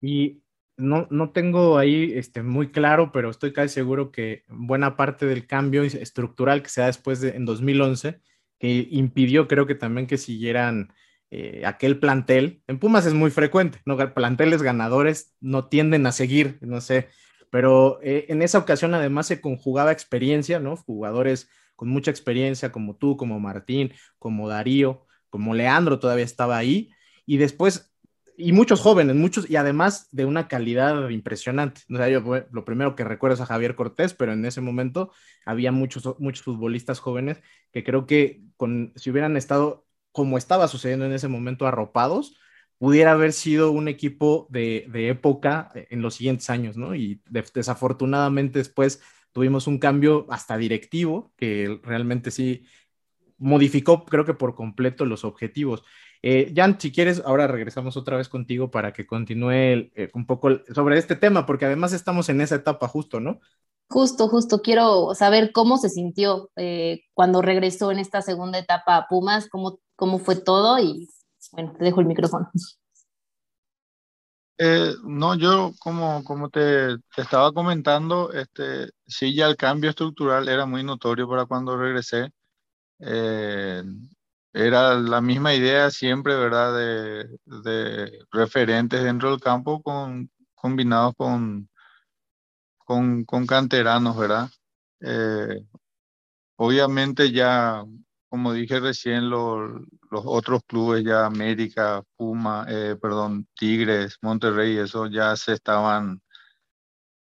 Y 0.00 0.42
no, 0.76 1.06
no 1.10 1.32
tengo 1.32 1.78
ahí 1.78 2.12
este, 2.14 2.42
muy 2.42 2.70
claro, 2.70 3.10
pero 3.12 3.30
estoy 3.30 3.52
casi 3.52 3.72
seguro 3.74 4.10
que 4.12 4.44
buena 4.48 4.96
parte 4.96 5.26
del 5.26 5.46
cambio 5.46 5.82
estructural 5.82 6.62
que 6.62 6.68
se 6.68 6.80
da 6.82 6.88
después 6.88 7.20
de 7.20 7.30
en 7.30 7.44
2011, 7.44 8.20
que 8.58 8.88
impidió 8.90 9.48
creo 9.48 9.66
que 9.66 9.74
también 9.74 10.06
que 10.06 10.18
siguieran 10.18 10.92
eh, 11.30 11.62
aquel 11.66 11.98
plantel, 11.98 12.62
en 12.66 12.78
Pumas 12.78 13.06
es 13.06 13.14
muy 13.14 13.30
frecuente, 13.30 13.80
¿no? 13.86 13.96
Planteles 14.14 14.62
ganadores 14.62 15.34
no 15.40 15.68
tienden 15.68 16.06
a 16.06 16.12
seguir, 16.12 16.58
no 16.60 16.80
sé, 16.80 17.08
pero 17.54 18.00
eh, 18.02 18.26
en 18.30 18.42
esa 18.42 18.58
ocasión 18.58 18.94
además 18.94 19.28
se 19.28 19.40
conjugaba 19.40 19.92
experiencia, 19.92 20.58
¿no? 20.58 20.74
Jugadores 20.76 21.48
con 21.76 21.88
mucha 21.88 22.10
experiencia 22.10 22.72
como 22.72 22.96
tú, 22.96 23.16
como 23.16 23.38
Martín, 23.38 23.92
como 24.18 24.48
Darío, 24.48 25.06
como 25.30 25.54
Leandro 25.54 26.00
todavía 26.00 26.24
estaba 26.24 26.56
ahí, 26.56 26.90
y 27.26 27.36
después 27.36 27.94
y 28.36 28.50
muchos 28.50 28.80
jóvenes, 28.80 29.14
muchos, 29.14 29.48
y 29.48 29.54
además 29.54 30.08
de 30.10 30.24
una 30.24 30.48
calidad 30.48 31.08
impresionante. 31.10 31.82
O 31.88 32.44
lo 32.50 32.64
primero 32.64 32.96
que 32.96 33.04
recuerdo 33.04 33.34
es 33.34 33.40
a 33.40 33.46
Javier 33.46 33.76
Cortés, 33.76 34.14
pero 34.14 34.32
en 34.32 34.44
ese 34.44 34.60
momento 34.60 35.12
había 35.46 35.70
muchos, 35.70 36.18
muchos 36.18 36.42
futbolistas 36.42 36.98
jóvenes 36.98 37.40
que 37.70 37.84
creo 37.84 38.04
que 38.04 38.42
con, 38.56 38.92
si 38.96 39.10
hubieran 39.10 39.36
estado 39.36 39.86
como 40.10 40.38
estaba 40.38 40.66
sucediendo 40.66 41.06
en 41.06 41.12
ese 41.12 41.28
momento 41.28 41.68
arropados, 41.68 42.36
pudiera 42.84 43.12
haber 43.12 43.32
sido 43.32 43.70
un 43.70 43.88
equipo 43.88 44.46
de, 44.50 44.86
de 44.90 45.08
época 45.08 45.72
en 45.74 46.02
los 46.02 46.16
siguientes 46.16 46.50
años, 46.50 46.76
¿no? 46.76 46.94
Y 46.94 47.22
desafortunadamente 47.54 48.58
después 48.58 49.00
tuvimos 49.32 49.66
un 49.66 49.78
cambio 49.78 50.26
hasta 50.28 50.58
directivo 50.58 51.32
que 51.34 51.80
realmente 51.82 52.30
sí 52.30 52.66
modificó, 53.38 54.04
creo 54.04 54.26
que 54.26 54.34
por 54.34 54.54
completo, 54.54 55.06
los 55.06 55.24
objetivos. 55.24 55.82
Eh, 56.20 56.52
Jan, 56.54 56.78
si 56.78 56.92
quieres, 56.92 57.22
ahora 57.24 57.46
regresamos 57.46 57.96
otra 57.96 58.18
vez 58.18 58.28
contigo 58.28 58.70
para 58.70 58.92
que 58.92 59.06
continúe 59.06 59.50
eh, 59.50 60.10
un 60.12 60.26
poco 60.26 60.50
sobre 60.74 60.98
este 60.98 61.16
tema, 61.16 61.46
porque 61.46 61.64
además 61.64 61.94
estamos 61.94 62.28
en 62.28 62.42
esa 62.42 62.56
etapa 62.56 62.86
justo, 62.86 63.18
¿no? 63.18 63.40
Justo, 63.88 64.28
justo. 64.28 64.60
Quiero 64.60 65.14
saber 65.14 65.52
cómo 65.52 65.78
se 65.78 65.88
sintió 65.88 66.50
eh, 66.56 67.04
cuando 67.14 67.40
regresó 67.40 67.90
en 67.92 67.98
esta 67.98 68.20
segunda 68.20 68.58
etapa 68.58 68.98
a 68.98 69.06
Pumas, 69.08 69.48
cómo, 69.48 69.78
cómo 69.96 70.18
fue 70.18 70.36
todo 70.36 70.78
y 70.78 71.08
bueno, 71.54 71.72
te 71.78 71.84
dejo 71.84 72.00
el 72.00 72.06
micrófono. 72.06 72.50
no, 75.04 75.34
yo 75.36 75.72
como, 75.78 76.22
como 76.24 76.50
te, 76.50 76.96
estaba 77.16 77.52
comentando, 77.52 78.32
este, 78.32 78.90
sí, 79.06 79.34
ya 79.34 79.46
el 79.46 79.56
cambio 79.56 79.90
estructural 79.90 80.48
era 80.48 80.66
muy 80.66 80.84
notorio 80.84 81.28
para 81.28 81.46
cuando 81.46 81.76
regresé. 81.76 82.30
Eh, 83.00 83.82
era 84.52 84.94
la 84.94 85.20
misma 85.20 85.54
idea 85.54 85.90
siempre, 85.90 86.36
¿verdad? 86.36 86.74
De, 86.76 88.18
referentes 88.30 89.02
dentro 89.02 89.30
del 89.30 89.40
campo 89.40 89.82
con, 89.82 90.30
combinados 90.54 91.14
con, 91.16 91.68
con, 92.78 93.24
con 93.24 93.46
canteranos, 93.46 94.16
¿verdad? 94.16 94.48
Eh, 95.00 95.66
obviamente 96.56 97.32
ya, 97.32 97.84
como 98.34 98.52
dije 98.52 98.80
recién, 98.80 99.30
los 99.30 99.86
otros 100.10 100.62
clubes 100.66 101.04
ya, 101.04 101.24
América, 101.24 102.02
Puma, 102.16 102.66
eh, 102.68 102.96
perdón, 103.00 103.46
Tigres, 103.54 104.18
Monterrey, 104.22 104.76
eso 104.76 105.06
ya 105.06 105.36
se 105.36 105.52
estaban 105.52 106.20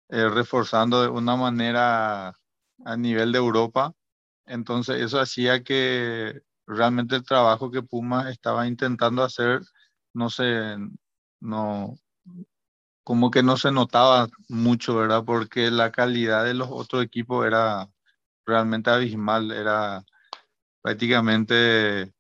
eh, 0.10 0.30
reforzando 0.30 1.02
de 1.02 1.08
una 1.10 1.36
manera 1.36 2.36
a 2.86 2.96
nivel 2.96 3.32
de 3.32 3.40
Europa. 3.40 3.92
Entonces 4.46 5.02
eso 5.02 5.20
hacía 5.20 5.64
que 5.64 6.44
realmente 6.68 7.16
el 7.16 7.24
trabajo 7.24 7.72
que 7.72 7.82
Puma 7.82 8.30
estaba 8.30 8.68
intentando 8.68 9.24
hacer, 9.24 9.62
no 10.14 10.30
sé, 10.30 10.78
no, 11.40 11.96
como 13.04 13.32
que 13.32 13.42
no 13.42 13.58
se 13.58 13.72
notaba 13.72 14.28
mucho, 14.48 14.96
¿verdad? 14.96 15.24
Porque 15.26 15.72
la 15.72 15.92
calidad 15.92 16.46
de 16.46 16.54
los 16.54 16.70
otros 16.72 17.04
equipos 17.04 17.48
era 17.48 17.90
realmente 18.46 18.92
abismal, 18.92 19.50
era 19.52 20.06
prácticamente 20.82 22.14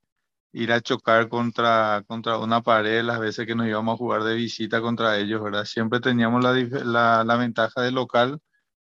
ir 0.53 0.71
a 0.73 0.81
chocar 0.81 1.29
contra, 1.29 2.03
contra 2.07 2.37
una 2.39 2.61
pared 2.61 3.03
las 3.03 3.19
veces 3.19 3.47
que 3.47 3.55
nos 3.55 3.67
íbamos 3.67 3.95
a 3.95 3.97
jugar 3.97 4.23
de 4.23 4.35
visita 4.35 4.81
contra 4.81 5.17
ellos, 5.17 5.41
¿verdad? 5.43 5.65
Siempre 5.65 5.99
teníamos 6.01 6.43
la, 6.43 6.53
la, 6.85 7.23
la 7.23 7.35
ventaja 7.37 7.81
de 7.81 7.91
local 7.91 8.39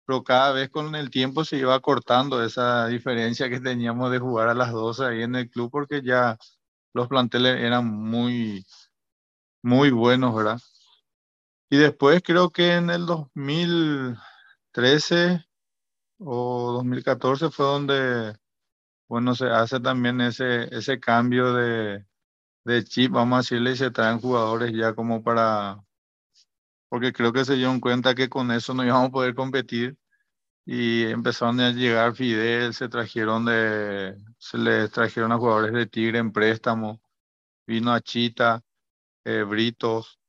pero 0.05 0.23
cada 0.23 0.51
vez 0.51 0.69
con 0.69 0.93
el 0.95 1.09
tiempo 1.09 1.45
se 1.45 1.57
iba 1.57 1.79
cortando 1.79 2.43
esa 2.43 2.87
diferencia 2.87 3.49
que 3.49 3.59
teníamos 3.61 4.11
de 4.11 4.19
jugar 4.19 4.49
a 4.49 4.53
las 4.53 4.71
12 4.71 5.05
ahí 5.05 5.23
en 5.23 5.35
el 5.35 5.49
club 5.49 5.71
porque 5.71 6.01
ya 6.03 6.37
los 6.93 7.07
planteles 7.07 7.59
eran 7.61 7.87
muy, 7.87 8.65
muy 9.63 9.91
buenos, 9.91 10.35
¿verdad? 10.35 10.59
Y 11.69 11.77
después 11.77 12.21
creo 12.23 12.49
que 12.51 12.75
en 12.75 12.89
el 12.89 13.05
2013 13.05 15.45
o 16.19 16.71
2014 16.73 17.49
fue 17.51 17.65
donde, 17.65 18.35
bueno, 19.11 19.35
se 19.35 19.47
hace 19.49 19.81
también 19.81 20.21
ese, 20.21 20.73
ese 20.73 20.97
cambio 20.97 21.53
de, 21.53 22.05
de 22.63 22.83
chip, 22.85 23.11
vamos 23.11 23.35
a 23.35 23.41
decirle, 23.41 23.71
y 23.71 23.75
se 23.75 23.91
traen 23.91 24.21
jugadores 24.21 24.71
ya 24.73 24.95
como 24.95 25.21
para, 25.21 25.83
porque 26.87 27.11
creo 27.11 27.33
que 27.33 27.43
se 27.43 27.55
dieron 27.55 27.81
cuenta 27.81 28.15
que 28.15 28.29
con 28.29 28.51
eso 28.51 28.73
no 28.73 28.85
íbamos 28.85 29.09
a 29.09 29.11
poder 29.11 29.35
competir 29.35 29.97
y 30.65 31.03
empezaron 31.03 31.59
a 31.59 31.71
llegar 31.71 32.15
Fidel, 32.15 32.73
se 32.73 32.87
trajeron 32.87 33.43
de, 33.45 34.15
se 34.37 34.57
les 34.57 34.89
trajeron 34.91 35.33
a 35.33 35.37
jugadores 35.37 35.73
de 35.73 35.87
Tigre 35.87 36.19
en 36.19 36.31
préstamo, 36.31 37.01
vino 37.67 37.91
a 37.91 37.99
Chita, 37.99 38.63
eh, 39.25 39.43
Britos, 39.43 40.19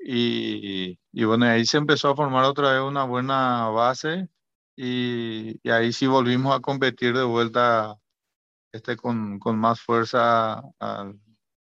y, 0.00 0.98
y, 1.12 1.24
bueno, 1.24 1.46
ahí 1.46 1.64
se 1.64 1.78
empezó 1.78 2.10
a 2.10 2.16
formar 2.16 2.44
otra 2.44 2.72
vez 2.72 2.82
una 2.82 3.04
buena 3.04 3.68
base 3.68 4.28
y, 4.82 5.68
ahí 5.70 5.92
sí 5.92 6.06
volvimos 6.06 6.56
a 6.56 6.60
competir 6.60 7.14
de 7.14 7.24
vuelta 7.24 7.96
este, 8.72 8.96
con, 8.96 9.38
con 9.38 9.58
más 9.58 9.80
fuerza 9.80 10.62
a, 10.80 11.12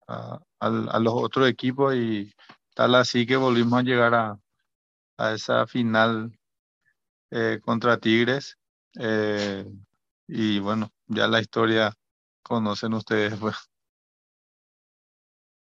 a, 0.09 0.40
a, 0.60 0.98
los 1.01 1.14
otros 1.14 1.48
equipos 1.48 1.94
y 1.94 2.32
tal 2.74 2.94
así 2.94 3.26
que 3.26 3.36
volvimos 3.36 3.80
a 3.80 3.82
llegar 3.82 4.14
a, 4.14 4.39
a 5.18 5.32
esa 5.34 5.66
final 5.66 6.32
eh, 7.30 7.60
contra 7.62 7.98
Tigres. 7.98 8.56
Eh, 8.98 9.66
y 10.28 10.59
bueno, 10.60 10.90
ya 11.06 11.26
la 11.28 11.40
historia 11.40 11.94
conocen 12.43 12.94
ustedes. 12.94 13.39
Pues. 13.39 13.56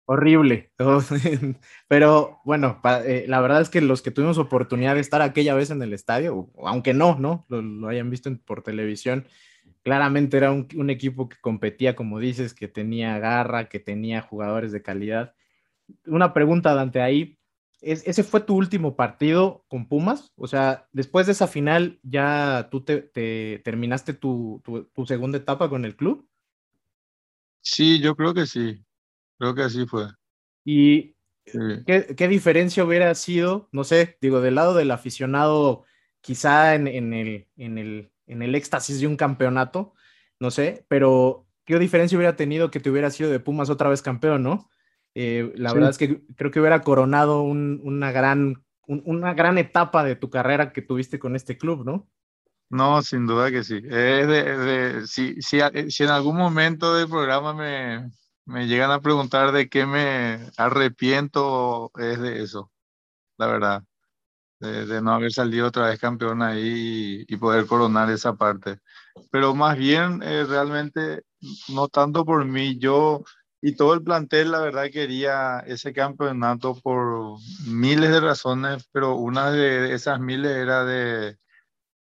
Horrible, 0.06 0.74
pero 1.88 2.42
bueno, 2.44 2.82
eh, 3.06 3.24
la 3.30 3.40
verdad 3.40 3.62
es 3.62 3.70
que 3.70 3.80
los 3.80 4.02
que 4.02 4.12
tuvimos 4.12 4.38
oportunidad 4.38 4.96
de 4.96 5.02
estar 5.02 5.22
aquella 5.22 5.56
vez 5.56 5.70
en 5.70 5.82
el 5.82 5.94
estadio, 5.94 6.52
aunque 6.66 6.94
no, 6.94 7.18
¿no? 7.18 7.46
Lo, 7.48 7.88
hayan 7.88 8.10
visto 8.10 8.30
por 8.46 8.64
televisión, 8.64 9.26
claramente 9.82 10.36
era 10.36 10.52
un, 10.52 10.90
equipo 10.90 11.30
que 11.30 11.38
competía, 11.40 11.96
como 11.96 12.20
dices, 12.20 12.54
que 12.54 12.68
tenía 12.68 13.18
garra, 13.20 13.70
que 13.70 13.80
tenía 13.80 14.22
jugadores 14.22 14.74
de 14.74 14.82
calidad. 14.82 15.36
Una 16.06 16.34
pregunta, 16.34 16.74
Dante, 16.74 17.02
ahí, 17.02 17.40
¿ese 17.80 18.24
fue 18.24 18.42
tu 18.42 18.56
último 18.56 18.98
partido 18.98 19.64
con 19.70 19.88
Pumas? 19.88 20.34
O 20.36 20.48
sea, 20.48 20.90
después 20.92 21.28
de 21.28 21.32
esa 21.32 21.48
final, 21.48 22.00
¿ya 22.04 22.68
tú 22.72 22.82
te, 22.82 23.00
terminaste 23.64 24.14
tu, 24.14 24.62
segunda 25.08 25.38
etapa 25.38 25.70
con 25.70 25.86
el 25.86 25.96
club? 25.96 26.28
Sí, 27.62 28.02
yo 28.02 28.18
creo 28.18 28.34
que 28.34 28.46
sí. 28.46 28.84
Creo 29.44 29.56
que 29.56 29.64
así 29.64 29.86
fue. 29.86 30.06
¿Y 30.64 31.18
¿qué, 31.44 32.28
diferencia 32.30 32.86
hubiera 32.86 33.14
sido, 33.14 33.68
no 33.74 33.84
sé, 33.84 34.18
digo, 34.22 34.40
del 34.40 34.56
lado 34.56 34.74
del 34.74 34.90
aficionado, 34.90 35.84
quizá 36.22 36.76
en, 36.76 36.88
el, 36.88 37.50
en, 37.58 37.78
el, 37.78 38.14
en 38.26 38.42
el 38.42 38.56
éxtasis 38.56 39.02
de 39.02 39.08
un 39.08 39.18
campeonato? 39.18 39.96
no 40.40 40.50
sé, 40.50 40.86
pero 40.88 41.46
¿qué 41.66 41.78
diferencia 41.78 42.18
hubiera 42.18 42.38
tenido 42.38 42.72
que 42.72 42.80
te 42.80 42.90
hubiera 42.90 43.10
sido 43.10 43.30
de 43.30 43.42
Pumas 43.42 43.70
otra 43.70 43.90
vez 43.90 44.02
campeón, 44.02 44.44
no? 44.44 44.70
Eh, 45.14 45.52
la 45.58 45.74
verdad 45.74 45.90
es 45.90 45.98
que 45.98 46.22
creo 46.38 46.50
que 46.50 46.62
hubiera 46.62 46.82
coronado 46.82 47.42
una, 47.42 48.14
gran, 48.14 48.64
una 48.88 49.34
gran 49.34 49.58
etapa 49.58 50.06
de 50.06 50.16
tu 50.16 50.30
carrera 50.30 50.72
que 50.72 50.82
tuviste 50.82 51.20
con 51.20 51.36
este 51.36 51.58
club, 51.58 51.84
¿no? 51.84 52.10
No, 52.70 53.02
sin 53.02 53.28
duda 53.28 53.52
que 53.52 53.66
sí. 53.66 53.82
Es 53.84 54.28
de, 54.30 55.04
si, 55.06 55.42
si, 55.42 55.60
si, 55.90 56.04
en 56.04 56.10
algún 56.10 56.38
momento 56.38 56.96
del 56.96 57.10
programa 57.10 57.54
me, 57.54 58.10
me 58.46 58.68
llegan 58.68 58.92
a 58.92 59.02
preguntar 59.02 59.52
de 59.52 59.70
qué 59.70 59.86
me 59.86 60.50
arrepiento, 60.58 61.92
es 61.98 62.20
de 62.20 62.44
eso, 62.44 62.72
la 63.38 63.48
verdad. 63.48 63.84
De, 64.60 65.02
no 65.02 65.14
haber 65.14 65.34
salido 65.34 65.68
otra 65.68 65.90
vez 65.90 66.00
campeón 66.00 66.42
ahí 66.42 67.26
y, 67.28 67.38
poder 67.38 67.66
coronar 67.68 68.10
esa 68.10 68.36
parte. 68.36 68.80
Pero 69.30 69.54
más 69.54 69.78
bien, 69.78 70.22
eh, 70.24 70.46
realmente, 70.48 71.24
no 71.70 71.90
tanto 71.90 72.24
por 72.24 72.46
mí, 72.46 72.78
yo 72.80 73.24
y 73.62 73.76
todo 73.76 73.94
el 73.94 74.04
plantel, 74.04 74.52
la 74.52 74.60
verdad, 74.60 74.90
quería 74.92 75.60
ese 75.60 75.94
campeonato 75.94 76.76
por 76.82 77.38
miles 77.66 78.12
de 78.12 78.20
razones, 78.22 78.88
pero 78.92 79.16
una 79.16 79.52
de 79.52 79.94
esas 79.94 80.20
miles 80.20 80.52
era 80.52 80.86
de 80.86 81.38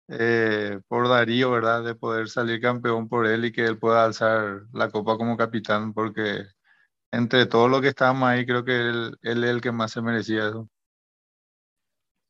eh, 0.08 0.80
por 0.88 1.08
Darío, 1.10 1.52
¿verdad? 1.52 1.84
De 1.84 1.96
poder 1.96 2.30
salir 2.30 2.62
campeón 2.62 3.10
por 3.10 3.28
él 3.28 3.46
y 3.46 3.52
que 3.52 3.66
él 3.66 3.78
pueda 3.78 4.06
alzar 4.06 4.64
la 4.74 4.90
copa 4.90 5.18
como 5.18 5.38
capitán, 5.38 5.94
porque 5.94 6.46
entre 7.12 7.46
todos 7.46 7.70
los 7.70 7.82
que 7.82 7.90
estábamos 7.90 8.30
ahí, 8.30 8.46
creo 8.46 8.64
que 8.66 8.74
él, 8.74 9.18
es 9.22 9.36
el 9.36 9.62
que 9.62 9.72
más 9.72 9.92
se 9.92 10.02
merecía 10.02 10.50
eso. 10.50 10.70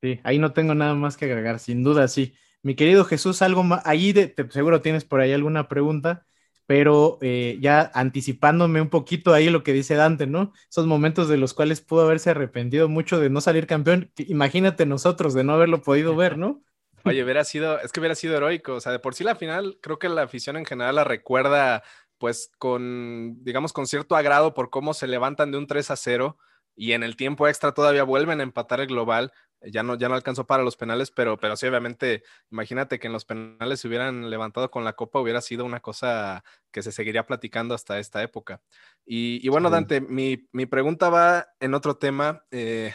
Sí, 0.02 0.20
ahí 0.24 0.40
no 0.40 0.54
tengo 0.54 0.76
nada 0.76 0.94
más 0.94 1.18
que 1.18 1.26
agregar, 1.26 1.60
sin 1.60 1.84
duda, 1.84 2.08
sí. 2.08 2.36
Mi 2.62 2.76
querido 2.76 3.06
Jesús, 3.06 3.42
algo 3.42 3.64
más, 3.64 3.82
ahí 3.86 4.14
de, 4.14 4.34
seguro 4.50 4.82
tienes 4.82 5.06
por 5.06 5.20
ahí 5.22 5.34
alguna 5.34 5.68
pregunta 5.68 6.26
pero 6.66 7.20
eh, 7.22 7.58
ya 7.62 7.92
anticipándome 7.94 8.82
un 8.82 8.90
poquito 8.90 9.34
ahí 9.34 9.50
lo 9.50 9.64
que 9.64 9.74
dice 9.74 9.96
Dante, 9.96 10.28
¿no? 10.28 10.54
Esos 10.70 10.88
momentos 10.88 11.30
de 11.30 11.38
los 11.38 11.54
cuales 11.54 11.82
pudo 11.82 12.02
haberse 12.02 12.32
arrepentido 12.32 12.90
mucho 12.90 13.20
de 13.20 13.30
no 13.30 13.42
salir 13.42 13.68
campeón, 13.68 14.12
imagínate 14.18 14.86
nosotros 14.86 15.34
de 15.34 15.44
no 15.44 15.54
haberlo 15.54 15.82
podido 15.82 16.16
ver, 16.16 16.38
¿no? 16.38 16.64
Oye, 17.06 17.24
hubiera 17.24 17.44
sido, 17.44 17.80
es 17.80 17.92
que 17.92 18.00
hubiera 18.00 18.16
sido 18.16 18.36
heroico, 18.36 18.74
o 18.74 18.82
sea, 18.82 18.92
de 18.92 19.00
por 19.00 19.16
sí 19.16 19.24
la 19.24 19.36
final, 19.36 19.78
creo 19.82 20.00
que 20.00 20.10
la 20.10 20.24
afición 20.24 20.58
en 20.58 20.66
general 20.66 20.96
la 20.96 21.04
recuerda 21.04 21.84
pues 22.18 22.52
con, 22.58 23.44
digamos, 23.44 23.74
con 23.74 23.88
cierto 23.88 24.16
agrado 24.16 24.54
por 24.54 24.70
cómo 24.70 24.94
se 24.94 25.08
levantan 25.08 25.52
de 25.52 25.58
un 25.58 25.68
3 25.68 25.92
a 25.92 25.96
0 25.96 26.38
y 26.76 26.94
en 26.94 27.04
el 27.04 27.16
tiempo 27.16 27.48
extra 27.48 27.74
todavía 27.74 28.04
vuelven 28.04 28.40
a 28.40 28.44
empatar 28.44 28.80
el 28.80 28.88
global 28.88 29.32
ya 29.72 29.84
no, 29.84 29.96
ya 29.96 30.10
no 30.10 30.16
alcanzó 30.16 30.46
para 30.46 30.64
los 30.64 30.76
penales, 30.76 31.12
pero, 31.12 31.38
pero 31.38 31.56
sí, 31.56 31.66
obviamente, 31.68 32.24
imagínate 32.52 33.00
que 33.00 33.08
en 33.08 33.14
los 33.14 33.26
penales 33.26 33.80
se 33.80 33.88
hubieran 33.88 34.30
levantado 34.30 34.70
con 34.70 34.84
la 34.84 34.94
copa, 34.94 35.20
hubiera 35.20 35.42
sido 35.42 35.66
una 35.66 35.80
cosa 35.80 36.44
que 36.72 36.84
se 36.84 36.92
seguiría 36.92 37.26
platicando 37.26 37.74
hasta 37.74 38.00
esta 38.00 38.22
época. 38.22 38.62
Y, 39.06 39.48
bueno, 39.50 39.70
Dante, 39.70 40.02
mi, 40.02 40.38
pregunta 40.66 41.10
va 41.10 41.48
en 41.60 41.74
otro 41.74 41.98
tema. 41.98 42.44
Eh, 42.52 42.94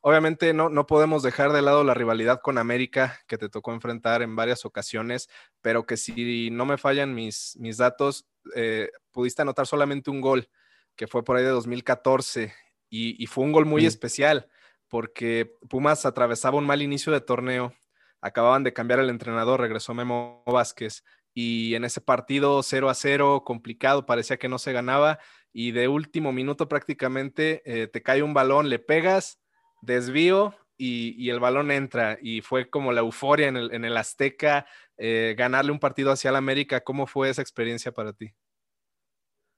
obviamente 0.00 0.52
no, 0.52 0.68
no 0.68 0.86
podemos 0.86 1.22
dejar 1.22 1.52
de 1.52 1.62
lado 1.62 1.84
la 1.84 1.94
rivalidad 1.94 2.40
con 2.40 2.58
América 2.58 3.20
que 3.26 3.38
te 3.38 3.48
tocó 3.48 3.72
enfrentar 3.72 4.22
en 4.22 4.36
varias 4.36 4.64
ocasiones, 4.64 5.28
pero 5.60 5.86
que 5.86 5.96
si 5.96 6.50
no 6.50 6.66
me 6.66 6.78
fallan 6.78 7.14
mis, 7.14 7.56
mis 7.58 7.76
datos, 7.76 8.26
eh, 8.54 8.90
pudiste 9.10 9.42
anotar 9.42 9.66
solamente 9.66 10.10
un 10.10 10.20
gol, 10.20 10.48
que 10.96 11.06
fue 11.06 11.24
por 11.24 11.36
ahí 11.36 11.44
de 11.44 11.50
2014, 11.50 12.52
y, 12.90 13.26
fue 13.26 13.44
un 13.44 13.52
gol 13.52 13.66
muy 13.66 13.84
especial 13.84 14.48
porque 14.88 15.52
Pumas 15.68 16.06
atravesaba 16.06 16.56
un 16.56 16.66
mal 16.66 16.80
inicio 16.80 17.12
de 17.12 17.20
torneo, 17.20 17.74
acababan 18.20 18.64
de 18.64 18.72
cambiar 18.72 19.00
el 19.00 19.10
entrenador, 19.10 19.60
regresó 19.60 19.92
Memo 19.92 20.42
Vázquez 20.46 21.04
y 21.34 21.74
en 21.74 21.84
ese 21.84 22.00
partido 22.00 22.62
0 22.62 22.88
a 22.88 22.94
0, 22.94 23.42
complicado, 23.44 24.06
parecía 24.06 24.38
que 24.38 24.48
no 24.48 24.58
se 24.58 24.72
ganaba 24.72 25.18
y 25.52 25.72
de 25.72 25.88
último 25.88 26.32
minuto 26.32 26.68
prácticamente 26.68 27.62
eh, 27.64 27.86
te 27.86 28.02
cae 28.02 28.22
un 28.22 28.34
balón, 28.34 28.70
le 28.70 28.78
pegas, 28.78 29.38
desvío 29.80 30.54
y, 30.76 31.28
el 31.30 31.40
balón 31.40 31.70
entra 31.70 32.18
y 32.22 32.40
fue 32.40 32.70
como 32.70 32.92
la 32.92 33.00
euforia 33.00 33.48
en 33.48 33.84
el, 33.84 33.96
Azteca, 33.96 34.66
eh, 34.96 35.34
ganarle 35.36 35.72
un 35.72 35.80
partido 35.80 36.12
hacia 36.12 36.30
el 36.30 36.36
América. 36.36 36.80
¿Cómo 36.80 37.06
fue 37.06 37.30
esa 37.30 37.42
experiencia 37.42 37.92
para 37.92 38.12
ti? 38.12 38.32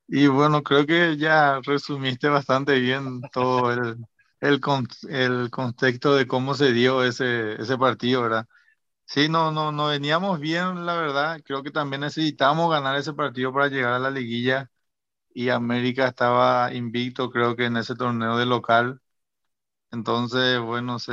Y 0.09 0.27
bueno, 0.27 0.63
creo 0.63 0.87
que 0.87 1.17
ya 1.17 1.61
resumiste 1.63 2.29
bastante 2.29 2.81
bien 2.81 3.21
todo 3.33 3.73
el, 4.41 4.61
contexto 5.51 6.17
de 6.17 6.27
cómo 6.27 6.55
se 6.55 6.73
dio 6.73 7.05
ese, 7.05 7.61
ese 7.61 7.79
partido, 7.79 8.23
¿verdad? 8.23 8.47
Sí, 9.07 9.29
no, 9.29 9.53
no, 9.53 9.73
no 9.73 9.89
veníamos 9.89 10.41
bien, 10.41 10.87
la 10.87 10.95
verdad. 10.97 11.41
Creo 11.45 11.63
que 11.63 11.71
también 11.73 12.03
necesitamos 12.03 12.71
ganar 12.71 12.97
ese 12.97 13.13
partido 13.13 13.53
para 13.53 13.69
llegar 13.69 13.95
a 13.95 13.99
la 13.99 14.11
liguilla. 14.11 14.71
Y 15.35 15.51
América 15.51 16.09
estaba 16.09 16.73
invicto, 16.75 17.31
creo 17.31 17.57
que 17.57 17.67
en 17.67 17.77
ese 17.79 17.97
torneo 17.97 18.39
de 18.39 18.47
local. 18.47 19.01
Entonces, 19.93 20.61
bueno, 20.61 20.99
se, 20.99 21.13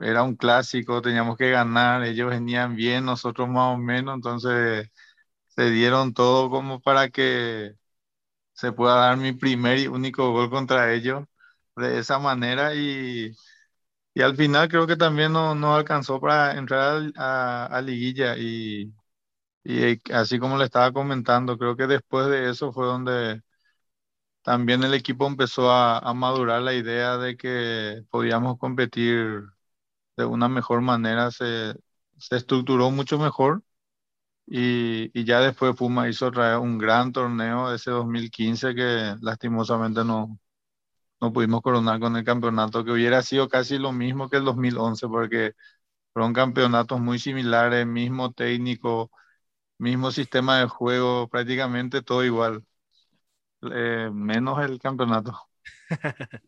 era 0.00 0.22
un 0.22 0.36
clásico, 0.36 1.00
teníamos 1.02 1.36
que 1.36 1.50
ganar. 1.50 2.02
Ellos 2.04 2.30
venían 2.30 2.74
bien, 2.76 3.04
nosotros 3.04 3.48
más 3.48 3.74
o 3.74 3.78
menos. 3.78 4.14
Entonces, 4.16 4.90
se 5.48 5.70
dieron 5.70 6.14
todo 6.14 6.50
como 6.50 6.80
para 6.80 7.10
que 7.10 7.74
se 8.54 8.72
pueda 8.72 8.96
dar 8.96 9.16
mi 9.18 9.32
primer 9.32 9.78
y 9.78 9.86
único 9.88 10.32
gol 10.32 10.50
contra 10.50 10.92
ellos 10.94 11.24
de 11.76 11.98
esa 11.98 12.18
manera 12.18 12.74
y, 12.74 13.32
y 14.14 14.22
al 14.22 14.36
final 14.36 14.68
creo 14.68 14.86
que 14.86 14.96
también 14.96 15.32
no, 15.32 15.54
no 15.54 15.74
alcanzó 15.76 16.20
para 16.20 16.56
entrar 16.58 17.02
a, 17.16 17.66
a, 17.66 17.82
liguilla 17.82 18.36
y, 18.38 18.92
y, 19.64 20.00
así 20.12 20.38
como 20.38 20.58
le 20.58 20.64
estaba 20.66 20.92
comentando, 20.92 21.58
creo 21.58 21.76
que 21.76 21.86
después 21.86 22.28
de 22.28 22.50
eso 22.50 22.72
fue 22.72 22.86
donde 22.86 23.42
también 24.46 24.84
el 24.84 24.94
equipo 24.94 25.26
empezó 25.26 25.72
a, 25.72 26.14
madurar 26.14 26.62
la 26.62 26.74
idea 26.74 27.18
de 27.18 27.36
que 27.36 28.04
podíamos 28.10 28.58
competir 28.58 29.42
de 30.16 30.24
una 30.26 30.48
mejor 30.48 30.82
manera, 30.82 31.30
se, 31.32 31.74
estructuró 32.30 32.90
mucho 32.92 33.18
mejor. 33.18 33.64
Y, 34.46 35.24
ya 35.24 35.40
después 35.40 35.76
Puma 35.76 36.08
hizo 36.08 36.30
un 36.60 36.78
gran 36.78 37.12
torneo 37.12 37.74
ese 37.74 37.90
2015 37.90 38.74
que 38.74 39.16
lastimosamente 39.20 40.04
no, 40.04 40.38
no 41.20 41.32
pudimos 41.32 41.62
coronar 41.62 42.00
con 42.00 42.16
el 42.16 42.24
campeonato, 42.24 42.84
que 42.84 42.92
hubiera 42.92 43.22
sido 43.22 43.48
casi 43.48 43.78
lo 43.78 43.92
mismo 43.92 44.30
que 44.30 44.38
el 44.38 44.44
2011, 44.44 45.08
porque 45.08 45.54
fueron 46.12 46.34
campeonatos 46.34 47.00
muy 47.00 47.18
similares, 47.18 47.86
mismo 47.86 48.32
técnico, 48.32 49.10
mismo 49.78 50.12
sistema 50.12 50.60
de 50.60 50.68
juego, 50.68 51.28
prácticamente 51.28 52.02
todo 52.02 52.24
igual, 52.24 52.64
eh, 53.62 54.10
menos 54.12 54.64
el 54.64 54.78
campeonato. 54.78 55.38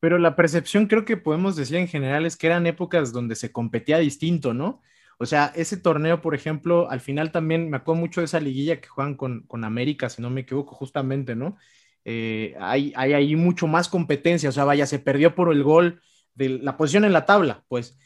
Pero 0.00 0.18
la 0.18 0.36
percepción 0.36 0.86
creo 0.86 1.04
que 1.04 1.16
podemos 1.16 1.56
decir 1.56 1.76
en 1.76 1.88
general 1.88 2.26
es 2.26 2.36
que 2.36 2.46
eran 2.46 2.66
épocas 2.66 3.12
donde 3.12 3.36
se 3.36 3.52
competía 3.52 3.98
distinto, 3.98 4.52
¿no? 4.52 4.82
O 5.18 5.26
sea, 5.26 5.52
ese 5.54 5.76
torneo, 5.76 6.20
por 6.20 6.34
ejemplo, 6.34 6.90
al 6.90 7.00
final 7.00 7.32
también 7.32 7.70
me 7.70 7.76
acuerdo 7.76 8.00
mucho 8.00 8.20
de 8.20 8.26
esa 8.26 8.40
liguilla 8.40 8.80
que 8.80 8.88
juegan 8.88 9.16
con, 9.16 9.42
con 9.46 9.64
América, 9.64 10.10
si 10.10 10.20
no 10.20 10.28
me 10.28 10.42
equivoco, 10.42 10.74
justamente, 10.74 11.34
¿no? 11.36 11.56
Eh, 12.04 12.54
hay, 12.60 12.92
hay, 12.96 13.34
mucho 13.36 13.66
más 13.66 13.88
competencia, 13.88 14.50
o 14.50 14.52
sea, 14.52 14.64
vaya, 14.64 14.86
se 14.86 14.98
perdió 14.98 15.34
por 15.34 15.52
el 15.52 15.62
gol 15.62 16.02
de 16.34 16.50
la 16.50 16.76
posición 16.76 17.04
en 17.04 17.12
la 17.14 17.24
tabla, 17.24 17.64
pues 17.68 17.98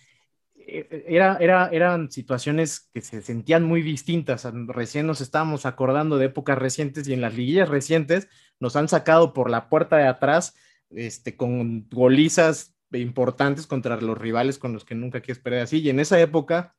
era, 0.69 1.39
era, 1.40 1.69
eran 1.73 2.11
situaciones 2.11 2.90
que 2.93 3.01
se 3.01 3.23
sentían 3.23 3.65
muy 3.65 3.82
distintas. 3.82 4.47
Recién 4.66 5.07
nos 5.07 5.20
estábamos 5.20 5.66
acordando 5.66 6.19
de 6.19 6.27
épocas 6.27 6.59
recientes 6.59 7.09
y 7.09 7.15
en 7.15 7.20
las 7.20 7.35
liguillas 7.35 7.69
recientes 7.69 8.28
nos 8.61 8.77
han 8.77 8.89
sacado 8.89 9.32
por 9.32 9.51
la 9.51 9.69
puerta 9.69 9.97
de 9.97 10.07
atrás 10.07 10.55
este, 10.90 11.36
con 11.36 11.89
golizas 11.89 12.74
importantes 12.93 13.66
contra 13.66 14.01
los 14.01 14.16
rivales 14.16 14.59
con 14.59 14.73
los 14.73 14.85
que 14.85 14.95
nunca 14.95 15.20
quieres 15.20 15.43
perder 15.43 15.62
así. 15.62 15.81
Y 15.81 15.90
en 15.90 16.01
esa 16.01 16.20
época 16.20 16.77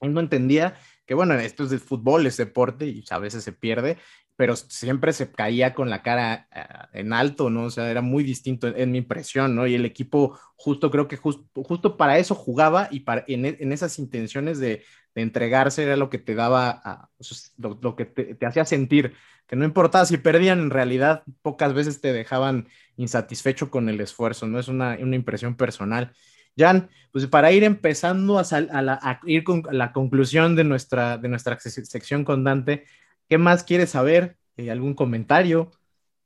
uno 0.00 0.20
entendía 0.20 0.74
que 1.08 1.14
bueno, 1.14 1.34
esto 1.34 1.64
es 1.64 1.70
de 1.70 1.78
fútbol, 1.78 2.26
es 2.26 2.36
deporte 2.36 2.86
y 2.86 3.02
a 3.08 3.18
veces 3.18 3.42
se 3.42 3.52
pierde, 3.52 3.96
pero 4.36 4.56
siempre 4.56 5.14
se 5.14 5.32
caía 5.32 5.74
con 5.74 5.88
la 5.88 6.02
cara 6.02 6.46
ah, 6.52 6.90
en 6.92 7.14
alto, 7.14 7.48
¿no? 7.48 7.64
O 7.64 7.70
sea, 7.70 7.90
era 7.90 8.02
muy 8.02 8.22
distinto 8.22 8.68
en, 8.68 8.92
mi 8.92 8.98
impresión, 8.98 9.56
¿no? 9.56 9.66
Y 9.66 9.74
el 9.74 9.86
equipo 9.86 10.38
justo 10.54 10.90
creo 10.90 11.08
que 11.08 11.16
justo 11.16 11.96
para 11.96 12.18
eso 12.18 12.34
jugaba 12.34 12.88
y 12.90 13.00
para, 13.00 13.24
en, 13.26 13.46
en 13.46 13.72
esas 13.72 13.98
intenciones 13.98 14.58
de, 14.58 14.84
de, 15.14 15.22
entregarse 15.22 15.82
era 15.82 15.96
lo 15.96 16.10
que 16.10 16.18
te 16.18 16.34
daba, 16.34 16.82
ah, 16.84 17.08
lo, 17.56 17.96
que 17.96 18.04
te, 18.04 18.34
te, 18.34 18.46
hacía 18.46 18.66
sentir, 18.66 19.14
que 19.46 19.56
no 19.56 19.64
importaba 19.64 20.04
si 20.04 20.18
perdían, 20.18 20.60
en 20.60 20.70
realidad 20.70 21.22
pocas 21.40 21.72
veces 21.72 22.02
te 22.02 22.12
dejaban 22.12 22.68
insatisfecho 22.96 23.70
con 23.70 23.88
el 23.88 23.98
esfuerzo, 24.02 24.46
¿no? 24.46 24.58
Es 24.58 24.68
una, 24.68 24.98
una 25.00 25.16
impresión 25.16 25.56
personal. 25.56 26.12
Jan, 26.58 26.90
pues 27.12 27.26
para 27.26 27.52
ir 27.52 27.64
empezando 27.64 28.38
a, 28.38 28.42
a, 28.50 29.20
ir 29.24 29.44
con 29.44 29.62
la 29.70 29.92
conclusión 29.92 30.56
de 30.56 30.64
nuestra, 30.64 31.16
de 31.16 31.28
nuestra 31.28 31.58
sección 31.60 32.24
con 32.24 32.44
Dante, 32.44 32.84
¿Qué 33.28 33.36
más 33.36 33.62
quieres 33.62 33.90
saber? 33.90 34.38
Eh, 34.56 34.70
¿Algún 34.70 34.94
comentario? 34.94 35.70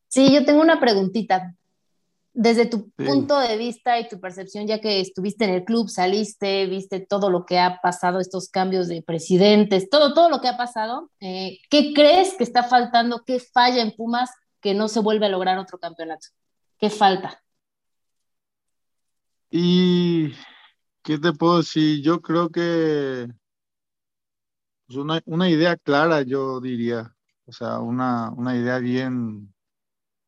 Sí, 0.09 0.33
yo 0.33 0.45
tengo 0.45 0.61
una 0.61 0.81
preguntita. 0.81 1.55
desde 2.35 2.65
tu 2.65 2.91
punto 2.93 3.39
de 3.41 3.59
vista 3.59 4.01
y 4.01 4.09
tu 4.09 4.19
percepción, 4.19 4.67
ya 4.67 4.81
que 4.81 5.01
estuviste 5.01 5.45
en 5.45 5.51
el 5.51 5.65
club, 5.65 5.91
saliste, 5.91 6.65
viste 6.65 7.01
todo 7.01 7.29
lo 7.29 7.45
que 7.45 7.59
ha 7.59 7.79
pasado, 7.83 8.21
estos 8.21 8.49
cambios 8.49 8.89
de 8.89 9.03
presidentes, 9.03 9.91
todo, 9.91 10.15
todo 10.15 10.31
lo 10.31 10.41
que 10.41 10.49
ha 10.49 10.57
pasado, 10.57 11.11
eh, 11.21 11.59
¿qué 11.69 11.93
crees 11.93 12.35
que 12.39 12.45
está 12.45 12.63
faltando? 12.63 13.23
¿Qué 13.27 13.39
falla 13.39 13.83
en 13.83 13.93
Pumas 13.95 14.31
que 14.63 14.73
no 14.73 14.89
se 14.89 15.01
vuelve 15.01 15.27
a 15.27 15.29
lograr 15.29 15.59
otro 15.59 15.79
campeonato? 15.79 16.29
¿Qué 16.79 16.89
falta? 16.89 17.42
Y, 19.55 20.33
¿qué 21.03 21.19
te 21.19 21.33
puedo 21.33 21.59
decir? 21.59 22.03
Yo 22.03 22.23
creo 22.23 22.49
que 22.51 23.29
pues, 24.87 24.99
una, 24.99 25.21
una 25.27 25.51
idea 25.51 25.77
clara, 25.77 26.23
yo 26.23 26.61
diría, 26.61 27.15
o 27.47 27.53
sea, 27.53 27.79
una, 27.81 28.31
una 28.31 28.57
idea 28.57 28.79
bien 28.79 29.53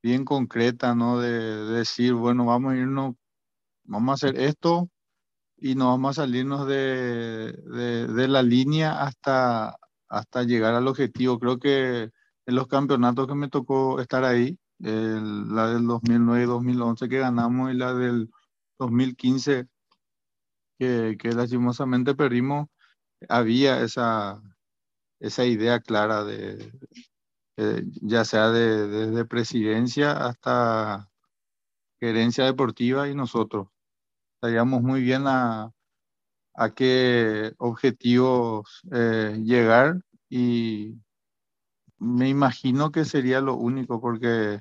bien 0.04 0.24
concreta, 0.26 0.94
¿no? 0.94 1.18
De, 1.20 1.30
decir, 1.76 2.14
bueno, 2.14 2.44
vamos 2.46 2.74
a 2.74 2.76
irnos, 2.76 3.14
vamos 3.84 4.10
a 4.12 4.14
hacer 4.28 4.40
esto 4.40 4.90
y 5.58 5.74
nos 5.76 5.88
vamos 5.88 6.18
a 6.18 6.22
salirnos 6.22 6.66
de, 6.68 7.52
de, 7.52 8.28
la 8.28 8.42
línea 8.42 9.02
hasta, 9.02 9.76
hasta 10.08 10.42
llegar 10.44 10.74
al 10.74 10.88
objetivo. 10.88 11.38
Creo 11.38 11.58
que 11.58 12.10
en 12.46 12.54
los 12.54 12.66
campeonatos 12.68 13.26
que 13.26 13.34
me 13.34 13.48
tocó 13.48 14.00
estar 14.00 14.24
ahí, 14.24 14.58
la 14.78 15.68
del 15.68 15.86
2009-2011 15.86 17.08
que 17.08 17.18
ganamos 17.20 17.72
y 17.72 17.74
la 17.74 17.94
del 17.94 18.30
2015 18.84 19.66
que, 20.78 21.16
que 21.18 21.32
lastimosamente 21.32 22.14
perdimos, 22.14 22.68
había 23.28 23.82
esa, 23.82 24.42
esa 25.20 25.44
idea 25.44 25.80
clara 25.80 26.24
de, 26.24 26.72
ya 28.02 28.24
sea 28.24 28.50
desde 28.50 29.10
de, 29.10 29.24
presidencia 29.24 30.12
hasta 30.12 31.08
gerencia 32.00 32.44
deportiva 32.44 33.08
y 33.08 33.14
nosotros. 33.14 33.68
Sabíamos 34.40 34.82
muy 34.82 35.02
bien 35.02 35.24
a, 35.26 35.72
a 36.54 36.70
qué 36.74 37.54
objetivos 37.58 38.82
eh, 38.92 39.40
llegar 39.42 40.00
y 40.28 40.96
me 41.98 42.28
imagino 42.28 42.90
que 42.90 43.04
sería 43.04 43.40
lo 43.40 43.54
único 43.54 44.00
porque 44.00 44.58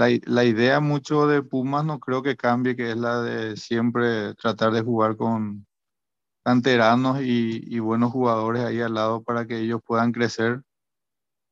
la, 0.00 0.18
la, 0.24 0.44
idea 0.44 0.80
mucho 0.80 1.26
de 1.26 1.42
Pumas 1.42 1.84
no 1.84 2.00
creo 2.00 2.22
que 2.22 2.36
cambie, 2.36 2.74
que 2.74 2.92
es 2.92 2.96
la 2.96 3.20
de 3.20 3.56
siempre 3.56 4.34
tratar 4.34 4.72
de 4.72 4.82
jugar 4.82 5.16
con 5.16 5.66
canteranos 6.44 7.20
y, 7.22 7.78
buenos 7.80 8.10
jugadores 8.12 8.64
ahí 8.64 8.80
al 8.80 8.94
lado 8.94 9.22
para 9.22 9.46
que 9.46 9.58
ellos 9.58 9.80
puedan 9.84 10.12
crecer. 10.12 10.62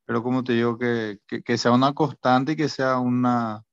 Pero 0.06 0.22
como 0.22 0.42
te 0.44 0.54
digo, 0.54 0.78
que, 0.78 1.18
que, 1.26 1.58
sea 1.58 1.72
una 1.72 1.92
constante 1.92 2.52
y 2.52 2.56
que 2.56 2.68
sea 2.68 2.98
una, 2.98 3.64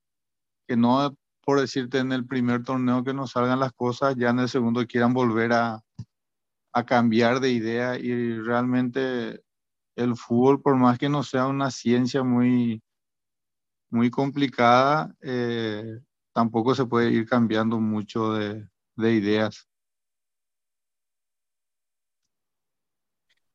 que 0.67 0.75
no 0.75 1.15
por 1.45 1.61
decirte 1.61 1.99
en 1.99 2.11
el 2.11 2.25
primer 2.25 2.63
torneo 2.63 3.03
que 3.03 3.13
nos 3.13 3.31
salgan 3.31 3.59
las 3.59 3.71
cosas, 3.73 4.15
ya 4.17 4.31
en 4.31 4.39
el 4.39 4.49
segundo 4.49 4.85
quieran 4.87 5.13
volver 5.13 5.53
a, 5.53 5.81
a 6.73 6.85
cambiar 6.85 7.39
de 7.39 7.51
idea 7.51 7.97
y 7.97 8.39
realmente 8.41 9.41
el 9.95 10.15
fútbol, 10.17 10.61
por 10.61 10.75
más 10.75 10.97
que 10.97 11.07
no 11.07 11.23
sea 11.23 11.47
una 11.47 11.71
ciencia 11.71 12.23
muy, 12.23 12.81
muy 13.89 14.09
complicada, 14.11 15.15
eh, 15.21 15.99
tampoco 16.33 16.75
se 16.75 16.85
puede 16.85 17.11
ir 17.11 17.27
cambiando 17.27 17.79
mucho 17.79 18.33
de, 18.33 18.67
de 18.95 19.13
ideas. 19.13 19.67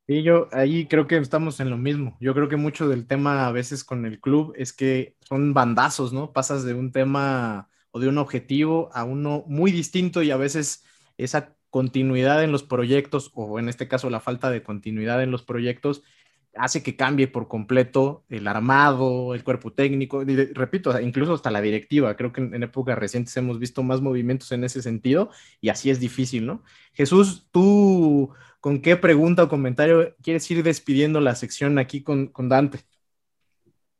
Sí, 0.06 0.22
yo 0.24 0.48
ahí 0.52 0.86
creo 0.88 1.06
que 1.06 1.16
estamos 1.18 1.60
en 1.60 1.70
lo 1.70 1.76
mismo. 1.78 2.16
Yo 2.20 2.34
creo 2.34 2.48
que 2.48 2.56
mucho 2.56 2.88
del 2.88 3.06
tema 3.06 3.46
a 3.46 3.52
veces 3.52 3.84
con 3.84 4.04
el 4.06 4.20
club 4.20 4.52
es 4.56 4.72
que 4.72 5.16
son 5.20 5.54
bandazos, 5.54 6.12
¿no? 6.12 6.32
Pasas 6.32 6.64
de 6.64 6.74
un 6.74 6.90
tema 6.90 7.70
o 7.92 8.00
de 8.00 8.08
un 8.08 8.18
objetivo 8.18 8.90
a 8.92 9.04
uno 9.04 9.44
muy 9.46 9.70
distinto 9.70 10.22
y 10.22 10.32
a 10.32 10.36
veces 10.36 10.84
esa 11.16 11.56
continuidad 11.70 12.42
en 12.42 12.50
los 12.50 12.64
proyectos 12.64 13.30
o 13.34 13.60
en 13.60 13.68
este 13.68 13.86
caso 13.86 14.10
la 14.10 14.18
falta 14.20 14.50
de 14.50 14.64
continuidad 14.64 15.22
en 15.22 15.30
los 15.30 15.44
proyectos 15.44 16.02
hace 16.54 16.82
que 16.82 16.96
cambie 16.96 17.28
por 17.28 17.48
completo 17.48 18.24
el 18.28 18.48
armado, 18.48 19.34
el 19.34 19.44
cuerpo 19.44 19.72
técnico, 19.72 20.24
repito, 20.54 20.98
incluso 21.00 21.34
hasta 21.34 21.50
la 21.50 21.60
directiva. 21.60 22.16
Creo 22.16 22.32
que 22.32 22.40
en, 22.40 22.54
en, 22.54 22.62
épocas 22.64 22.98
recientes 22.98 23.36
hemos 23.36 23.58
visto 23.58 23.82
más 23.82 24.00
movimientos 24.00 24.50
en 24.52 24.64
ese 24.64 24.82
sentido 24.82 25.30
y 25.60 25.68
así 25.68 25.90
es 25.90 26.00
difícil, 26.00 26.46
¿no? 26.46 26.62
Jesús, 26.92 27.46
tú 27.52 28.32
¿con 28.60 28.80
qué 28.80 28.96
pregunta 28.96 29.44
o 29.44 29.48
comentario 29.48 30.14
quieres 30.22 30.48
ir 30.50 30.62
despidiendo 30.62 31.20
la 31.20 31.34
sección 31.34 31.78
aquí 31.78 32.02
con, 32.02 32.30
Dante? 32.48 32.80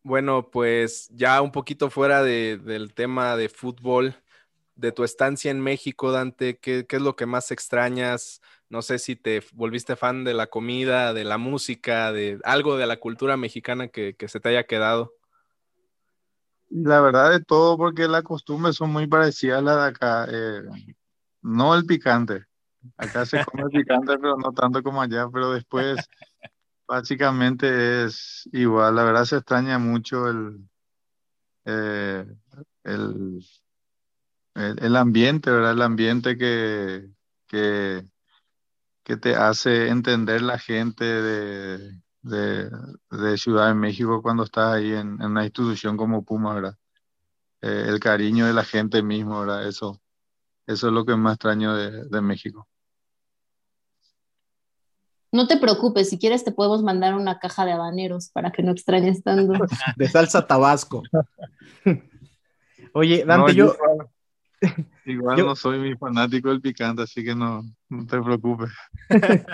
Bueno, 0.03 0.51
pues 0.51 1.09
ya 1.11 1.41
un 1.43 1.53
poquito 1.53 1.91
fuera 1.91 2.23
del 2.23 2.95
tema 2.95 3.37
de 3.37 3.49
fútbol, 3.49 4.17
de 4.75 4.93
tu 4.93 5.05
estancia 5.05 5.51
en 5.51 5.61
México, 5.61 6.13
Dante, 6.13 6.59
¿qué, 6.59 6.87
es 6.89 7.03
lo 7.03 7.17
que 7.17 7.27
más 7.27 7.51
extrañas? 7.51 8.41
No 8.71 8.83
sé 8.83 8.99
si 8.99 9.17
te 9.17 9.43
volviste 9.53 9.97
fan 9.97 10.25
de 10.25 10.33
la 10.33 10.47
comida, 10.47 11.13
de 11.13 11.25
la 11.25 11.39
música, 11.39 12.13
de 12.13 12.39
algo 12.45 12.77
de 12.77 12.87
la 12.87 12.99
cultura 12.99 13.37
mexicana 13.37 13.89
que, 13.89 14.17
se 14.27 14.41
te 14.41 14.49
haya 14.49 14.65
quedado. 14.65 15.13
La 16.69 17.01
verdad 17.01 17.33
de 17.33 17.45
todo, 17.45 17.77
porque 17.77 18.07
las 18.07 18.23
costumbres 18.23 18.77
son 18.77 18.91
muy 18.91 19.09
parecidas 19.09 19.59
a 19.59 19.63
las 19.63 19.77
de 19.77 19.89
acá. 19.89 20.27
Eh, 20.31 20.63
no 21.43 21.75
el 21.75 21.85
picante, 21.85 22.47
Acá 22.97 23.27
se 23.27 23.45
come 23.45 23.69
picante, 23.71 24.17
pero 24.19 24.37
no 24.37 24.53
tanto 24.53 24.83
como 24.83 25.03
allá, 25.03 25.29
pero 25.31 25.53
después 25.53 25.97
básicamente 26.89 28.05
es 28.05 28.49
igual. 28.53 28.95
La 28.95 29.05
verdad 29.05 29.25
se 29.25 29.37
extraña 29.37 29.79
mucho 29.79 30.29
el, 30.29 30.69
eh, 31.67 32.27
el, 32.85 33.45
el, 34.55 34.97
ambiente, 34.97 35.51
¿verdad? 35.51 35.73
El 35.73 35.83
ambiente 35.83 36.37
que, 36.39 37.09
que, 37.47 38.05
que 39.11 39.17
te 39.17 39.35
hace 39.35 39.89
entender 39.89 40.41
la 40.41 40.57
gente 40.57 41.05
de, 41.05 42.01
de, 42.23 43.39
Ciudad 43.39 43.67
de 43.67 43.75
México 43.75 44.23
cuando 44.23 44.45
estás 44.45 44.75
ahí 44.75 44.93
en, 44.93 45.21
una 45.21 45.43
institución 45.43 45.97
como 45.97 46.25
Puma, 46.25 46.55
¿verdad? 46.55 46.77
Eh, 47.61 47.87
el 47.89 47.99
cariño 47.99 48.47
de 48.47 48.53
la 48.53 48.63
gente 48.63 49.03
mismo, 49.03 49.41
¿verdad? 49.41 49.67
Eso, 49.67 50.01
eso 50.65 50.87
es 50.87 50.93
lo 50.93 51.05
que 51.05 51.17
más 51.17 51.35
extraño 51.35 51.75
de, 51.75 52.05
de 52.05 52.21
México. 52.21 52.69
No 55.33 55.49
te 55.49 55.57
preocupes, 55.57 56.09
si 56.09 56.17
quieres 56.17 56.45
te 56.45 56.53
podemos 56.53 56.85
mandar 56.85 57.17
una 57.17 57.41
caja 57.41 57.67
de 57.67 57.73
habaneros 57.73 58.29
para 58.29 58.53
que 58.53 58.63
no 58.63 58.71
extrañes 58.71 59.25
tanto. 59.25 59.55
De 59.97 60.09
salsa 60.09 60.47
tabasco. 60.47 61.03
Oye, 62.95 63.25
Dante, 63.25 63.57
yo... 63.57 63.75
Igual, 65.07 65.39
no 65.39 65.57
soy 65.57 65.79
mi 65.79 65.97
fanático 65.97 66.51
del 66.51 66.61
picante, 66.61 67.03
así 67.03 67.25
que 67.25 67.35
no, 67.35 67.63
no 67.89 68.07
te 68.07 68.21
preocupes. 68.21 68.71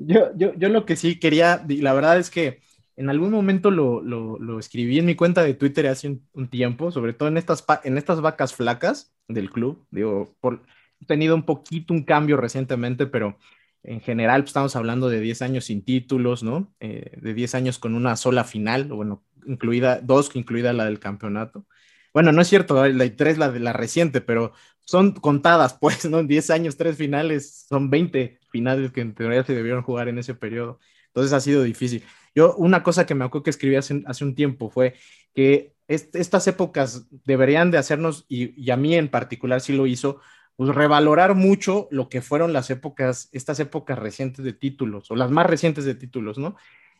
yo, 0.00 0.30
yo, 0.36 0.54
yo 0.54 0.68
lo 0.68 0.84
que 0.84 0.96
sí 0.96 1.18
quería, 1.18 1.64
la 1.68 1.92
verdad 1.92 2.18
es 2.18 2.30
que 2.30 2.60
en 2.96 3.10
algún 3.10 3.30
momento 3.30 3.70
lo, 3.70 4.02
lo, 4.02 4.38
lo 4.38 4.58
escribí 4.58 4.98
en 4.98 5.06
mi 5.06 5.14
cuenta 5.14 5.42
de 5.42 5.54
Twitter 5.54 5.86
hace 5.88 6.20
un, 6.32 6.48
tiempo, 6.48 6.90
sobre 6.90 7.12
todo 7.12 7.28
en 7.28 7.36
estas, 7.36 7.64
en 7.82 7.98
estas 7.98 8.20
vacas 8.20 8.54
flacas 8.54 9.12
del 9.26 9.50
club. 9.50 9.84
Digo, 9.90 10.36
por, 10.40 10.62
he 11.00 11.06
tenido 11.06 11.34
un 11.34 11.44
poquito 11.44 11.92
un 11.92 12.04
cambio 12.04 12.36
recientemente, 12.36 13.06
pero 13.06 13.36
en 13.82 14.00
general 14.00 14.42
pues, 14.42 14.50
estamos 14.50 14.76
hablando 14.76 15.08
de 15.08 15.20
10 15.20 15.42
años 15.42 15.64
sin 15.64 15.84
títulos, 15.84 16.42
¿no? 16.42 16.72
Eh, 16.80 17.18
de 17.20 17.34
10 17.34 17.54
años 17.56 17.78
con 17.78 17.94
una 17.94 18.16
sola 18.16 18.44
final, 18.44 18.84
bueno, 18.84 19.24
incluida, 19.46 20.00
dos, 20.00 20.34
incluida 20.34 20.72
la 20.72 20.84
del 20.84 21.00
campeonato. 21.00 21.66
Bueno, 22.14 22.32
no 22.32 22.42
es 22.42 22.48
cierto, 22.48 22.86
la 22.86 23.16
tres 23.16 23.38
la 23.38 23.50
de 23.50 23.60
la 23.60 23.72
reciente, 23.74 24.20
pero 24.22 24.52
son 24.84 25.12
contadas, 25.14 25.74
pues, 25.80 26.04
¿no? 26.08 26.20
En 26.20 26.28
10 26.28 26.50
años, 26.50 26.76
tres 26.76 26.96
finales, 26.96 27.66
son 27.68 27.90
20 27.90 28.38
finales 28.50 28.92
que 28.92 29.02
en 29.02 29.14
teoría 29.14 29.44
se 29.44 29.54
debieron 29.54 29.82
jugar 29.82 30.08
en 30.08 30.18
ese 30.18 30.34
periodo. 30.34 30.78
Entonces 31.08 31.32
ha 31.32 31.40
sido 31.40 31.62
difícil. 31.64 32.04
Yo, 32.34 32.54
una 32.56 32.82
cosa 32.82 33.06
que 33.06 33.14
me 33.14 33.24
acuerdo 33.24 33.44
que 33.44 33.50
escribí 33.50 33.76
hace, 33.76 34.02
hace 34.06 34.24
un 34.24 34.34
tiempo 34.34 34.70
fue 34.70 34.94
que 35.34 35.74
estas 35.88 36.46
épocas 36.46 37.06
deberían 37.24 37.70
de 37.70 37.78
hacernos, 37.78 38.24
y, 38.28 38.60
y 38.60 38.70
a 38.70 38.76
mí 38.76 38.94
en 38.94 39.08
particular 39.10 39.60
sí 39.60 39.72
lo 39.74 39.86
hizo, 39.86 40.20
pues 40.56 40.74
revalorar 40.74 41.34
mucho 41.34 41.88
lo 41.90 42.08
que 42.08 42.22
fueron 42.22 42.52
las 42.52 42.70
épocas, 42.70 43.28
estas 43.32 43.60
épocas 43.60 43.98
recientes 43.98 44.44
de 44.44 44.52
títulos, 44.54 45.10
o 45.10 45.16
las 45.16 45.30
más 45.30 45.46
recientes 45.46 45.84
de 45.84 45.94
títulos, 45.94 46.38
¿no? 46.38 46.56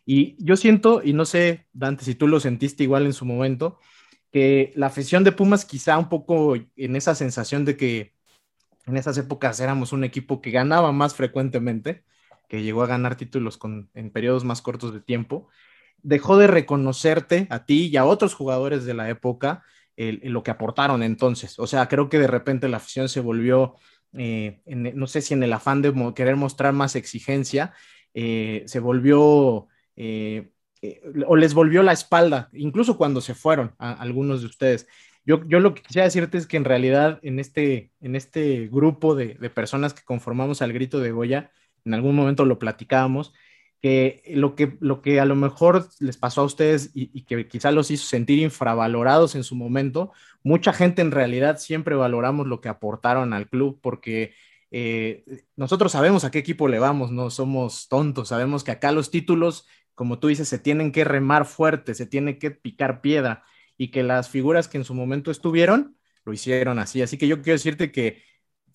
Y 0.07 0.37
yo 0.45 0.57
siento, 0.57 1.01
y 1.03 1.13
no 1.15 1.25
sé, 1.25 1.67
Dante, 1.73 2.05
si 2.05 2.15
tú 2.15 2.29
lo 2.29 2.41
sentiste 2.41 2.83
igual 2.83 3.07
en 3.07 3.15
su 3.15 3.25
momento, 3.25 3.79
que 4.35 4.73
la 4.75 4.87
afición 4.87 5.23
de 5.23 5.31
Pumas 5.31 5.65
quizá 5.65 5.97
un 5.97 6.09
poco 6.09 6.57
en 6.57 6.97
esa 6.97 7.15
sensación 7.15 7.65
de 7.65 7.77
que 7.77 8.15
en 8.85 8.97
esas 8.97 9.17
épocas 9.17 9.61
éramos 9.61 9.93
un 9.93 10.03
equipo 10.03 10.43
que 10.43 10.51
ganaba 10.51 10.91
más 10.91 11.15
frecuentemente, 11.15 12.03
que 12.49 12.65
llegó 12.65 12.83
a 12.83 12.89
ganar 12.89 13.15
títulos 13.15 13.57
con, 13.59 13.91
en 13.95 14.11
periodos 14.11 14.43
más 14.43 14.61
cortos 14.61 14.93
de 14.93 15.01
tiempo, 15.01 15.47
dejó 16.03 16.37
de 16.37 16.49
reconocerte 16.49 17.47
a 17.49 17.65
ti 17.65 17.87
y 17.87 17.97
a 17.97 18.07
otros 18.07 18.35
jugadores 18.35 18.85
de 18.85 18.95
la 18.95 19.09
época 19.09 19.63
lo 19.97 20.43
que 20.43 20.51
aportaron 20.51 21.05
entonces. 21.05 21.57
O 21.61 21.69
sea, 21.69 21.87
creo 21.87 22.09
que 22.09 22.19
de 22.19 22.27
repente 22.27 22.69
la 22.69 22.79
afición 22.79 23.09
se 23.09 23.21
volvió, 23.21 23.77
eh, 24.15 24.63
no 24.67 25.07
sé 25.07 25.21
si 25.21 25.35
en 25.35 25.45
el 25.45 25.53
afán 25.53 25.81
de 25.81 25.95
querer 26.17 26.35
mostrar 26.35 26.73
más 26.73 26.97
exigencia, 26.97 27.73
eh, 28.15 28.65
se 28.67 28.81
volvió 28.81 29.69
eh, 29.95 30.51
o 31.27 31.37
les 31.37 31.55
volvió 31.55 31.83
la 31.83 31.93
espalda, 31.93 32.49
incluso 32.53 32.97
cuando 32.97 33.21
se 33.21 33.35
fueron 33.35 33.75
a, 33.79 33.93
algunos 33.93 34.41
de 34.41 34.47
ustedes. 34.47 34.87
Yo, 35.25 35.47
yo 35.49 35.61
lo 35.61 35.75
que 35.75 35.83
quisiera 35.83 36.05
decirte 36.05 36.39
es 36.39 36.47
que 36.47 36.57
en 36.57 36.65
realidad 36.65 37.19
en 37.23 37.39
este, 37.39 37.93
en 38.01 38.15
este 38.17 38.69
grupo 38.71 39.15
de, 39.15 39.35
de 39.35 39.51
personas 39.51 39.95
que 39.95 40.05
conformamos 40.05 40.61
al 40.63 40.73
grito 40.73 41.01
de 41.01 41.13
Goya, 41.13 41.51
en 41.85 41.95
algún 41.95 42.15
momento 42.15 42.45
lo 42.45 42.59
platicábamos, 42.59 43.33
que 43.85 44.23
lo 44.35 44.55
que, 44.55 44.79
lo 44.81 45.03
que 45.03 45.21
a 45.21 45.27
lo 45.27 45.37
mejor 45.37 45.87
les 46.01 46.17
pasó 46.17 46.41
a 46.41 46.45
ustedes 46.45 46.91
y, 46.95 47.25
que 47.25 47.47
quizá 47.49 47.71
los 47.71 47.91
hizo 47.91 48.07
sentir 48.07 48.39
infravalorados 48.39 49.35
en 49.35 49.45
su 49.45 49.57
momento, 49.57 50.11
mucha 50.43 50.73
gente 50.73 51.03
en 51.03 51.11
realidad 51.11 51.59
siempre 51.59 51.95
valoramos 51.95 52.47
lo 52.47 52.63
que 52.63 52.71
aportaron 52.71 53.35
al 53.35 53.47
club 53.47 53.81
porque 53.83 54.33
eh, 54.71 55.45
nosotros 55.55 55.93
sabemos 55.93 56.25
a 56.25 56.31
qué 56.31 56.39
equipo 56.39 56.67
le 56.67 56.79
vamos, 56.79 57.11
no 57.11 57.29
somos 57.29 57.87
tontos, 57.89 58.29
sabemos 58.29 58.65
que 58.65 58.71
acá 58.71 58.91
los 58.91 59.11
títulos, 59.11 59.67
como 59.95 60.19
tú 60.19 60.29
dices, 60.29 60.49
se 60.49 60.59
tienen 60.59 60.93
que 60.93 61.05
remar 61.05 61.47
fuerte, 61.47 61.95
se 61.95 62.07
tiene 62.07 62.39
que 62.39 62.51
picar 62.51 63.01
piedra 63.01 63.45
y 63.77 63.91
que 63.91 64.03
las 64.03 64.29
figuras 64.29 64.69
que 64.69 64.79
en 64.79 64.85
su 64.85 64.95
momento 64.95 65.31
estuvieron 65.31 65.97
lo 66.25 66.33
hicieron 66.33 66.79
así. 66.79 67.03
Así 67.03 67.19
que 67.19 67.29
yo 67.29 67.43
quiero 67.43 67.55
decirte 67.57 67.93
que 67.93 68.23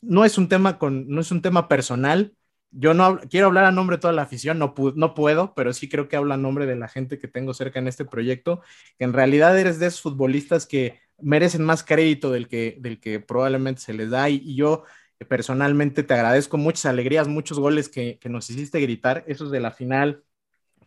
no 0.02 0.26
es 0.26 0.38
un 0.38 0.50
tema 0.50 0.78
con, 0.78 1.08
no 1.10 1.22
es 1.22 1.32
un 1.32 1.42
tema 1.42 1.68
personal, 1.68 2.36
yo 2.72 2.94
no 2.94 3.20
quiero 3.30 3.48
hablar 3.48 3.66
a 3.66 3.72
nombre 3.72 3.98
de 3.98 4.02
toda 4.02 4.14
la 4.14 4.22
afición, 4.24 4.60
no, 4.60 4.74
puedo, 4.76 5.54
pero 5.56 5.74
sí 5.74 5.90
creo 5.90 6.08
que 6.08 6.16
habla 6.16 6.36
a 6.36 6.38
nombre 6.38 6.66
de 6.66 6.76
la 6.76 6.88
gente 6.88 7.18
que 7.18 7.28
tengo 7.28 7.54
cerca 7.54 7.80
en 7.80 7.88
este 7.88 8.06
proyecto, 8.06 8.62
que 8.98 9.06
en 9.06 9.14
realidad 9.14 9.58
eres 9.58 9.80
de 9.80 9.88
esos 9.88 10.02
futbolistas 10.02 10.66
que 10.68 11.00
merecen 11.20 11.64
más 11.64 11.84
crédito 11.84 12.32
del 12.32 12.48
que, 12.48 12.78
del 12.80 13.00
que 13.00 13.20
probablemente 13.20 13.82
se 13.82 13.94
les 13.94 14.10
da 14.12 14.30
y, 14.30 14.56
yo 14.56 14.84
eh, 15.20 15.26
personalmente 15.26 16.04
te 16.04 16.14
agradezco 16.14 16.58
muchas 16.58 16.86
alegrías, 16.86 17.28
muchos 17.28 17.60
goles 17.60 17.90
que, 17.90 18.20
que 18.20 18.30
nos 18.30 18.50
hiciste 18.50 18.80
gritar, 18.80 19.24
esos 19.28 19.52
de 19.52 19.60
la 19.60 19.72
final, 19.72 20.24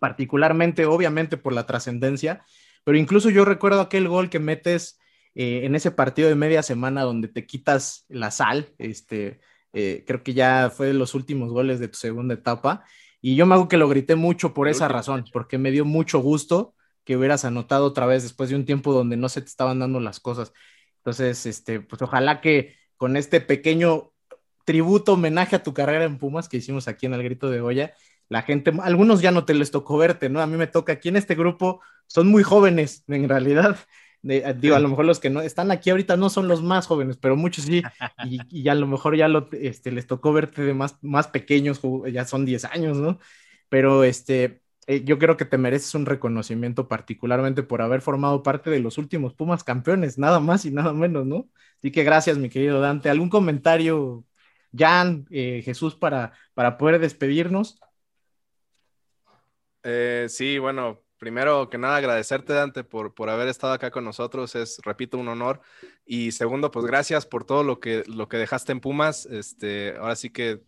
particularmente, 0.03 0.85
obviamente 0.85 1.37
por 1.37 1.53
la 1.53 1.65
trascendencia, 1.65 2.45
pero 2.83 2.99
incluso 2.99 3.31
yo 3.31 3.45
recuerdo 3.45 3.81
aquel 3.81 4.09
gol 4.09 4.31
que 4.31 4.41
metes 4.41 4.99
eh, 5.37 5.61
en 5.63 5.77
ese 5.77 5.93
partido 5.93 6.29
de 6.29 6.35
media 6.35 6.65
semana 6.65 7.03
donde 7.03 7.29
te 7.29 7.47
quitas 7.47 8.05
la 8.09 8.33
sal, 8.33 8.75
este, 8.79 9.41
eh, 9.73 10.03
creo 10.05 10.25
que 10.25 10.35
ya 10.35 10.73
fue 10.75 10.89
de 10.89 10.95
los 10.95 11.15
últimos 11.15 11.53
goles 11.53 11.79
de 11.79 11.87
tu 11.87 11.99
segunda 11.99 12.35
etapa. 12.35 12.85
Y 13.21 13.37
yo 13.37 13.47
me 13.47 13.55
hago 13.55 13.69
que 13.69 13.77
lo 13.77 13.89
grité 13.89 14.17
mucho 14.17 14.53
por 14.55 14.67
esa 14.67 14.89
razón, 14.89 15.25
porque 15.33 15.57
me 15.57 15.71
dio 15.71 15.85
mucho 15.85 16.19
gusto 16.19 16.75
que 17.05 17.17
hubieras 17.17 17.45
anotado 17.45 17.87
otra 17.87 18.05
vez 18.07 18.25
después 18.25 18.51
de 18.51 18.57
un 18.57 18.65
tiempo 18.65 18.93
donde 18.93 19.17
no 19.17 19.29
se 19.29 19.41
te 19.41 19.47
estaban 19.47 19.79
dando 19.79 20.01
las 20.01 20.19
cosas. 20.19 20.53
Entonces, 20.97 21.47
este, 21.47 21.79
pues 21.79 22.03
ojalá 22.03 22.41
que 22.41 22.75
con 22.97 23.17
este 23.17 23.41
pequeño 23.41 24.11
tributo, 24.65 25.13
homenaje 25.13 25.55
a 25.55 25.63
tu 25.63 25.73
carrera 25.73 26.07
en 26.07 26.19
Pumas 26.19 26.49
que 26.49 26.57
hicimos 26.57 26.89
aquí 26.89 27.07
en 27.07 27.15
el 27.15 27.23
Grito 27.23 27.51
de 27.51 27.61
Goya, 27.61 27.95
la 28.33 28.43
gente, 28.43 28.73
algunos 28.83 29.21
ya 29.21 29.31
no 29.31 29.45
te 29.45 29.53
les 29.53 29.71
tocó 29.71 29.99
verte, 29.99 30.31
¿no? 30.31 30.41
A 30.41 30.47
mí 30.47 30.57
me 30.57 30.67
toca 30.67 30.95
aquí 30.95 31.11
en 31.11 31.17
este 31.17 31.35
grupo, 31.35 31.83
son 32.07 32.29
muy 32.29 32.43
jóvenes 32.43 33.05
en 33.09 33.29
realidad, 33.29 33.77
eh, 34.27 34.55
digo, 34.59 34.75
a 34.75 34.81
lo 34.81 34.89
mejor 34.89 35.05
los 35.05 35.21
que 35.21 35.29
no 35.29 35.43
están 35.43 35.71
aquí 35.71 35.91
ahorita 35.91 36.17
no 36.17 36.31
son 36.31 36.49
los 36.49 36.63
más 36.63 36.87
jóvenes, 36.87 37.19
pero 37.19 37.37
muchos 37.37 37.67
sí, 37.67 37.83
y, 38.25 38.69
a 38.69 38.75
lo 38.75 38.87
mejor 38.87 39.17
ya 39.17 39.29
lo, 39.29 39.49
este, 39.53 39.93
les 39.93 40.07
tocó 40.07 40.33
verte 40.33 40.63
de 40.63 40.73
más, 40.73 40.97
más 41.03 41.29
pequeños, 41.29 41.81
ya 42.11 42.25
son 42.25 42.47
10 42.47 42.65
años, 42.65 42.97
¿no? 42.97 43.19
Pero 43.69 44.03
este, 44.03 44.63
eh, 44.87 45.05
yo 45.05 45.19
creo 45.19 45.37
que 45.37 45.45
te 45.45 45.59
mereces 45.59 45.95
un 45.95 46.07
reconocimiento 46.07 46.89
particularmente 46.89 47.63
por 47.63 47.83
haber 47.83 48.01
formado 48.01 48.43
parte 48.43 48.71
de 48.71 48.81
los 48.81 48.97
últimos 48.97 49.35
Pumas 49.35 49.63
campeones, 49.63 50.17
nada 50.19 50.41
más 50.41 50.65
y 50.65 50.71
nada 50.71 50.95
menos, 50.95 51.27
¿no? 51.27 51.51
Así 51.79 51.93
que 51.93 52.03
gracias, 52.03 52.39
mi 52.39 52.49
querido 52.49 52.81
Dante. 52.81 53.11
¿Algún 53.11 53.29
comentario, 53.29 54.25
Jan, 54.77 55.27
eh, 55.31 55.61
Jesús, 55.65 55.97
para, 55.97 56.33
para 56.55 56.79
poder 56.79 56.99
despedirnos? 56.99 57.79
Sí, 60.29 60.59
bueno, 60.59 61.03
primero 61.19 61.71
que 61.71 61.79
nada, 61.79 61.97
agradecerte, 61.97 62.53
Dante, 62.53 62.83
por, 62.83 63.15
por 63.15 63.31
haber 63.31 63.49
estado 63.49 63.73
acá 63.73 63.91
con 63.91 64.05
nosotros. 64.05 64.55
Es, 64.55 64.81
repito, 64.85 65.19
un 65.19 65.29
honor. 65.29 65.61
Y 66.05 66.33
segundo, 66.33 66.71
pues 66.71 66.85
gracias 66.85 67.27
por 67.27 67.45
todo 67.45 67.63
lo 67.63 67.79
que, 67.79 68.03
lo 68.07 68.29
que 68.29 68.39
dejaste 68.39 68.73
en 68.73 68.81
Pumas. 68.81 69.27
Este, 69.27 69.97
ahora 69.97 70.17
sí 70.17 70.31
que 70.31 70.63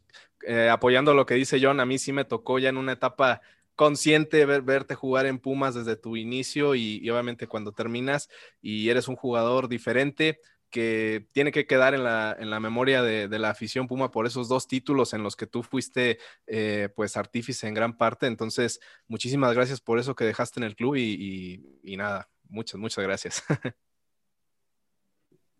eh, 0.46 0.68
apoyando 0.68 1.14
lo 1.14 1.26
que 1.26 1.34
dice 1.34 1.58
John, 1.60 1.80
a 1.80 1.86
mí 1.86 1.98
sí 1.98 2.12
me 2.12 2.24
tocó 2.24 2.58
ya 2.58 2.68
en 2.68 2.76
una 2.76 2.92
etapa 2.92 3.40
consciente 3.74 4.46
ver, 4.46 4.62
verte 4.62 4.94
jugar 4.94 5.26
en 5.26 5.38
Pumas 5.38 5.74
desde 5.74 5.96
tu 5.96 6.16
inicio 6.16 6.74
y, 6.74 7.08
obviamente 7.10 7.46
cuando 7.46 7.72
terminas 7.72 8.28
y 8.62 8.88
eres 8.88 9.08
un 9.08 9.16
jugador 9.16 9.68
diferente 9.68 10.40
que 10.74 11.28
tiene 11.30 11.52
que 11.52 11.68
quedar 11.68 11.94
en 11.94 12.02
la, 12.02 12.36
en 12.36 12.50
la 12.50 12.58
memoria 12.58 13.00
de, 13.00 13.28
la 13.38 13.50
afición 13.50 13.86
Puma 13.86 14.10
por 14.10 14.26
esos 14.26 14.48
dos 14.48 14.66
títulos 14.66 15.14
en 15.14 15.22
los 15.22 15.36
que 15.36 15.46
tú 15.46 15.62
fuiste 15.62 16.18
eh, 16.48 16.88
pues 16.96 17.16
artífice 17.16 17.68
en 17.68 17.74
gran 17.74 17.96
parte. 17.96 18.26
Entonces, 18.26 18.80
muchísimas 19.06 19.54
gracias 19.54 19.80
por 19.80 20.00
eso 20.00 20.16
que 20.16 20.24
dejaste 20.24 20.58
en 20.58 20.64
el 20.64 20.74
club 20.74 20.96
y, 20.96 21.94
nada, 21.96 22.28
muchas, 22.48 22.80
muchas 22.80 23.04
gracias. 23.04 23.44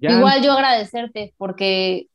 Igual 0.01 0.43
yo 0.43 0.51
agradecerte 0.51 1.33
porque 1.37 2.09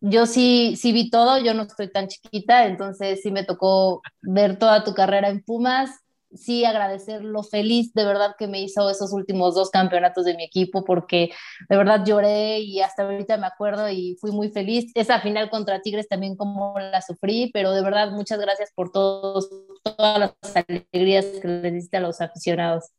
yo 0.00 0.26
sí, 0.26 0.76
sí 0.76 0.92
vi 0.92 1.10
todo, 1.10 1.40
yo 1.40 1.54
no 1.54 1.64
estoy 1.64 1.90
tan 1.90 2.06
chiquita, 2.06 2.66
entonces 2.66 3.20
sí 3.20 3.32
me 3.32 3.42
tocó 3.42 4.00
ver 4.22 4.60
toda 4.60 4.84
tu 4.84 4.94
carrera 4.94 5.28
en 5.28 5.42
Pumas 5.42 6.03
sí 6.34 6.64
agradecer 6.64 7.24
lo 7.24 7.42
feliz 7.42 7.92
de 7.94 8.04
verdad 8.04 8.34
que 8.38 8.46
me 8.46 8.60
hizo 8.62 8.90
esos 8.90 9.12
últimos 9.12 9.54
dos 9.54 9.70
campeonatos 9.70 10.24
de 10.24 10.34
mi 10.36 10.44
equipo, 10.44 10.84
porque 10.84 11.30
de 11.68 11.76
verdad 11.76 12.04
lloré 12.04 12.60
y 12.60 12.80
hasta 12.80 13.04
ahorita 13.04 13.36
me 13.36 13.46
acuerdo 13.46 13.88
y 13.88 14.16
fui 14.20 14.32
muy 14.32 14.50
feliz. 14.50 14.90
Esa 14.94 15.20
final 15.20 15.50
contra 15.50 15.80
Tigres 15.80 16.08
también 16.08 16.36
como 16.36 16.78
la 16.78 17.02
sufrí, 17.02 17.50
pero 17.52 17.72
de 17.72 17.82
verdad 17.82 18.10
muchas 18.10 18.38
gracias 18.40 18.70
por 18.74 18.90
todos, 18.90 19.48
todas 19.82 20.18
las 20.18 20.56
alegrías 20.56 21.26
que 21.40 21.48
le 21.48 21.70
diste 21.70 21.96
a 21.96 22.00
los 22.00 22.20
aficionados. 22.20 22.90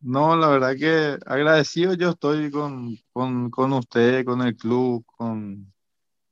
No, 0.00 0.36
la 0.36 0.48
verdad 0.48 0.74
que 0.76 1.16
agradecido 1.26 1.94
yo 1.94 2.10
estoy 2.10 2.50
con, 2.50 2.96
con, 3.12 3.50
con 3.50 3.72
usted, 3.72 4.24
con 4.24 4.42
el 4.42 4.56
club, 4.56 5.04
con, 5.06 5.72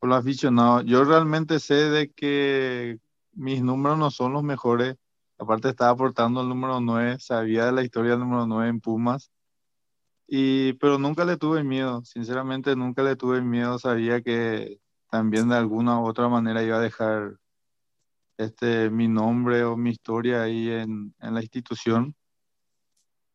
con 0.00 0.10
los 0.10 0.18
aficionados. 0.18 0.84
Yo 0.86 1.04
realmente 1.04 1.60
sé 1.60 1.74
de 1.74 2.10
que 2.10 2.98
mis 3.40 3.62
números 3.62 3.98
no 3.98 4.10
son 4.10 4.32
los 4.34 4.42
mejores. 4.42 4.96
Aparte 5.38 5.70
estaba 5.70 5.90
aportando 5.92 6.42
el 6.42 6.48
número 6.48 6.80
9, 6.80 7.18
sabía 7.20 7.66
de 7.66 7.72
la 7.72 7.82
historia 7.82 8.12
del 8.12 8.20
número 8.20 8.46
9 8.46 8.68
en 8.68 8.80
Pumas. 8.80 9.30
Y, 10.28 10.74
pero 10.74 10.98
nunca 10.98 11.24
le 11.24 11.36
tuve 11.38 11.64
miedo, 11.64 12.04
sinceramente 12.04 12.76
nunca 12.76 13.02
le 13.02 13.16
tuve 13.16 13.40
miedo, 13.42 13.78
sabía 13.78 14.20
que 14.22 14.78
también 15.10 15.48
de 15.48 15.56
alguna 15.56 16.00
u 16.00 16.06
otra 16.06 16.28
manera 16.28 16.62
iba 16.62 16.76
a 16.76 16.80
dejar 16.80 17.38
este, 18.38 18.90
mi 18.90 19.08
nombre 19.08 19.64
o 19.64 19.76
mi 19.76 19.90
historia 19.90 20.42
ahí 20.42 20.70
en, 20.70 21.14
en 21.20 21.34
la 21.34 21.40
institución. 21.40 22.14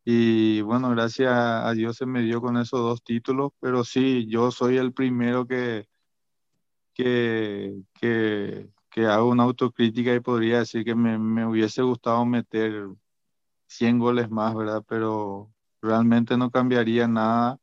Y 0.05 0.61
bueno, 0.61 0.91
gracias 0.91 1.31
a 1.33 1.71
Dios 1.73 1.97
se 1.97 2.05
me 2.05 2.21
dio 2.21 2.41
con 2.41 2.57
esos 2.57 2.79
dos 2.79 3.03
títulos, 3.03 3.51
pero 3.59 3.83
sí, 3.83 4.27
yo 4.29 4.51
soy 4.51 4.77
el 4.77 4.93
primero 4.93 5.47
que, 5.47 5.87
que, 6.93 7.73
que, 7.93 8.69
que 8.95 9.05
hago 9.07 9.27
una 9.27 9.43
autocrítica 9.43 10.15
y 10.15 10.21
podría 10.21 10.59
decir 10.59 10.85
que 10.85 10.95
me, 10.95 11.17
me 11.19 11.45
hubiese 11.45 11.81
gustado 11.81 12.25
meter 12.25 12.87
100 13.67 13.99
goles 13.99 14.29
más, 14.29 14.55
¿verdad? 14.55 14.85
Pero 14.87 15.51
realmente 15.81 16.37
no 16.37 16.49
cambiaría 16.49 17.05
nada 17.05 17.59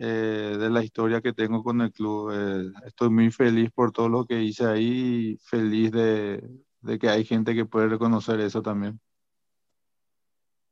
eh, 0.00 0.56
de 0.58 0.68
la 0.68 0.82
historia 0.82 1.20
que 1.20 1.32
tengo 1.32 1.62
con 1.62 1.80
el 1.80 1.92
club. 1.92 2.32
Eh, 2.34 2.72
estoy 2.86 3.10
muy 3.10 3.30
feliz 3.30 3.70
por 3.70 3.92
todo 3.92 4.08
lo 4.08 4.24
que 4.26 4.42
hice 4.42 4.66
ahí 4.66 5.34
y 5.34 5.36
feliz 5.44 5.92
de, 5.92 6.42
de, 6.80 6.98
que 6.98 7.08
hay 7.08 7.24
gente 7.24 7.54
que 7.54 7.64
puede 7.64 7.86
reconocer 7.86 8.40
eso 8.40 8.62
también. 8.62 8.98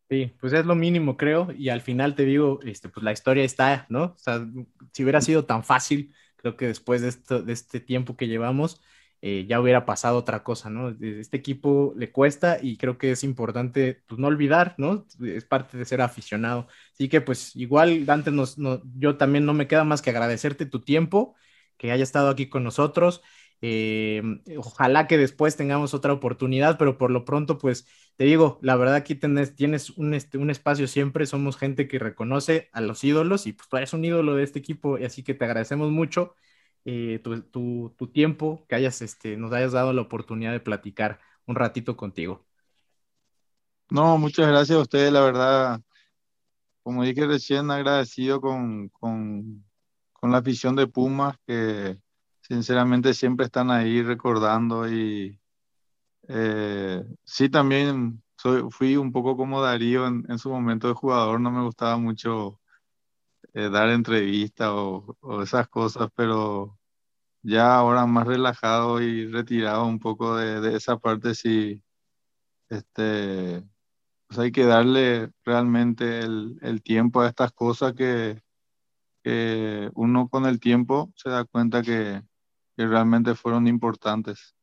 Sí, 0.08 0.34
pues 0.40 0.52
es 0.52 0.66
lo 0.66 0.74
mínimo, 0.74 1.16
creo, 1.16 1.52
y 1.56 1.68
al 1.68 1.80
final 1.80 2.16
te 2.16 2.24
digo, 2.24 2.58
este, 2.64 2.88
pues 2.88 3.04
la 3.04 3.12
historia 3.12 3.44
está, 3.44 3.86
¿no? 3.88 4.06
O 4.06 4.18
sea, 4.18 4.44
si 4.92 5.04
hubiera 5.04 5.20
sido 5.20 5.44
tan 5.44 5.62
fácil, 5.62 6.12
creo 6.34 6.56
que 6.56 6.66
después 6.66 7.02
de, 7.02 7.08
esto, 7.10 7.40
de 7.40 7.52
este 7.52 7.78
tiempo 7.78 8.16
que 8.16 8.26
llevamos, 8.26 8.80
eh, 9.22 9.46
ya 9.48 9.60
hubiera 9.60 9.84
pasado 9.84 10.16
otra 10.16 10.42
cosa, 10.42 10.70
¿no? 10.70 10.96
Este 11.00 11.36
equipo 11.36 11.92
le 11.96 12.10
cuesta 12.10 12.58
y 12.60 12.76
creo 12.78 12.96
que 12.98 13.12
es 13.12 13.22
importante, 13.24 14.02
pues, 14.06 14.18
no 14.18 14.28
olvidar, 14.28 14.74
¿no? 14.78 15.06
Es 15.22 15.44
parte 15.44 15.76
de 15.76 15.84
ser 15.84 16.00
aficionado. 16.00 16.68
Así 16.94 17.08
que, 17.08 17.20
pues, 17.20 17.54
igual, 17.56 18.06
Dante, 18.06 18.30
nos, 18.30 18.58
no, 18.58 18.82
yo 18.96 19.16
también 19.16 19.44
no 19.44 19.52
me 19.54 19.68
queda 19.68 19.84
más 19.84 20.00
que 20.02 20.10
agradecerte 20.10 20.66
tu 20.66 20.80
tiempo, 20.80 21.34
que 21.76 21.92
haya 21.92 22.02
estado 22.02 22.30
aquí 22.30 22.48
con 22.48 22.64
nosotros. 22.64 23.22
Eh, 23.62 24.22
ojalá 24.56 25.06
que 25.06 25.18
después 25.18 25.56
tengamos 25.56 25.92
otra 25.92 26.12
oportunidad, 26.14 26.78
pero 26.78 26.96
por 26.96 27.10
lo 27.10 27.24
pronto, 27.26 27.58
pues, 27.58 27.86
te 28.16 28.24
digo, 28.24 28.58
la 28.62 28.76
verdad 28.76 28.94
aquí 28.96 29.14
tienes, 29.14 29.90
un, 29.90 30.14
este, 30.14 30.38
un 30.38 30.50
espacio 30.50 30.86
siempre, 30.86 31.26
somos 31.26 31.56
gente 31.58 31.88
que 31.88 31.98
reconoce 31.98 32.70
a 32.72 32.80
los 32.80 33.04
ídolos 33.04 33.46
y 33.46 33.52
pues 33.52 33.68
eres 33.72 33.92
un 33.92 34.04
ídolo 34.04 34.34
de 34.34 34.44
este 34.44 34.58
equipo, 34.58 34.96
así 35.04 35.22
que 35.22 35.34
te 35.34 35.44
agradecemos 35.44 35.90
mucho 35.90 36.36
eh, 36.84 37.20
tu, 37.22 37.94
tiempo, 38.12 38.64
que 38.68 38.74
hayas, 38.74 39.02
este, 39.02 39.36
nos 39.36 39.52
hayas 39.52 39.72
dado 39.72 39.92
la 39.92 40.02
oportunidad 40.02 40.52
de 40.52 40.60
platicar 40.60 41.20
un 41.46 41.56
ratito 41.56 41.96
contigo. 41.96 42.46
No, 43.90 44.18
muchas 44.18 44.48
gracias 44.48 44.78
a 44.78 44.82
ustedes, 44.82 45.12
la 45.12 45.20
verdad, 45.20 45.80
como 46.82 47.04
dije 47.04 47.26
recién, 47.26 47.70
agradecido 47.70 48.40
con, 48.40 48.88
con, 48.88 49.64
con 50.12 50.30
la 50.30 50.38
afición 50.38 50.76
de 50.76 50.86
Pumas, 50.86 51.36
que 51.46 51.98
sinceramente 52.40 53.14
siempre 53.14 53.46
están 53.46 53.70
ahí 53.70 54.02
recordando 54.02 54.88
y 54.88 55.38
eh, 56.28 57.04
sí 57.24 57.48
también 57.48 58.22
soy, 58.36 58.62
fui 58.70 58.96
un 58.96 59.12
poco 59.12 59.36
como 59.36 59.60
Darío 59.60 60.06
en, 60.06 60.24
en 60.28 60.38
su 60.38 60.50
momento 60.50 60.88
de 60.88 60.94
jugador, 60.94 61.40
no 61.40 61.50
me 61.50 61.62
gustaba 61.62 61.96
mucho 61.96 62.60
eh, 63.54 63.68
dar 63.70 63.90
entrevistas 63.90 64.68
o, 64.70 65.16
o 65.20 65.42
esas 65.42 65.68
cosas, 65.68 66.08
pero 66.14 66.78
ya 67.42 67.76
ahora 67.76 68.06
más 68.06 68.26
relajado 68.26 69.00
y 69.02 69.26
retirado 69.26 69.86
un 69.86 69.98
poco 69.98 70.36
de, 70.36 70.76
esa 70.76 70.98
parte, 70.98 71.34
sí, 71.34 71.82
este, 72.68 73.62
pues 74.26 74.38
hay 74.38 74.52
que 74.52 74.64
darle 74.64 75.30
realmente 75.44 76.20
el, 76.20 76.82
tiempo 76.84 77.20
a 77.22 77.28
estas 77.28 77.52
cosas 77.52 77.94
que, 77.94 78.42
uno 79.94 80.28
con 80.28 80.46
el 80.46 80.60
tiempo 80.60 81.12
se 81.16 81.30
da 81.30 81.44
cuenta 81.44 81.82
que, 81.82 82.22
que 82.76 82.86
realmente 82.86 83.34
fueron 83.34 83.66
importantes. 83.66 84.54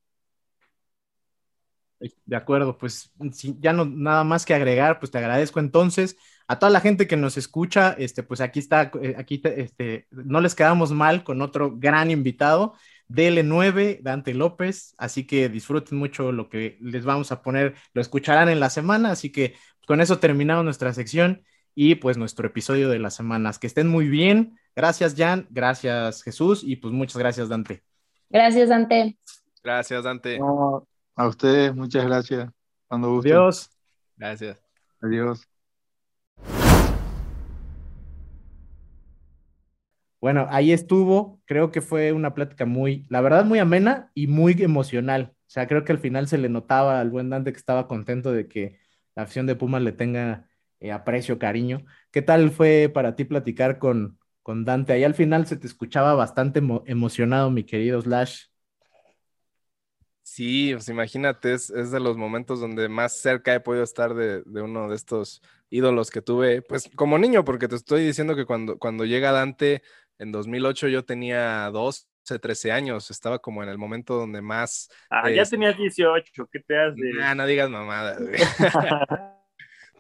De 2.26 2.36
acuerdo, 2.36 2.78
pues 2.78 3.12
ya 3.60 3.74
no 3.74 3.86
nada 3.86 4.24
más 4.24 4.46
que 4.46 4.54
agregar, 4.54 5.00
pues 5.00 5.12
te 5.12 5.18
agradezco 5.18 5.60
entonces 5.60 6.18
a 6.48 6.60
toda 6.60 6.70
la 6.70 6.80
gente 6.80 7.08
que 7.08 7.18
nos 7.18 7.38
escucha, 7.38 7.94
este, 7.98 8.24
pues 8.24 8.40
aquí 8.42 8.60
está, 8.60 8.92
eh, 9.02 9.16
aquí 9.18 9.42
este, 9.44 10.08
no 10.12 10.40
les 10.40 10.56
quedamos 10.56 10.92
mal 10.92 11.24
con 11.24 11.42
otro 11.42 11.76
gran 11.78 12.10
invitado, 12.10 12.74
DL9, 13.10 14.02
Dante 14.02 14.34
López, 14.34 14.96
así 14.98 15.28
que 15.28 15.50
disfruten 15.50 15.98
mucho 15.98 16.32
lo 16.32 16.50
que 16.50 16.78
les 16.82 17.06
vamos 17.06 17.32
a 17.32 17.42
poner, 17.42 17.76
lo 17.94 18.02
escucharán 18.02 18.50
en 18.50 18.60
la 18.60 18.70
semana, 18.70 19.12
así 19.12 19.32
que 19.32 19.56
con 19.86 20.02
eso 20.02 20.20
terminamos 20.20 20.64
nuestra 20.64 20.94
sección 20.94 21.44
y 21.80 21.96
pues 21.96 22.18
nuestro 22.18 22.48
episodio 22.48 22.90
de 22.90 23.00
las 23.00 23.14
semanas. 23.14 23.60
Que 23.60 23.68
estén 23.68 23.88
muy 23.88 24.10
bien. 24.10 24.58
Gracias, 24.76 25.14
Jan. 25.16 25.48
Gracias, 25.52 26.24
Jesús. 26.24 26.64
Y 26.64 26.78
pues 26.78 26.92
muchas 26.92 27.18
gracias, 27.18 27.50
Dante. 27.50 27.84
Gracias, 28.30 28.70
Dante. 28.70 29.18
Gracias, 29.64 30.04
Dante. 30.04 30.40
No, 30.40 30.88
a 31.16 31.28
ustedes, 31.28 31.76
muchas 31.76 32.06
gracias. 32.06 32.50
Cuando 32.88 33.12
gusten. 33.12 33.34
Adiós. 33.34 33.70
Gracias. 34.16 34.60
Adiós. 35.02 35.48
Bueno, 40.20 40.48
ahí 40.50 40.72
estuvo. 40.72 41.42
Creo 41.46 41.72
que 41.72 41.82
fue 41.82 42.12
una 42.12 42.34
plática 42.34 42.66
muy, 42.66 43.06
la 43.10 43.22
verdad, 43.22 43.46
muy 43.46 43.60
amena 43.60 44.12
y 44.14 44.28
muy 44.28 44.54
emocional. 44.62 45.34
O 45.48 45.50
sea, 45.50 45.68
creo 45.68 45.84
que 45.86 45.92
al 45.94 46.00
final 46.00 46.28
se 46.28 46.38
le 46.38 46.50
notaba 46.50 47.00
al 47.00 47.10
buen 47.10 47.30
Dante 47.30 47.52
que 47.52 47.58
estaba 47.58 47.88
contento 47.88 48.32
de 48.32 48.48
que 48.48 48.80
la 49.16 49.24
afición 49.24 49.46
de 49.48 49.56
Pumas 49.56 49.82
le 49.82 49.92
tenga 49.94 50.50
eh, 50.80 50.92
aprecio, 50.92 51.40
cariño. 51.40 51.86
¿Qué 52.12 52.22
tal 52.22 52.52
fue 52.52 52.92
para 52.94 53.16
ti 53.16 53.26
platicar 53.26 53.80
con, 53.80 54.20
con 54.44 54.66
Dante? 54.66 54.94
Ahí 54.94 55.04
al 55.04 55.16
final 55.16 55.48
se 55.48 55.58
te 55.58 55.68
escuchaba 55.68 56.14
bastante 56.16 56.60
emo 56.60 56.84
emocionado, 56.86 57.50
mi 57.52 57.64
querido 57.64 58.02
Slash. 58.02 58.46
Sí, 60.24 60.72
pues 60.74 60.90
imagínate, 60.90 61.54
es, 61.54 61.70
es, 61.70 61.90
de 61.90 62.02
los 62.02 62.18
momentos 62.18 62.60
donde 62.60 62.90
más 62.90 63.18
cerca 63.18 63.56
he 63.56 63.62
podido 63.62 63.84
estar 63.84 64.14
de, 64.14 64.44
de, 64.46 64.62
uno 64.62 64.90
de 64.90 64.96
estos 64.96 65.42
ídolos 65.70 66.12
que 66.12 66.22
tuve, 66.22 66.62
pues 66.62 66.90
como 66.96 67.18
niño, 67.18 67.46
porque 67.46 67.70
te 67.70 67.76
estoy 67.76 68.06
diciendo 68.06 68.36
que 68.36 68.46
cuando, 68.46 68.78
cuando 68.78 69.06
llega 69.06 69.32
Dante 69.32 69.82
en 70.20 70.32
2008 70.32 70.88
yo 70.88 71.06
tenía 71.06 71.70
12, 71.72 72.06
13 72.42 72.72
años, 72.72 73.10
estaba 73.12 73.40
como 73.40 73.64
en 73.64 73.70
el 73.70 73.78
momento 73.78 74.16
donde 74.16 74.42
más... 74.42 74.90
Ah, 75.10 75.30
eh, 75.30 75.36
ya 75.36 75.46
tenías 75.46 75.78
18, 75.78 76.48
¿qué 76.52 76.60
te 76.60 76.78
hace? 76.78 77.02
Nah, 77.16 77.36
no 77.36 77.46
digas 77.46 77.70
mamadas, 77.70 78.20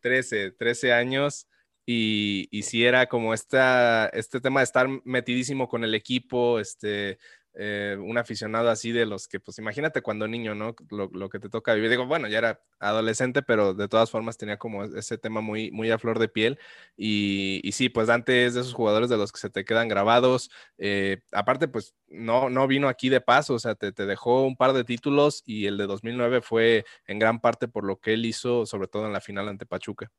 13, 0.02 0.52
13 0.52 0.94
años. 0.94 1.48
Y, 1.90 2.50
y 2.52 2.64
sí 2.64 2.86
era 2.86 3.06
como 3.06 3.34
esta, 3.34 4.08
este 4.08 4.42
tema 4.42 4.60
de 4.60 4.66
estar 4.66 4.90
metidísimo 5.06 5.70
con 5.70 5.86
el 5.86 5.96
equipo, 5.96 6.60
este, 6.60 7.18
eh, 7.60 7.98
un 8.00 8.20
aficionado 8.20 8.70
así 8.70 8.92
de 8.92 9.08
los 9.08 9.28
que, 9.28 9.40
pues 9.40 9.58
imagínate 9.58 10.04
cuando 10.04 10.28
niño, 10.28 10.54
¿no? 10.54 10.76
Lo, 10.92 11.30
que 11.30 11.40
te 11.40 11.50
toca 11.50 11.74
vivir. 11.74 11.90
Digo, 11.90 12.06
bueno, 12.06 12.28
ya 12.28 12.38
era 12.38 12.62
adolescente, 12.80 13.42
pero 13.42 13.74
de 13.74 13.88
todas 13.88 14.12
formas 14.12 14.38
tenía 14.38 14.58
como 14.58 14.84
ese 14.84 15.18
tema 15.18 15.42
muy, 15.42 15.72
muy 15.72 15.90
a 15.90 15.98
flor 15.98 16.20
de 16.20 16.28
piel. 16.28 16.60
Y, 16.96 17.60
y 17.64 17.72
sí, 17.72 17.90
pues 17.90 18.08
Dante 18.08 18.46
es 18.46 18.54
de 18.54 18.62
esos 18.62 18.74
jugadores 18.76 19.10
de 19.10 19.18
los 19.18 19.32
que 19.32 19.40
se 19.40 19.50
te 19.50 19.66
quedan 19.66 19.88
grabados. 19.88 20.52
Eh, 20.78 21.22
aparte, 21.32 21.68
pues 21.68 21.96
no, 22.08 22.52
no 22.52 22.68
vino 22.68 22.90
aquí 22.90 23.10
de 23.10 23.22
paso, 23.22 23.56
o 23.56 23.60
sea, 23.60 23.74
te, 23.74 23.92
te, 23.92 24.06
dejó 24.06 24.44
un 24.46 24.56
par 24.56 24.74
de 24.74 24.84
títulos 24.84 25.42
y 25.46 25.66
el 25.66 25.78
de 25.78 25.88
2009 25.88 26.42
fue 26.42 26.86
en 27.08 27.18
gran 27.18 27.40
parte 27.40 27.68
por 27.68 27.84
lo 27.86 28.00
que 28.00 28.14
él 28.14 28.26
hizo, 28.26 28.68
sobre 28.68 28.88
todo 28.88 29.08
en 29.08 29.14
la 29.14 29.22
final 29.22 29.48
ante 29.50 29.66
Pachuca. 29.66 30.12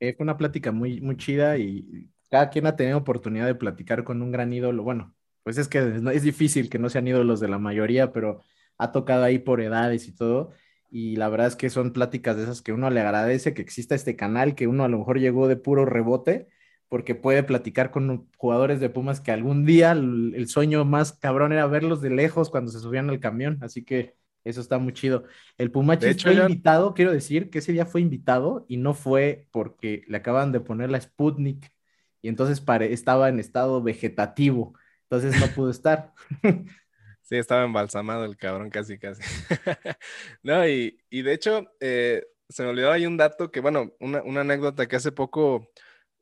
Eh, 0.00 0.14
fue 0.16 0.24
una 0.24 0.36
plática 0.36 0.70
muy, 0.72 1.00
muy 1.00 1.16
chida 1.16 1.58
y 1.58 2.10
cada 2.30 2.50
quien 2.50 2.66
ha 2.66 2.76
tenido 2.76 2.98
oportunidad 2.98 3.46
de 3.46 3.54
platicar 3.56 4.04
con 4.04 4.22
un 4.22 4.30
gran 4.30 4.52
ídolo. 4.52 4.82
Bueno, 4.84 5.14
pues 5.48 5.56
es 5.56 5.68
que 5.68 5.78
es 6.12 6.22
difícil 6.22 6.68
que 6.68 6.78
no 6.78 6.90
sean 6.90 7.08
ídolos 7.08 7.40
de 7.40 7.48
la 7.48 7.58
mayoría, 7.58 8.12
pero 8.12 8.42
ha 8.76 8.92
tocado 8.92 9.24
ahí 9.24 9.38
por 9.38 9.62
edades 9.62 10.06
y 10.06 10.14
todo. 10.14 10.52
Y 10.90 11.16
la 11.16 11.30
verdad 11.30 11.46
es 11.46 11.56
que 11.56 11.70
son 11.70 11.94
pláticas 11.94 12.36
de 12.36 12.42
esas 12.42 12.60
que 12.60 12.74
uno 12.74 12.90
le 12.90 13.00
agradece 13.00 13.54
que 13.54 13.62
exista 13.62 13.94
este 13.94 14.14
canal, 14.14 14.54
que 14.54 14.66
uno 14.66 14.84
a 14.84 14.88
lo 14.88 14.98
mejor 14.98 15.18
llegó 15.18 15.48
de 15.48 15.56
puro 15.56 15.86
rebote, 15.86 16.48
porque 16.90 17.14
puede 17.14 17.44
platicar 17.44 17.90
con 17.90 18.28
jugadores 18.36 18.78
de 18.78 18.90
Pumas 18.90 19.22
que 19.22 19.32
algún 19.32 19.64
día 19.64 19.92
el, 19.92 20.34
el 20.36 20.48
sueño 20.48 20.84
más 20.84 21.14
cabrón 21.14 21.54
era 21.54 21.66
verlos 21.66 22.02
de 22.02 22.10
lejos 22.10 22.50
cuando 22.50 22.70
se 22.70 22.80
subían 22.80 23.08
al 23.08 23.18
camión. 23.18 23.56
Así 23.62 23.82
que 23.86 24.16
eso 24.44 24.60
está 24.60 24.76
muy 24.76 24.92
chido. 24.92 25.24
El 25.56 25.70
Pumachi 25.70 26.12
fue 26.12 26.36
ya... 26.36 26.42
invitado, 26.42 26.92
quiero 26.92 27.10
decir 27.10 27.48
que 27.48 27.60
ese 27.60 27.72
día 27.72 27.86
fue 27.86 28.02
invitado 28.02 28.66
y 28.68 28.76
no 28.76 28.92
fue 28.92 29.46
porque 29.50 30.04
le 30.08 30.18
acaban 30.18 30.52
de 30.52 30.60
poner 30.60 30.90
la 30.90 31.00
Sputnik 31.00 31.72
y 32.20 32.28
entonces 32.28 32.60
pare, 32.60 32.92
estaba 32.92 33.30
en 33.30 33.40
estado 33.40 33.82
vegetativo 33.82 34.74
entonces 35.10 35.40
no 35.40 35.46
pudo 35.54 35.70
estar. 35.70 36.12
Sí, 37.28 37.36
estaba 37.36 37.64
embalsamado 37.64 38.24
el 38.24 38.38
cabrón 38.38 38.70
casi, 38.70 38.98
casi. 38.98 39.20
no, 40.42 40.66
y, 40.66 40.98
y, 41.10 41.20
de 41.20 41.34
hecho, 41.34 41.66
eh, 41.78 42.24
se 42.48 42.62
me 42.62 42.70
olvidó 42.70 42.90
ahí 42.90 43.04
un 43.04 43.18
dato 43.18 43.50
que, 43.50 43.60
bueno, 43.60 43.92
una, 44.00 44.40
anécdota 44.40 44.88
que 44.88 44.96
hace 44.96 45.12
poco 45.12 45.70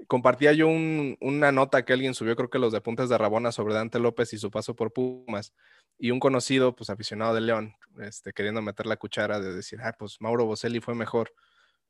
compartía 0.09 0.53
yo 0.53 0.67
un, 0.67 1.17
una 1.21 1.53
nota 1.53 1.85
que 1.85 1.93
alguien 1.93 2.15
subió, 2.15 2.35
creo 2.35 2.51
que 2.51 2.59
los 2.59 2.73
de 2.73 2.81
Puntas 2.81 3.09
de 3.09 3.19
Rabona, 3.19 3.53
sobre 3.53 3.75
Dante 3.75 4.01
López 4.01 4.33
y 4.33 4.39
su 4.39 4.51
paso 4.51 4.75
por 4.75 4.93
Pumas. 4.93 5.55
Y 5.97 6.11
un 6.11 6.19
conocido, 6.19 6.75
pues 6.75 6.91
aficionado 6.91 7.37
de 7.37 7.41
León, 7.41 7.75
este, 8.01 8.33
queriendo 8.33 8.61
meter 8.61 8.87
la 8.87 8.97
cuchara 8.97 9.39
de 9.39 9.55
decir, 9.55 9.79
ah, 9.83 9.95
pues 9.97 10.21
Mauro 10.21 10.45
Boselli 10.45 10.81
fue 10.81 10.97
mejor. 10.97 11.33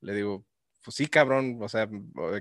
Le 0.03 0.13
digo, 0.13 0.45
pues 0.87 0.95
sí, 0.95 1.09
cabrón, 1.09 1.59
o 1.61 1.69
sea, 1.69 1.89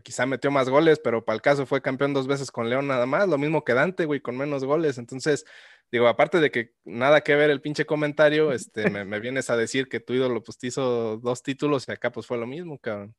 quizá 0.04 0.28
metió 0.28 0.52
más 0.52 0.70
goles, 0.70 1.00
pero 1.04 1.26
para 1.26 1.36
el 1.36 1.42
caso 1.42 1.66
fue 1.66 1.82
campeón 1.82 2.14
dos 2.14 2.28
veces 2.28 2.52
con 2.52 2.70
León 2.70 2.86
nada 2.86 3.08
más, 3.08 3.28
lo 3.28 3.40
mismo 3.40 3.64
que 3.64 3.74
Dante, 3.74 4.06
güey, 4.06 4.20
con 4.20 4.38
menos 4.38 4.64
goles. 4.64 5.00
Entonces, 5.00 5.46
digo, 5.92 6.08
aparte 6.08 6.40
de 6.40 6.52
que 6.52 6.74
nada 6.84 7.22
que 7.22 7.34
ver 7.34 7.50
el 7.50 7.60
pinche 7.60 7.88
comentario, 7.88 8.52
este, 8.52 8.88
me, 8.92 9.20
vienes 9.20 9.50
a 9.50 9.58
decir 9.58 9.90
que 9.90 10.00
tu 10.00 10.14
ídolo 10.14 10.44
pues 10.44 10.60
te 10.60 10.68
hizo 10.68 11.18
dos 11.18 11.42
títulos 11.42 11.88
y 11.88 11.92
acá 11.94 12.12
pues 12.12 12.28
fue 12.28 12.38
lo 12.38 12.46
mismo, 12.46 12.78
cabrón. 12.78 13.16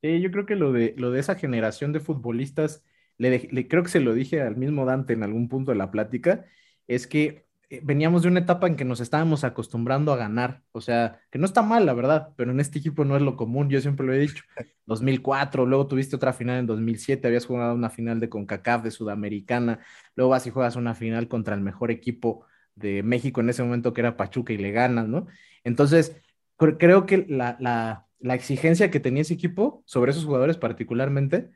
Sí, 0.00 0.18
yo 0.22 0.30
creo 0.30 0.46
que 0.46 0.56
lo 0.56 0.72
de, 0.72 0.94
lo 0.96 1.10
de 1.10 1.20
esa 1.20 1.34
generación 1.34 1.92
de 1.92 2.00
futbolistas, 2.00 2.82
le, 3.18 3.68
creo 3.68 3.82
que 3.82 3.90
se 3.90 4.00
lo 4.00 4.14
dije 4.14 4.40
al 4.40 4.56
mismo 4.56 4.86
Dante 4.86 5.12
en 5.12 5.24
algún 5.24 5.50
punto 5.50 5.72
de 5.72 5.76
la 5.76 5.90
plática, 5.90 6.46
es 6.86 7.06
que 7.06 7.26
eh, 7.26 7.44
veníamos 7.82 8.22
de 8.22 8.28
una 8.28 8.40
etapa 8.40 8.66
en 8.66 8.74
que 8.74 8.84
nos 8.84 9.00
estábamos 9.00 9.44
acostumbrando 9.44 10.12
a 10.12 10.16
ganar, 10.16 10.62
o 10.72 10.80
sea, 10.80 11.20
que 11.30 11.38
no 11.38 11.46
está 11.46 11.62
mal, 11.62 11.86
la 11.86 11.94
verdad, 11.94 12.30
pero 12.36 12.50
en 12.50 12.58
este 12.58 12.80
equipo 12.80 13.04
no 13.04 13.14
es 13.16 13.22
lo 13.22 13.36
común, 13.36 13.70
yo 13.70 13.80
siempre 13.80 14.04
lo 14.04 14.12
he 14.12 14.18
dicho. 14.18 14.42
2004, 14.86 15.66
luego 15.66 15.86
tuviste 15.86 16.16
otra 16.16 16.32
final 16.32 16.58
en 16.58 16.66
2007, 16.66 17.28
habías 17.28 17.46
jugado 17.46 17.74
una 17.74 17.88
final 17.88 18.18
de 18.18 18.28
CONCACAF 18.28 18.82
de 18.82 18.90
Sudamericana, 18.90 19.78
luego 20.16 20.30
vas 20.30 20.46
y 20.48 20.50
juegas 20.50 20.74
una 20.74 20.94
final 20.94 21.28
contra 21.28 21.54
el 21.54 21.60
mejor 21.60 21.92
equipo 21.92 22.44
de 22.74 23.04
México 23.04 23.40
en 23.40 23.50
ese 23.50 23.62
momento 23.62 23.92
que 23.92 24.00
era 24.00 24.16
Pachuca 24.16 24.52
y 24.52 24.56
le 24.58 24.72
ganas, 24.72 25.06
¿no? 25.06 25.28
Entonces, 25.62 26.16
creo 26.56 27.06
que 27.06 27.24
la, 27.28 27.56
la, 27.60 28.06
la 28.18 28.34
exigencia 28.34 28.90
que 28.90 28.98
tenía 28.98 29.22
ese 29.22 29.34
equipo 29.34 29.84
sobre 29.86 30.10
esos 30.10 30.24
jugadores 30.24 30.56
particularmente 30.56 31.50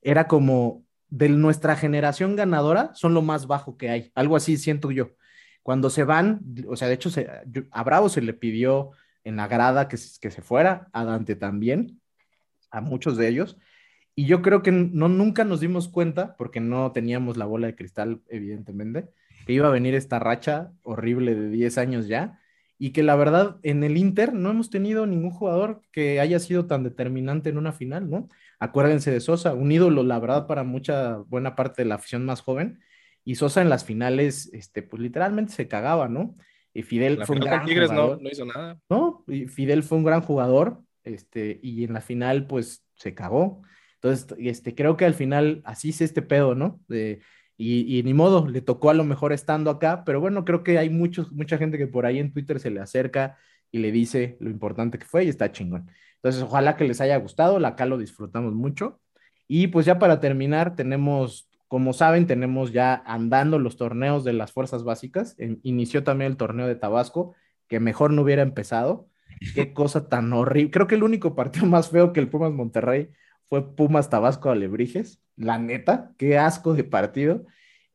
era 0.00 0.28
como 0.28 0.84
de 1.08 1.28
nuestra 1.28 1.74
generación 1.74 2.36
ganadora 2.36 2.92
son 2.94 3.14
lo 3.14 3.22
más 3.22 3.48
bajo 3.48 3.76
que 3.76 3.90
hay, 3.90 4.12
algo 4.14 4.36
así 4.36 4.56
siento 4.56 4.92
yo 4.92 5.16
cuando 5.66 5.90
se 5.90 6.04
van, 6.04 6.42
o 6.68 6.76
sea, 6.76 6.86
de 6.86 6.94
hecho, 6.94 7.10
se, 7.10 7.28
a 7.72 7.82
Bravo 7.82 8.08
se 8.08 8.20
le 8.20 8.34
pidió 8.34 8.92
en 9.24 9.34
la 9.34 9.48
grada 9.48 9.88
que, 9.88 9.96
se 9.96 10.40
fuera, 10.40 10.88
a 10.92 11.04
Dante 11.04 11.34
también, 11.34 12.00
a 12.70 12.80
muchos 12.80 13.16
de 13.16 13.26
ellos. 13.26 13.58
Y 14.14 14.26
yo 14.26 14.42
creo 14.42 14.62
que 14.62 14.70
no, 14.70 15.08
nunca 15.08 15.42
nos 15.42 15.58
dimos 15.58 15.88
cuenta, 15.88 16.36
porque 16.36 16.60
no 16.60 16.92
teníamos 16.92 17.36
la 17.36 17.46
bola 17.46 17.66
de 17.66 17.74
cristal, 17.74 18.22
evidentemente, 18.28 19.08
que 19.44 19.54
iba 19.54 19.66
a 19.66 19.72
venir 19.72 19.96
esta 19.96 20.20
racha 20.20 20.70
horrible 20.84 21.34
de 21.34 21.48
10 21.48 21.78
años 21.78 22.06
ya, 22.06 22.38
y 22.78 22.90
que 22.90 23.02
la 23.02 23.16
verdad 23.16 23.58
en 23.64 23.82
el 23.82 23.96
Inter 23.96 24.34
no 24.34 24.50
hemos 24.50 24.70
tenido 24.70 25.04
ningún 25.04 25.32
jugador 25.32 25.82
que 25.90 26.20
haya 26.20 26.38
sido 26.38 26.66
tan 26.66 26.84
determinante 26.84 27.50
en 27.50 27.58
una 27.58 27.72
final, 27.72 28.08
¿no? 28.08 28.28
Acuérdense 28.60 29.10
de 29.10 29.18
Sosa, 29.18 29.52
un 29.54 29.72
ídolo, 29.72 30.04
la 30.04 30.20
verdad, 30.20 30.46
para 30.46 30.62
mucha 30.62 31.16
buena 31.16 31.56
parte 31.56 31.82
de 31.82 31.88
la 31.88 31.96
afición 31.96 32.24
más 32.24 32.40
joven, 32.40 32.78
y 33.26 33.34
Sosa 33.34 33.60
en 33.60 33.68
las 33.68 33.84
finales, 33.84 34.48
este, 34.52 34.82
pues 34.82 35.02
literalmente 35.02 35.52
se 35.52 35.66
cagaba, 35.66 36.08
¿no? 36.08 36.36
Y 36.72 36.82
Fidel 36.82 37.18
la 37.18 37.26
fue 37.26 37.34
un 37.36 37.42
gran 37.42 37.66
Tigres 37.66 37.90
jugador. 37.90 38.18
No, 38.18 38.22
no 38.22 38.30
hizo 38.30 38.44
nada. 38.44 38.78
No, 38.88 39.24
y 39.26 39.48
Fidel 39.48 39.82
fue 39.82 39.98
un 39.98 40.04
gran 40.04 40.20
jugador, 40.20 40.82
este, 41.02 41.58
y 41.60 41.82
en 41.82 41.92
la 41.92 42.00
final, 42.00 42.46
pues, 42.46 42.86
se 42.94 43.14
cagó. 43.14 43.62
Entonces, 43.94 44.28
este, 44.38 44.76
creo 44.76 44.96
que 44.96 45.06
al 45.06 45.14
final 45.14 45.60
así 45.64 45.90
es 45.90 46.02
este 46.02 46.22
pedo, 46.22 46.54
¿no? 46.54 46.80
De, 46.86 47.20
y, 47.56 47.98
y, 47.98 48.02
ni 48.04 48.14
modo, 48.14 48.46
le 48.46 48.60
tocó 48.60 48.90
a 48.90 48.94
lo 48.94 49.02
mejor 49.02 49.32
estando 49.32 49.70
acá, 49.70 50.04
pero 50.04 50.20
bueno, 50.20 50.44
creo 50.44 50.62
que 50.62 50.78
hay 50.78 50.88
muchos, 50.88 51.32
mucha 51.32 51.58
gente 51.58 51.78
que 51.78 51.88
por 51.88 52.06
ahí 52.06 52.20
en 52.20 52.32
Twitter 52.32 52.60
se 52.60 52.70
le 52.70 52.80
acerca 52.80 53.36
y 53.72 53.78
le 53.78 53.90
dice 53.90 54.36
lo 54.38 54.50
importante 54.50 55.00
que 55.00 55.06
fue 55.06 55.24
y 55.24 55.28
está 55.28 55.50
chingón. 55.50 55.90
Entonces, 56.16 56.42
ojalá 56.42 56.76
que 56.76 56.84
les 56.84 57.00
haya 57.00 57.16
gustado, 57.16 57.58
la 57.58 57.68
acá 57.68 57.86
lo 57.86 57.98
disfrutamos 57.98 58.54
mucho. 58.54 59.00
Y 59.48 59.68
pues 59.68 59.86
ya 59.86 59.98
para 59.98 60.20
terminar, 60.20 60.76
tenemos, 60.76 61.45
como 61.68 61.92
saben, 61.92 62.26
tenemos 62.26 62.72
ya 62.72 63.02
andando 63.06 63.58
los 63.58 63.76
torneos 63.76 64.24
de 64.24 64.32
las 64.32 64.52
fuerzas 64.52 64.84
básicas. 64.84 65.36
inició 65.62 66.04
también 66.04 66.32
el 66.32 66.36
torneo 66.36 66.66
de 66.66 66.76
Tabasco, 66.76 67.34
que 67.68 67.80
mejor 67.80 68.12
no 68.12 68.22
hubiera 68.22 68.42
empezado. 68.42 69.08
Qué 69.54 69.74
cosa 69.74 70.08
tan 70.08 70.32
horrible. 70.32 70.70
Creo 70.70 70.86
que 70.86 70.94
el 70.94 71.02
único 71.02 71.34
partido 71.34 71.66
más 71.66 71.90
feo 71.90 72.12
que 72.12 72.20
el 72.20 72.28
Pumas 72.28 72.52
Monterrey 72.52 73.10
fue 73.48 73.74
Pumas 73.74 74.10
Tabasco 74.10 74.50
Alebrijes. 74.50 75.20
La 75.36 75.58
neta, 75.58 76.12
qué 76.16 76.38
asco 76.38 76.74
de 76.74 76.84
partido. 76.84 77.44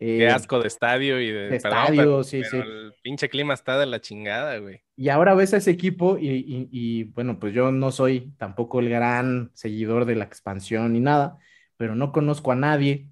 Qué 0.01 0.23
eh, 0.23 0.29
asco 0.29 0.59
de 0.59 0.67
estadio 0.67 1.21
y 1.21 1.31
de, 1.31 1.55
estadio, 1.55 2.23
sí, 2.23 2.43
sí. 2.43 2.57
El 2.57 2.91
pinche 3.03 3.29
clima 3.29 3.53
está 3.53 3.77
de 3.77 3.85
la 3.85 4.01
chingada, 4.01 4.57
güey. 4.57 4.81
Y 4.95 5.09
ahora 5.09 5.35
ves 5.35 5.53
a 5.53 5.57
ese 5.57 5.69
equipo 5.69 6.17
y, 6.19 7.03
bueno, 7.13 7.39
pues 7.39 7.53
yo 7.53 7.71
no 7.71 7.91
soy 7.91 8.33
tampoco 8.37 8.79
el 8.79 8.89
gran 8.89 9.51
seguidor 9.53 10.05
de 10.05 10.15
la 10.15 10.25
expansión 10.25 10.93
ni 10.93 11.01
nada, 11.01 11.37
pero 11.77 11.95
no 11.95 12.11
conozco 12.11 12.51
a 12.51 12.55
nadie. 12.55 13.09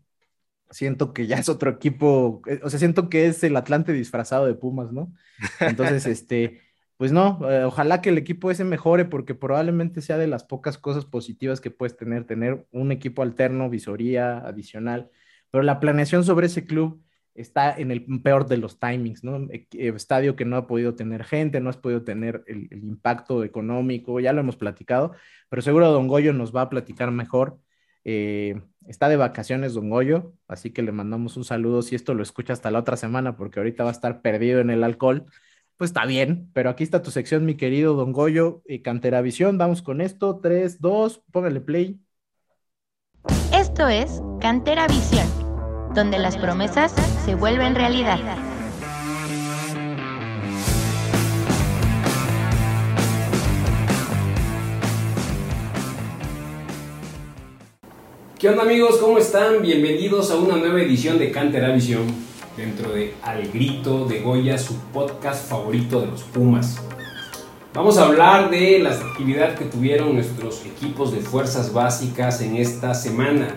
Siento 0.72 1.14
que 1.14 1.28
ya 1.28 1.38
es 1.38 1.50
otro 1.50 1.72
equipo, 1.72 2.42
eh, 2.48 2.60
o 2.64 2.70
sea, 2.70 2.80
siento 2.80 3.10
que 3.10 3.28
es 3.28 3.44
el 3.44 3.56
Atlante 3.56 3.94
disfrazado 3.94 4.46
de 4.46 4.56
Pumas, 4.56 4.92
¿no? 4.92 5.14
Entonces, 5.60 6.06
este, 6.08 6.62
pues 6.98 7.12
no, 7.12 7.40
eh, 7.50 7.64
ojalá 7.64 8.02
que 8.02 8.10
el 8.10 8.18
equipo 8.18 8.52
ese 8.52 8.64
mejore 8.64 9.06
porque 9.06 9.36
probablemente 9.36 10.02
sea 10.02 10.18
de 10.18 10.28
las 10.28 10.44
pocas 10.44 10.78
cosas 10.78 11.06
positivas 11.06 11.62
que 11.62 11.72
puedes 11.72 11.98
tener, 11.98 12.26
tener 12.26 12.68
un 12.72 12.92
equipo 12.92 13.24
alterno, 13.24 13.70
visoría 13.70 14.40
adicional 14.40 15.10
pero 15.52 15.64
la 15.64 15.80
planeación 15.80 16.24
sobre 16.24 16.48
ese 16.48 16.66
club 16.66 17.04
está 17.36 17.74
en 17.76 17.92
el 17.92 18.06
peor 18.22 18.48
de 18.48 18.58
los 18.58 18.80
timings, 18.80 19.24
¿no? 19.24 19.38
E, 19.52 19.68
eh, 19.74 19.94
estadio 19.96 20.36
que 20.36 20.46
no 20.46 20.58
ha 20.58 20.68
podido 20.68 20.96
tener 20.96 21.24
gente, 21.24 21.62
no 21.62 21.70
has 21.70 21.78
podido 21.78 22.04
tener 22.04 22.44
el, 22.48 22.68
impacto 22.72 23.44
económico, 23.44 24.20
ya 24.20 24.34
lo 24.34 24.42
hemos 24.42 24.58
platicado, 24.58 25.14
pero 25.50 25.62
seguro 25.62 25.92
Don 25.92 26.08
Goyo 26.08 26.34
nos 26.34 26.56
va 26.56 26.64
a 26.64 26.70
platicar 26.70 27.12
mejor. 27.12 27.60
Eh, 28.04 28.62
está 28.90 29.08
de 29.08 29.16
vacaciones 29.16 29.74
Don 29.74 29.90
Goyo, 29.90 30.34
así 30.48 30.72
que 30.72 30.82
le 30.82 30.92
mandamos 30.92 31.38
un 31.38 31.46
saludo 31.46 31.82
si 31.82 31.96
esto 31.96 32.14
lo 32.14 32.24
escucha 32.24 32.54
hasta 32.54 32.72
la 32.72 32.80
otra 32.80 32.98
semana, 32.98 33.38
porque 33.38 33.60
ahorita 33.60 33.84
va 33.84 33.90
a 33.90 33.94
estar 33.94 34.22
perdido 34.22 34.60
en 34.60 34.70
el 34.70 34.84
alcohol. 34.84 35.26
Pues 35.78 35.92
está 35.92 36.06
bien, 36.06 36.50
pero 36.54 36.70
aquí 36.70 36.84
está 36.84 37.02
tu 37.02 37.12
sección, 37.12 37.46
mi 37.46 37.56
querido 37.56 37.94
Don 37.94 38.12
Goyo, 38.12 38.62
y 38.68 38.82
Cantera 38.82 39.22
Visión. 39.22 39.58
Vamos 39.58 39.82
con 39.82 40.02
esto. 40.02 40.40
3, 40.42 40.82
2, 40.82 41.24
póngale 41.32 41.62
play. 41.62 42.00
Esto 43.54 43.88
es 43.88 44.22
Cantera 44.42 44.88
Visión, 44.88 45.28
donde 45.94 46.20
las 46.20 46.36
promesas 46.36 46.92
se 47.24 47.36
vuelven 47.36 47.76
realidad. 47.76 48.20
¿Qué 58.40 58.48
onda 58.48 58.64
amigos? 58.64 58.96
¿Cómo 59.02 59.18
están? 59.18 59.62
Bienvenidos 59.62 60.32
a 60.32 60.38
una 60.38 60.56
nueva 60.56 60.82
edición 60.82 61.20
de 61.20 61.30
Cantera 61.30 61.74
Visión 61.74 62.06
dentro 62.56 62.92
de 62.92 63.14
Al 63.22 63.46
Grito 63.52 64.06
de 64.06 64.22
Goya, 64.22 64.58
su 64.58 64.78
podcast 64.94 65.50
favorito 65.50 66.00
de 66.00 66.08
los 66.08 66.24
Pumas. 66.24 66.82
Vamos 67.74 67.98
a 67.98 68.06
hablar 68.06 68.50
de 68.50 68.80
las 68.80 69.02
actividades 69.02 69.60
que 69.60 69.66
tuvieron 69.66 70.14
nuestros 70.14 70.66
equipos 70.66 71.12
de 71.12 71.20
fuerzas 71.20 71.74
básicas 71.74 72.40
en 72.40 72.56
esta 72.56 72.94
semana. 72.94 73.56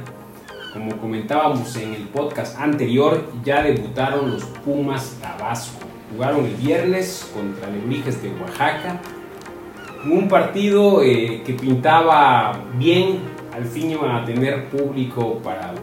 Como 0.72 0.98
comentábamos 0.98 1.76
en 1.76 1.94
el 1.94 2.08
podcast 2.08 2.58
anterior, 2.58 3.24
ya 3.44 3.62
debutaron 3.62 4.32
los 4.32 4.42
Pumas 4.42 5.16
Tabasco. 5.22 5.78
Jugaron 6.12 6.44
el 6.44 6.56
viernes 6.56 7.30
contra 7.32 7.70
Lebrijes 7.70 8.20
de 8.20 8.30
Oaxaca. 8.30 9.00
Un 10.04 10.26
partido 10.26 11.04
eh, 11.04 11.44
que 11.46 11.52
pintaba 11.52 12.64
bien, 12.76 13.20
al 13.52 13.64
fin 13.64 13.90
iban 13.90 14.10
a 14.10 14.24
tener 14.24 14.68
público 14.68 15.38
para 15.42 15.74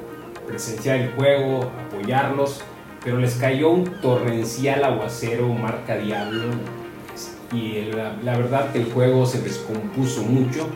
presenciar 0.48 1.00
el 1.00 1.12
juego, 1.12 1.72
apoyarlos, 1.88 2.62
pero 3.04 3.18
les 3.18 3.36
cayó 3.36 3.70
un 3.70 3.84
torrencial 4.02 4.84
aguacero 4.84 5.48
marca 5.50 5.96
Diablo 5.96 6.50
y 7.54 7.92
la, 8.24 8.38
verdad 8.38 8.72
que 8.72 8.80
el 8.80 8.92
juego 8.92 9.26
se 9.26 9.42
descompuso 9.42 10.24
mucho. 10.24 10.68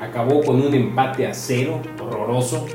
Acabó 0.00 0.42
con 0.42 0.60
un 0.60 0.74
empate 0.74 1.26
a 1.26 1.34
cero, 1.34 1.80
horroroso. 2.00 2.66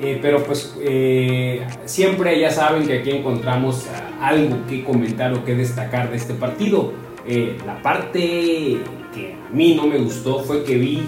Eh, 0.00 0.18
pero 0.22 0.44
pues 0.44 0.76
eh, 0.80 1.66
siempre 1.84 2.38
ya 2.38 2.50
saben 2.50 2.86
que 2.86 3.00
aquí 3.00 3.10
encontramos 3.10 3.86
algo 4.20 4.56
que 4.68 4.84
comentar 4.84 5.32
o 5.32 5.44
que 5.44 5.54
destacar 5.54 6.10
de 6.10 6.16
este 6.16 6.34
partido. 6.34 6.92
Eh, 7.26 7.58
la 7.66 7.82
parte 7.82 8.78
a 9.26 9.54
mí 9.54 9.74
no 9.74 9.86
me 9.86 9.98
gustó 9.98 10.40
fue 10.40 10.64
que 10.64 10.76
vi 10.76 11.02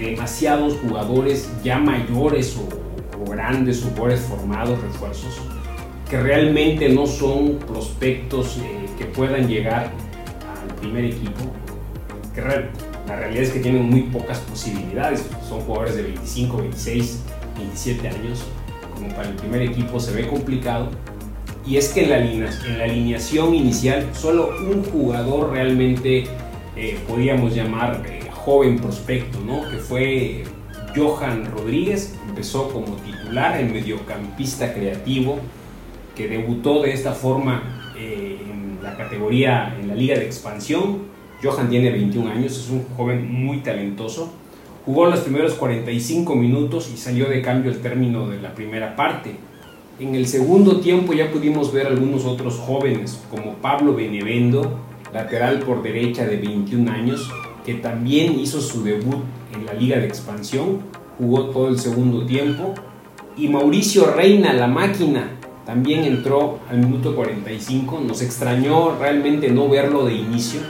demasiados 0.00 0.76
jugadores 0.82 1.50
ya 1.64 1.78
mayores 1.78 2.56
o, 2.56 3.20
o 3.22 3.30
grandes, 3.30 3.82
jugadores 3.82 4.20
formados, 4.20 4.80
refuerzos, 4.82 5.38
que 6.08 6.20
realmente 6.20 6.88
no 6.88 7.06
son 7.06 7.58
prospectos 7.66 8.58
que 8.98 9.04
puedan 9.06 9.48
llegar 9.48 9.90
primer 10.86 11.04
equipo, 11.06 11.40
que 12.34 12.40
la 12.40 13.16
realidad 13.16 13.42
es 13.42 13.50
que 13.50 13.60
tienen 13.60 13.88
muy 13.88 14.02
pocas 14.02 14.38
posibilidades. 14.40 15.26
Son 15.48 15.60
jugadores 15.60 15.96
de 15.96 16.02
25, 16.02 16.58
26, 16.58 17.22
27 17.56 18.08
años. 18.08 18.44
Como 18.94 19.08
para 19.10 19.28
el 19.28 19.34
primer 19.34 19.62
equipo 19.62 20.00
se 20.00 20.12
ve 20.12 20.26
complicado. 20.26 20.90
Y 21.66 21.76
es 21.76 21.88
que 21.88 22.04
en 22.04 22.10
la, 22.10 22.18
en 22.18 22.78
la 22.78 22.84
alineación 22.84 23.54
inicial 23.54 24.08
solo 24.14 24.50
un 24.60 24.84
jugador 24.84 25.50
realmente 25.50 26.24
eh, 26.76 26.98
podíamos 27.08 27.54
llamar 27.54 28.02
eh, 28.06 28.20
joven 28.30 28.78
prospecto, 28.78 29.38
¿no? 29.40 29.68
que 29.70 29.78
fue 29.78 30.44
Johan 30.94 31.46
Rodríguez. 31.46 32.14
Empezó 32.28 32.68
como 32.68 32.96
titular, 32.96 33.58
el 33.58 33.72
mediocampista 33.72 34.74
creativo, 34.74 35.38
que 36.14 36.28
debutó 36.28 36.82
de 36.82 36.92
esta 36.92 37.12
forma 37.12 37.92
eh, 37.98 38.38
la 38.82 38.94
categoría 38.94 39.74
en 39.80 39.88
la 39.88 39.94
liga 39.94 40.18
de 40.18 40.26
expansión. 40.26 41.04
Johan 41.42 41.70
tiene 41.70 41.90
21 41.90 42.30
años, 42.30 42.58
es 42.58 42.68
un 42.68 42.84
joven 42.96 43.32
muy 43.32 43.58
talentoso. 43.58 44.32
Jugó 44.84 45.06
los 45.06 45.20
primeros 45.20 45.54
45 45.54 46.36
minutos 46.36 46.90
y 46.92 46.96
salió 46.96 47.28
de 47.28 47.42
cambio 47.42 47.72
al 47.72 47.78
término 47.78 48.28
de 48.28 48.40
la 48.40 48.54
primera 48.54 48.94
parte. 48.96 49.34
En 49.98 50.14
el 50.14 50.26
segundo 50.26 50.80
tiempo 50.80 51.14
ya 51.14 51.30
pudimos 51.30 51.72
ver 51.72 51.86
algunos 51.86 52.26
otros 52.26 52.58
jóvenes, 52.58 53.18
como 53.30 53.54
Pablo 53.54 53.94
Benevendo, 53.94 54.78
lateral 55.16 55.60
por 55.60 55.82
derecha 55.82 56.26
de 56.26 56.36
21 56.36 56.92
años, 56.92 57.30
que 57.64 57.74
también 57.74 58.38
hizo 58.38 58.60
su 58.60 58.84
debut 58.84 59.24
en 59.54 59.64
la 59.64 59.72
liga 59.72 59.98
de 59.98 60.06
expansión, 60.06 60.80
jugó 61.18 61.46
todo 61.46 61.68
el 61.68 61.78
segundo 61.78 62.26
tiempo, 62.26 62.74
y 63.36 63.48
Mauricio 63.48 64.12
Reina, 64.12 64.52
la 64.52 64.66
máquina, 64.66 65.30
también 65.64 66.04
entró 66.04 66.60
al 66.70 66.78
minuto 66.78 67.16
45, 67.16 68.00
nos 68.06 68.22
extrañó 68.22 68.96
realmente 68.98 69.50
no 69.50 69.68
verlo 69.68 70.04
de 70.04 70.14
inicio. 70.14 70.60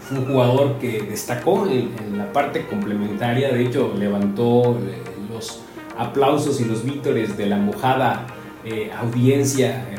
Fue 0.00 0.18
un 0.18 0.26
jugador 0.26 0.78
que 0.78 1.02
destacó 1.02 1.66
en, 1.66 2.16
la 2.16 2.32
parte 2.32 2.64
complementaria, 2.66 3.52
de 3.52 3.66
hecho 3.66 3.92
levantó 3.98 4.78
eh, 4.80 5.02
los 5.30 5.60
aplausos 5.98 6.60
y 6.60 6.64
los 6.64 6.84
vítores 6.84 7.36
de 7.36 7.46
la 7.46 7.58
mojada 7.58 8.26
eh, 8.64 8.90
audiencia 8.98 9.84
eh, 9.90 9.96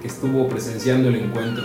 que, 0.00 0.08
estuvo 0.08 0.48
presenciando 0.48 1.08
el 1.08 1.16
encuentro. 1.16 1.64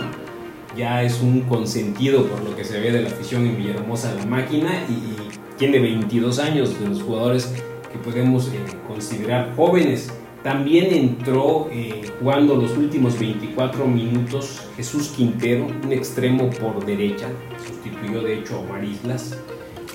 Ya 0.78 1.02
es 1.02 1.20
un 1.20 1.40
consentido 1.40 2.24
por 2.26 2.40
lo 2.40 2.54
que 2.54 2.64
se 2.64 2.78
ve 2.78 2.92
de 2.92 3.02
la 3.02 3.08
afición 3.08 3.44
en 3.44 3.56
Villahermosa 3.56 4.14
la 4.14 4.24
máquina 4.24 4.70
y, 4.88 5.18
tiene 5.58 5.80
22 5.80 6.38
años 6.38 6.78
de 6.78 6.88
los 6.88 7.02
jugadores 7.02 7.52
que 7.90 7.98
podemos 7.98 8.48
considerar 8.86 9.52
jóvenes 9.56 10.08
también 10.42 10.94
entró 10.94 11.68
eh, 11.72 12.08
jugando 12.20 12.54
los 12.54 12.76
últimos 12.76 13.18
24 13.18 13.86
minutos 13.88 14.62
Jesús 14.76 15.08
Quintero, 15.08 15.66
un 15.84 15.92
extremo 15.92 16.48
por 16.48 16.86
derecha, 16.86 17.26
sustituyó 17.66 18.22
de 18.22 18.38
hecho 18.38 18.54
a 18.54 18.58
Omar 18.60 18.84
Islas. 18.84 19.36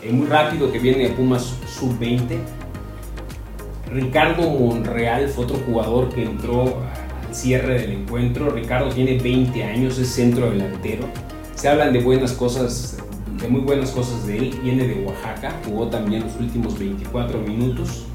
Eh, 0.02 0.12
muy 0.12 0.28
rápido 0.28 0.70
que 0.70 0.80
viene 0.80 1.08
a 1.08 1.16
Pumas 1.16 1.56
sub-20. 1.66 2.40
Ricardo 3.90 4.50
Monreal 4.50 5.30
fue 5.30 5.46
otro 5.46 5.58
jugador 5.66 6.10
que 6.10 6.24
entró 6.24 6.82
cierre 7.34 7.82
del 7.82 7.92
encuentro. 7.92 8.50
Ricardo 8.50 8.90
tiene 8.90 9.18
20 9.18 9.64
años, 9.64 9.98
es 9.98 10.10
centro 10.10 10.50
delantero. 10.50 11.06
Se 11.56 11.70
hablan 11.70 11.94
de 11.94 12.00
buenas 12.00 12.34
cosas, 12.34 12.98
de 13.42 13.48
muy 13.48 13.62
buenas 13.62 13.92
cosas 13.92 14.26
de 14.28 14.38
él. 14.38 14.60
Viene 14.64 14.88
de 14.88 15.06
Oaxaca, 15.06 15.60
jugó 15.66 15.88
también 15.88 16.24
los 16.24 16.36
últimos 16.40 16.78
24 16.78 17.40
minutos. 17.40 18.06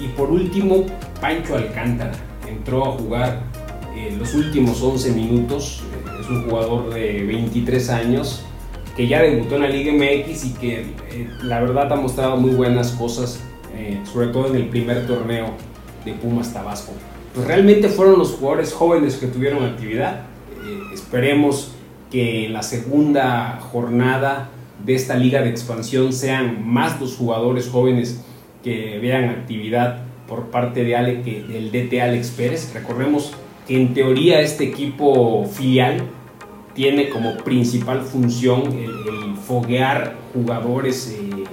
Y 0.00 0.08
por 0.08 0.30
último, 0.30 0.86
Pancho 1.20 1.56
Alcántara 1.56 2.12
entró 2.48 2.84
a 2.86 2.92
jugar 2.92 3.42
eh, 3.96 4.14
los 4.18 4.34
últimos 4.34 4.82
11 4.82 5.12
minutos. 5.12 5.82
Eh, 5.92 6.20
es 6.20 6.28
un 6.28 6.44
jugador 6.44 6.92
de 6.92 7.24
23 7.24 7.90
años 7.90 8.44
que 8.96 9.08
ya 9.08 9.22
debutó 9.22 9.56
en 9.56 9.62
la 9.62 9.68
Liga 9.68 9.92
MX 9.92 10.44
y 10.44 10.52
que 10.54 10.80
eh, 11.10 11.28
la 11.42 11.60
verdad 11.60 11.92
ha 11.92 11.96
mostrado 11.96 12.36
muy 12.36 12.50
buenas 12.50 12.92
cosas, 12.92 13.40
sobre 14.12 14.28
todo 14.28 14.48
en 14.48 14.56
el 14.56 14.68
primer 14.68 15.06
torneo 15.06 15.46
de 16.04 16.12
Pumas 16.12 16.52
Tabasco. 16.52 16.92
Pues 17.34 17.46
realmente 17.46 17.88
fueron 17.88 18.18
los 18.18 18.32
jugadores 18.32 18.72
jóvenes 18.72 19.16
que 19.16 19.26
tuvieron 19.26 19.64
actividad. 19.64 20.26
esperemos 20.92 21.72
que 22.10 22.46
en 22.46 22.52
la 22.52 22.62
segunda 22.62 23.58
jornada 23.72 24.50
de 24.84 24.94
esta 24.94 25.16
liga 25.16 25.40
de 25.40 25.48
expansión 25.48 26.12
sean 26.12 26.66
más 26.66 27.00
los 27.00 27.16
jugadores 27.16 27.68
jóvenes 27.68 28.22
que 28.62 28.98
vean 28.98 29.30
actividad 29.30 30.02
por 30.28 30.50
parte 30.50 30.84
de 30.84 30.96
Ale, 30.96 31.22
que, 31.22 31.42
del 31.42 31.72
DT 31.72 32.00
Alex 32.00 32.30
Pérez. 32.30 32.72
Recordemos 32.74 33.32
que 33.66 33.80
en 33.80 33.94
teoría 33.94 34.40
este 34.40 34.64
equipo 34.64 35.46
filial 35.46 36.02
tiene 36.74 37.08
como 37.08 37.36
principal 37.38 38.02
función 38.02 38.62
el, 38.72 38.92
foguear 39.46 40.16
jugadores 40.32 41.18
eh, 41.18 41.44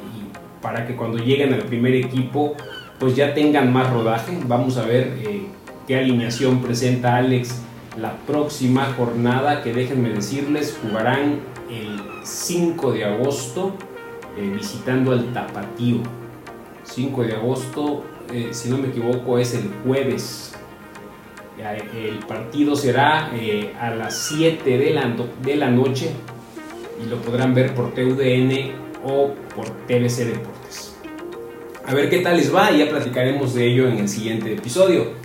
para 0.61 0.85
que 0.85 0.95
cuando 0.95 1.17
lleguen 1.17 1.53
al 1.53 1.63
primer 1.63 1.95
equipo 1.95 2.53
pues 2.99 3.15
ya 3.15 3.33
tengan 3.33 3.73
más 3.73 3.91
rodaje. 3.91 4.37
Vamos 4.47 4.77
a 4.77 4.85
ver 4.85 5.17
eh, 5.25 5.41
qué 5.89 5.97
alineación 5.97 6.61
presenta 6.61 7.17
Alex 7.17 7.63
la 7.99 8.15
próxima 8.27 8.93
jornada 8.95 9.63
que 9.63 9.73
déjenme 9.73 10.09
decirles 10.09 10.77
jugarán 10.83 11.39
el 11.67 11.99
5 12.23 12.91
de 12.91 13.05
agosto 13.05 13.73
eh, 14.37 14.53
visitando 14.55 15.13
al 15.13 15.33
Tapatío. 15.33 16.03
5 16.83 17.23
de 17.23 17.35
agosto, 17.35 18.05
eh, 18.31 18.49
si 18.51 18.69
no 18.69 18.77
me 18.77 18.89
equivoco, 18.89 19.39
es 19.39 19.55
el 19.55 19.71
jueves. 19.83 20.53
El 21.57 22.19
partido 22.19 22.75
será 22.75 23.31
eh, 23.33 23.73
a 23.81 23.89
las 23.89 24.15
7 24.27 24.77
de 24.77 24.91
la, 24.91 25.11
de 25.41 25.55
la 25.55 25.71
noche 25.71 26.11
y 27.03 27.09
lo 27.09 27.17
podrán 27.17 27.55
ver 27.55 27.73
por 27.73 27.95
TUDN 27.95 28.73
o 29.03 29.33
por 29.55 29.65
TBC 29.87 30.17
Deportes. 30.17 30.95
A 31.83 31.95
ver 31.95 32.11
qué 32.11 32.19
tal 32.19 32.37
les 32.37 32.53
va 32.53 32.69
y 32.71 32.77
ya 32.77 32.89
platicaremos 32.89 33.55
de 33.55 33.65
ello 33.65 33.87
en 33.87 33.97
el 33.97 34.07
siguiente 34.07 34.53
episodio. 34.53 35.18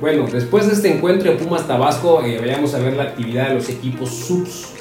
Bueno, 0.00 0.26
después 0.32 0.66
de 0.66 0.72
este 0.72 0.96
encuentro 0.96 1.30
de 1.30 1.36
Pumas 1.36 1.66
Tabasco, 1.66 2.24
eh, 2.24 2.38
vayamos 2.40 2.74
a 2.74 2.78
ver 2.78 2.94
la 2.96 3.02
actividad 3.02 3.48
de 3.48 3.56
los 3.56 3.68
equipos 3.68 4.08
subs. 4.08 4.72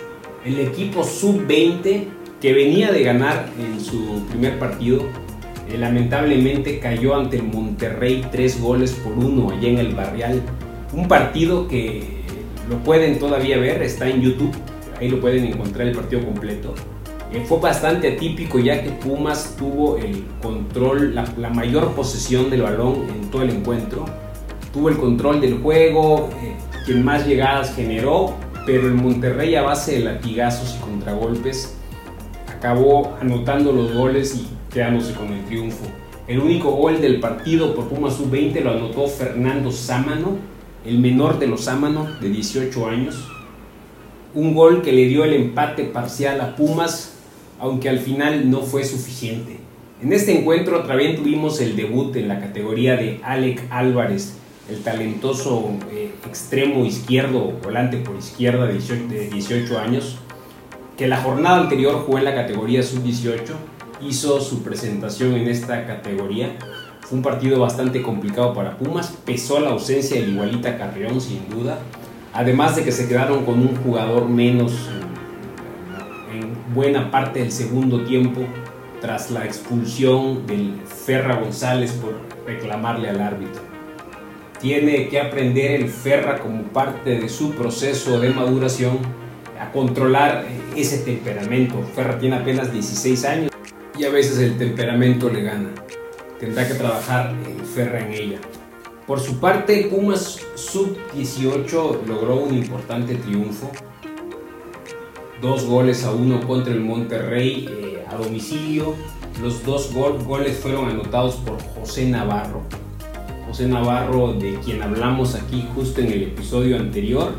El 0.45 0.61
equipo 0.61 1.03
sub-20 1.03 2.05
que 2.39 2.53
venía 2.53 2.93
de 2.93 3.03
ganar 3.03 3.49
en 3.59 3.81
su 3.81 4.25
primer 4.29 4.57
partido, 4.57 5.01
eh, 5.67 5.77
lamentablemente 5.77 6.79
cayó 6.79 7.15
ante 7.15 7.35
el 7.35 7.43
Monterrey 7.43 8.25
tres 8.31 8.61
goles 8.61 8.93
por 8.93 9.11
uno 9.11 9.51
allá 9.51 9.67
en 9.67 9.79
el 9.79 9.93
Barrial. 9.93 10.41
Un 10.93 11.09
partido 11.09 11.67
que 11.67 12.21
lo 12.69 12.77
pueden 12.77 13.19
todavía 13.19 13.57
ver, 13.57 13.83
está 13.83 14.07
en 14.07 14.21
YouTube, 14.21 14.55
ahí 15.01 15.09
lo 15.09 15.19
pueden 15.19 15.43
encontrar 15.43 15.89
el 15.89 15.97
partido 15.97 16.23
completo. 16.23 16.73
Eh, 17.33 17.43
fue 17.45 17.59
bastante 17.59 18.13
atípico 18.13 18.57
ya 18.57 18.81
que 18.81 18.91
Pumas 18.91 19.57
tuvo 19.57 19.97
el 19.97 20.23
control, 20.41 21.13
la 21.13 21.49
mayor 21.49 21.91
posesión 21.91 22.49
del 22.49 22.61
balón 22.61 23.05
en 23.09 23.29
todo 23.29 23.41
el 23.41 23.49
encuentro 23.49 24.05
tuvo 24.73 24.89
el 24.89 24.97
control 24.97 25.41
del 25.41 25.59
juego, 25.59 26.29
eh, 26.41 26.53
quien 26.85 27.03
más 27.03 27.25
llegadas 27.25 27.75
generó, 27.75 28.35
pero 28.65 28.87
el 28.87 28.93
Monterrey 28.93 29.55
a 29.55 29.63
base 29.63 29.93
de 29.93 29.99
latigazos 29.99 30.75
y 30.75 30.79
contragolpes 30.79 31.75
acabó 32.47 33.15
anotando 33.21 33.71
los 33.71 33.93
goles 33.93 34.35
y 34.35 34.47
quedándose 34.71 35.13
con 35.13 35.27
el 35.31 35.45
triunfo. 35.45 35.85
El 36.27 36.39
único 36.39 36.71
gol 36.71 37.01
del 37.01 37.19
partido 37.19 37.73
por 37.73 37.87
Pumas 37.87 38.15
Sub-20 38.15 38.61
lo 38.61 38.71
anotó 38.71 39.07
Fernando 39.07 39.71
Sámano, 39.71 40.37
el 40.85 40.99
menor 40.99 41.39
de 41.39 41.47
los 41.47 41.61
Sámano, 41.61 42.07
de 42.21 42.29
18 42.29 42.87
años. 42.87 43.27
Un 44.35 44.53
gol 44.53 44.81
que 44.83 44.91
le 44.91 45.05
dio 45.05 45.23
el 45.23 45.33
empate 45.33 45.85
parcial 45.85 46.39
a 46.41 46.55
Pumas, 46.55 47.15
aunque 47.59 47.89
al 47.89 47.99
final 47.99 48.51
no 48.51 48.61
fue 48.61 48.83
suficiente. 48.83 49.57
En 50.01 50.13
este 50.13 50.37
encuentro 50.37 50.83
también 50.83 51.15
tuvimos 51.15 51.59
el 51.61 51.75
debut 51.75 52.15
en 52.15 52.27
la 52.27 52.39
categoría 52.39 52.95
de 52.95 53.19
Alec 53.23 53.63
Álvarez, 53.69 54.37
el 54.69 54.83
talentoso 54.83 55.71
eh, 55.91 56.13
extremo 56.27 56.85
izquierdo, 56.85 57.53
volante 57.63 57.97
por 57.97 58.15
izquierda 58.15 58.67
de 58.67 58.73
18, 58.73 59.79
años, 59.79 60.17
que 60.97 61.07
la 61.07 61.17
jornada 61.17 61.61
anterior 61.61 62.03
jugó 62.05 62.19
en 62.19 62.25
la 62.25 62.35
categoría 62.35 62.83
sub-18, 62.83 63.39
hizo 64.01 64.39
su 64.39 64.61
presentación 64.63 65.33
en 65.33 65.47
esta 65.47 65.85
categoría. 65.85 66.57
Fue 67.01 67.17
un 67.17 67.23
partido 67.23 67.59
bastante 67.59 68.01
complicado 68.03 68.53
para 68.53 68.77
Pumas, 68.77 69.17
pesó 69.25 69.59
la 69.59 69.71
ausencia 69.71 70.19
del 70.19 70.33
igualita 70.33 70.77
Carrión 70.77 71.19
sin 71.19 71.49
duda, 71.49 71.79
además 72.33 72.75
de 72.75 72.83
que 72.83 72.91
se 72.91 73.07
quedaron 73.07 73.45
con 73.45 73.59
un 73.59 73.75
jugador 73.77 74.29
menos 74.29 74.73
en 76.31 76.75
buena 76.75 77.09
parte 77.09 77.39
del 77.39 77.51
segundo 77.51 78.03
tiempo 78.03 78.41
tras 79.01 79.31
la 79.31 79.45
expulsión 79.45 80.45
del 80.45 80.75
Ferra 80.85 81.39
González 81.39 81.93
por 81.93 82.13
reclamarle 82.45 83.09
al 83.09 83.21
árbitro 83.21 83.68
tiene 84.59 85.07
que 85.07 85.19
aprender 85.19 85.71
el 85.71 85.89
Ferra 85.89 86.39
como 86.39 86.63
parte 86.63 87.19
de 87.19 87.29
su 87.29 87.51
proceso 87.51 88.19
de 88.19 88.29
maduración 88.29 88.99
a 89.59 89.71
controlar 89.71 90.45
ese 90.75 90.99
temperamento. 90.99 91.81
Ferra 91.95 92.19
tiene 92.19 92.37
apenas 92.37 92.71
16 92.71 93.25
años 93.25 93.51
y 93.97 94.03
a 94.03 94.09
veces 94.09 94.37
el 94.39 94.57
temperamento 94.57 95.29
le 95.29 95.43
gana. 95.43 95.69
Tendrá 96.39 96.67
que 96.67 96.73
trabajar 96.73 97.33
el 97.45 97.65
Ferra 97.65 97.99
en 97.99 98.13
ella. 98.13 98.39
Por 99.07 99.19
su 99.19 99.39
parte, 99.39 99.87
Pumas 99.89 100.39
Sub-18 100.55 102.05
logró 102.05 102.35
un 102.35 102.55
importante 102.55 103.15
triunfo. 103.15 103.71
Dos 105.41 105.65
goles 105.65 106.03
a 106.03 106.11
uno 106.11 106.45
contra 106.45 106.73
el 106.73 106.81
Monterrey 106.81 107.67
eh, 107.69 108.05
a 108.07 108.15
domicilio. 108.15 108.95
Los 109.41 109.63
dos 109.63 109.91
goles 109.93 110.57
fueron 110.57 110.89
anotados 110.89 111.35
por 111.35 111.61
José 111.73 112.07
Navarro. 112.07 112.61
Navarro, 113.67 114.33
de 114.33 114.55
quien 114.63 114.81
hablamos 114.81 115.35
aquí 115.35 115.67
justo 115.75 116.01
en 116.01 116.07
el 116.07 116.23
episodio 116.23 116.77
anterior, 116.77 117.33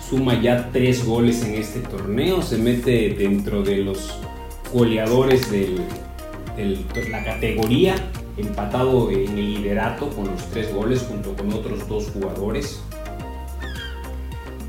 suma 0.00 0.40
ya 0.40 0.70
tres 0.72 1.04
goles 1.04 1.42
en 1.44 1.54
este 1.54 1.80
torneo, 1.80 2.42
se 2.42 2.58
mete 2.58 3.14
dentro 3.18 3.62
de 3.62 3.78
los 3.78 4.12
goleadores 4.72 5.50
de 5.50 5.78
la 7.10 7.24
categoría, 7.24 7.94
empatado 8.36 9.10
en 9.10 9.38
el 9.38 9.54
liderato 9.54 10.10
con 10.10 10.26
los 10.26 10.44
tres 10.50 10.72
goles 10.74 11.06
junto 11.08 11.34
con 11.34 11.52
otros 11.52 11.88
dos 11.88 12.10
jugadores. 12.10 12.82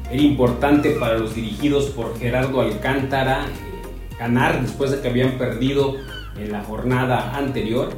Era 0.09 0.22
importante 0.22 0.91
para 0.91 1.18
los 1.18 1.35
dirigidos 1.35 1.85
por 1.85 2.18
Gerardo 2.18 2.61
Alcántara 2.61 3.45
eh, 3.45 4.15
ganar 4.18 4.61
después 4.61 4.91
de 4.91 5.01
que 5.01 5.09
habían 5.09 5.38
perdido 5.38 5.95
en 6.38 6.51
la 6.51 6.64
jornada 6.64 7.35
anterior 7.35 7.89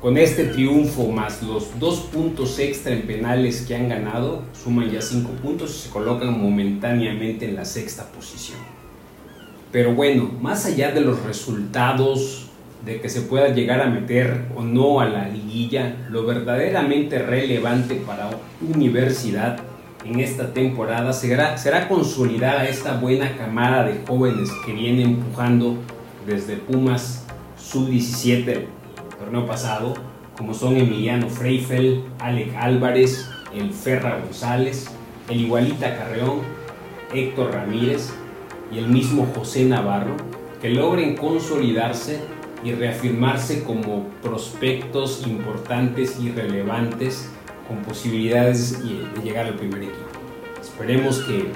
con 0.00 0.16
este 0.16 0.44
triunfo 0.44 1.08
más 1.08 1.42
los 1.42 1.78
dos 1.78 2.00
puntos 2.12 2.58
extra 2.58 2.92
en 2.92 3.02
penales 3.02 3.66
que 3.66 3.74
han 3.74 3.90
ganado, 3.90 4.42
suman 4.52 4.90
ya 4.90 5.02
cinco 5.02 5.30
puntos 5.42 5.70
y 5.70 5.78
se 5.80 5.90
colocan 5.90 6.40
momentáneamente 6.40 7.46
en 7.46 7.56
la 7.56 7.66
sexta 7.66 8.10
posición. 8.10 8.58
Pero 9.70 9.94
bueno, 9.94 10.30
más 10.40 10.64
allá 10.64 10.90
de 10.92 11.02
los 11.02 11.22
resultados, 11.24 12.46
de 12.84 12.98
que 12.98 13.10
se 13.10 13.20
pueda 13.20 13.48
llegar 13.48 13.82
a 13.82 13.90
meter 13.90 14.46
o 14.56 14.62
no 14.62 15.00
a 15.00 15.04
la 15.04 15.28
liguilla, 15.28 16.06
lo 16.08 16.24
verdaderamente 16.24 17.18
relevante 17.18 17.96
para 17.96 18.30
Universidad 18.74 19.58
en 20.02 20.18
esta 20.18 20.54
temporada 20.54 21.12
será, 21.12 21.58
será 21.58 21.88
consolidar 21.88 22.56
a 22.56 22.66
esta 22.66 22.98
buena 22.98 23.36
camada 23.36 23.84
de 23.84 24.00
jóvenes 24.06 24.48
que 24.64 24.72
viene 24.72 25.02
empujando 25.02 25.76
desde 26.26 26.56
Pumas 26.56 27.26
Sub-17 27.58 28.79
torneo 29.20 29.46
pasado, 29.46 29.94
como 30.36 30.54
son 30.54 30.76
Emiliano 30.78 31.28
Freifel, 31.28 32.02
Alec 32.18 32.56
Álvarez, 32.56 33.30
el 33.54 33.70
Ferra 33.70 34.18
González, 34.18 34.86
el 35.28 35.42
Igualita 35.42 35.96
Carreón, 35.96 36.40
Héctor 37.12 37.52
Ramírez 37.52 38.10
y 38.72 38.78
el 38.78 38.88
mismo 38.88 39.28
José 39.34 39.66
Navarro, 39.66 40.16
que 40.62 40.70
logren 40.70 41.16
consolidarse 41.16 42.20
y 42.64 42.72
reafirmarse 42.72 43.62
como 43.62 44.08
prospectos 44.22 45.26
importantes 45.26 46.18
y 46.18 46.30
relevantes 46.30 47.30
con 47.68 47.78
posibilidades 47.82 48.82
de 48.82 49.22
llegar 49.22 49.46
al 49.46 49.54
primer 49.54 49.82
equipo. 49.82 49.98
Esperemos 50.60 51.20
que 51.20 51.46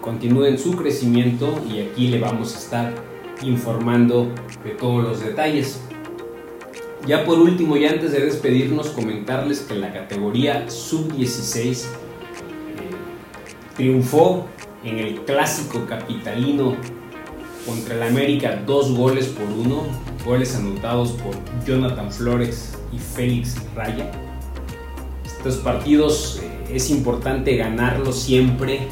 continúen 0.00 0.58
su 0.58 0.76
crecimiento 0.76 1.62
y 1.70 1.80
aquí 1.80 2.08
le 2.08 2.18
vamos 2.18 2.54
a 2.54 2.58
estar 2.58 2.92
informando 3.42 4.30
de 4.64 4.70
todos 4.70 5.04
los 5.04 5.20
detalles. 5.20 5.80
Ya 7.06 7.24
por 7.24 7.40
último, 7.40 7.76
y 7.76 7.84
antes 7.84 8.12
de 8.12 8.24
despedirnos, 8.24 8.90
comentarles 8.90 9.60
que 9.60 9.74
la 9.74 9.92
categoría 9.92 10.70
sub-16 10.70 11.70
eh, 11.70 11.86
triunfó 13.76 14.46
en 14.84 14.98
el 14.98 15.20
clásico 15.22 15.84
capitalino 15.86 16.76
contra 17.66 17.96
el 17.96 18.04
América 18.04 18.62
dos 18.64 18.92
goles 18.92 19.26
por 19.26 19.46
uno, 19.46 19.82
goles 20.24 20.54
anotados 20.54 21.12
por 21.12 21.34
Jonathan 21.66 22.12
Flores 22.12 22.78
y 22.92 22.98
Félix 23.00 23.56
Raya. 23.74 24.12
Estos 25.24 25.56
partidos 25.56 26.40
eh, 26.40 26.76
es 26.76 26.88
importante 26.90 27.56
ganarlos 27.56 28.16
siempre 28.16 28.86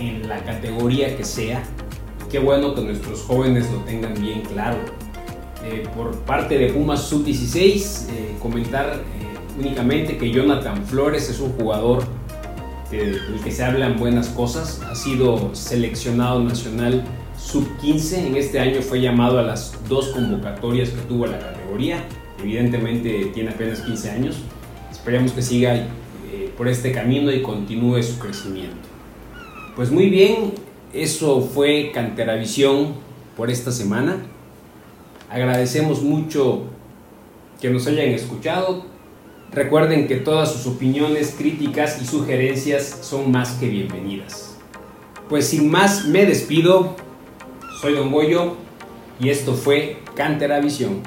en 0.00 0.26
la 0.26 0.42
categoría 0.42 1.18
que 1.18 1.24
sea. 1.24 1.62
Qué 2.30 2.38
bueno 2.38 2.74
que 2.74 2.80
nuestros 2.80 3.20
jóvenes 3.20 3.70
lo 3.70 3.80
tengan 3.80 4.14
bien 4.14 4.40
claro 4.40 4.78
eh, 5.64 5.86
por 5.94 6.16
parte 6.20 6.58
de 6.58 6.72
Pumas 6.72 7.02
Sub-16, 7.02 8.08
eh, 8.10 8.36
comentar 8.40 8.94
eh, 8.94 9.60
únicamente 9.60 10.16
que 10.18 10.30
Jonathan 10.30 10.84
Flores 10.84 11.28
es 11.28 11.40
un 11.40 11.52
jugador 11.52 12.04
este, 12.92 13.06
del 13.06 13.40
que 13.42 13.50
se 13.50 13.64
hablan 13.64 13.98
buenas 13.98 14.28
cosas. 14.28 14.80
Ha 14.82 14.94
sido 14.94 15.54
seleccionado 15.54 16.40
nacional 16.40 17.02
sub-15. 17.38 18.26
En 18.26 18.36
este 18.36 18.60
año 18.60 18.82
fue 18.82 19.00
llamado 19.00 19.38
a 19.38 19.42
las 19.42 19.74
dos 19.88 20.08
convocatorias 20.08 20.90
que 20.90 21.00
tuvo 21.02 21.26
la 21.26 21.38
categoría. 21.38 22.04
Evidentemente 22.40 23.30
tiene 23.34 23.50
apenas 23.50 23.80
15 23.80 24.10
años. 24.10 24.36
Esperemos 24.90 25.32
que 25.32 25.42
siga 25.42 25.74
eh, 25.76 26.52
por 26.56 26.68
este 26.68 26.92
camino 26.92 27.32
y 27.32 27.40
continúe 27.40 28.02
su 28.02 28.18
crecimiento. 28.18 28.76
Pues 29.74 29.90
muy 29.90 30.10
bien, 30.10 30.52
eso 30.92 31.40
fue 31.40 31.92
Canteravisión 31.94 32.94
por 33.36 33.50
esta 33.50 33.72
semana. 33.72 34.18
Agradecemos 35.32 36.02
mucho 36.02 36.64
que 37.58 37.70
nos 37.70 37.86
hayan 37.86 38.10
escuchado. 38.10 38.84
Recuerden 39.50 40.06
que 40.06 40.16
todas 40.16 40.52
sus 40.52 40.66
opiniones, 40.66 41.34
críticas 41.38 42.02
y 42.02 42.04
sugerencias 42.04 42.98
son 43.00 43.30
más 43.30 43.52
que 43.54 43.66
bienvenidas. 43.66 44.60
Pues 45.30 45.48
sin 45.48 45.70
más, 45.70 46.04
me 46.04 46.26
despido. 46.26 46.96
Soy 47.80 47.94
Don 47.94 48.12
Goyo 48.12 48.58
y 49.18 49.30
esto 49.30 49.54
fue 49.54 49.96
Cantera 50.14 50.60
Visión. 50.60 51.02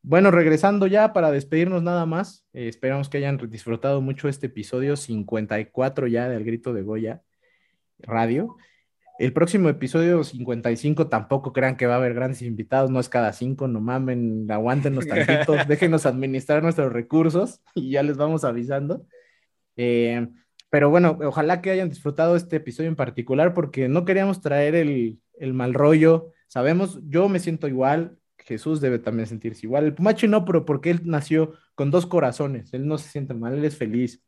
Bueno, 0.00 0.30
regresando 0.30 0.86
ya 0.86 1.12
para 1.12 1.30
despedirnos 1.30 1.82
nada 1.82 2.06
más, 2.06 2.46
eh, 2.54 2.68
esperamos 2.68 3.10
que 3.10 3.18
hayan 3.18 3.36
disfrutado 3.50 4.00
mucho 4.00 4.30
este 4.30 4.46
episodio 4.46 4.96
54 4.96 6.06
ya 6.06 6.30
del 6.30 6.44
Grito 6.44 6.72
de 6.72 6.80
Goya 6.80 7.22
Radio. 7.98 8.56
El 9.18 9.32
próximo 9.32 9.68
episodio 9.68 10.22
55 10.22 11.08
tampoco 11.08 11.52
crean 11.52 11.76
que 11.76 11.86
va 11.86 11.94
a 11.94 11.96
haber 11.96 12.12
grandes 12.12 12.42
invitados, 12.42 12.90
no 12.90 13.00
es 13.00 13.08
cada 13.08 13.32
cinco, 13.32 13.66
no 13.66 13.80
mamen, 13.80 14.50
aguántenos 14.50 15.06
tantito, 15.06 15.54
déjenos 15.68 16.04
administrar 16.04 16.62
nuestros 16.62 16.92
recursos 16.92 17.62
y 17.74 17.90
ya 17.90 18.02
les 18.02 18.18
vamos 18.18 18.44
avisando. 18.44 19.06
Eh, 19.76 20.28
pero 20.68 20.90
bueno, 20.90 21.18
ojalá 21.24 21.62
que 21.62 21.70
hayan 21.70 21.88
disfrutado 21.88 22.36
este 22.36 22.56
episodio 22.56 22.88
en 22.90 22.96
particular 22.96 23.54
porque 23.54 23.88
no 23.88 24.04
queríamos 24.04 24.42
traer 24.42 24.74
el, 24.74 25.18
el 25.38 25.54
mal 25.54 25.72
rollo. 25.72 26.32
Sabemos, 26.48 27.00
yo 27.08 27.28
me 27.30 27.38
siento 27.38 27.68
igual, 27.68 28.18
Jesús 28.38 28.80
debe 28.80 28.98
también 28.98 29.26
sentirse 29.26 29.66
igual. 29.66 29.84
El 29.84 29.94
Pumachi 29.94 30.28
no, 30.28 30.44
pero 30.44 30.66
porque 30.66 30.90
él 30.90 31.00
nació 31.04 31.54
con 31.74 31.90
dos 31.90 32.06
corazones, 32.06 32.74
él 32.74 32.86
no 32.86 32.98
se 32.98 33.08
siente 33.08 33.32
mal, 33.32 33.54
él 33.54 33.64
es 33.64 33.76
feliz. 33.76 34.22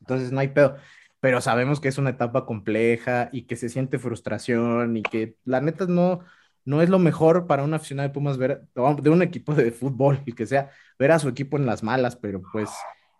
Entonces 0.00 0.32
no 0.32 0.40
hay 0.40 0.48
pedo. 0.48 0.76
Pero 1.22 1.40
sabemos 1.40 1.78
que 1.80 1.86
es 1.88 1.98
una 1.98 2.10
etapa 2.10 2.46
compleja 2.46 3.30
y 3.32 3.42
que 3.44 3.54
se 3.54 3.68
siente 3.68 4.00
frustración 4.00 4.96
y 4.96 5.02
que 5.02 5.36
la 5.44 5.60
neta 5.60 5.86
no, 5.86 6.20
no 6.64 6.82
es 6.82 6.88
lo 6.88 6.98
mejor 6.98 7.46
para 7.46 7.62
un 7.62 7.74
aficionado 7.74 8.08
de 8.08 8.12
Pumas 8.12 8.38
ver, 8.38 8.66
de 8.74 9.10
un 9.10 9.22
equipo 9.22 9.54
de 9.54 9.70
fútbol 9.70 10.20
y 10.26 10.32
que 10.32 10.46
sea, 10.46 10.70
ver 10.98 11.12
a 11.12 11.20
su 11.20 11.28
equipo 11.28 11.56
en 11.56 11.66
las 11.66 11.84
malas, 11.84 12.16
pero 12.16 12.42
pues 12.52 12.70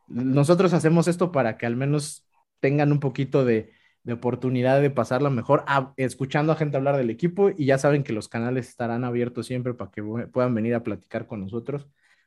nosotros 0.08 0.72
hacemos 0.74 1.06
esto 1.06 1.30
para 1.30 1.56
que 1.56 1.66
al 1.66 1.76
menos 1.76 2.26
tengan 2.58 2.90
un 2.90 2.98
poquito 2.98 3.44
de, 3.44 3.72
de 4.04 4.12
oportunidad 4.14 4.80
de 4.80 4.90
pasarla 4.90 5.30
mejor 5.30 5.64
escuchando 5.96 6.52
a 6.52 6.56
gente 6.56 6.76
hablar 6.76 6.96
del 6.96 7.10
equipo 7.10 7.50
y 7.56 7.66
ya 7.66 7.78
saben 7.78 8.02
que 8.02 8.12
los 8.12 8.28
canales 8.28 8.68
estarán 8.68 9.04
abiertos 9.04 9.46
siempre 9.46 9.74
para 9.74 9.92
que 9.92 10.02
puedan 10.02 10.54
venir 10.54 10.74
a 10.74 10.82
platicar 10.82 11.26
con 11.28 11.40
nosotros. 11.40 11.86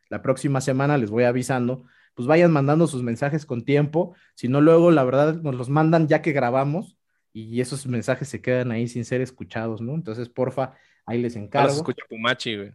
La 0.10 0.22
próxima 0.22 0.62
semana 0.62 0.98
les 0.98 1.10
voy 1.10 1.26
avisando, 1.26 1.86
pues 2.16 2.28
vayan 2.28 2.52
mandando 2.52 2.88
sus 2.88 3.04
mensajes 3.04 3.46
con 3.46 3.64
tiempo, 3.64 4.16
si 4.34 4.48
no 4.48 4.62
luego 4.62 4.90
la 4.90 5.04
verdad 5.04 5.36
nos 5.42 5.54
los 5.54 5.70
mandan 5.70 6.08
ya 6.08 6.22
que 6.22 6.32
grabamos 6.32 6.98
y 7.34 7.60
esos 7.62 7.86
mensajes 7.86 8.30
se 8.30 8.42
quedan 8.42 8.72
ahí 8.72 8.88
sin 8.88 9.04
ser 9.06 9.22
escuchados, 9.22 9.82
¿no? 9.82 9.94
Entonces, 9.94 10.30
porfa, 10.30 10.74
ahí 11.06 11.22
les 11.22 11.36
encargo. 11.36 11.68
Ahora 11.68 11.76
escucha 11.76 12.06
Pumachi, 12.10 12.56
güey. 12.56 12.72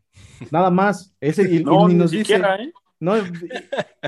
Nada 0.50 0.70
más, 0.70 1.14
ese 1.20 1.50
y, 1.50 1.64
No, 1.64 1.88
ni 1.88 1.94
ni 1.94 1.98
nos 2.00 2.10
dice, 2.10 2.24
siquiera, 2.24 2.56
¿eh? 2.62 2.70
no, 3.00 3.14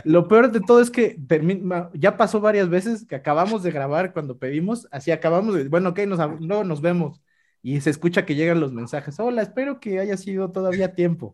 lo 0.04 0.28
peor 0.28 0.52
de 0.52 0.60
todo 0.60 0.82
es 0.82 0.90
que 0.90 1.16
termina- 1.26 1.90
ya 1.94 2.18
pasó 2.18 2.40
varias 2.40 2.68
veces 2.68 3.06
que 3.06 3.14
acabamos 3.14 3.62
de 3.62 3.70
grabar 3.70 4.12
cuando 4.12 4.38
pedimos, 4.38 4.86
así 4.90 5.10
acabamos 5.10 5.54
de, 5.54 5.68
bueno, 5.68 5.88
ok, 5.90 6.00
nos, 6.00 6.40
luego 6.40 6.64
nos 6.64 6.82
vemos 6.82 7.22
y 7.62 7.80
se 7.80 7.88
escucha 7.88 8.26
que 8.26 8.34
llegan 8.34 8.60
los 8.60 8.72
mensajes. 8.72 9.18
Hola, 9.20 9.40
espero 9.40 9.80
que 9.80 10.00
haya 10.00 10.18
sido 10.18 10.50
todavía 10.50 10.94
tiempo. 10.94 11.32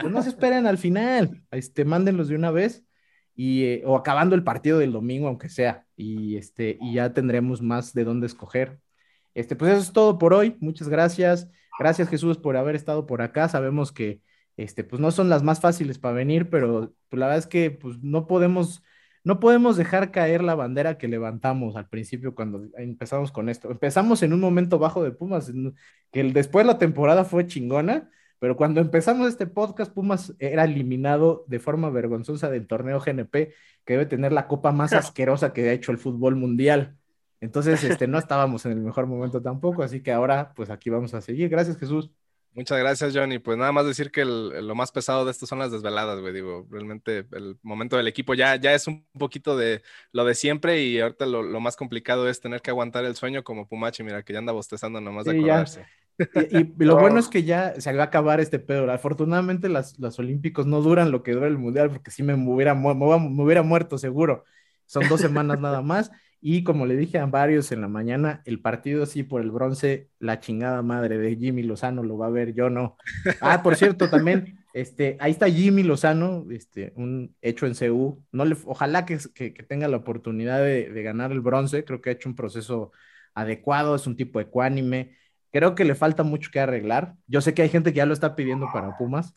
Pues 0.00 0.12
no 0.12 0.22
se 0.22 0.30
esperen 0.30 0.66
al 0.66 0.78
final, 0.78 1.44
este, 1.52 1.84
mándenlos 1.84 2.26
de 2.26 2.34
una 2.34 2.50
vez 2.50 2.84
y, 3.38 3.64
eh, 3.66 3.82
o 3.86 3.96
acabando 3.96 4.34
el 4.34 4.42
partido 4.42 4.80
del 4.80 4.90
domingo, 4.90 5.28
aunque 5.28 5.48
sea, 5.48 5.86
y, 5.96 6.36
este, 6.36 6.76
y 6.80 6.94
ya 6.94 7.12
tendremos 7.14 7.62
más 7.62 7.94
de 7.94 8.02
dónde 8.02 8.26
escoger. 8.26 8.80
Este, 9.32 9.54
pues 9.54 9.70
eso 9.72 9.80
es 9.80 9.92
todo 9.92 10.18
por 10.18 10.34
hoy. 10.34 10.56
Muchas 10.58 10.88
gracias. 10.88 11.48
Gracias, 11.78 12.08
Jesús, 12.08 12.36
por 12.36 12.56
haber 12.56 12.74
estado 12.74 13.06
por 13.06 13.22
acá. 13.22 13.48
Sabemos 13.48 13.92
que 13.92 14.22
este, 14.56 14.82
pues 14.82 15.00
no 15.00 15.12
son 15.12 15.28
las 15.28 15.44
más 15.44 15.60
fáciles 15.60 16.00
para 16.00 16.14
venir, 16.16 16.50
pero 16.50 16.92
pues, 17.08 17.20
la 17.20 17.26
verdad 17.26 17.38
es 17.38 17.46
que 17.46 17.70
pues, 17.70 17.98
no 18.02 18.26
podemos, 18.26 18.82
no 19.22 19.38
podemos 19.38 19.76
dejar 19.76 20.10
caer 20.10 20.42
la 20.42 20.56
bandera 20.56 20.98
que 20.98 21.06
levantamos 21.06 21.76
al 21.76 21.88
principio 21.88 22.34
cuando 22.34 22.66
empezamos 22.76 23.30
con 23.30 23.48
esto. 23.48 23.70
Empezamos 23.70 24.24
en 24.24 24.32
un 24.32 24.40
momento 24.40 24.80
bajo 24.80 25.04
de 25.04 25.12
Pumas, 25.12 25.52
que 26.10 26.24
después 26.24 26.66
la 26.66 26.78
temporada 26.78 27.24
fue 27.24 27.46
chingona, 27.46 28.10
pero 28.38 28.56
cuando 28.56 28.80
empezamos 28.80 29.28
este 29.28 29.46
podcast, 29.46 29.92
Pumas 29.92 30.34
era 30.38 30.64
eliminado 30.64 31.44
de 31.48 31.58
forma 31.58 31.90
vergonzosa 31.90 32.50
del 32.50 32.66
torneo 32.66 33.00
GNP, 33.00 33.52
que 33.84 33.92
debe 33.94 34.06
tener 34.06 34.32
la 34.32 34.46
copa 34.46 34.72
más 34.72 34.92
asquerosa 35.12 35.52
que 35.52 35.68
ha 35.68 35.72
hecho 35.72 35.92
el 35.92 35.98
fútbol 35.98 36.36
mundial. 36.36 36.96
Entonces, 37.40 37.84
este, 37.84 38.08
no 38.08 38.18
estábamos 38.18 38.66
en 38.66 38.72
el 38.72 38.80
mejor 38.80 39.06
momento 39.06 39.40
tampoco, 39.40 39.82
así 39.82 40.02
que 40.02 40.12
ahora, 40.12 40.52
pues 40.56 40.70
aquí 40.70 40.90
vamos 40.90 41.14
a 41.14 41.20
seguir. 41.20 41.48
Gracias, 41.48 41.76
Jesús. 41.78 42.10
Muchas 42.54 42.78
gracias, 42.78 43.14
Johnny. 43.14 43.38
Pues 43.38 43.56
nada 43.56 43.70
más 43.70 43.86
decir 43.86 44.10
que 44.10 44.22
el- 44.22 44.66
lo 44.66 44.74
más 44.74 44.90
pesado 44.90 45.24
de 45.24 45.30
esto 45.30 45.46
son 45.46 45.60
las 45.60 45.70
desveladas, 45.70 46.18
güey. 46.18 46.32
Digo, 46.32 46.66
realmente 46.70 47.24
el 47.30 47.56
momento 47.62 47.96
del 47.96 48.08
equipo 48.08 48.34
ya, 48.34 48.56
ya 48.56 48.74
es 48.74 48.88
un 48.88 49.06
poquito 49.16 49.56
de 49.56 49.82
lo 50.10 50.24
de 50.24 50.34
siempre 50.34 50.82
y 50.82 50.98
ahorita 50.98 51.26
lo, 51.26 51.44
lo 51.44 51.60
más 51.60 51.76
complicado 51.76 52.28
es 52.28 52.40
tener 52.40 52.60
que 52.60 52.70
aguantar 52.70 53.04
el 53.04 53.14
sueño 53.14 53.44
como 53.44 53.68
Pumachi, 53.68 54.02
mira, 54.02 54.24
que 54.24 54.32
ya 54.32 54.40
anda 54.40 54.52
bostezando 54.52 55.00
nomás 55.00 55.26
de 55.26 55.32
Sí, 55.32 55.44
ya. 55.44 55.64
Y, 56.50 56.58
y 56.58 56.84
lo 56.84 56.96
bueno 56.98 57.18
es 57.18 57.28
que 57.28 57.44
ya 57.44 57.80
se 57.80 57.92
va 57.92 58.04
a 58.04 58.06
acabar 58.06 58.40
este 58.40 58.58
pedo. 58.58 58.90
Afortunadamente 58.90 59.68
las, 59.68 59.98
los 59.98 60.18
olímpicos 60.18 60.66
no 60.66 60.80
duran 60.80 61.10
lo 61.10 61.22
que 61.22 61.32
dura 61.32 61.46
el 61.46 61.58
mundial, 61.58 61.90
porque 61.90 62.10
si 62.10 62.22
me 62.22 62.34
hubiera, 62.34 62.74
me 62.74 62.94
me 62.94 63.42
hubiera 63.42 63.62
muerto 63.62 63.98
seguro. 63.98 64.44
Son 64.86 65.08
dos 65.08 65.20
semanas 65.20 65.60
nada 65.60 65.82
más. 65.82 66.10
Y 66.40 66.62
como 66.62 66.86
le 66.86 66.96
dije 66.96 67.18
a 67.18 67.26
varios 67.26 67.72
en 67.72 67.80
la 67.80 67.88
mañana, 67.88 68.42
el 68.44 68.60
partido 68.60 69.06
sí 69.06 69.24
por 69.24 69.42
el 69.42 69.50
bronce, 69.50 70.08
la 70.20 70.38
chingada 70.38 70.82
madre 70.82 71.18
de 71.18 71.34
Jimmy 71.36 71.64
Lozano 71.64 72.04
lo 72.04 72.16
va 72.16 72.26
a 72.26 72.30
ver, 72.30 72.54
yo 72.54 72.70
no. 72.70 72.96
Ah, 73.40 73.60
por 73.62 73.74
cierto, 73.74 74.08
también, 74.08 74.56
este, 74.72 75.16
ahí 75.18 75.32
está 75.32 75.48
Jimmy 75.50 75.82
Lozano, 75.82 76.46
este, 76.50 76.92
un 76.94 77.34
hecho 77.42 77.66
en 77.66 77.74
CU. 77.74 78.24
No 78.30 78.44
le, 78.44 78.56
ojalá 78.66 79.04
que, 79.04 79.18
que, 79.34 79.52
que 79.52 79.62
tenga 79.64 79.88
la 79.88 79.96
oportunidad 79.96 80.60
de, 80.60 80.90
de 80.90 81.02
ganar 81.02 81.32
el 81.32 81.40
bronce. 81.40 81.84
Creo 81.84 82.00
que 82.00 82.10
ha 82.10 82.12
hecho 82.12 82.28
un 82.28 82.36
proceso 82.36 82.92
adecuado, 83.34 83.96
es 83.96 84.06
un 84.06 84.16
tipo 84.16 84.40
ecuánime. 84.40 85.16
Creo 85.52 85.74
que 85.74 85.84
le 85.84 85.94
falta 85.94 86.22
mucho 86.22 86.50
que 86.52 86.60
arreglar. 86.60 87.14
Yo 87.26 87.40
sé 87.40 87.54
que 87.54 87.62
hay 87.62 87.68
gente 87.68 87.92
que 87.92 87.98
ya 87.98 88.06
lo 88.06 88.12
está 88.12 88.36
pidiendo 88.36 88.68
para 88.72 88.96
Pumas. 88.96 89.34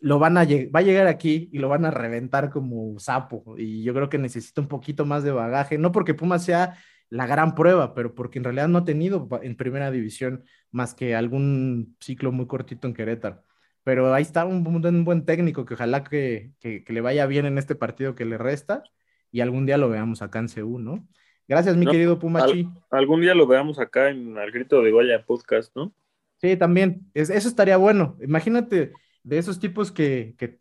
Lo 0.00 0.18
van 0.18 0.36
a 0.36 0.44
va 0.44 0.80
a 0.80 0.82
llegar 0.82 1.06
aquí 1.06 1.48
y 1.52 1.58
lo 1.58 1.68
van 1.68 1.84
a 1.84 1.90
reventar 1.90 2.50
como 2.50 2.98
sapo. 2.98 3.56
Y 3.58 3.82
yo 3.82 3.94
creo 3.94 4.08
que 4.08 4.18
necesita 4.18 4.60
un 4.60 4.68
poquito 4.68 5.06
más 5.06 5.24
de 5.24 5.32
bagaje. 5.32 5.78
No 5.78 5.92
porque 5.92 6.14
Pumas 6.14 6.44
sea 6.44 6.76
la 7.08 7.26
gran 7.26 7.54
prueba, 7.54 7.94
pero 7.94 8.14
porque 8.14 8.38
en 8.38 8.44
realidad 8.44 8.68
no 8.68 8.78
ha 8.78 8.84
tenido 8.84 9.28
en 9.42 9.56
primera 9.56 9.90
división 9.90 10.44
más 10.70 10.94
que 10.94 11.14
algún 11.14 11.96
ciclo 12.00 12.32
muy 12.32 12.46
cortito 12.46 12.86
en 12.86 12.94
Querétaro. 12.94 13.42
Pero 13.84 14.12
ahí 14.12 14.22
está 14.22 14.44
un, 14.44 14.64
buen 15.04 15.24
técnico 15.24 15.64
que 15.64 15.74
ojalá 15.74 16.02
que, 16.02 16.52
le 16.88 17.00
vaya 17.00 17.26
bien 17.26 17.46
en 17.46 17.58
este 17.58 17.76
partido 17.76 18.14
que 18.16 18.24
le 18.24 18.38
resta 18.38 18.82
y 19.30 19.40
algún 19.40 19.66
día 19.66 19.78
lo 19.78 19.88
veamos 19.88 20.22
acá 20.22 20.40
en 20.40 20.48
¿no? 20.84 21.06
Gracias, 21.48 21.76
mi 21.76 21.84
No, 21.84 21.90
querido 21.92 22.18
Pumachi. 22.18 22.68
Algún 22.90 23.20
día 23.20 23.34
lo 23.34 23.46
veamos 23.46 23.78
acá 23.78 24.10
en 24.10 24.36
Al 24.36 24.50
Grito 24.50 24.82
de 24.82 24.90
Goya 24.90 25.24
Podcast, 25.24 25.74
¿no? 25.76 25.92
Sí, 26.40 26.56
también. 26.56 27.02
Es- 27.14 27.30
eso 27.30 27.48
estaría 27.48 27.76
bueno. 27.76 28.16
Imagínate 28.20 28.92
de 29.22 29.38
esos 29.38 29.58
tipos 29.58 29.92
que, 29.92 30.34
que, 30.38 30.58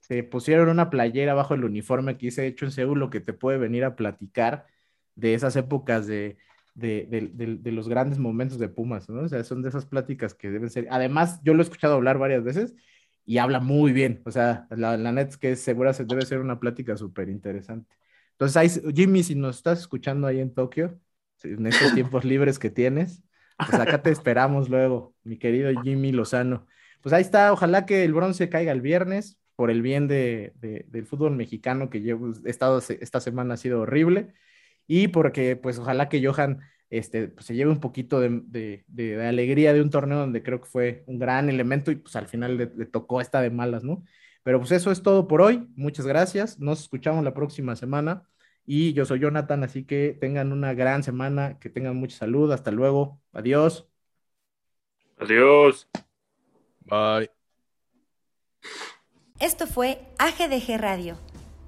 se 0.00 0.22
pusieron 0.24 0.68
una 0.68 0.90
playera 0.90 1.32
bajo 1.34 1.54
el 1.54 1.64
uniforme 1.64 2.18
que 2.18 2.26
hice 2.26 2.46
hecho 2.46 2.64
en 2.64 2.72
Seúl, 2.72 2.98
lo 2.98 3.08
que 3.10 3.20
te 3.20 3.32
puede 3.32 3.56
venir 3.58 3.84
a 3.84 3.96
platicar 3.96 4.66
de 5.14 5.34
esas 5.34 5.56
épocas 5.56 6.06
de, 6.06 6.36
de, 6.74 7.06
de- 7.08 7.30
de- 7.32 7.56
de 7.56 7.72
los 7.72 7.88
grandes 7.88 8.18
momentos 8.18 8.58
de 8.58 8.68
Pumas, 8.68 9.08
¿no? 9.08 9.22
O 9.22 9.28
sea, 9.28 9.42
son 9.44 9.62
de 9.62 9.68
esas 9.68 9.86
pláticas 9.86 10.34
que 10.34 10.50
deben 10.50 10.68
ser. 10.70 10.86
Además, 10.90 11.40
yo 11.44 11.54
lo 11.54 11.60
he 11.60 11.64
escuchado 11.64 11.94
hablar 11.94 12.18
varias 12.18 12.42
veces 12.44 12.74
y 13.24 13.38
habla 13.38 13.60
muy 13.60 13.92
bien. 13.92 14.20
O 14.26 14.30
sea, 14.32 14.66
la, 14.70 14.96
la 14.96 15.12
neta 15.12 15.30
es 15.30 15.36
que 15.38 15.56
segura 15.56 15.92
se 15.94 16.04
debe 16.04 16.26
ser 16.26 16.40
una 16.40 16.58
plática 16.60 16.96
súper 16.96 17.28
interesante. 17.28 17.94
Entonces, 18.42 18.56
ahí, 18.56 18.92
Jimmy, 18.94 19.22
si 19.22 19.34
nos 19.36 19.56
estás 19.58 19.80
escuchando 19.80 20.26
ahí 20.26 20.40
en 20.40 20.52
Tokio, 20.54 20.98
en 21.44 21.66
estos 21.66 21.92
tiempos 21.94 22.24
libres 22.24 22.58
que 22.58 22.70
tienes, 22.70 23.22
pues 23.64 23.78
acá 23.78 24.02
te 24.02 24.10
esperamos 24.10 24.68
luego, 24.68 25.14
mi 25.22 25.38
querido 25.38 25.70
Jimmy 25.82 26.12
Lozano. 26.12 26.66
Pues 27.00 27.12
ahí 27.12 27.22
está, 27.22 27.52
ojalá 27.52 27.86
que 27.86 28.04
el 28.04 28.14
bronce 28.14 28.48
caiga 28.48 28.72
el 28.72 28.80
viernes 28.80 29.38
por 29.56 29.70
el 29.70 29.82
bien 29.82 30.08
de, 30.08 30.52
de- 30.56 30.84
del 30.88 31.06
fútbol 31.06 31.32
mexicano 31.36 31.90
que 31.90 32.00
llevo, 32.00 32.32
he 32.44 32.50
estado, 32.50 32.78
esta 32.78 33.20
semana 33.20 33.54
ha 33.54 33.56
sido 33.56 33.80
horrible 33.82 34.32
y 34.86 35.08
porque 35.08 35.56
pues 35.56 35.78
ojalá 35.78 36.08
que 36.08 36.24
Johan 36.24 36.60
este, 36.90 37.28
pues, 37.28 37.46
se 37.46 37.54
lleve 37.54 37.70
un 37.70 37.80
poquito 37.80 38.20
de, 38.20 38.40
de- 38.44 38.84
de- 38.88 39.16
de 39.16 39.26
alegría 39.26 39.72
de 39.72 39.82
un 39.82 39.90
torneo 39.90 40.18
donde 40.18 40.42
creo 40.42 40.60
que 40.60 40.66
fue 40.68 41.04
un 41.06 41.18
gran 41.18 41.48
elemento 41.48 41.90
y 41.90 41.96
pues 41.96 42.16
al 42.16 42.26
final 42.28 42.56
le, 42.56 42.70
le 42.76 42.86
tocó 42.86 43.20
esta 43.20 43.40
de 43.40 43.50
malas, 43.50 43.84
¿no? 43.84 44.04
Pero 44.42 44.58
pues 44.58 44.72
eso 44.72 44.90
es 44.90 45.02
todo 45.02 45.28
por 45.28 45.40
hoy. 45.40 45.68
Muchas 45.76 46.06
gracias. 46.06 46.58
Nos 46.58 46.80
escuchamos 46.82 47.22
la 47.24 47.32
próxima 47.34 47.76
semana. 47.76 48.24
Y 48.64 48.92
yo 48.92 49.04
soy 49.04 49.20
Jonathan, 49.20 49.64
así 49.64 49.84
que 49.84 50.16
tengan 50.20 50.52
una 50.52 50.74
gran 50.74 51.02
semana, 51.02 51.58
que 51.58 51.68
tengan 51.68 51.96
mucha 51.96 52.18
salud. 52.18 52.52
Hasta 52.52 52.70
luego. 52.70 53.20
Adiós. 53.32 53.88
Adiós. 55.18 55.88
Bye. 56.80 57.30
Esto 59.40 59.66
fue 59.66 60.00
AGDG 60.18 60.78
Radio, 60.78 61.16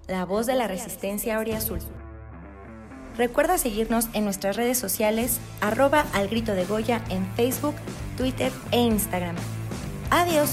la 0.07 0.25
voz 0.25 0.47
de 0.47 0.55
la 0.55 0.69
resistencia 0.69 1.39
Azul. 1.39 1.81
Recuerda 3.17 3.59
seguirnos 3.59 4.09
en 4.13 4.25
nuestras 4.25 4.57
redes 4.57 4.79
sociales, 4.79 5.41
arroba 5.61 6.05
al 6.13 6.29
grito 6.29 6.55
de 6.55 6.65
Goya 6.67 7.05
en 7.11 7.27
Facebook, 7.35 7.75
Twitter 8.17 8.53
e 8.73 8.81
Instagram. 8.81 9.37
Adiós. 10.11 10.51